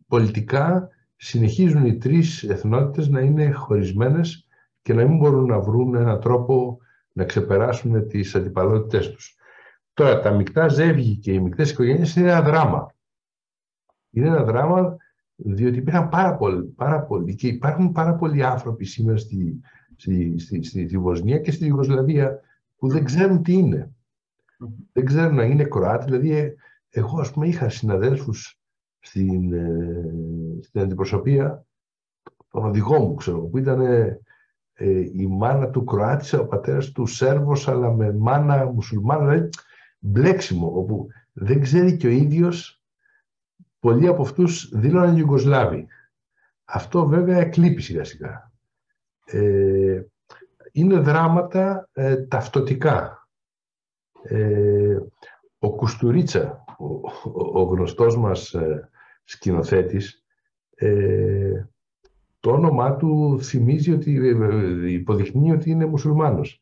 πολιτικά 0.07 0.89
συνεχίζουν 1.15 1.85
οι 1.85 1.97
τρεις 1.97 2.43
εθνότητες 2.43 3.07
να 3.07 3.19
είναι 3.19 3.51
χωρισμένες 3.51 4.47
και 4.81 4.93
να 4.93 5.05
μην 5.07 5.17
μπορούν 5.17 5.45
να 5.45 5.59
βρουν 5.59 5.95
έναν 5.95 6.19
τρόπο 6.19 6.77
να 7.13 7.23
ξεπεράσουν 7.23 8.07
τις 8.07 8.35
αντιπαλότητες 8.35 9.11
τους. 9.11 9.35
Τώρα, 9.93 10.19
τα 10.19 10.31
μεικτά 10.31 10.67
ζεύγη 10.67 11.17
και 11.17 11.31
οι 11.31 11.39
μεικτές 11.39 11.71
οικογένειες 11.71 12.15
είναι 12.15 12.29
ένα 12.29 12.41
δράμα. 12.41 12.95
Είναι 14.11 14.27
ένα 14.27 14.43
δράμα 14.43 14.97
διότι 15.35 15.77
υπήρχαν 15.77 16.09
πάρα 16.09 16.35
πολλοί, 16.35 16.63
πάρα 16.63 17.01
πολλοί 17.01 17.35
και 17.35 17.47
υπάρχουν 17.47 17.91
πάρα 17.91 18.15
πολλοί 18.15 18.43
άνθρωποι 18.43 18.85
σήμερα 18.85 19.17
στη, 19.17 19.61
στη, 19.95 20.39
στη, 20.39 20.63
στη, 20.63 20.87
στη 20.87 20.97
Βοσνία 20.97 21.37
και 21.37 21.51
στη 21.51 21.65
Ιουγκοσλαβία 21.65 22.39
που 22.77 22.87
δεν 22.87 23.03
ξέρουν 23.03 23.43
τι 23.43 23.53
είναι. 23.53 23.91
Δεν 24.93 25.05
ξέρουν 25.05 25.35
να 25.35 25.43
είναι 25.43 25.63
Κροάτι, 25.63 26.05
δηλαδή 26.05 26.55
εγώ, 26.89 27.19
ας 27.19 27.31
πούμε, 27.31 27.47
είχα 27.47 27.69
συναδέλφους 27.69 28.59
στην, 28.99 29.53
ε, 29.53 30.61
στην 30.61 30.81
αντιπροσωπεία, 30.81 31.65
τον 32.49 32.65
οδηγό 32.65 32.99
μου, 32.99 33.15
ξέρω, 33.15 33.39
που 33.39 33.57
ήταν 33.57 33.81
ε, 33.81 34.19
η 35.13 35.27
μάνα 35.27 35.69
του 35.69 35.83
Κροάτισα, 35.83 36.39
ο 36.39 36.45
πατέρας 36.45 36.91
του 36.91 37.05
Σέρβος, 37.05 37.67
αλλά 37.67 37.91
με 37.91 38.13
μάνα 38.13 38.65
μουσουλμάνα, 38.65 39.25
δηλαδή 39.27 39.49
μπλέξιμο, 39.99 40.71
όπου 40.75 41.07
δεν 41.33 41.61
ξέρει 41.61 41.97
και 41.97 42.07
ο 42.07 42.09
ίδιος, 42.09 42.81
πολλοί 43.79 44.07
από 44.07 44.21
αυτούς 44.21 44.69
δήλωναν 44.73 45.17
Ιουγκοσλάβοι. 45.17 45.87
Αυτό 46.65 47.05
βέβαια 47.05 47.37
εκλείπει 47.37 47.81
σιγά 47.81 48.03
σιγά. 48.03 48.51
Ε, 49.25 50.01
είναι 50.71 50.99
δράματα 50.99 51.89
ε, 51.93 52.15
ταυτοτικά. 52.15 53.27
Ε, 54.21 54.97
ο 55.59 55.75
Κουστουρίτσα, 55.75 56.63
ο, 56.77 57.59
ο 57.59 57.63
γνωστός 57.63 58.17
μας 58.17 58.53
ε, 58.53 58.89
σκηνοθέτης, 59.23 60.23
ε, 60.75 61.67
το 62.39 62.51
όνομά 62.51 62.95
του 62.95 63.39
θυμίζει 63.41 63.91
ότι 63.91 64.27
ε, 64.27 64.29
ε, 64.29 64.91
υποδεικνύει 64.91 65.51
ότι 65.51 65.69
είναι 65.69 65.85
μουσουλμάνος. 65.85 66.59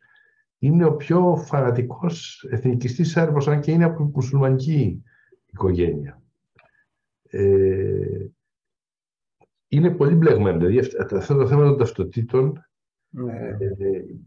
Είναι 0.60 0.86
ο 0.86 0.96
πιο 0.96 1.36
φανατικός 1.36 2.48
εθνικιστής 2.50 3.10
Σέρβος, 3.10 3.48
αν 3.48 3.60
και 3.60 3.72
είναι 3.72 3.84
από 3.84 4.12
μουσουλμανική 4.14 5.04
οικογένεια. 5.46 6.22
Ε, 7.30 8.26
είναι 9.68 9.90
πολύ 9.90 10.16
μπλεγμένο. 10.16 10.58
Δηλαδή 10.58 10.80
αυτό 11.18 11.36
το 11.36 11.48
θέμα 11.48 11.64
των 11.64 11.78
ταυτοτήτων 11.78 12.66
ναι. 13.10 13.58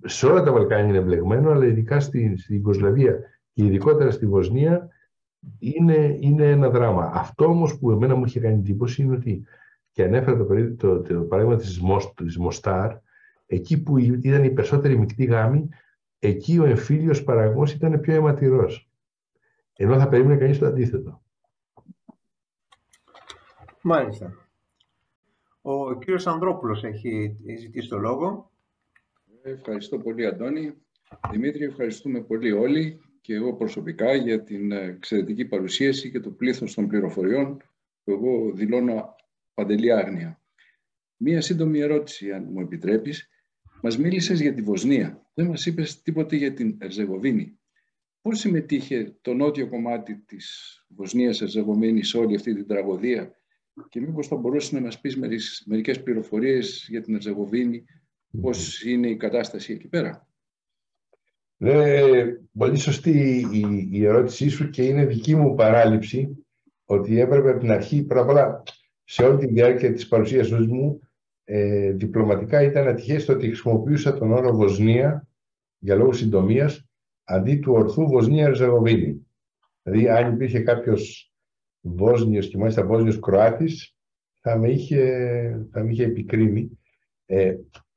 σε 0.05 0.27
όλα 0.27 0.43
τα 0.43 0.53
Βαλκάνια 0.53 0.89
είναι 0.89 1.01
μπλεγμένο, 1.01 1.51
αλλά 1.51 1.67
ειδικά 1.67 2.01
στην, 2.01 2.39
στην 2.39 2.57
Ιγκοσλαβία 2.57 3.19
και 3.53 3.65
ειδικότερα 3.65 4.11
στη 4.11 4.27
Βοσνία 4.27 4.89
είναι, 5.59 6.17
είναι 6.21 6.51
ένα 6.51 6.71
δράμα. 6.71 7.11
Αυτό 7.15 7.45
όμως 7.45 7.79
που 7.79 7.91
εμένα 7.91 8.15
μου 8.15 8.25
είχε 8.25 8.41
κάνει 8.41 8.55
εντύπωση 8.55 9.03
είναι 9.03 9.15
ότι 9.17 9.45
και 9.93 10.03
ανέφερα 10.03 10.37
το, 10.37 10.45
το, 10.77 11.01
το, 11.01 11.15
το 11.15 11.21
παράδειγμα 11.21 11.57
της, 11.57 11.81
της 12.15 12.39
Μοστάρ 12.39 12.93
εκεί 13.47 13.83
που 13.83 13.99
ήταν 13.99 14.45
οι 14.45 14.51
περισσότεροι 14.51 14.99
μεικτοί 14.99 15.25
γάμοι, 15.25 15.69
εκεί 16.19 16.59
ο 16.59 16.65
εμφύλιος 16.65 17.25
παραγωγός 17.25 17.73
ήταν 17.73 18.01
πιο 18.01 18.15
αιματηρός. 18.15 18.91
Ενώ 19.73 19.99
θα 19.99 20.09
περίμενε 20.09 20.39
κανείς 20.39 20.59
το 20.59 20.67
αντίθετο. 20.67 21.23
Μάλιστα. 23.83 24.49
Ο 25.63 25.99
κύριος 25.99 26.27
Ανδρόπουλος 26.27 26.85
έχει 26.85 27.37
ζητήσει 27.59 27.89
το 27.89 27.99
λόγο. 27.99 28.51
Ευχαριστώ 29.43 29.99
πολύ, 29.99 30.27
Αντώνη. 30.27 30.75
Δημήτρη, 31.31 31.65
ευχαριστούμε 31.65 32.21
πολύ 32.21 32.53
όλοι 32.53 33.01
και 33.29 33.35
εγώ 33.35 33.55
προσωπικά 33.55 34.15
για 34.15 34.43
την 34.43 34.73
εξαιρετική 34.73 35.45
παρουσίαση 35.45 36.11
και 36.11 36.21
το 36.21 36.31
πλήθος 36.31 36.75
των 36.75 36.89
πληροφοριών 36.89 37.57
που 38.05 38.11
εγώ 38.11 38.53
δηλώνω 38.53 39.15
παντελή 39.55 39.93
άγνοια. 39.93 40.43
Μία 41.17 41.41
σύντομη 41.41 41.79
ερώτηση, 41.79 42.33
αν 42.33 42.49
μου 42.53 42.61
επιτρέπεις. 42.61 43.29
Μας 43.83 43.99
μίλησες 43.99 44.41
για 44.41 44.55
τη 44.55 44.63
Βοσνία. 44.63 45.31
Δεν 45.35 45.47
μας 45.47 45.67
είπες 45.67 46.03
τίποτε 46.03 46.37
για 46.37 46.53
την 46.53 46.77
Ερζεγοβίνη. 46.81 47.59
Πώς 48.21 48.39
συμμετείχε 48.39 49.17
το 49.21 49.35
νότιο 49.35 49.69
κομμάτι 49.69 50.17
της 50.17 50.77
Βοσνίας 50.89 51.41
Ερζεγοβίνης 51.41 52.09
σε 52.09 52.19
όλη 52.19 52.35
αυτή 52.35 52.55
την 52.55 52.67
τραγωδία 52.67 53.37
και 53.89 54.01
μήπως 54.01 54.27
θα 54.27 54.37
μπορούσες 54.37 54.73
να 54.73 54.81
μας 54.81 55.01
πεις 55.01 55.17
μερικές 55.67 56.03
πληροφορίες 56.03 56.87
για 56.89 57.03
την 57.03 57.15
Ερζεγοβίνη, 57.15 57.85
πώς 58.41 58.85
είναι 58.85 59.09
η 59.09 59.17
κατάσταση 59.17 59.73
εκεί 59.73 59.89
πέρα; 59.89 60.28
Ναι, 61.61 62.01
πολύ 62.59 62.79
σωστή 62.79 63.47
η, 63.53 63.89
η 63.93 64.07
ερώτησή 64.07 64.49
σου 64.49 64.71
και 64.71 64.83
είναι 64.83 65.07
δική 65.07 65.37
μου 65.37 65.55
παράληψη 65.55 66.47
ότι 66.85 67.21
έπρεπε 67.21 67.51
από 67.51 67.61
την 67.61 67.71
αρχή, 67.71 68.03
πρώτα 68.03 68.23
απ' 68.23 68.29
όλα, 68.29 68.63
σε 69.05 69.25
όλη 69.25 69.39
τη 69.39 69.47
διάρκεια 69.47 69.93
της 69.93 70.09
παρουσίασής 70.09 70.67
μου, 70.67 71.01
ε, 71.45 71.93
διπλωματικά 71.93 72.63
ήταν 72.63 72.89
ατυχές 72.89 73.25
το 73.25 73.33
ότι 73.33 73.47
χρησιμοποιούσα 73.47 74.19
τον 74.19 74.33
όρο 74.33 74.55
Βοσνία 74.55 75.29
για 75.79 75.95
λόγους 75.95 76.19
συντομίας 76.19 76.89
αντί 77.25 77.57
του 77.57 77.73
ορθού 77.73 78.07
Βοσνία-Ερζεγοβίνη. 78.09 79.27
Δηλαδή, 79.83 80.09
αν 80.09 80.33
υπήρχε 80.33 80.61
κάποιος 80.61 81.33
Βόσνιος 81.81 82.49
και 82.49 82.59
μάλιστα 82.59 82.87
Βόσνιος 82.87 83.19
Κροάτης, 83.19 83.97
θα 84.41 84.57
με 84.57 84.71
είχε, 84.71 85.69
θα 85.71 85.85
με 85.85 85.91
είχε 85.91 86.05
επικρίνει. 86.05 86.79
Ε, 87.27 87.51
ο, 87.51 87.55
ο 87.55 87.88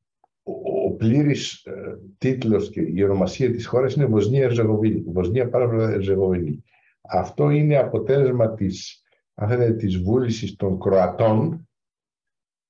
πλήρης 1.01 1.65
ε, 1.65 1.97
τίτλος 2.17 2.69
και 2.69 2.81
η 2.81 3.03
ονομασία 3.03 3.51
της 3.51 3.65
χώρας 3.65 3.93
είναι 3.93 4.05
Βοσνία-Ερζεγοβίνη. 4.05 5.03
Βοσνία 5.07 5.49
πάρα 5.49 5.89
Ερζεγοβίνη. 5.89 6.63
Αυτό 7.01 7.49
είναι 7.49 7.77
αποτέλεσμα 7.77 8.53
της, 8.53 9.03
αν 9.33 9.49
θέλετε, 9.49 9.73
της 9.73 9.97
βούλησης 9.97 10.55
των 10.55 10.79
Κροατών, 10.79 11.67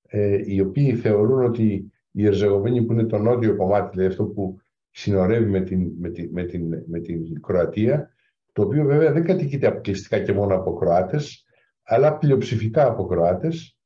ε, 0.02 0.42
οι 0.46 0.60
οποίοι 0.60 0.96
θεωρούν 0.96 1.44
ότι 1.44 1.92
η 2.12 2.26
Ερζεγοβίνη 2.26 2.82
που 2.82 2.94
είναι 2.94 3.06
το 3.06 3.18
νότιο 3.18 3.56
κομμάτι, 3.56 3.90
δηλαδή 3.90 4.10
αυτό 4.10 4.26
που 4.26 4.58
συνορεύει 4.90 5.50
με 5.50 5.62
την, 5.62 5.92
με 6.00 6.10
την, 6.10 6.30
με 6.32 6.44
την, 6.44 6.84
με 6.88 7.00
την 7.00 7.42
Κροατία, 7.42 8.10
το 8.54 8.62
οποίο 8.62 8.86
βέβαια 8.86 9.12
δεν 9.12 9.24
κατοικείται 9.24 9.68
αποκλειστικά 9.68 10.20
και 10.20 10.34
μόνο 10.34 10.56
από 10.56 10.74
Κροάτες, 10.74 11.46
αλλά 11.84 12.18
πλειοψηφικά 12.18 12.88
από 12.88 13.06
Κροάτες 13.06 13.78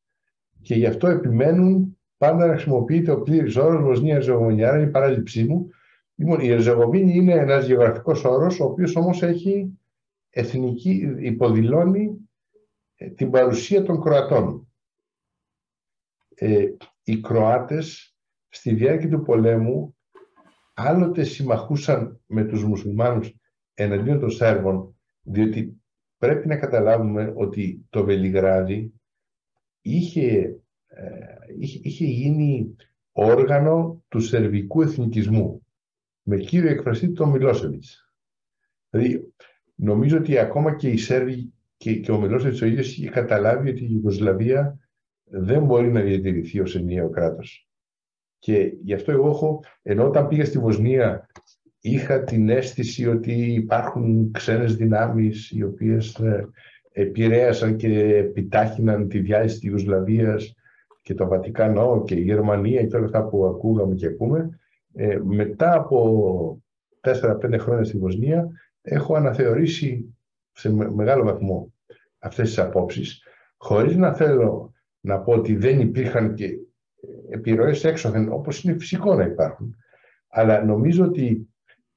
και 0.61 0.75
γι' 0.75 0.85
αυτό 0.85 1.07
επιμένουν 1.07 1.94
πάντα 2.17 2.45
να 2.45 2.53
χρησιμοποιείται 2.53 3.11
ο 3.11 3.21
πλήρης 3.21 3.55
όρος 3.55 3.81
Βοσνία 3.81 4.15
Ερζεγοβίνη. 4.15 4.63
Άρα 4.63 4.81
η 4.81 4.89
παράληψή 4.89 5.43
μου. 5.43 5.69
Λοιπόν, 6.15 6.39
η 6.39 6.47
Ερζεγοβίνη 6.47 7.15
είναι 7.15 7.33
ένας 7.33 7.65
γεωγραφικός 7.65 8.23
όρος, 8.23 8.59
ο 8.59 8.65
οποίος 8.65 8.95
όμως 8.95 9.23
έχει 9.23 9.79
εθνική, 10.29 11.15
υποδηλώνει 11.19 12.29
ε, 12.95 13.09
την 13.09 13.29
παρουσία 13.29 13.83
των 13.83 14.01
Κροατών. 14.01 14.67
Ε, 16.35 16.65
οι 17.03 17.21
Κροάτες 17.21 18.15
στη 18.49 18.73
διάρκεια 18.73 19.09
του 19.09 19.21
πολέμου 19.21 19.97
άλλοτε 20.73 21.23
συμμαχούσαν 21.23 22.21
με 22.25 22.43
τους 22.43 22.63
μουσουλμάνους 22.63 23.35
εναντίον 23.73 24.19
των 24.19 24.29
Σέρβων, 24.29 24.95
διότι 25.21 25.81
πρέπει 26.17 26.47
να 26.47 26.57
καταλάβουμε 26.57 27.33
ότι 27.35 27.85
το 27.89 28.03
Βελιγράδι 28.03 28.93
είχε, 29.81 30.59
ε, 30.87 31.34
είχε, 31.59 31.79
είχε 31.81 32.05
γίνει 32.05 32.75
όργανο 33.11 34.03
του 34.07 34.19
σερβικού 34.19 34.81
εθνικισμού 34.81 35.65
με 36.21 36.37
κύριο 36.37 36.69
εκφραστή 36.69 37.11
τον 37.11 37.29
Μιλόσεβιτς. 37.29 38.09
Δηλαδή, 38.89 39.33
νομίζω 39.75 40.17
ότι 40.17 40.37
ακόμα 40.37 40.75
και 40.75 40.89
οι 40.89 40.97
Σέρβοι 40.97 41.53
και, 41.77 41.95
και 41.95 42.11
ο 42.11 42.19
Μιλόσεβιτς 42.19 42.61
ο 42.61 42.65
ίδιος 42.65 42.97
είχε 42.97 43.09
καταλάβει 43.09 43.69
ότι 43.69 43.83
η 43.83 43.89
Ιουγκοσλαβία 43.91 44.79
δεν 45.23 45.63
μπορεί 45.63 45.91
να 45.91 46.01
διατηρηθεί 46.01 46.59
ως 46.59 46.75
ενιαίο 46.75 47.09
κράτος. 47.09 47.69
Και 48.39 48.73
γι' 48.83 48.93
αυτό 48.93 49.11
εγώ 49.11 49.27
έχω, 49.27 49.63
ενώ 49.81 50.07
όταν 50.07 50.27
πήγα 50.27 50.45
στη 50.45 50.59
Βοσνία 50.59 51.29
είχα 51.79 52.23
την 52.23 52.49
αίσθηση 52.49 53.07
ότι 53.07 53.53
υπάρχουν 53.53 54.31
ξένες 54.31 54.75
δυνάμεις 54.75 55.51
οι 55.51 55.63
οποίες 55.63 56.15
ε, 56.15 56.49
επηρέασαν 56.91 57.75
και 57.75 58.15
επιτάχυναν 58.15 59.07
τη 59.07 59.19
διάθεση 59.19 59.59
της 59.59 59.69
Ιουσλαβίας 59.69 60.55
και 61.05 61.13
το 61.13 61.27
Βατικανό 61.27 62.03
και 62.03 62.15
η 62.15 62.21
Γερμανία 62.21 62.85
και 62.85 62.95
όλα 62.95 63.05
αυτά 63.05 63.25
που 63.27 63.45
ακούγαμε 63.45 63.95
και 63.95 64.05
ακούμε. 64.05 64.59
Ε, 64.93 65.19
μετά 65.23 65.73
από 65.73 66.61
4-5 67.01 67.55
χρόνια 67.59 67.83
στη 67.83 67.97
Βοσνία 67.97 68.49
έχω 68.81 69.15
αναθεωρήσει 69.15 70.15
σε 70.51 70.73
μεγάλο 70.73 71.23
βαθμό 71.23 71.73
αυτές 72.19 72.47
τις 72.47 72.59
απόψεις 72.59 73.23
χωρίς 73.57 73.95
να 73.95 74.13
θέλω 74.13 74.73
να 74.99 75.19
πω 75.19 75.33
ότι 75.33 75.55
δεν 75.55 75.79
υπήρχαν 75.79 76.33
και 76.33 76.57
επιρροές 77.29 77.83
έξωθεν 77.83 78.31
όπως 78.31 78.63
είναι 78.63 78.77
φυσικό 78.77 79.15
να 79.15 79.23
υπάρχουν. 79.23 79.75
Αλλά 80.27 80.63
νομίζω 80.63 81.03
ότι 81.05 81.49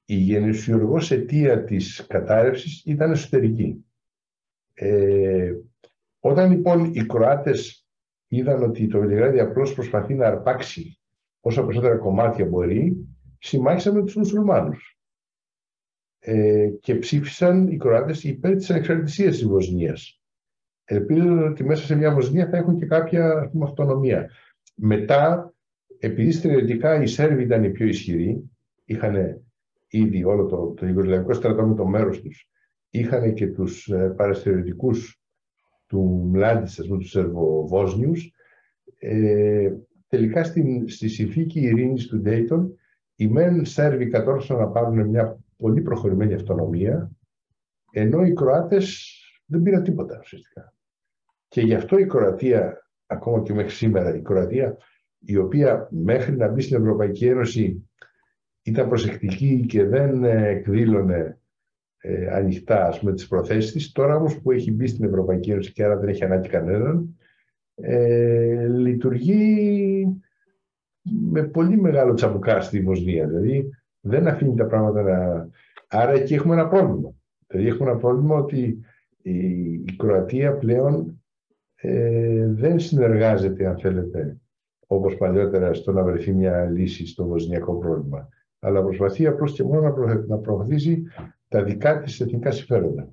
η 0.04 0.14
γενεσιουργός 0.14 1.10
αιτία 1.10 1.64
της 1.64 2.06
κατάρρευσης 2.08 2.82
ήταν 2.84 3.10
εσωτερική. 3.10 3.84
Ε, 4.74 5.52
όταν 6.20 6.50
λοιπόν 6.50 6.84
οι 6.94 7.06
Κροάτες 7.06 7.77
είδαν 8.28 8.62
ότι 8.62 8.86
το 8.86 8.98
Βελιγράδι 8.98 9.40
απλώς 9.40 9.74
προσπαθεί 9.74 10.14
να 10.14 10.26
αρπάξει 10.26 10.98
όσο 11.40 11.60
περισσότερα 11.60 11.96
κομμάτια 11.96 12.44
μπορεί, 12.44 12.96
συμμάχισαν 13.38 13.94
με 13.94 14.04
τους 14.04 14.14
μουσουλμάνους. 14.14 14.98
Ε, 16.18 16.68
και 16.80 16.94
ψήφισαν 16.94 17.68
οι 17.68 17.76
Κροάτες 17.76 18.24
υπέρ 18.24 18.56
της 18.56 18.70
ανεξαρτησίας 18.70 19.36
της 19.36 19.46
Βοσνίας. 19.46 20.22
Ελπίζω 20.84 21.44
ότι 21.44 21.64
μέσα 21.64 21.84
σε 21.84 21.94
μια 21.94 22.14
Βοσνία 22.14 22.48
θα 22.48 22.56
έχουν 22.56 22.76
και 22.76 22.86
κάποια 22.86 23.48
πούμε, 23.52 23.64
αυτονομία. 23.64 24.30
Μετά, 24.74 25.54
επειδή 25.98 26.30
στερεωτικά 26.30 27.02
οι 27.02 27.06
Σέρβοι 27.06 27.42
ήταν 27.42 27.64
οι 27.64 27.70
πιο 27.70 27.86
ισχυροί, 27.86 28.50
είχαν 28.84 29.42
ήδη 29.88 30.24
όλο 30.24 30.46
το, 30.46 30.72
το 30.76 30.86
Ιγκοσλαβικό 30.86 31.32
στρατό 31.32 31.66
με 31.66 31.74
το 31.74 31.86
μέρος 31.86 32.20
τους, 32.20 32.48
είχαν 32.90 33.34
και 33.34 33.46
τους 33.46 33.88
ε, 33.88 34.14
παραστεριωτικούς 34.16 35.17
του 35.88 36.28
Μλάντισας 36.32 36.88
με 36.88 36.98
τους 36.98 37.10
Σερβοβόσνιους, 37.10 38.32
ε, 38.98 39.72
τελικά 40.08 40.44
στην, 40.44 40.88
στη 40.88 41.08
συνθήκη 41.08 41.60
ειρήνης 41.60 42.06
του 42.06 42.20
Ντέιτον, 42.20 42.78
οι 43.14 43.28
μεν 43.28 43.64
Σέρβοι 43.64 44.06
κατόρθωσαν 44.06 44.58
να 44.58 44.68
πάρουν 44.68 45.08
μια 45.08 45.38
πολύ 45.56 45.80
προχωρημένη 45.80 46.34
αυτονομία, 46.34 47.10
ενώ 47.90 48.24
οι 48.24 48.32
Κροάτες 48.32 49.12
δεν 49.46 49.62
πήραν 49.62 49.82
τίποτα 49.82 50.18
ουσιαστικά. 50.20 50.74
Και 51.48 51.60
γι' 51.60 51.74
αυτό 51.74 51.98
η 51.98 52.06
Κροατία, 52.06 52.90
ακόμα 53.06 53.42
και 53.42 53.52
μέχρι 53.52 53.70
σήμερα, 53.70 54.16
η 54.16 54.22
Κροατία, 54.22 54.76
η 55.18 55.36
οποία 55.36 55.88
μέχρι 55.90 56.36
να 56.36 56.48
μπει 56.48 56.60
στην 56.60 56.76
Ευρωπαϊκή 56.76 57.26
Ένωση 57.26 57.88
ήταν 58.62 58.88
προσεκτική 58.88 59.66
και 59.68 59.84
δεν 59.84 60.24
εκδήλωνε 60.24 61.37
ε, 62.00 62.26
ανοιχτά 62.30 62.86
ας 62.86 62.98
πούμε, 62.98 63.12
τις 63.12 63.28
προθέσεις 63.28 63.72
της. 63.72 63.92
Τώρα 63.92 64.16
όμως 64.16 64.40
που 64.40 64.50
έχει 64.50 64.72
μπει 64.72 64.86
στην 64.86 65.04
Ευρωπαϊκή 65.04 65.50
Ένωση 65.50 65.72
και 65.72 65.84
άρα 65.84 65.96
δεν 65.96 66.08
έχει 66.08 66.24
ανάγκη 66.24 66.48
κανέναν, 66.48 67.18
ε, 67.74 68.66
λειτουργεί 68.68 70.22
με 71.30 71.42
πολύ 71.42 71.80
μεγάλο 71.80 72.14
τσαμπουκά 72.14 72.60
στη 72.60 72.80
Βοσνία. 72.80 73.26
Δηλαδή 73.26 73.70
δεν 74.00 74.28
αφήνει 74.28 74.54
τα 74.54 74.66
πράγματα 74.66 75.02
να... 75.02 75.48
Άρα 75.88 76.12
εκεί 76.12 76.34
έχουμε 76.34 76.54
ένα 76.54 76.68
πρόβλημα. 76.68 77.14
Δηλαδή 77.46 77.68
έχουμε 77.68 77.90
ένα 77.90 77.98
πρόβλημα 77.98 78.36
ότι 78.36 78.80
η, 79.22 79.72
η 79.72 79.94
Κροατία 79.96 80.52
πλέον 80.56 81.22
ε, 81.74 82.46
δεν 82.46 82.78
συνεργάζεται, 82.78 83.66
αν 83.66 83.78
θέλετε, 83.78 84.36
όπως 84.86 85.16
παλιότερα, 85.16 85.74
στο 85.74 85.92
να 85.92 86.02
βρεθεί 86.02 86.32
μια 86.32 86.64
λύση 86.64 87.06
στο 87.06 87.26
βοσνιακό 87.26 87.78
πρόβλημα. 87.78 88.28
Αλλά 88.58 88.82
προσπαθεί 88.82 89.26
απλώς 89.26 89.52
και 89.52 89.62
μόνο 89.62 89.94
να 90.26 90.36
προωθήσει 90.38 91.02
τα 91.48 91.62
δικά 91.62 92.00
της 92.00 92.20
εθνικά 92.20 92.50
συμφέροντα. 92.50 93.12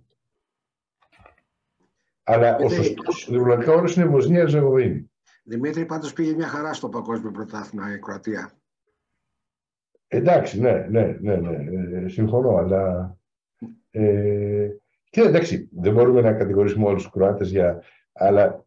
Αλλά 2.24 2.56
ο 2.56 2.70
σωστός 2.70 3.28
διπλωματικά 3.30 3.74
όρος 3.74 3.96
είναι 3.96 4.06
Βοσνία 4.06 4.46
Ζεγοβίνη. 4.46 5.12
Δημήτρη, 5.44 5.86
πάντως 5.86 6.14
πήγε 6.14 6.34
μια 6.34 6.48
χαρά 6.48 6.74
στο 6.74 6.90
παγκόσμιο 6.90 7.32
πρωτάθλημα 7.32 7.94
η 7.94 8.00
Κροατία. 8.00 8.52
Εντάξει, 10.08 10.60
ναι, 10.60 10.88
ναι, 10.90 11.18
ναι, 11.22 11.36
ναι, 11.36 11.98
ε, 11.98 12.08
συμφωνώ, 12.08 12.56
αλλά... 12.56 13.18
Ε, 13.92 14.70
και 15.10 15.22
εντάξει, 15.22 15.70
δεν 15.72 15.94
μπορούμε 15.94 16.22
να 16.22 16.34
κατηγορήσουμε 16.34 16.86
όλους 16.86 17.04
τους 17.04 17.12
Κροάτες 17.12 17.50
για... 17.50 17.84
Αλλά 18.14 18.64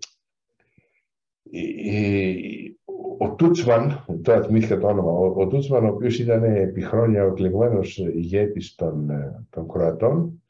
ο 3.18 3.34
Τούτσμαν, 3.34 4.04
τώρα 4.22 4.42
θυμήθηκα 4.42 4.78
το 4.78 4.86
όνομα, 4.86 5.10
ο, 5.10 5.40
ο 5.40 5.46
Τούτσμαν, 5.46 5.84
ο 5.84 5.88
οποίος 5.88 6.18
ήταν 6.18 6.42
επί 6.42 6.80
χρόνια 6.80 7.24
ο 7.24 7.26
εκλεγμένος 7.26 7.98
ηγέτης 7.98 8.74
των, 8.74 9.10
ε, 9.10 9.46
των 9.50 9.68
Κροατών, 9.68 10.42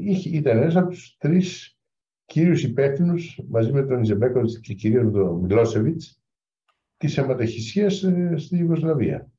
είχε, 0.00 0.28
ήταν 0.28 0.56
ένας 0.56 0.76
από 0.76 0.88
τους 0.88 1.16
τρεις 1.18 1.78
κύριους 2.24 2.62
υπεύθυνους 2.62 3.40
μαζί 3.48 3.72
με 3.72 3.82
τον 3.82 4.02
Ιζεμπέκοβιτς 4.02 4.60
και 4.60 4.74
κυρίως 4.74 5.04
με 5.04 5.10
τον 5.10 5.40
Μιλόσεβιτς 5.40 6.22
της 6.96 7.18
αιματοχυσίας 7.18 8.02
ε, 8.02 8.34
στη 8.36 8.56
Ιουγκοσλαβία. 8.56 9.30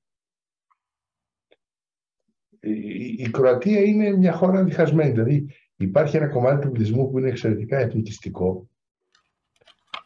Η, 2.59 3.13
η 3.17 3.29
Κροατία 3.29 3.81
είναι 3.81 4.11
μια 4.11 4.33
χώρα 4.33 4.63
διχασμένη, 4.63 5.11
δηλαδή 5.11 5.49
υπάρχει 5.75 6.17
ένα 6.17 6.27
κομμάτι 6.27 6.65
του 6.65 6.71
πληθυσμού 6.71 7.11
που 7.11 7.19
είναι 7.19 7.29
εξαιρετικά 7.29 7.77
εθνικιστικό, 7.77 8.69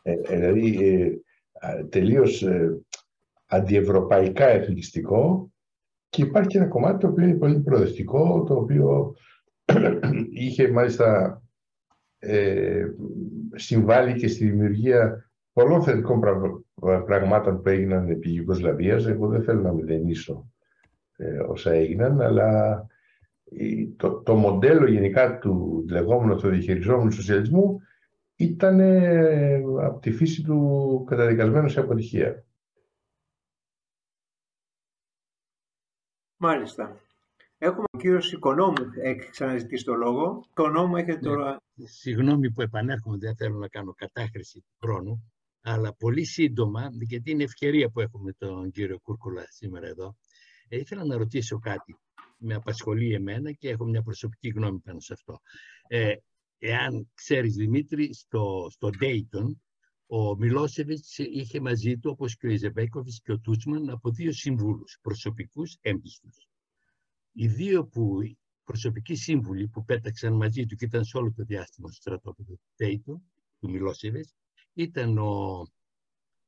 ε, 0.02 0.12
ε 0.12 0.38
δηλαδή 0.38 0.86
ε, 0.86 1.22
τελείως 1.90 2.44
ε, 2.44 2.82
αντιευρωπαϊκά 3.46 4.48
εθνικιστικό 4.48 5.52
και 6.10 6.22
υπάρχει 6.22 6.58
ένα 6.58 6.68
κομμάτι 6.68 6.98
το 6.98 7.08
οποίο 7.08 7.24
είναι 7.24 7.38
πολύ 7.38 7.60
προοδευτικό, 7.60 8.44
το 8.44 8.56
οποίο 8.56 9.16
είχε 10.44 10.72
μάλιστα 10.72 11.42
ε, 12.20 12.86
συμβάλει 13.56 14.20
και 14.20 14.28
στη 14.28 14.46
δημιουργία 14.46 15.32
πολλών 15.54 15.84
θετικών 15.84 16.20
πραγμάτων 17.06 17.62
που 17.62 17.70
έγιναν 17.70 18.10
επί 18.10 18.34
Ιουγκοσλαβίας. 18.34 19.06
Εγώ 19.06 19.28
δεν 19.28 19.44
θέλω 19.44 19.62
να 19.62 19.74
μηδενίσω 19.74 20.52
ε, 21.16 21.40
όσα 21.40 21.72
έγιναν, 21.72 22.22
αλλά 22.22 22.86
το, 23.98 24.22
το 24.22 24.36
μοντέλο 24.36 24.90
γενικά 24.90 25.38
του 25.38 25.86
λεγόμενου, 25.90 26.36
του 26.36 26.50
διαχειριζόμενου 26.50 27.12
σοσιαλισμού 27.12 27.82
ήταν 28.42 28.80
ε, 28.80 29.56
από 29.82 30.00
τη 30.00 30.12
φύση 30.12 30.44
του 30.44 31.04
καταδικασμένο 31.08 31.68
σε 31.68 31.80
αποτυχία. 31.80 32.46
Μάλιστα. 36.38 37.00
Έχουμε 37.58 37.86
ο 37.92 37.98
κύριος 37.98 38.32
Οικονόμου 38.32 38.92
έχει 39.04 39.30
ξαναζητήσει 39.30 39.84
το 39.84 39.94
λόγο. 39.94 40.46
Οικονόμου 40.50 40.96
έχετε 40.96 41.14
ναι. 41.14 41.20
τώρα... 41.20 41.62
Συγγνώμη 41.84 42.52
που 42.52 42.62
επανέρχομαι, 42.62 43.18
δεν 43.18 43.36
θέλω 43.36 43.58
να 43.58 43.68
κάνω 43.68 43.94
κατάχρηση 43.94 44.60
του 44.60 44.76
χρόνου, 44.82 45.34
αλλά 45.62 45.94
πολύ 45.94 46.24
σύντομα, 46.24 46.90
γιατί 46.92 47.32
είναι 47.32 47.44
ευκαιρία 47.44 47.90
που 47.90 48.00
έχουμε 48.00 48.32
τον 48.38 48.72
κύριο 48.72 49.00
Κούρκουλα 49.00 49.46
σήμερα 49.50 49.88
εδώ, 49.88 50.16
ε, 50.68 50.78
ήθελα 50.78 51.06
να 51.06 51.18
ρωτήσω 51.18 51.60
κάτι. 51.60 52.00
Με 52.38 52.54
απασχολεί 52.54 53.14
εμένα 53.14 53.52
και 53.52 53.70
έχω 53.70 53.86
μια 53.86 54.02
προσωπική 54.02 54.50
γνώμη 54.50 54.80
πάνω 54.80 55.00
σε 55.00 55.14
αυτό. 55.14 55.40
Ε, 55.88 56.14
εάν 56.64 57.12
ξέρεις 57.14 57.56
Δημήτρη, 57.56 58.14
στο, 58.14 58.68
στο 58.70 58.90
Dayton, 59.02 59.56
ο 60.06 60.36
Μιλόσεβιτς 60.36 61.18
είχε 61.18 61.60
μαζί 61.60 61.98
του, 61.98 62.10
όπως 62.12 62.38
και 62.38 62.48
ο 62.48 62.50
Ιζεβέκοβιτς 62.50 63.22
και 63.22 63.32
ο 63.32 63.40
Τούτσμαν, 63.40 63.90
από 63.90 64.12
δύο 64.12 64.32
συμβούλους 64.32 64.98
προσωπικούς 65.02 65.78
έμπιστους. 65.82 66.48
Οι 67.32 67.48
δύο 67.48 67.86
που, 67.86 68.20
προσωπικοί 68.64 69.16
σύμβουλοι 69.16 69.68
που 69.68 69.86
πέταξαν 69.86 70.34
μαζί 70.34 70.66
του 70.66 70.76
και 70.76 70.86
ήταν 70.86 71.04
σε 71.04 71.18
όλο 71.18 71.34
το 71.34 71.44
διάστημα 71.44 71.88
στο 71.88 72.02
στρατόπεδο 72.02 72.54
του 72.54 72.70
Dayton, 72.78 73.20
του 73.60 73.70
Μιλόσεβιτς, 73.70 74.36
ήταν 74.74 75.18
ο 75.18 75.66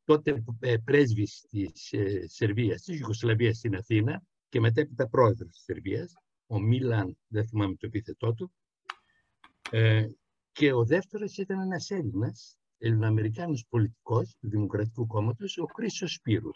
τότε 0.04 0.44
ε, 0.60 0.78
πρέσβης 0.78 1.46
της 1.50 1.92
ε, 1.92 2.28
Σερβίας, 2.28 2.82
της 2.82 3.00
Ιουγκοσλαβίας 3.00 3.58
στην 3.58 3.76
Αθήνα 3.76 4.24
και 4.50 4.60
μετέπειτα 4.60 5.08
πρόεδρος 5.08 5.52
της 5.52 5.64
Σερβίας, 5.64 6.14
ο 6.46 6.60
Μίλαν, 6.60 7.18
δεν 7.28 7.48
θυμάμαι 7.48 7.76
το 7.76 7.86
επίθετό 7.86 8.34
του, 8.34 8.54
ε, 9.76 10.08
και 10.52 10.74
ο 10.74 10.86
δεύτερος 10.86 11.38
ήταν 11.38 11.60
ένας 11.60 11.90
Έλληνας, 11.90 12.58
Ελληνοαμερικάνος 12.78 13.66
πολιτικός 13.70 14.36
του 14.40 14.50
Δημοκρατικού 14.50 15.08
Κόμματος, 15.08 15.58
ο 15.58 15.66
Χρήσος 15.66 16.14
Σπύρου. 16.14 16.50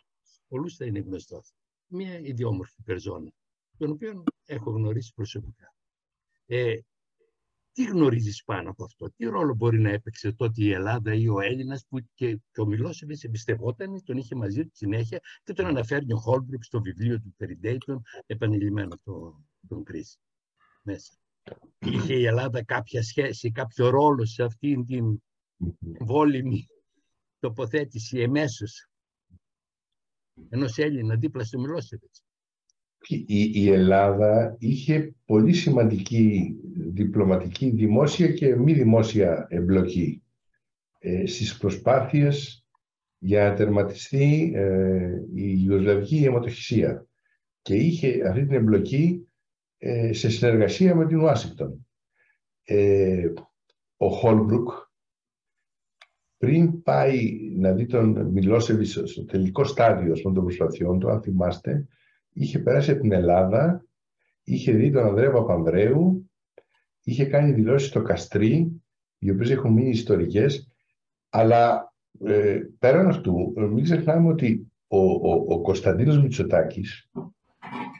Πολλούς 0.48 0.76
θα 0.76 0.86
είναι 0.86 1.00
γνωστός. 1.00 1.54
Μια 1.88 2.20
ιδιόμορφη 2.20 2.82
περσόνα, 2.84 3.32
τον 3.78 3.92
οποίο 3.92 4.24
έχω 4.46 4.72
γνωρίσει 4.72 5.14
προσωπικά. 5.14 5.76
Ε, 6.46 6.80
τι 7.72 7.84
γνωρίζεις 7.84 8.44
πάνω 8.44 8.70
από 8.70 8.84
αυτό, 8.84 9.12
τι 9.16 9.26
ρόλο 9.26 9.56
μπορεί 9.56 9.80
να 9.80 9.90
έπαιξε 9.90 10.32
τότε 10.32 10.64
η 10.64 10.72
Ελλάδα 10.72 11.14
ή 11.14 11.28
ο 11.28 11.40
Έλληνας 11.40 11.86
που 11.90 12.00
και, 12.14 12.40
και 12.52 12.62
ο 12.62 12.66
Μιλόσεβιτς 12.66 13.24
εμπιστευόταν, 13.24 14.04
τον 14.04 14.18
είχε 14.18 14.36
μαζί 14.36 14.64
του 14.64 14.76
συνέχεια 14.76 15.20
και 15.44 15.54
τον 15.54 15.66
αναφέρει 15.66 16.14
ο 16.14 16.18
Χόλμπρουκ 16.18 16.64
στο 16.64 16.82
βιβλίο 16.82 17.22
του 17.22 17.34
περί 17.38 17.59
Ντέιτον, 17.59 18.02
επανειλημμένο 18.26 19.00
το, 19.04 19.46
τον 19.68 19.84
Κρίση 19.84 20.20
μέσα 20.82 21.18
είχε 21.80 22.14
η 22.14 22.26
Ελλάδα 22.26 22.64
κάποια 22.64 23.04
σχέση, 23.04 23.52
κάποιο 23.52 23.90
ρόλο 23.90 24.26
σε 24.26 24.44
αυτήν 24.44 24.86
την 24.86 25.22
βόλυμη 26.00 26.68
τοποθέτηση 27.40 28.20
εμέσως 28.20 28.90
ενός 30.50 30.78
Έλληνα 30.78 31.16
δίπλα 31.16 31.44
στο 31.44 31.60
Μιλόσεβιτς. 31.60 32.22
Η, 33.08 33.26
η 33.54 33.70
Ελλάδα 33.70 34.56
είχε 34.60 35.16
πολύ 35.26 35.54
σημαντική 35.54 36.56
διπλωματική 36.76 37.70
δημόσια 37.70 38.32
και 38.32 38.56
μη 38.56 38.74
δημόσια 38.74 39.48
εμπλοκή 39.50 40.24
ε, 41.00 41.26
στις 41.26 41.58
προσπάθειες 41.58 42.66
για 43.18 43.50
να 43.50 43.56
τερματιστεί 43.56 44.52
ε, 44.56 45.22
η 45.34 45.64
Ιουγκοσλαβική 45.64 46.24
αιματοχυσία 46.24 47.08
και 47.62 47.76
είχε 47.76 48.28
αυτή 48.28 48.46
την 48.46 48.56
εμπλοκή 48.56 49.22
ε, 49.22 49.27
σε 50.12 50.30
συνεργασία 50.30 50.96
με 50.96 51.06
την 51.06 51.20
Ουάσιγκτον. 51.20 51.88
Ε, 52.64 53.34
ο 53.98 54.10
Χόλμπρουκ 54.10 54.70
πριν 56.38 56.82
πάει 56.82 57.40
να 57.56 57.72
δει 57.72 57.86
τον 57.86 58.26
Μιλόσεβιτς 58.26 59.02
στο 59.06 59.26
τελικό 59.26 59.64
στάδιο 59.64 60.22
των 60.22 60.34
προσπαθειών 60.34 61.00
του, 61.00 61.10
αν 61.10 61.22
θυμάστε, 61.22 61.88
είχε 62.34 62.60
περάσει 62.60 62.92
από 62.92 63.02
την 63.02 63.12
Ελλάδα, 63.12 63.86
είχε 64.44 64.72
δει 64.72 64.92
τον 64.92 65.04
Ανδρέα 65.04 65.32
Παπανδρέου, 65.32 66.30
είχε 67.04 67.26
κάνει 67.26 67.52
δηλώσεις 67.52 67.88
στο 67.88 68.02
Καστρί, 68.02 68.82
οι 69.18 69.30
οποίες 69.30 69.50
έχουν 69.50 69.74
μείνει 69.74 69.90
ιστορικές, 69.90 70.72
αλλά 71.30 71.94
ε, 72.26 72.62
πέραν 72.80 73.08
αυτού, 73.08 73.54
μην 73.56 73.84
ξεχνάμε 73.84 74.28
ότι 74.30 74.72
ο, 74.88 75.00
ο, 75.00 75.46
ο 75.48 75.62
Κωνσταντίνος 75.62 76.22
Μητσοτάκης 76.22 77.10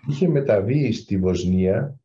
είχε 0.08 0.28
μεταβεί 0.28 0.92
στη 0.92 1.18
Βοσνία, 1.18 2.00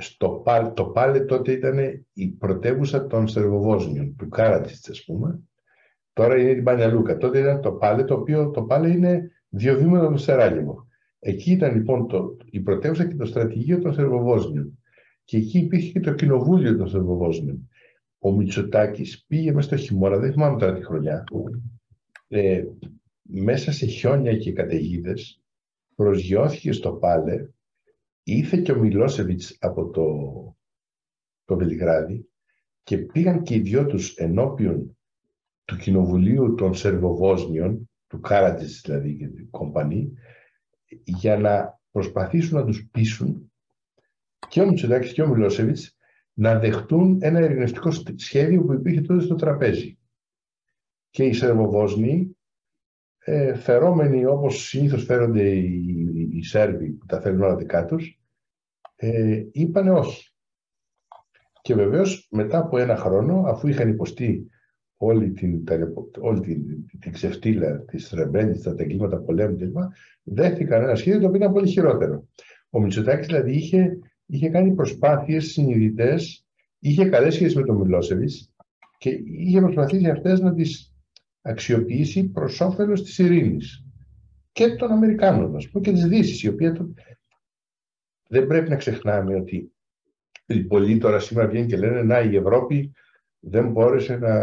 στο 0.00 0.28
Πάλ, 0.28 0.72
το 0.72 0.84
Πάλε 0.84 1.20
τότε 1.20 1.52
ήταν 1.52 2.06
η 2.12 2.28
πρωτεύουσα 2.28 3.06
των 3.06 3.28
Σερβοβόσνιων, 3.28 4.16
του 4.16 4.28
Κάρατιτς 4.28 4.88
ας 4.88 5.04
πούμε, 5.04 5.40
τώρα 6.12 6.40
είναι 6.40 6.54
την 6.54 6.64
Πανιαλούκα. 6.64 7.16
Τότε 7.16 7.38
ήταν 7.38 7.60
το 7.60 7.72
Πάλε, 7.72 8.04
το 8.04 8.14
οποίο 8.14 8.50
το 8.50 8.62
Πάλε 8.62 8.88
είναι 8.88 9.30
δύο 9.48 9.78
βήματα 9.78 10.04
από 10.04 10.12
το 10.12 10.20
Σεράγεβο. 10.20 10.86
Εκεί 11.18 11.52
ήταν 11.52 11.74
λοιπόν 11.74 12.06
το, 12.06 12.36
η 12.50 12.60
πρωτεύουσα 12.60 13.04
και 13.04 13.14
το 13.14 13.24
στρατηγείο 13.24 13.78
των 13.78 13.92
Σερβοβόσνιων. 13.92 14.78
Και 15.24 15.36
εκεί 15.36 15.58
υπήρχε 15.58 15.92
και 15.92 16.00
το 16.00 16.14
κοινοβούλιο 16.14 16.76
των 16.76 16.88
Σερβοβόσνιων. 16.88 17.68
Ο 18.18 18.32
Μητσοτάκης 18.32 19.24
πήγε 19.26 19.52
μέσα 19.52 19.66
στο 19.66 19.76
χειμώνα, 19.76 20.16
δεν 20.16 20.32
θυμάμαι 20.32 20.58
τώρα 20.58 20.74
τη 20.74 20.84
χρονιά, 20.84 21.24
ε, 22.28 22.64
μέσα 23.22 23.72
σε 23.72 23.86
χιόνια 23.86 24.36
και 24.36 24.52
καταιγίδες, 24.52 25.43
προσγειώθηκε 25.94 26.72
στο 26.72 26.92
Πάλε, 26.92 27.48
ήρθε 28.22 28.60
και 28.60 28.72
ο 28.72 28.78
Μιλόσεβιτς 28.78 29.56
από 29.60 29.90
το, 29.90 30.06
το 31.44 31.56
Βελιγράδι 31.56 32.28
και 32.82 32.98
πήγαν 32.98 33.42
και 33.42 33.54
οι 33.54 33.60
δυο 33.60 33.86
τους 33.86 34.16
ενώπιον 34.16 34.96
του 35.64 35.76
Κοινοβουλίου 35.76 36.54
των 36.54 36.74
Σερβοβόσνιων, 36.74 37.90
του 38.06 38.20
Κάρατζης 38.20 38.80
δηλαδή 38.84 39.16
και 39.16 39.28
του 39.28 39.50
κομπανί, 39.50 40.12
για 41.04 41.38
να 41.38 41.80
προσπαθήσουν 41.90 42.58
να 42.58 42.64
τους 42.64 42.88
πείσουν 42.90 43.52
και 44.48 44.60
ο 44.60 44.66
Μητσοτάκης 44.66 45.12
και 45.12 45.22
ο 45.22 45.28
Μιλόσεβιτς 45.28 45.96
να 46.32 46.58
δεχτούν 46.58 47.18
ένα 47.20 47.40
ειρηνευτικό 47.40 47.90
σχέδιο 48.14 48.62
που 48.64 48.72
υπήρχε 48.72 49.00
τότε 49.00 49.22
στο 49.22 49.34
τραπέζι. 49.34 49.98
Και 51.10 51.24
οι 51.24 51.32
Σερβοβόσνοι 51.32 52.33
ε, 53.24 53.54
φερόμενοι 53.54 54.24
όπως 54.24 54.66
συνήθως 54.66 55.04
φέρονται 55.04 55.48
οι, 55.48 56.28
οι 56.32 56.42
Σέρβοι 56.42 56.90
που 56.90 57.06
τα 57.06 57.20
θέλουν 57.20 57.42
όλα 57.42 57.56
δικά 57.56 57.84
τους, 57.84 58.20
ε, 58.96 59.42
είπανε 59.52 59.90
όχι. 59.90 60.34
Και 61.62 61.74
βεβαίως 61.74 62.28
μετά 62.30 62.58
από 62.58 62.78
ένα 62.78 62.96
χρόνο, 62.96 63.42
αφού 63.46 63.68
είχαν 63.68 63.88
υποστεί 63.88 64.48
όλη 64.96 65.32
την, 65.32 65.64
όλη 66.20 66.40
την, 66.40 66.62
την 67.00 67.12
ξεφτύλα 67.12 67.80
της 67.80 68.10
Ρεμπένης, 68.10 68.62
τα 68.62 68.74
εγκλήματα 68.76 69.18
πολέμου 69.18 69.56
κλπ. 69.56 69.76
Δέχτηκαν 70.22 70.82
ένα 70.82 70.94
σχέδιο 70.94 71.20
το 71.20 71.26
οποίο 71.26 71.40
ήταν 71.40 71.52
πολύ 71.52 71.68
χειρότερο. 71.68 72.28
Ο 72.70 72.80
Μητσοτάκης 72.80 73.26
δηλαδή 73.26 73.52
είχε, 73.52 73.98
είχε 74.26 74.48
κάνει 74.48 74.74
προσπάθειες 74.74 75.44
συνειδητές, 75.44 76.46
είχε 76.78 77.08
καλές 77.08 77.34
σχέσεις 77.34 77.56
με 77.56 77.62
τον 77.62 77.76
Μιλόσεβιτς 77.76 78.52
και 78.98 79.10
είχε 79.24 79.60
προσπαθήσει 79.60 80.10
αυτές 80.10 80.40
να 80.40 80.54
τις 80.54 80.93
αξιοποιήσει 81.46 82.24
προς 82.24 82.60
όφελος 82.60 83.02
της 83.02 83.18
ειρήνης 83.18 83.84
και 84.52 84.74
των 84.74 84.90
Αμερικάνων, 84.90 85.56
α 85.56 85.60
πούμε, 85.70 85.84
και 85.84 85.92
της 85.92 86.06
Δύσης, 86.06 86.42
η 86.42 86.48
οποία 86.48 86.76
δεν 88.28 88.46
πρέπει 88.46 88.68
να 88.68 88.76
ξεχνάμε 88.76 89.34
ότι 89.34 89.72
πολλοί 90.68 90.98
τώρα 90.98 91.18
σήμερα 91.18 91.48
βγαίνουν 91.48 91.68
και 91.68 91.76
λένε 91.76 92.02
να 92.02 92.20
η 92.20 92.36
Ευρώπη 92.36 92.92
δεν 93.40 93.70
μπόρεσε 93.70 94.16
να 94.16 94.34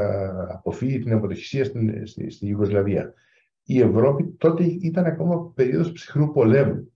αποφύγει 0.53 0.99
την 0.99 1.14
αποτυχία 1.14 1.65
στην, 1.65 2.07
στη, 2.07 2.30
στη 2.30 2.48
Ιουγκοσλαβία. 2.48 3.14
η 3.64 3.80
Ευρώπη 3.80 4.36
τότε 4.38 4.64
ήταν 4.64 5.06
ακόμα 5.06 5.52
περίοδος 5.56 5.91
ψυχρού 5.91 6.32
πολέμου. 6.32 6.94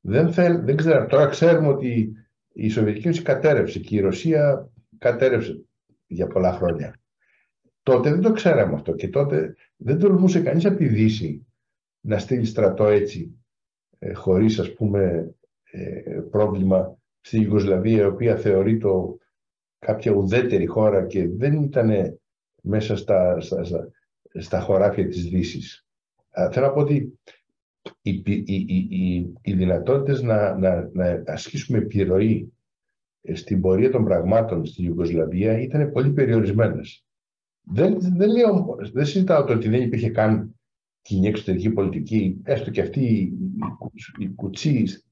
Δεν, 0.00 0.32
θέλ, 0.32 0.64
δεν 0.64 0.76
ξέρω, 0.76 1.06
τώρα 1.06 1.26
ξέρουμε 1.26 1.68
ότι 1.68 2.12
η 2.52 2.68
Σοβιετική 2.68 3.06
Ένωση 3.06 3.22
κατέρευσε 3.22 3.78
και 3.78 3.96
η 3.96 4.00
Ρωσία 4.00 4.70
κατέρευσε 4.98 5.64
για 6.06 6.26
πολλά 6.26 6.52
χρόνια. 6.52 6.94
Τότε 7.88 8.10
δεν 8.10 8.20
το 8.20 8.32
ξέραμε 8.32 8.74
αυτό 8.74 8.94
και 8.94 9.08
τότε 9.08 9.54
δεν 9.76 9.98
τολμούσε 9.98 10.40
κανείς 10.40 10.64
από 10.66 10.76
τη 10.76 10.86
Δύση 10.86 11.46
να 12.00 12.18
στείλει 12.18 12.44
στρατό 12.44 12.86
έτσι, 12.86 13.38
ε, 13.98 14.12
χωρίς 14.12 14.58
ας 14.58 14.72
πούμε 14.72 15.34
ε, 15.70 16.20
πρόβλημα 16.30 16.98
στη 17.20 17.40
Ιουγκοσλαβία, 17.40 18.02
η 18.02 18.06
οποία 18.06 18.36
θεωρεί 18.36 18.78
το 18.78 19.18
κάποια 19.78 20.12
ουδέτερη 20.12 20.66
χώρα 20.66 21.06
και 21.06 21.28
δεν 21.28 21.62
ήταν 21.62 22.18
μέσα 22.62 22.96
στα, 22.96 23.40
στα, 23.40 23.64
στα, 23.64 23.90
στα 24.38 24.60
χωράφια 24.60 25.08
της 25.08 25.28
δύσης. 25.28 25.86
Θέλω 26.50 26.66
να 26.66 26.72
πω 26.72 26.80
ότι 26.80 27.18
οι, 28.02 28.22
οι, 28.24 28.44
οι, 28.46 29.32
οι 29.42 29.52
δυνατότητες 29.52 30.22
να, 30.22 30.58
να, 30.58 30.90
να 30.92 31.22
ασκήσουμε 31.26 31.78
επιρροή 31.78 32.52
στην 33.32 33.60
πορεία 33.60 33.90
των 33.90 34.04
πραγμάτων 34.04 34.66
στη 34.66 34.82
Ιουγκοσλαβία 34.82 35.60
ήταν 35.60 35.92
πολύ 35.92 36.10
περιορισμένες. 36.10 37.02
Δεν, 37.70 37.98
δεν, 38.00 38.30
λέω, 38.30 38.76
δεν 38.92 39.04
συζητάω 39.04 39.44
το 39.44 39.52
ότι 39.52 39.68
δεν 39.68 39.82
υπήρχε 39.82 40.10
καν 40.10 40.54
κοινή 41.02 41.26
εξωτερική 41.28 41.70
πολιτική, 41.70 42.40
έστω 42.44 42.70
και 42.70 42.80
αυτή 42.80 43.32
η, 44.18 44.28
κουτσής 44.34 45.06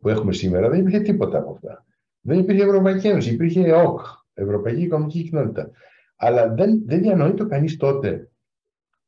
που 0.00 0.08
έχουμε 0.08 0.32
σήμερα, 0.32 0.68
δεν 0.68 0.80
υπήρχε 0.80 1.00
τίποτα 1.00 1.38
από 1.38 1.50
αυτά. 1.50 1.86
Δεν 2.20 2.38
υπήρχε 2.38 2.62
Ευρωπαϊκή 2.62 3.08
Ένωση, 3.08 3.32
υπήρχε 3.32 3.66
ΕΟΚ, 3.66 4.00
Ευρωπαϊκή 4.34 4.82
Οικονομική 4.82 5.22
Κοινότητα. 5.22 5.70
Αλλά 6.16 6.54
δεν, 6.54 6.82
δεν 6.84 7.00
διανοείται 7.00 7.44
κανείς 7.44 7.76
τότε 7.76 8.30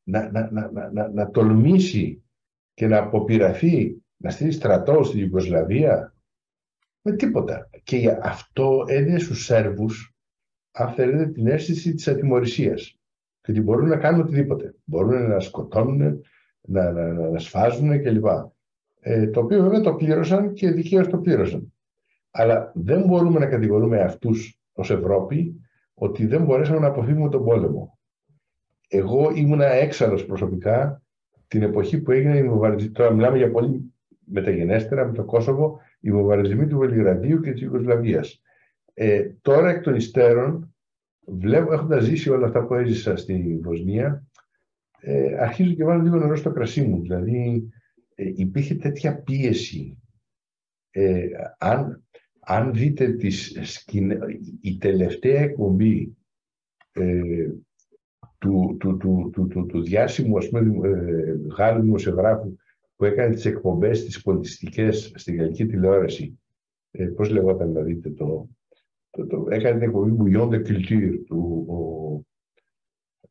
να, 0.03 0.31
να, 0.31 0.51
να, 0.51 0.91
να, 0.93 1.09
να 1.09 1.31
τολμήσει 1.31 2.23
και 2.75 2.87
να 2.87 2.99
αποπειραθεί 2.99 4.03
να 4.17 4.31
στείλει 4.31 4.53
στρατός 4.53 5.07
στην 5.07 5.21
Ιουγκοσλαβία 5.21 6.15
με 7.03 7.13
τίποτα. 7.13 7.71
Και 7.83 8.19
αυτό 8.23 8.85
έδινε 8.87 9.19
στους 9.19 9.45
Σέρβους, 9.45 10.10
αν 10.73 10.89
θέλετε, 10.89 11.27
την 11.27 11.47
αίσθηση 11.47 11.95
της 11.95 12.09
ατιμορρησίας. 12.09 12.99
Και 13.41 13.51
ότι 13.51 13.61
μπορούν 13.61 13.89
να 13.89 13.97
κάνουν 13.97 14.21
οτιδήποτε. 14.21 14.75
Μπορούν 14.85 15.29
να 15.29 15.41
σκοτώνουν, 15.41 16.21
να, 16.61 16.93
να, 16.93 17.13
να, 17.13 17.31
να 17.31 17.39
σφάζουν 17.39 18.03
κλπ. 18.03 18.27
Ε, 19.01 19.27
το 19.27 19.41
οποίο 19.41 19.63
βέβαια 19.63 19.81
το 19.81 19.95
πλήρωσαν 19.95 20.53
και 20.53 20.71
δικαίως 20.71 21.09
το 21.09 21.19
πλήρωσαν. 21.19 21.73
Αλλά 22.31 22.73
δεν 22.75 23.05
μπορούμε 23.05 23.39
να 23.39 23.47
κατηγορούμε 23.47 24.01
αυτούς 24.01 24.61
ως 24.73 24.91
Ευρώπη 24.91 25.61
ότι 25.95 26.27
δεν 26.27 26.45
μπορέσαμε 26.45 26.79
να 26.79 26.87
αποφύγουμε 26.87 27.29
τον 27.29 27.45
πόλεμο. 27.45 27.99
Εγώ 28.89 29.31
ήμουνα 29.35 29.67
έξαλλος 29.67 30.27
προσωπικά 30.27 31.03
την 31.49 31.63
εποχή 31.63 32.01
που 32.01 32.11
έγινε 32.11 32.37
η 32.37 32.49
βομβαρδισμοί. 32.49 32.91
Τώρα 32.91 33.13
μιλάμε 33.13 33.37
για 33.37 33.51
πολύ 33.51 33.93
μεταγενέστερα 34.25 35.07
με 35.07 35.13
το 35.13 35.25
Κόσοβο, 35.25 35.79
η 36.01 36.11
βομβαρδισμοί 36.11 36.67
του 36.67 36.79
Βελιγραδίου 36.79 37.41
και 37.41 37.53
της 37.53 37.63
Ιουγκοσλαβίας. 37.63 38.43
Ε, 39.03 39.31
τώρα 39.43 39.71
εκ 39.71 39.83
των 39.83 39.95
υστέρων, 39.95 40.75
βλέπω, 41.27 41.73
έχοντας 41.73 42.05
ζήσει 42.05 42.31
όλα 42.31 42.47
αυτά 42.47 42.67
που 42.67 42.75
έζησα 42.75 43.17
στη 43.17 43.61
Βοσνία, 43.63 44.27
ε, 45.01 45.37
αρχίζω 45.39 45.73
και 45.73 45.85
βάλω 45.85 46.03
λίγο 46.03 46.17
νερό 46.17 46.37
στο 46.37 46.51
κρασί 46.51 46.83
μου. 46.83 47.01
Δηλαδή, 47.01 47.69
ε, 48.15 48.33
υπήρχε 48.35 48.75
τέτοια 48.75 49.23
πίεση. 49.23 49.99
Ε, 50.91 51.27
αν, 51.59 52.05
αν 52.41 52.73
δείτε 52.75 53.13
τις 53.13 53.59
σκηνε... 53.63 54.19
η 54.61 54.77
τελευταία 54.77 55.41
εκπομπή 55.41 56.17
ε, 56.93 57.49
του, 58.39 58.77
του, 58.81 58.97
του, 58.97 59.31
του, 59.33 59.47
του, 59.47 59.67
του 59.67 59.83
διάσημου 59.83 60.37
ας 60.37 60.49
πούμε, 60.49 60.89
ε, 60.89 61.37
Γάλλου 61.57 61.83
δημοσιογράφου 61.83 62.57
που 62.97 63.05
έκανε 63.05 63.35
τις 63.35 63.45
εκπομπές 63.45 64.05
τις 64.05 64.23
πολιτιστικές 64.23 65.13
στη 65.15 65.35
γαλλική 65.35 65.67
τηλεόραση. 65.67 66.41
Ε, 66.91 67.05
πώς 67.05 67.31
λεγόταν 67.31 67.73
να 67.73 67.81
δείτε 67.81 68.11
το, 68.11 68.49
το, 69.11 69.27
το, 69.27 69.47
έκανε 69.49 69.79
την 69.79 69.89
εκπομπή 69.89 70.17
Bouillon 70.19 70.49
de 70.49 70.67
Culture 70.67 71.13
του 71.27 71.67
ο, 71.69 72.25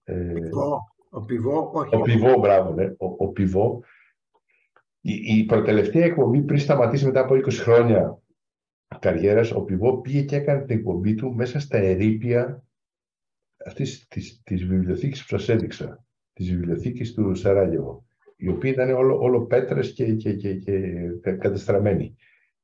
ε, 0.04 0.50
ο 1.10 1.22
Πιβό, 1.22 1.72
όχι. 1.74 1.96
Ο 1.96 2.02
Πιβό, 2.02 2.40
μπράβο, 2.40 2.74
ναι. 2.74 2.86
Ο, 2.86 3.16
ο 3.18 3.28
Πιβό. 3.28 3.84
Η, 5.02 5.38
η 5.38 5.46
προτελευταία 5.46 6.06
εκπομπή 6.06 6.42
πριν 6.42 6.60
σταματήσει 6.60 7.06
μετά 7.06 7.20
από 7.20 7.36
20 7.36 7.52
χρόνια 7.52 8.22
καριέρας, 9.00 9.52
ο 9.52 9.62
Πιβό 9.62 10.02
πήγε 10.02 10.22
και 10.22 10.36
έκανε 10.36 10.66
την 10.66 10.78
εκπομπή 10.78 11.16
του 11.16 11.34
μέσα 11.34 11.60
στα 11.60 11.78
ερήπια 11.78 12.64
αυτής 13.66 14.08
της, 14.08 14.42
της 14.44 14.66
βιβλιοθήκης 14.66 15.22
που 15.22 15.28
σας 15.28 15.50
έδειξα, 15.50 16.06
της 16.34 16.50
βιβλιοθήκης 16.50 17.14
του 17.14 17.36
Σαράγεβο, 17.36 18.06
η 18.36 18.48
οποία 18.48 18.72
ήταν 18.72 18.90
όλο, 18.90 19.20
όλο 19.20 19.46
πέτρες 19.46 19.94
και, 19.94 20.16
και, 20.16 20.34
και, 20.34 20.54
και 20.56 20.82
κατεστραμμένη. 21.22 22.16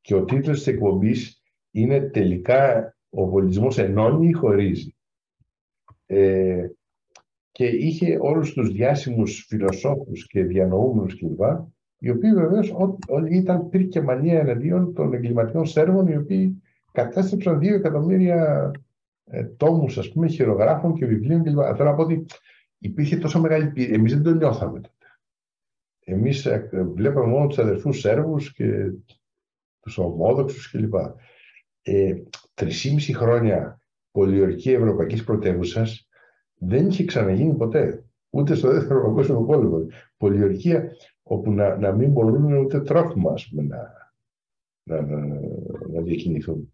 Και 0.02 0.16
ο 0.16 0.24
τίτλος 0.24 0.58
της 0.58 0.68
εκπομπής 0.68 1.44
είναι 1.72 2.02
τελικά 2.02 2.95
«Ο 3.16 3.26
βολισμός 3.26 3.78
ενώνει 3.78 4.28
ή 4.28 4.32
χωρίζει». 4.32 4.96
Ε, 6.06 6.68
και 7.52 7.66
είχε 7.66 8.18
όλους 8.22 8.54
τους 8.54 8.72
διάσημους 8.72 9.46
φιλοσόφους 9.48 10.28
και 10.28 10.44
διανοούμενους 10.44 11.18
κλπ. 11.18 11.40
Οι 12.00 12.10
οποίοι 12.10 12.34
βεβαίως 12.34 12.74
όλοι 13.08 13.38
ήταν 13.38 13.70
πυρ 13.70 13.88
και 13.88 14.02
μανία 14.02 14.40
εναντίον 14.40 14.94
των 14.94 15.14
εγκληματιών 15.14 15.66
Σέρβων, 15.66 16.08
οι 16.08 16.16
οποίοι 16.16 16.62
κατέστρεψαν 16.92 17.60
δύο 17.60 17.76
εκατομμύρια 17.76 18.72
ε, 19.24 19.44
τόμους, 19.44 19.98
ας 19.98 20.12
πούμε, 20.12 20.28
χειρογράφων 20.28 20.94
και 20.94 21.06
βιβλίων 21.06 21.44
κλπ. 21.44 21.60
Θέλω 21.76 21.90
να 21.90 21.96
πω 21.96 22.02
ότι 22.02 22.26
υπήρχε 22.78 23.18
τόσο 23.18 23.40
μεγάλη 23.40 23.72
πίεση. 23.72 23.94
Εμείς 23.94 24.14
δεν 24.14 24.24
το 24.24 24.34
νιώθαμε 24.34 24.80
τότε. 24.80 25.06
Εμείς 26.00 26.46
ε, 26.46 26.70
βλέπαμε 26.94 27.28
μόνο 27.28 27.48
τους 27.48 27.58
αδερφούς 27.58 28.00
Σέρβους 28.00 28.54
και 28.54 28.92
τους 29.80 29.98
ομόδοξους 29.98 30.72
κλπ. 30.72 30.94
Ε, 31.88 32.24
τρισήμιση 32.54 33.14
χρόνια 33.14 33.82
πολιορκή 34.12 34.72
ευρωπαϊκής 34.72 35.24
πρωτεύουσας 35.24 36.08
δεν 36.54 36.88
είχε 36.88 37.06
ξαναγίνει 37.06 37.56
ποτέ. 37.56 38.06
Ούτε 38.30 38.56
στο 38.56 38.72
δεύτερο 38.72 39.02
παγκόσμιο 39.02 39.44
πόλεμο. 39.44 39.88
Πολιορκία 40.18 40.92
όπου 41.24 41.52
να, 41.52 41.78
να 41.78 41.92
μην 41.92 42.12
μπορούν 42.12 42.54
ούτε 42.54 42.82
τρόφιμα 42.82 43.32
ας 43.32 43.48
πούμε, 43.50 43.62
να, 43.64 44.12
να, 44.84 45.02
να, 45.02 45.18
να 45.92 46.02
διακινηθούν. 46.02 46.74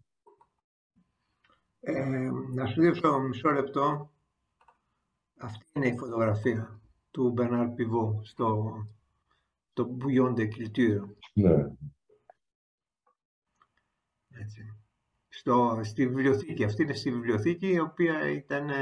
Ε, 1.80 2.30
να 2.54 2.66
σου 2.66 2.80
δείξω 2.80 3.18
μισό 3.18 3.50
λεπτό. 3.50 4.10
Αυτή 5.38 5.64
είναι 5.72 5.88
η 5.88 5.96
φωτογραφία 5.96 6.80
του 7.10 7.30
Μπερνάρ 7.30 7.68
Πιβό 7.68 8.20
στο 8.24 8.72
το 9.72 9.96
Bouillon 9.98 10.34
de 10.34 10.46
Culture. 10.46 11.08
Ναι. 11.34 11.66
Έτσι 14.28 14.81
στο, 15.42 15.80
στη 15.82 16.06
βιβλιοθήκη. 16.06 16.64
Αυτή 16.64 16.82
είναι 16.82 16.92
στη 16.92 17.10
βιβλιοθήκη 17.10 17.72
η 17.72 17.78
οποία 17.78 18.30
ήταν 18.30 18.68
ε, 18.68 18.74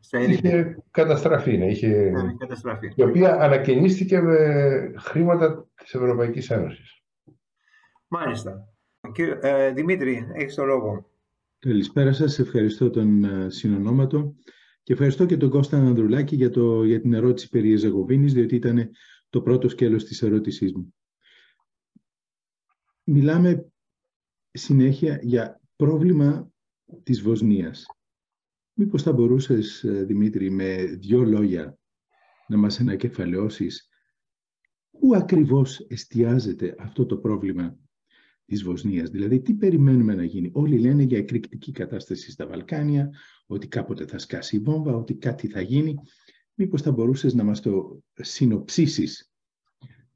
στα 0.00 0.18
ερήπια. 0.18 0.50
Είχε 0.50 0.84
καταστραφεί, 0.90 1.56
ναι, 1.56 1.66
είχε... 1.70 2.12
καταστραφεί. 2.38 2.92
η 2.94 3.02
οποία 3.02 3.40
ανακαινίστηκε 3.40 4.20
με 4.20 4.38
χρήματα 4.98 5.68
της 5.74 5.94
Ευρωπαϊκής 5.94 6.50
Ένωσης. 6.50 7.02
Μάλιστα. 8.08 8.74
Κύριε, 9.12 9.38
ε, 9.40 9.72
Δημήτρη, 9.72 10.28
έχεις 10.32 10.54
το 10.54 10.64
λόγο. 10.64 11.10
Καλησπέρα 11.58 12.12
σας, 12.12 12.38
ευχαριστώ 12.38 12.90
τον 12.90 13.24
ε, 13.24 13.50
συνονόματο 13.50 14.34
και 14.82 14.92
ευχαριστώ 14.92 15.26
και 15.26 15.36
τον 15.36 15.50
Κώστα 15.50 15.76
Ανδρουλάκη 15.76 16.36
για, 16.36 16.50
το, 16.50 16.84
για 16.84 17.00
την 17.00 17.14
ερώτηση 17.14 17.48
περί 17.48 17.72
Εζεγοβίνης, 17.72 18.32
διότι 18.32 18.54
ήταν 18.54 18.90
το 19.30 19.42
πρώτο 19.42 19.68
σκέλος 19.68 20.04
της 20.04 20.22
ερώτησής 20.22 20.72
μου. 20.72 20.94
Μιλάμε 23.04 23.66
συνέχεια 24.50 25.18
για 25.22 25.58
πρόβλημα 25.76 26.52
της 27.02 27.22
Βοσνίας. 27.22 27.86
Μήπως 28.72 29.02
θα 29.02 29.12
μπορούσες, 29.12 29.84
ε, 29.84 30.04
Δημήτρη, 30.04 30.50
με 30.50 30.84
δύο 30.84 31.24
λόγια 31.24 31.78
να 32.46 32.56
μας 32.56 32.80
ανακεφαλαιώσεις 32.80 33.88
πού 34.90 35.14
ακριβώς 35.14 35.80
εστιάζεται 35.88 36.74
αυτό 36.78 37.06
το 37.06 37.16
πρόβλημα 37.16 37.78
της 38.46 38.62
Βοσνίας; 38.62 39.10
Δηλαδή, 39.10 39.40
τι 39.40 39.54
περιμένουμε 39.54 40.14
να 40.14 40.24
γίνει; 40.24 40.50
Όλοι 40.54 40.78
λένε 40.78 41.02
για 41.02 41.18
εκρηκτική 41.18 41.72
κατάσταση 41.72 42.30
στα 42.30 42.46
Βαλκάνια, 42.46 43.10
ότι 43.46 43.68
κάποτε 43.68 44.06
θα 44.06 44.18
σκάσει 44.18 44.56
η 44.56 44.58
βόμβα, 44.58 44.96
ότι 44.96 45.14
κάτι 45.14 45.48
θα 45.48 45.60
γίνει. 45.60 45.94
Μήπως 46.54 46.82
θα 46.82 46.92
μπορούσες 46.92 47.34
να 47.34 47.44
μας 47.44 47.60
το 47.60 48.02
συνοψίσεις 48.14 49.32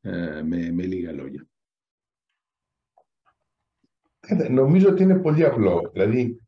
ε, 0.01 0.43
με, 0.43 0.71
με 0.73 0.87
λίγα 0.87 1.13
λόγια; 1.13 1.49
Νομίζω 4.51 4.89
ότι 4.89 5.03
είναι 5.03 5.19
πολύ 5.19 5.45
απλό. 5.45 5.91
Δηλαδή, 5.93 6.41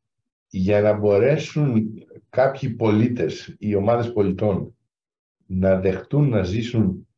για 0.48 0.80
να 0.80 0.92
μπορέσουν 0.92 1.90
κάποιοι 2.30 2.70
πολίτες, 2.70 3.56
οι 3.58 3.74
ομάδες 3.74 4.12
πολιτών, 4.12 4.74
να 5.46 5.80
δεχτούν 5.80 6.28
να 6.28 6.42
ζήσουν 6.42 7.08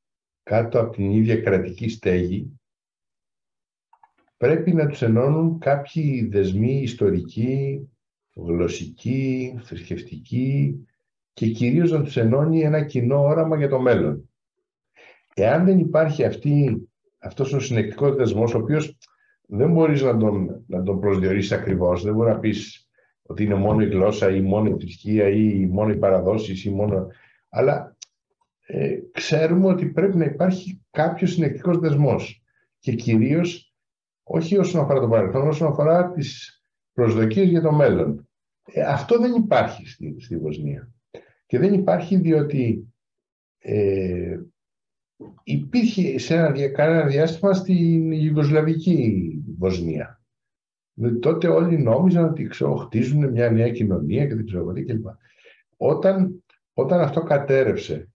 κάτω 0.43 0.81
από 0.81 0.91
την 0.91 1.11
ίδια 1.11 1.41
κρατική 1.41 1.89
στέγη, 1.89 2.61
πρέπει 4.37 4.73
να 4.73 4.87
τους 4.87 5.03
ενώνουν 5.03 5.59
κάποιοι 5.59 6.27
δεσμοί 6.27 6.83
ιστορικοί, 6.83 7.89
γλωσσικοί, 8.35 9.59
θρησκευτικοί 9.63 10.87
και 11.33 11.47
κυρίως 11.47 11.91
να 11.91 12.03
τους 12.03 12.17
ενώνει 12.17 12.61
ένα 12.61 12.85
κοινό 12.85 13.23
όραμα 13.23 13.57
για 13.57 13.69
το 13.69 13.81
μέλλον. 13.81 14.29
εάν 15.35 15.65
δεν 15.65 15.79
υπάρχει 15.79 16.25
αυτή, 16.25 16.89
αυτός 17.19 17.53
ο 17.53 17.61
συνεκτικός 17.61 18.17
δεσμός, 18.17 18.55
ο 18.55 18.59
οποίος 18.59 18.99
δεν 19.47 19.73
μπορείς 19.73 20.03
να 20.03 20.17
τον, 20.17 20.65
να 20.67 20.83
τον 20.83 21.01
προσδιορίσεις 21.01 21.53
ακριβώς, 21.53 22.03
δεν 22.03 22.15
μπορεί 22.15 22.31
να 22.31 22.39
πεις 22.39 22.89
ότι 23.23 23.45
είναι 23.45 23.55
μόνο 23.55 23.83
η 23.83 23.89
γλώσσα 23.89 24.35
ή 24.35 24.41
μόνο 24.41 24.69
η 24.69 24.77
θρησκεία 24.79 25.29
ή 25.29 25.67
μόνο 25.67 25.93
οι 25.93 25.97
παραδόσεις 25.97 26.65
ή 26.65 26.71
μόνο... 26.71 27.07
Αλλά 27.49 27.97
ε, 28.67 28.99
ξέρουμε 29.13 29.67
ότι 29.67 29.87
πρέπει 29.87 30.17
να 30.17 30.25
υπάρχει 30.25 30.83
κάποιος 30.91 31.33
συνεκτικός 31.33 31.79
δεσμός 31.79 32.43
και 32.79 32.93
κυρίως 32.93 33.75
όχι 34.23 34.59
όσον 34.59 34.81
αφορά 34.81 35.01
το 35.01 35.09
παρελθόν, 35.09 35.49
όσον 35.49 35.69
αφορά 35.69 36.13
τις 36.13 36.63
προσδοκίες 36.93 37.49
για 37.49 37.61
το 37.61 37.73
μέλλον. 37.73 38.29
Ε, 38.65 38.83
αυτό 38.83 39.19
δεν 39.19 39.35
υπάρχει 39.35 39.87
στη, 39.87 40.17
στη 40.19 40.37
Βοσνία. 40.39 40.93
Και 41.47 41.59
δεν 41.59 41.75
υπάρχει 41.75 42.17
διότι 42.17 42.95
ε, 43.59 44.39
υπήρχε 45.43 46.19
σε 46.19 46.35
ένα, 46.35 46.69
κανένα 46.69 47.07
διάστημα 47.07 47.53
στην 47.53 48.13
Ιουγκοσλαβική 48.13 49.32
Βοσνία. 49.63 50.23
Δηλαδή, 50.95 51.19
τότε 51.19 51.49
όλοι 51.49 51.79
νόμιζαν 51.79 52.25
ότι 52.25 52.47
ξέρω, 52.47 52.75
χτίζουν 52.75 53.31
μια 53.31 53.51
νέα 53.51 53.71
κοινωνία 53.71 54.27
και 54.27 54.35
δεν 54.35 54.47
ξέρω 54.47 54.73
τι 54.73 54.85
κλπ. 54.85 55.07
Όταν, 55.77 56.45
όταν 56.73 57.01
αυτό 57.01 57.23
κατέρευσε 57.23 58.11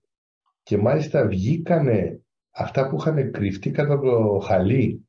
και 0.64 0.78
μάλιστα 0.78 1.28
βγήκανε 1.28 2.22
αυτά 2.52 2.90
που 2.90 2.96
είχαν 3.00 3.32
κρυφτεί 3.32 3.72
κατά 3.72 4.00
το 4.00 4.40
χαλί 4.44 5.08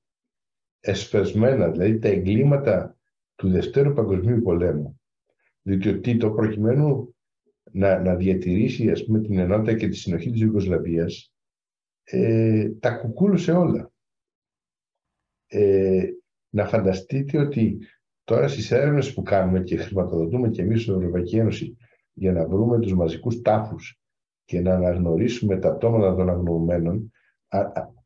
εσπεσμένα, 0.81 1.71
δηλαδή 1.71 1.99
τα 1.99 2.09
εγκλήματα 2.09 2.97
του 3.35 3.51
Δευτέρου 3.51 3.93
Παγκοσμίου 3.93 4.43
Πολέμου, 4.43 5.01
διότι 5.63 5.89
ο 5.89 6.01
Τίτο 6.01 6.31
προκειμένου 6.31 7.15
να, 7.73 8.01
να 8.01 8.15
διατηρήσει 8.15 8.91
ας 8.91 9.05
πούμε, 9.05 9.21
την 9.21 9.39
ενότητα 9.39 9.77
και 9.77 9.89
τη 9.89 9.97
συνοχή 9.97 10.31
της 10.31 10.41
Ιουγκοσλαβίας, 10.41 11.33
ε, 12.05 12.71
τα 12.81 12.91
κουκούλωσε 12.91 13.53
όλα. 13.53 13.93
Ε, 15.47 16.09
να 16.51 16.67
φανταστείτε 16.67 17.39
ότι 17.39 17.79
τώρα 18.25 18.49
στις 18.49 18.71
έρευνες 18.71 19.15
που 19.15 19.23
κάνουμε 19.23 19.61
και 19.61 19.77
χρηματοδοτούμε 19.77 20.49
και 20.49 20.63
εμείς 20.63 20.83
στην 20.83 20.95
Ευρωπαϊκή 20.95 21.37
Ένωση 21.37 21.77
για 22.13 22.33
να 22.33 22.47
βρούμε 22.47 22.79
τους 22.79 22.95
μαζικούς 22.95 23.43
τάφους 23.43 24.01
και 24.45 24.61
να 24.61 24.75
αναγνωρίσουμε 24.75 25.59
τα 25.59 25.75
πτώματα 25.75 26.15
των 26.15 26.29
αγνοωμένων, 26.29 27.13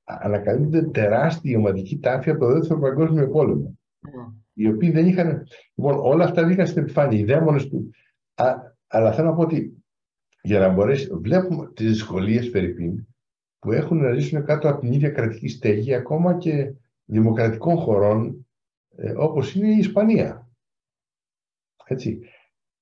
ανακαλύπτεται 0.04 0.86
τεράστια 0.86 1.58
ομαδική 1.58 1.98
τάφη 1.98 2.30
από 2.30 2.38
το 2.38 2.52
δεύτερο 2.52 2.80
παγκόσμιο 2.80 3.28
πόλεμο. 3.28 3.78
Mm. 4.00 4.32
Οι 4.52 4.68
οποίοι 4.68 4.90
δεν 4.90 5.06
είχαν. 5.06 5.46
Λοιπόν, 5.74 5.98
όλα 5.98 6.24
αυτά 6.24 6.44
βγήκαν 6.44 6.66
στην 6.66 6.82
επιφάνεια, 6.82 7.18
οι 7.18 7.24
δαίμονες 7.24 7.68
του. 7.68 7.90
Α, 8.34 8.54
αλλά 8.86 9.12
θέλω 9.12 9.28
να 9.28 9.34
πω 9.34 9.42
ότι 9.42 9.84
για 10.42 10.58
να 10.58 10.68
μπορέσει, 10.68 11.10
βλέπουμε 11.14 11.72
τις 11.74 11.86
δυσκολίες 11.86 12.50
περίπου 12.50 13.06
που 13.58 13.72
έχουν 13.72 13.98
να 13.98 14.14
ζήσουν 14.14 14.44
κάτω 14.44 14.68
από 14.68 14.80
την 14.80 14.92
ίδια 14.92 15.10
κρατική 15.10 15.48
στέγη 15.48 15.94
ακόμα 15.94 16.36
και 16.36 16.74
δημοκρατικών 17.04 17.76
χωρών 17.76 18.46
ε, 18.96 19.12
όπως 19.16 19.54
είναι 19.54 19.68
η 19.68 19.78
Ισπανία. 19.78 20.50
Έτσι. 21.84 22.20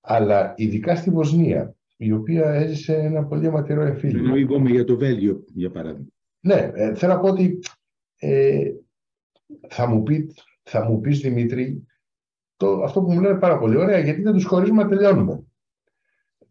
Αλλά 0.01 0.55
ειδικά 0.57 0.97
στη 0.97 1.11
Βοσνία, 1.11 1.75
η 1.97 2.13
οποία 2.13 2.51
έζησε 2.51 2.95
ένα 2.95 3.25
πολύ 3.25 3.47
αματηρό 3.47 3.83
εμφύλιο. 3.83 4.25
Ενώ 4.25 4.37
είπαμε 4.37 4.71
για 4.71 4.85
το 4.85 4.97
Βέλγιο, 4.97 5.45
για 5.47 5.71
παράδειγμα. 5.71 6.09
Ναι, 6.41 6.71
ε, 6.75 6.95
θέλω 6.95 7.15
να 7.15 7.21
πω 7.21 7.29
ότι 7.29 7.59
ε, 8.17 8.71
θα, 9.69 9.87
μου 9.87 10.03
πει, 10.03 10.35
θα 10.63 10.85
μου 10.85 11.01
πεις 11.01 11.21
Δημήτρη 11.21 11.85
το, 12.57 12.83
αυτό 12.83 13.03
που 13.03 13.13
μου 13.13 13.21
λένε 13.21 13.39
πάρα 13.39 13.59
πολύ 13.59 13.77
ωραία 13.77 13.99
γιατί 13.99 14.23
δεν 14.23 14.33
τους 14.33 14.45
χωρίζουμε 14.45 14.83
να 14.83 14.89
τελειώνουμε. 14.89 15.45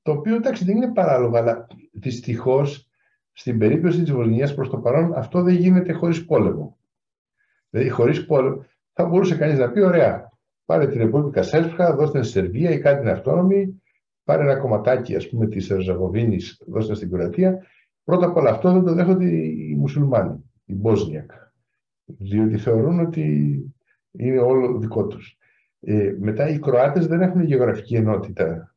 Το 0.01 0.11
οποίο 0.11 0.35
εντάξει 0.35 0.65
δεν 0.65 0.75
είναι 0.75 0.91
παράλογο 0.91 1.37
αλλά 1.37 1.67
δυστυχώς 1.91 2.89
στην 3.31 3.57
περίπτωση 3.57 4.01
της 4.01 4.11
Βοσνίας 4.11 4.53
προς 4.55 4.69
το 4.69 4.77
παρόν 4.77 5.13
αυτό 5.13 5.41
δεν 5.41 5.55
γίνεται 5.55 5.93
χωρίς 5.93 6.25
πόλεμο. 6.25 6.78
Δηλαδή 7.69 7.89
χωρίς 7.89 8.25
πόλεμο 8.25 8.65
θα 8.93 9.05
μπορούσε 9.05 9.35
κανείς 9.35 9.57
να 9.59 9.71
πει 9.71 9.81
ωραία 9.81 10.29
πάρε 10.65 10.87
την 10.87 10.99
Ρεπούμπλικα 10.99 11.43
Σέρφχα, 11.43 11.95
δώστε 11.95 12.23
στη 12.23 12.31
Σερβία 12.31 12.69
ή 12.69 12.79
κάτι 12.79 12.99
την 12.99 13.09
αυτόνομη, 13.09 13.81
πάρε 14.23 14.43
ένα 14.43 14.57
κομματάκι 14.57 15.15
ας 15.15 15.29
πούμε 15.29 15.47
της 15.47 15.69
Ερζαγοβίνης, 15.69 16.61
δώστε 16.67 16.95
στην 16.95 17.11
Κροατία 17.11 17.63
Πρώτα 18.09 18.25
απ' 18.25 18.35
όλα 18.35 18.49
αυτό 18.49 18.71
δεν 18.71 18.83
το 18.83 18.93
δέχονται 18.93 19.25
οι 19.25 19.75
μουσουλμάνοι, 19.77 20.51
οι 20.65 20.73
Μπόσνιακ, 20.73 21.31
διότι 22.05 22.57
θεωρούν 22.57 22.99
ότι 22.99 23.55
είναι 24.11 24.39
όλο 24.39 24.77
δικό 24.77 25.07
τους. 25.07 25.37
Ε, 25.79 26.15
μετά 26.19 26.49
οι 26.49 26.59
Κροάτες 26.59 27.07
δεν 27.07 27.21
έχουν 27.21 27.41
γεωγραφική 27.41 27.95
ενότητα. 27.95 28.75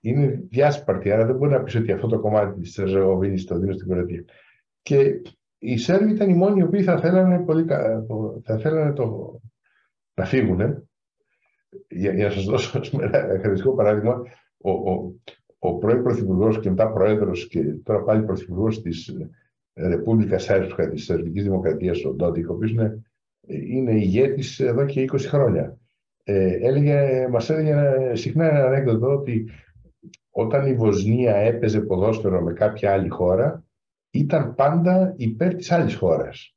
Είναι 0.00 0.42
διάσπαρτοι, 0.48 1.10
άρα 1.10 1.26
δεν 1.26 1.36
μπορεί 1.36 1.50
να 1.50 1.62
πεις 1.62 1.74
ότι 1.74 1.92
αυτό 1.92 2.06
το 2.06 2.20
κομμάτι 2.20 2.60
της 2.60 2.74
Τερζεγοβίνης 2.74 3.44
το 3.44 3.58
δίνω 3.58 3.72
στην 3.72 3.88
Κροατία. 3.88 4.24
Και 4.82 5.20
οι 5.62 5.76
Σέρβοι 5.76 6.12
ήταν 6.12 6.30
οι 6.30 6.34
μόνοι 6.34 6.60
οι 6.60 6.62
οποίοι 6.62 6.82
θα 6.82 7.00
θέλανε, 7.00 7.38
πολύ, 7.38 7.64
θα 8.42 8.58
θέλανε 8.58 8.92
το, 8.92 9.40
να 10.14 10.24
φύγουν. 10.24 10.88
Για, 11.88 12.12
για 12.12 12.24
να 12.24 12.30
σας 12.30 12.44
δώσω 12.44 12.80
ένα 12.92 13.10
χαρακτηριστικό 13.10 13.74
παράδειγμα, 13.74 14.22
ο, 14.58 14.70
ο, 14.70 15.14
ο 15.58 15.78
πρώην 15.78 16.02
Πρωθυπουργός 16.02 16.60
και 16.60 16.70
μετά 16.70 16.92
Πρόεδρος 16.92 17.48
και 17.48 17.62
τώρα 17.62 18.02
πάλι 18.02 18.24
Πρωθυπουργός 18.24 18.82
της 18.82 19.08
ε, 19.72 19.88
Ρεπούμπλικας 19.88 20.42
Σέρβικα, 20.42 20.88
της 20.88 21.04
Σερβικής 21.04 21.42
Δημοκρατίας, 21.42 22.04
ο 22.04 22.10
Ντότικ, 22.10 22.50
ο 22.50 22.52
οποίος 22.52 22.70
είναι, 22.70 23.02
είναι 23.46 23.92
ηγέτης 23.92 24.60
εδώ 24.60 24.86
και 24.86 25.04
20 25.12 25.18
χρόνια. 25.18 25.78
Ε, 26.24 26.66
έλεγε, 26.66 27.28
μας 27.30 27.50
έλεγε 27.50 28.14
συχνά 28.14 28.48
ένα 28.48 28.66
ανέκδοτο 28.66 29.06
ότι 29.06 29.50
όταν 30.30 30.66
η 30.66 30.74
Βοσνία 30.74 31.36
έπαιζε 31.36 31.80
ποδόσφαιρο 31.80 32.42
με 32.42 32.52
κάποια 32.52 32.92
άλλη 32.92 33.08
χώρα, 33.08 33.64
ήταν 34.10 34.54
πάντα 34.54 35.14
υπέρ 35.16 35.54
της 35.54 35.70
άλλης 35.70 35.94
χώρας. 35.94 36.56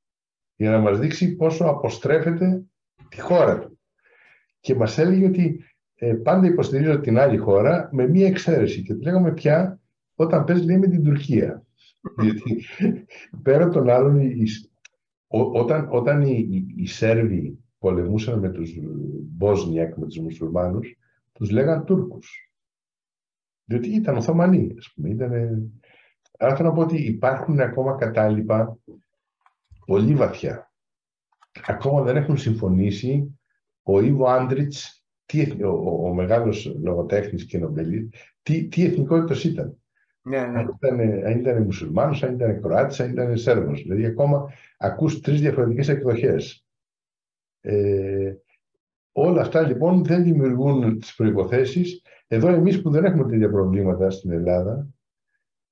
Για 0.55 0.71
να 0.71 0.79
μας 0.79 0.99
δείξει 0.99 1.35
πόσο 1.35 1.65
αποστρέφεται 1.65 2.63
τη 3.09 3.21
χώρα 3.21 3.59
του. 3.59 3.79
Και 4.59 4.75
μας 4.75 4.97
έλεγε 4.97 5.25
ότι 5.25 5.65
ε, 5.95 6.13
πάντα 6.13 6.47
υποστηρίζω 6.47 6.99
την 6.99 7.17
άλλη 7.17 7.37
χώρα 7.37 7.89
με 7.91 8.07
μία 8.07 8.27
εξαίρεση. 8.27 8.83
Και 8.83 8.93
τη 8.93 9.03
λέγαμε 9.03 9.33
πια 9.33 9.79
όταν 10.15 10.43
παίζει 10.43 10.65
λέει 10.65 10.77
με 10.77 10.87
την 10.87 11.03
Τουρκία. 11.03 11.65
Γιατί 12.23 12.65
πέρα 13.41 13.69
των 13.69 13.89
άλλων, 13.89 14.31
όταν, 15.27 15.87
όταν 15.91 16.21
οι, 16.21 16.47
οι, 16.49 16.65
οι, 16.75 16.85
Σέρβοι 16.85 17.59
πολεμούσαν 17.77 18.39
με 18.39 18.49
τους 18.49 18.71
Μπόσνιακ, 19.37 19.97
με 19.97 20.05
τους 20.05 20.19
μουσουλμάνους, 20.19 20.97
τους 21.33 21.49
λέγαν 21.49 21.85
Τούρκους. 21.85 22.51
Διότι 23.65 23.89
ήταν 23.89 24.17
Οθωμανοί, 24.17 24.75
ας 24.77 24.93
πούμε. 24.95 25.09
Ήτανε... 25.09 25.71
Άρα 26.43 26.55
θέλω 26.55 26.69
να 26.69 26.75
πω 26.75 26.81
ότι 26.81 26.97
υπάρχουν 26.97 27.59
ακόμα 27.59 27.95
κατάλοιπα 27.95 28.77
πολύ 29.85 30.15
βαθιά. 30.15 30.71
Ακόμα 31.65 32.01
δεν 32.01 32.15
έχουν 32.15 32.37
συμφωνήσει 32.37 33.39
ο 33.83 34.01
Ιβο 34.01 34.27
Άντριτς 34.27 35.03
τι, 35.25 35.63
ο, 35.63 36.07
ο 36.07 36.13
μεγάλος 36.13 36.75
λογοτέχνης 36.81 37.45
και 37.45 37.57
νομπελής, 37.57 38.09
τι, 38.41 38.67
τι 38.67 38.85
εθνικότητας 38.85 39.43
ήταν. 39.43 39.77
Ναι, 40.21 40.39
ναι. 40.39 40.59
Αν, 40.59 40.79
ήταν, 40.81 40.99
αν 40.99 41.39
ήταν 41.39 41.63
μουσουλμάνος, 41.63 42.23
αν 42.23 42.33
ήταν 42.33 42.61
Κροάτης, 42.61 42.99
αν 42.99 43.11
ήταν 43.11 43.37
Σέρβος. 43.37 43.81
Δηλαδή 43.81 44.05
ακόμα 44.05 44.51
ακούς 44.77 45.19
τρεις 45.19 45.41
διαφορετικές 45.41 45.89
εκδοχές. 45.89 46.65
Ε, 47.61 48.33
όλα 49.11 49.41
αυτά 49.41 49.61
λοιπόν 49.61 50.03
δεν 50.03 50.23
δημιουργούν 50.23 50.99
τις 50.99 51.15
προϋποθέσεις. 51.15 52.01
Εδώ 52.27 52.47
εμείς 52.47 52.81
που 52.81 52.89
δεν 52.89 53.05
έχουμε 53.05 53.29
τέτοια 53.29 53.49
προβλήματα 53.49 54.09
στην 54.09 54.31
Ελλάδα, 54.31 54.87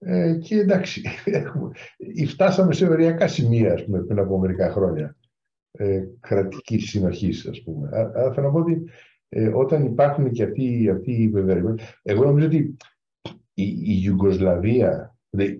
ε, 0.04 0.34
και 0.34 0.56
εντάξει, 0.56 1.02
έχουμε, 1.26 1.72
φτάσαμε 2.28 2.74
σε 2.74 2.88
οριακά 2.88 3.28
σημεία 3.28 3.74
ας 3.74 3.86
πούμε, 3.86 4.04
πριν 4.04 4.20
από 4.20 4.40
μερικά 4.40 4.72
χρόνια 4.72 5.16
ε, 5.72 6.04
κρατική 6.20 6.80
συνοχής, 6.80 7.48
ας 7.48 7.62
πούμε. 7.62 7.90
Άρα 7.94 8.34
θέλω 8.34 8.48
να 8.48 8.54
πω 8.54 8.60
ότι 8.60 8.84
ε, 9.30 9.48
όταν 9.48 9.86
υπάρχουν 9.86 10.32
και 10.32 10.44
αυτοί, 10.44 10.90
αυτοί 10.90 11.12
οι 11.12 11.30
βεβαιωμένοι. 11.30 11.82
Εγώ 12.02 12.24
νομίζω 12.24 12.46
ότι 12.46 12.78
η, 13.54 13.64
η 13.64 14.02
Ιουγκοσλαβία, 14.04 15.16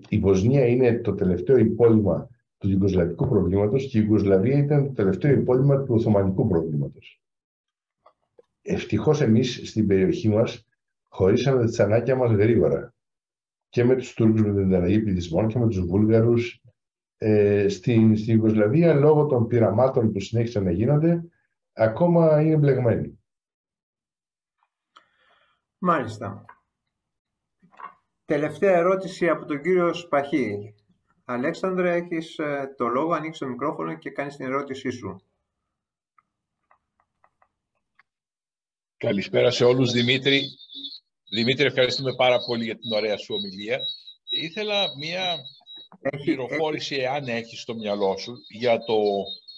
η 0.08 0.18
Βοσνία 0.18 0.66
είναι 0.66 0.98
το 0.98 1.14
τελευταίο 1.14 1.56
υπόλοιμα 1.56 2.28
του 2.58 2.68
Ιουγκοσλαβικού 2.68 3.28
προβλήματος 3.28 3.86
και 3.86 3.98
η 3.98 4.02
Ιουγκοσλαβία 4.04 4.58
ήταν 4.58 4.86
το 4.86 4.92
τελευταίο 4.92 5.32
υπόλοιμα 5.32 5.82
του 5.82 5.94
Οθωμανικού 5.94 6.48
προβλήματος. 6.48 7.22
Ευτυχώς 8.62 9.20
εμείς 9.20 9.60
στην 9.64 9.86
περιοχή 9.86 10.28
μας 10.28 10.66
χωρίσαμε 11.08 11.60
τα 11.60 11.70
τσανάκια 11.70 12.16
μας 12.16 12.30
γρήγορα. 12.30 12.91
Και 13.72 13.84
με 13.84 13.96
τους 13.96 14.14
Τούρκους 14.14 14.40
με 14.40 14.52
την 14.52 14.64
ανταλλαγή 14.64 15.00
πληθυσμών 15.00 15.48
και 15.48 15.58
με 15.58 15.66
τους 15.66 15.80
Βούλγαρους. 15.80 16.62
Ε, 17.16 17.68
στην, 17.68 18.16
στην 18.16 18.34
Ιουγκοσλαβία, 18.34 18.94
λόγω 18.94 19.26
των 19.26 19.46
πειραμάτων 19.46 20.12
που 20.12 20.20
συνέχισαν 20.20 20.64
να 20.64 20.70
γίνονται, 20.70 21.24
ακόμα 21.72 22.40
είναι 22.40 22.56
μπλεγμένοι. 22.56 23.18
Μάλιστα. 25.78 26.44
Τελευταία 28.24 28.76
ερώτηση 28.76 29.28
από 29.28 29.44
τον 29.44 29.62
κύριο 29.62 29.92
Σπαχή. 29.92 30.74
Αλέξανδρε, 31.24 31.94
έχεις 31.94 32.38
ε, 32.38 32.74
το 32.76 32.86
λόγο, 32.86 33.12
ανοίξεις 33.12 33.38
το 33.38 33.46
μικρόφωνο 33.46 33.98
και 33.98 34.10
κάνεις 34.10 34.36
την 34.36 34.46
ερώτησή 34.46 34.90
σου. 34.90 35.22
Καλησπέρα 38.96 39.50
σε 39.50 39.64
όλους, 39.64 39.92
Δημήτρη. 39.92 40.42
Δημήτρη, 41.34 41.66
ευχαριστούμε 41.66 42.14
πάρα 42.14 42.38
πολύ 42.38 42.64
για 42.64 42.78
την 42.78 42.92
ωραία 42.92 43.16
σου 43.16 43.34
ομιλία. 43.34 43.80
Ήθελα 44.28 44.96
μία 44.98 45.38
πληροφόρηση, 46.24 46.96
εάν 46.96 47.28
έχεις 47.28 47.60
στο 47.60 47.74
μυαλό 47.74 48.16
σου, 48.16 48.36
για 48.48 48.78
το 48.78 49.02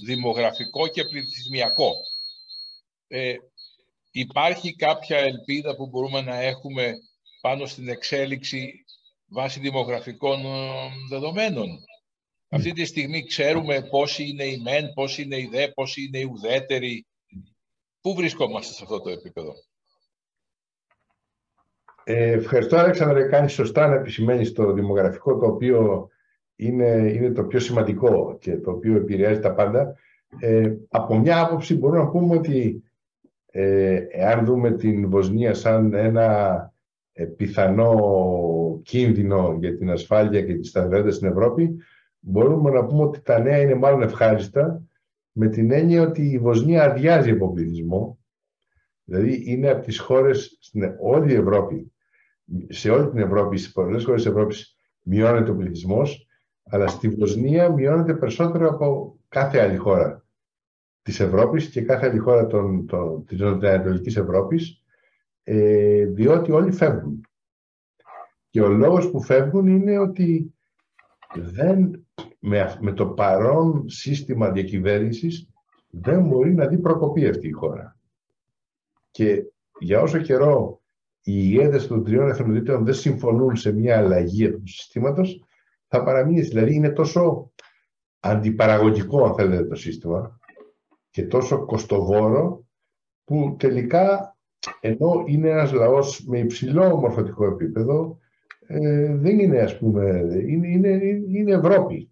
δημογραφικό 0.04 0.88
και 0.88 1.04
πληθυσμιακό. 1.04 1.92
Ε, 3.06 3.34
υπάρχει 4.10 4.74
κάποια 4.74 5.18
ελπίδα 5.18 5.76
που 5.76 5.86
μπορούμε 5.86 6.20
να 6.20 6.40
έχουμε 6.40 6.92
πάνω 7.40 7.66
στην 7.66 7.88
εξέλιξη 7.88 8.84
βάσει 9.26 9.60
δημογραφικών 9.60 10.44
ε, 10.46 10.88
δεδομένων; 11.10 11.84
Αυτή 12.48 12.72
τη 12.72 12.84
στιγμή 12.84 13.24
ξέρουμε 13.24 13.82
πόσοι 13.82 14.28
είναι 14.28 14.44
οι 14.44 14.58
μεν, 14.58 14.92
πόσοι 14.92 15.22
είναι 15.22 15.38
οι 15.38 15.46
δε, 15.46 15.68
πόσοι 15.68 16.02
είναι 16.02 16.18
οι 16.18 16.28
ουδέτεροι. 16.32 17.06
Πού 18.00 18.14
βρισκόμαστε 18.14 18.72
σε 18.72 18.82
αυτό 18.82 19.00
το 19.00 19.10
επίπεδο; 19.10 19.54
Ε, 22.04 22.32
ευχαριστώ, 22.32 22.76
Αλέξανδρε. 22.76 23.22
Κάνεις 23.22 23.52
σωστά 23.52 23.88
να 23.88 23.94
επισημαίνεις 23.94 24.52
το 24.52 24.72
δημογραφικό, 24.72 25.38
το 25.38 25.46
οποίο 25.46 26.08
είναι, 26.56 27.12
είναι 27.14 27.30
το 27.30 27.44
πιο 27.44 27.58
σημαντικό 27.58 28.36
και 28.40 28.56
το 28.56 28.70
οποίο 28.70 28.96
επηρεάζει 28.96 29.40
τα 29.40 29.54
πάντα. 29.54 29.94
Ε, 30.38 30.72
από 30.88 31.18
μια 31.18 31.40
άποψη 31.40 31.74
μπορούμε 31.74 31.98
να 31.98 32.08
πούμε 32.08 32.36
ότι 32.36 32.82
ε, 33.46 34.00
εάν 34.10 34.44
δούμε 34.44 34.72
την 34.72 35.10
Βοσνία 35.10 35.54
σαν 35.54 35.92
ένα 35.92 36.72
ε, 37.12 37.24
πιθανό 37.24 38.80
κίνδυνο 38.82 39.56
για 39.60 39.76
την 39.76 39.90
ασφάλεια 39.90 40.42
και 40.42 40.54
τη 40.54 40.66
σταθερότητα 40.66 41.10
στην 41.10 41.28
Ευρώπη, 41.28 41.76
μπορούμε 42.18 42.70
να 42.70 42.84
πούμε 42.84 43.02
ότι 43.02 43.20
τα 43.20 43.38
νέα 43.38 43.60
είναι 43.60 43.74
μάλλον 43.74 44.02
ευχάριστα, 44.02 44.82
με 45.32 45.48
την 45.48 45.70
έννοια 45.70 46.02
ότι 46.02 46.30
η 46.30 46.38
Βοσνία 46.38 46.84
αδειάζει 46.84 47.30
από 47.30 47.52
πληθυσμό, 47.52 48.18
δηλαδή 49.04 49.42
είναι 49.46 49.70
από 49.70 49.84
τις 49.84 49.98
χώρες 49.98 50.56
στην 50.60 50.94
όλη 51.00 51.32
η 51.32 51.36
Ευρώπη, 51.36 51.92
σε 52.68 52.90
όλη 52.90 53.10
την 53.10 53.18
Ευρώπη, 53.18 53.56
στις 53.56 53.72
πολλές 53.72 54.04
χώρες 54.04 54.22
της 54.22 54.30
Ευρώπης 54.30 54.76
μειώνεται 55.02 55.50
ο 55.50 55.56
πληθυσμός, 55.56 56.26
αλλά 56.64 56.86
στη 56.86 57.08
Βοσνία 57.08 57.68
μειώνεται 57.68 58.14
περισσότερο 58.14 58.68
από 58.68 59.18
κάθε 59.28 59.60
άλλη 59.60 59.76
χώρα 59.76 60.24
της 61.02 61.20
Ευρώπης 61.20 61.70
και 61.70 61.82
κάθε 61.82 62.06
άλλη 62.06 62.18
χώρα 62.18 62.46
των, 62.46 62.86
των, 62.86 63.24
της 63.24 63.40
Νοτιοανατολικής 63.40 64.16
Ευρώπης, 64.16 64.82
ε, 65.42 66.04
διότι 66.04 66.52
όλοι 66.52 66.72
φεύγουν. 66.72 67.26
Και 68.50 68.60
ο 68.60 68.68
λόγος 68.68 69.10
που 69.10 69.22
φεύγουν 69.22 69.66
είναι 69.66 69.98
ότι 69.98 70.54
δεν, 71.34 72.06
με, 72.38 72.78
με 72.80 72.92
το 72.92 73.06
παρόν 73.06 73.88
σύστημα 73.88 74.50
διακυβέρνησης 74.50 75.48
δεν 75.90 76.26
μπορεί 76.26 76.54
να 76.54 76.66
δει 76.66 76.78
προκοπή 76.78 77.28
αυτή 77.28 77.48
η 77.48 77.52
χώρα. 77.52 77.98
Και 79.10 79.44
για 79.78 80.00
όσο 80.00 80.18
καιρό 80.18 80.82
οι 81.26 81.32
ηγέτες 81.34 81.86
των 81.86 82.04
τριών 82.04 82.28
εθνοτήτων 82.28 82.84
δεν 82.84 82.94
συμφωνούν 82.94 83.56
σε 83.56 83.72
μια 83.72 83.98
αλλαγή 83.98 84.50
του 84.50 84.62
συστήματος, 84.64 85.44
θα 85.88 86.02
παραμείνει. 86.02 86.40
Δηλαδή 86.40 86.74
είναι 86.74 86.90
τόσο 86.90 87.52
αντιπαραγωγικό, 88.20 89.24
αν 89.24 89.34
θέλετε, 89.34 89.64
το 89.64 89.74
σύστημα 89.74 90.38
και 91.10 91.26
τόσο 91.26 91.64
κοστοβόρο 91.64 92.64
που 93.24 93.56
τελικά 93.58 94.36
ενώ 94.80 95.24
είναι 95.26 95.48
ένας 95.48 95.72
λαός 95.72 96.24
με 96.26 96.38
υψηλό 96.38 96.96
μορφωτικό 96.96 97.46
επίπεδο 97.46 98.18
ε, 98.66 99.14
δεν 99.16 99.38
είναι 99.38 99.58
ας 99.58 99.78
πούμε, 99.78 100.06
είναι, 100.46 100.68
είναι, 100.68 100.88
είναι 101.28 101.52
Ευρώπη. 101.52 102.10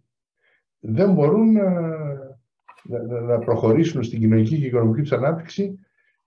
Δεν 0.78 1.12
μπορούν 1.12 1.52
να, 1.52 1.70
να, 2.82 3.20
να 3.20 3.39
προχωρήσουν 3.39 4.02
στην 4.02 4.20
κοινωνική 4.20 4.59
και 4.59 4.66
οικονομική 4.66 5.01
τους 5.01 5.12
ανάπτυξη 5.12 5.78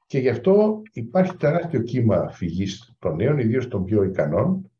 και 0.06 0.20
γι' 0.20 0.30
αυτό 0.30 0.82
υπάρχει 0.92 1.36
τεράστιο 1.36 1.82
κύμα 1.82 2.30
φυγής 2.30 2.96
των 3.00 3.16
νέων, 3.16 3.40
ιδίως 3.40 3.68
των 3.68 3.84
πιο 3.84 4.04
ικανών, 4.04 4.72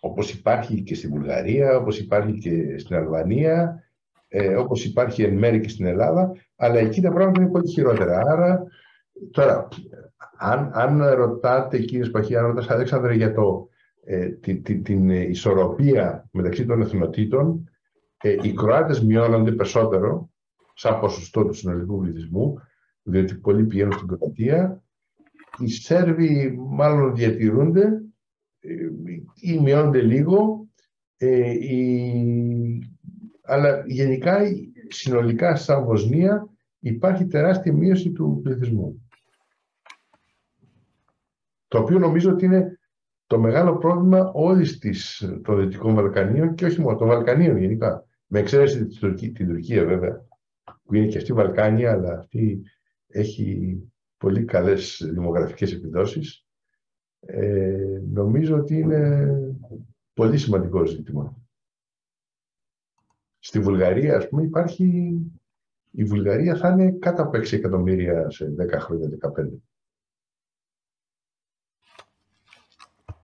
όπως 0.00 0.32
υπάρχει 0.32 0.82
και 0.82 0.94
στη 0.94 1.08
Βουλγαρία, 1.08 1.76
όπως 1.76 1.98
υπάρχει 1.98 2.38
και 2.38 2.78
στην 2.78 2.96
Αλβανία, 2.96 3.84
ε, 4.28 4.56
όπως 4.56 4.84
υπάρχει 4.84 5.22
εν 5.22 5.38
μέρη 5.38 5.60
και 5.60 5.68
στην 5.68 5.86
Ελλάδα, 5.86 6.32
αλλά 6.56 6.78
εκεί 6.78 7.00
τα 7.00 7.12
πράγματα 7.12 7.40
είναι 7.40 7.50
πολύ 7.50 7.68
χειρότερα. 7.68 8.18
Άρα, 8.18 8.66
τώρα, 9.30 9.68
αν, 10.38 10.70
αν 10.72 11.02
ρωτάτε, 11.14 11.78
κύριε 11.78 12.04
Σπαχή, 12.04 12.36
αν 12.36 12.46
ρωτάς 12.46 12.70
Αλέξανδρε 12.70 13.14
για 13.14 13.34
το, 13.34 13.68
ε, 14.04 14.28
την, 14.28 14.82
την, 14.82 15.10
ισορροπία 15.10 16.28
μεταξύ 16.32 16.66
των 16.66 16.80
εθνοτήτων, 16.80 17.70
ε, 18.22 18.36
οι 18.42 18.52
Κροάτες 18.52 19.02
μειώνονται 19.02 19.52
περισσότερο 19.52 20.30
σαν 20.74 21.00
ποσοστό 21.00 21.44
του 21.44 21.52
συνολικού 21.52 22.00
πληθυσμού, 22.00 22.60
διότι 23.04 23.34
πολλοί 23.34 23.64
πηγαίνουν 23.64 23.92
στην 23.92 24.06
Κροατία. 24.06 24.82
Οι 25.58 25.68
Σέρβοι 25.68 26.56
μάλλον 26.58 27.14
διατηρούνται 27.14 28.02
ε, 28.60 28.88
ή 29.40 29.58
μειώνονται 29.58 30.02
λίγο, 30.02 30.68
ε, 31.16 31.54
αλλά 33.42 33.84
γενικά 33.86 34.40
συνολικά 34.88 35.56
σαν 35.56 35.84
Βοσνία 35.84 36.48
υπάρχει 36.78 37.26
τεράστια 37.26 37.72
μείωση 37.72 38.10
του 38.12 38.40
πληθυσμού. 38.42 39.08
Το 41.68 41.78
οποίο 41.78 41.98
νομίζω 41.98 42.30
ότι 42.30 42.44
είναι 42.44 42.78
το 43.26 43.38
μεγάλο 43.38 43.76
πρόβλημα 43.76 44.30
όλης 44.34 44.78
της, 44.78 45.28
των 45.42 45.60
Δυτικών 45.60 45.94
Βαλκανίων 45.94 46.54
και 46.54 46.64
όχι 46.64 46.80
μόνο 46.80 46.96
των 46.96 47.08
Βαλκανίων 47.08 47.56
γενικά. 47.56 48.06
Με 48.26 48.38
εξαίρεση 48.38 48.86
την 48.86 48.98
Τουρκία, 49.00 49.32
την 49.32 49.48
Τουρκία 49.48 49.84
βέβαια, 49.84 50.26
που 50.84 50.94
είναι 50.94 51.06
και 51.06 51.18
αυτή 51.18 51.32
Βαλκάνια, 51.32 51.92
αλλά 51.92 52.18
αυτή 52.18 52.62
έχει 53.14 53.78
πολύ 54.16 54.44
καλές 54.44 55.08
δημογραφικές 55.12 55.72
επιδόσεις. 55.72 56.46
Ε, 57.20 58.00
νομίζω 58.12 58.56
ότι 58.56 58.74
είναι 58.74 59.28
πολύ 60.14 60.38
σημαντικό 60.38 60.84
ζήτημα. 60.84 61.36
Στη 63.38 63.60
Βουλγαρία, 63.60 64.16
ας 64.16 64.28
πούμε, 64.28 64.42
υπάρχει... 64.42 65.16
Η 65.90 66.04
Βουλγαρία 66.04 66.56
θα 66.56 66.68
είναι 66.68 66.92
κάτω 66.92 67.22
από 67.22 67.38
6 67.38 67.52
εκατομμύρια 67.52 68.30
σε 68.30 68.54
10 68.58 68.68
χρόνια, 68.78 69.08
15. 69.08 69.48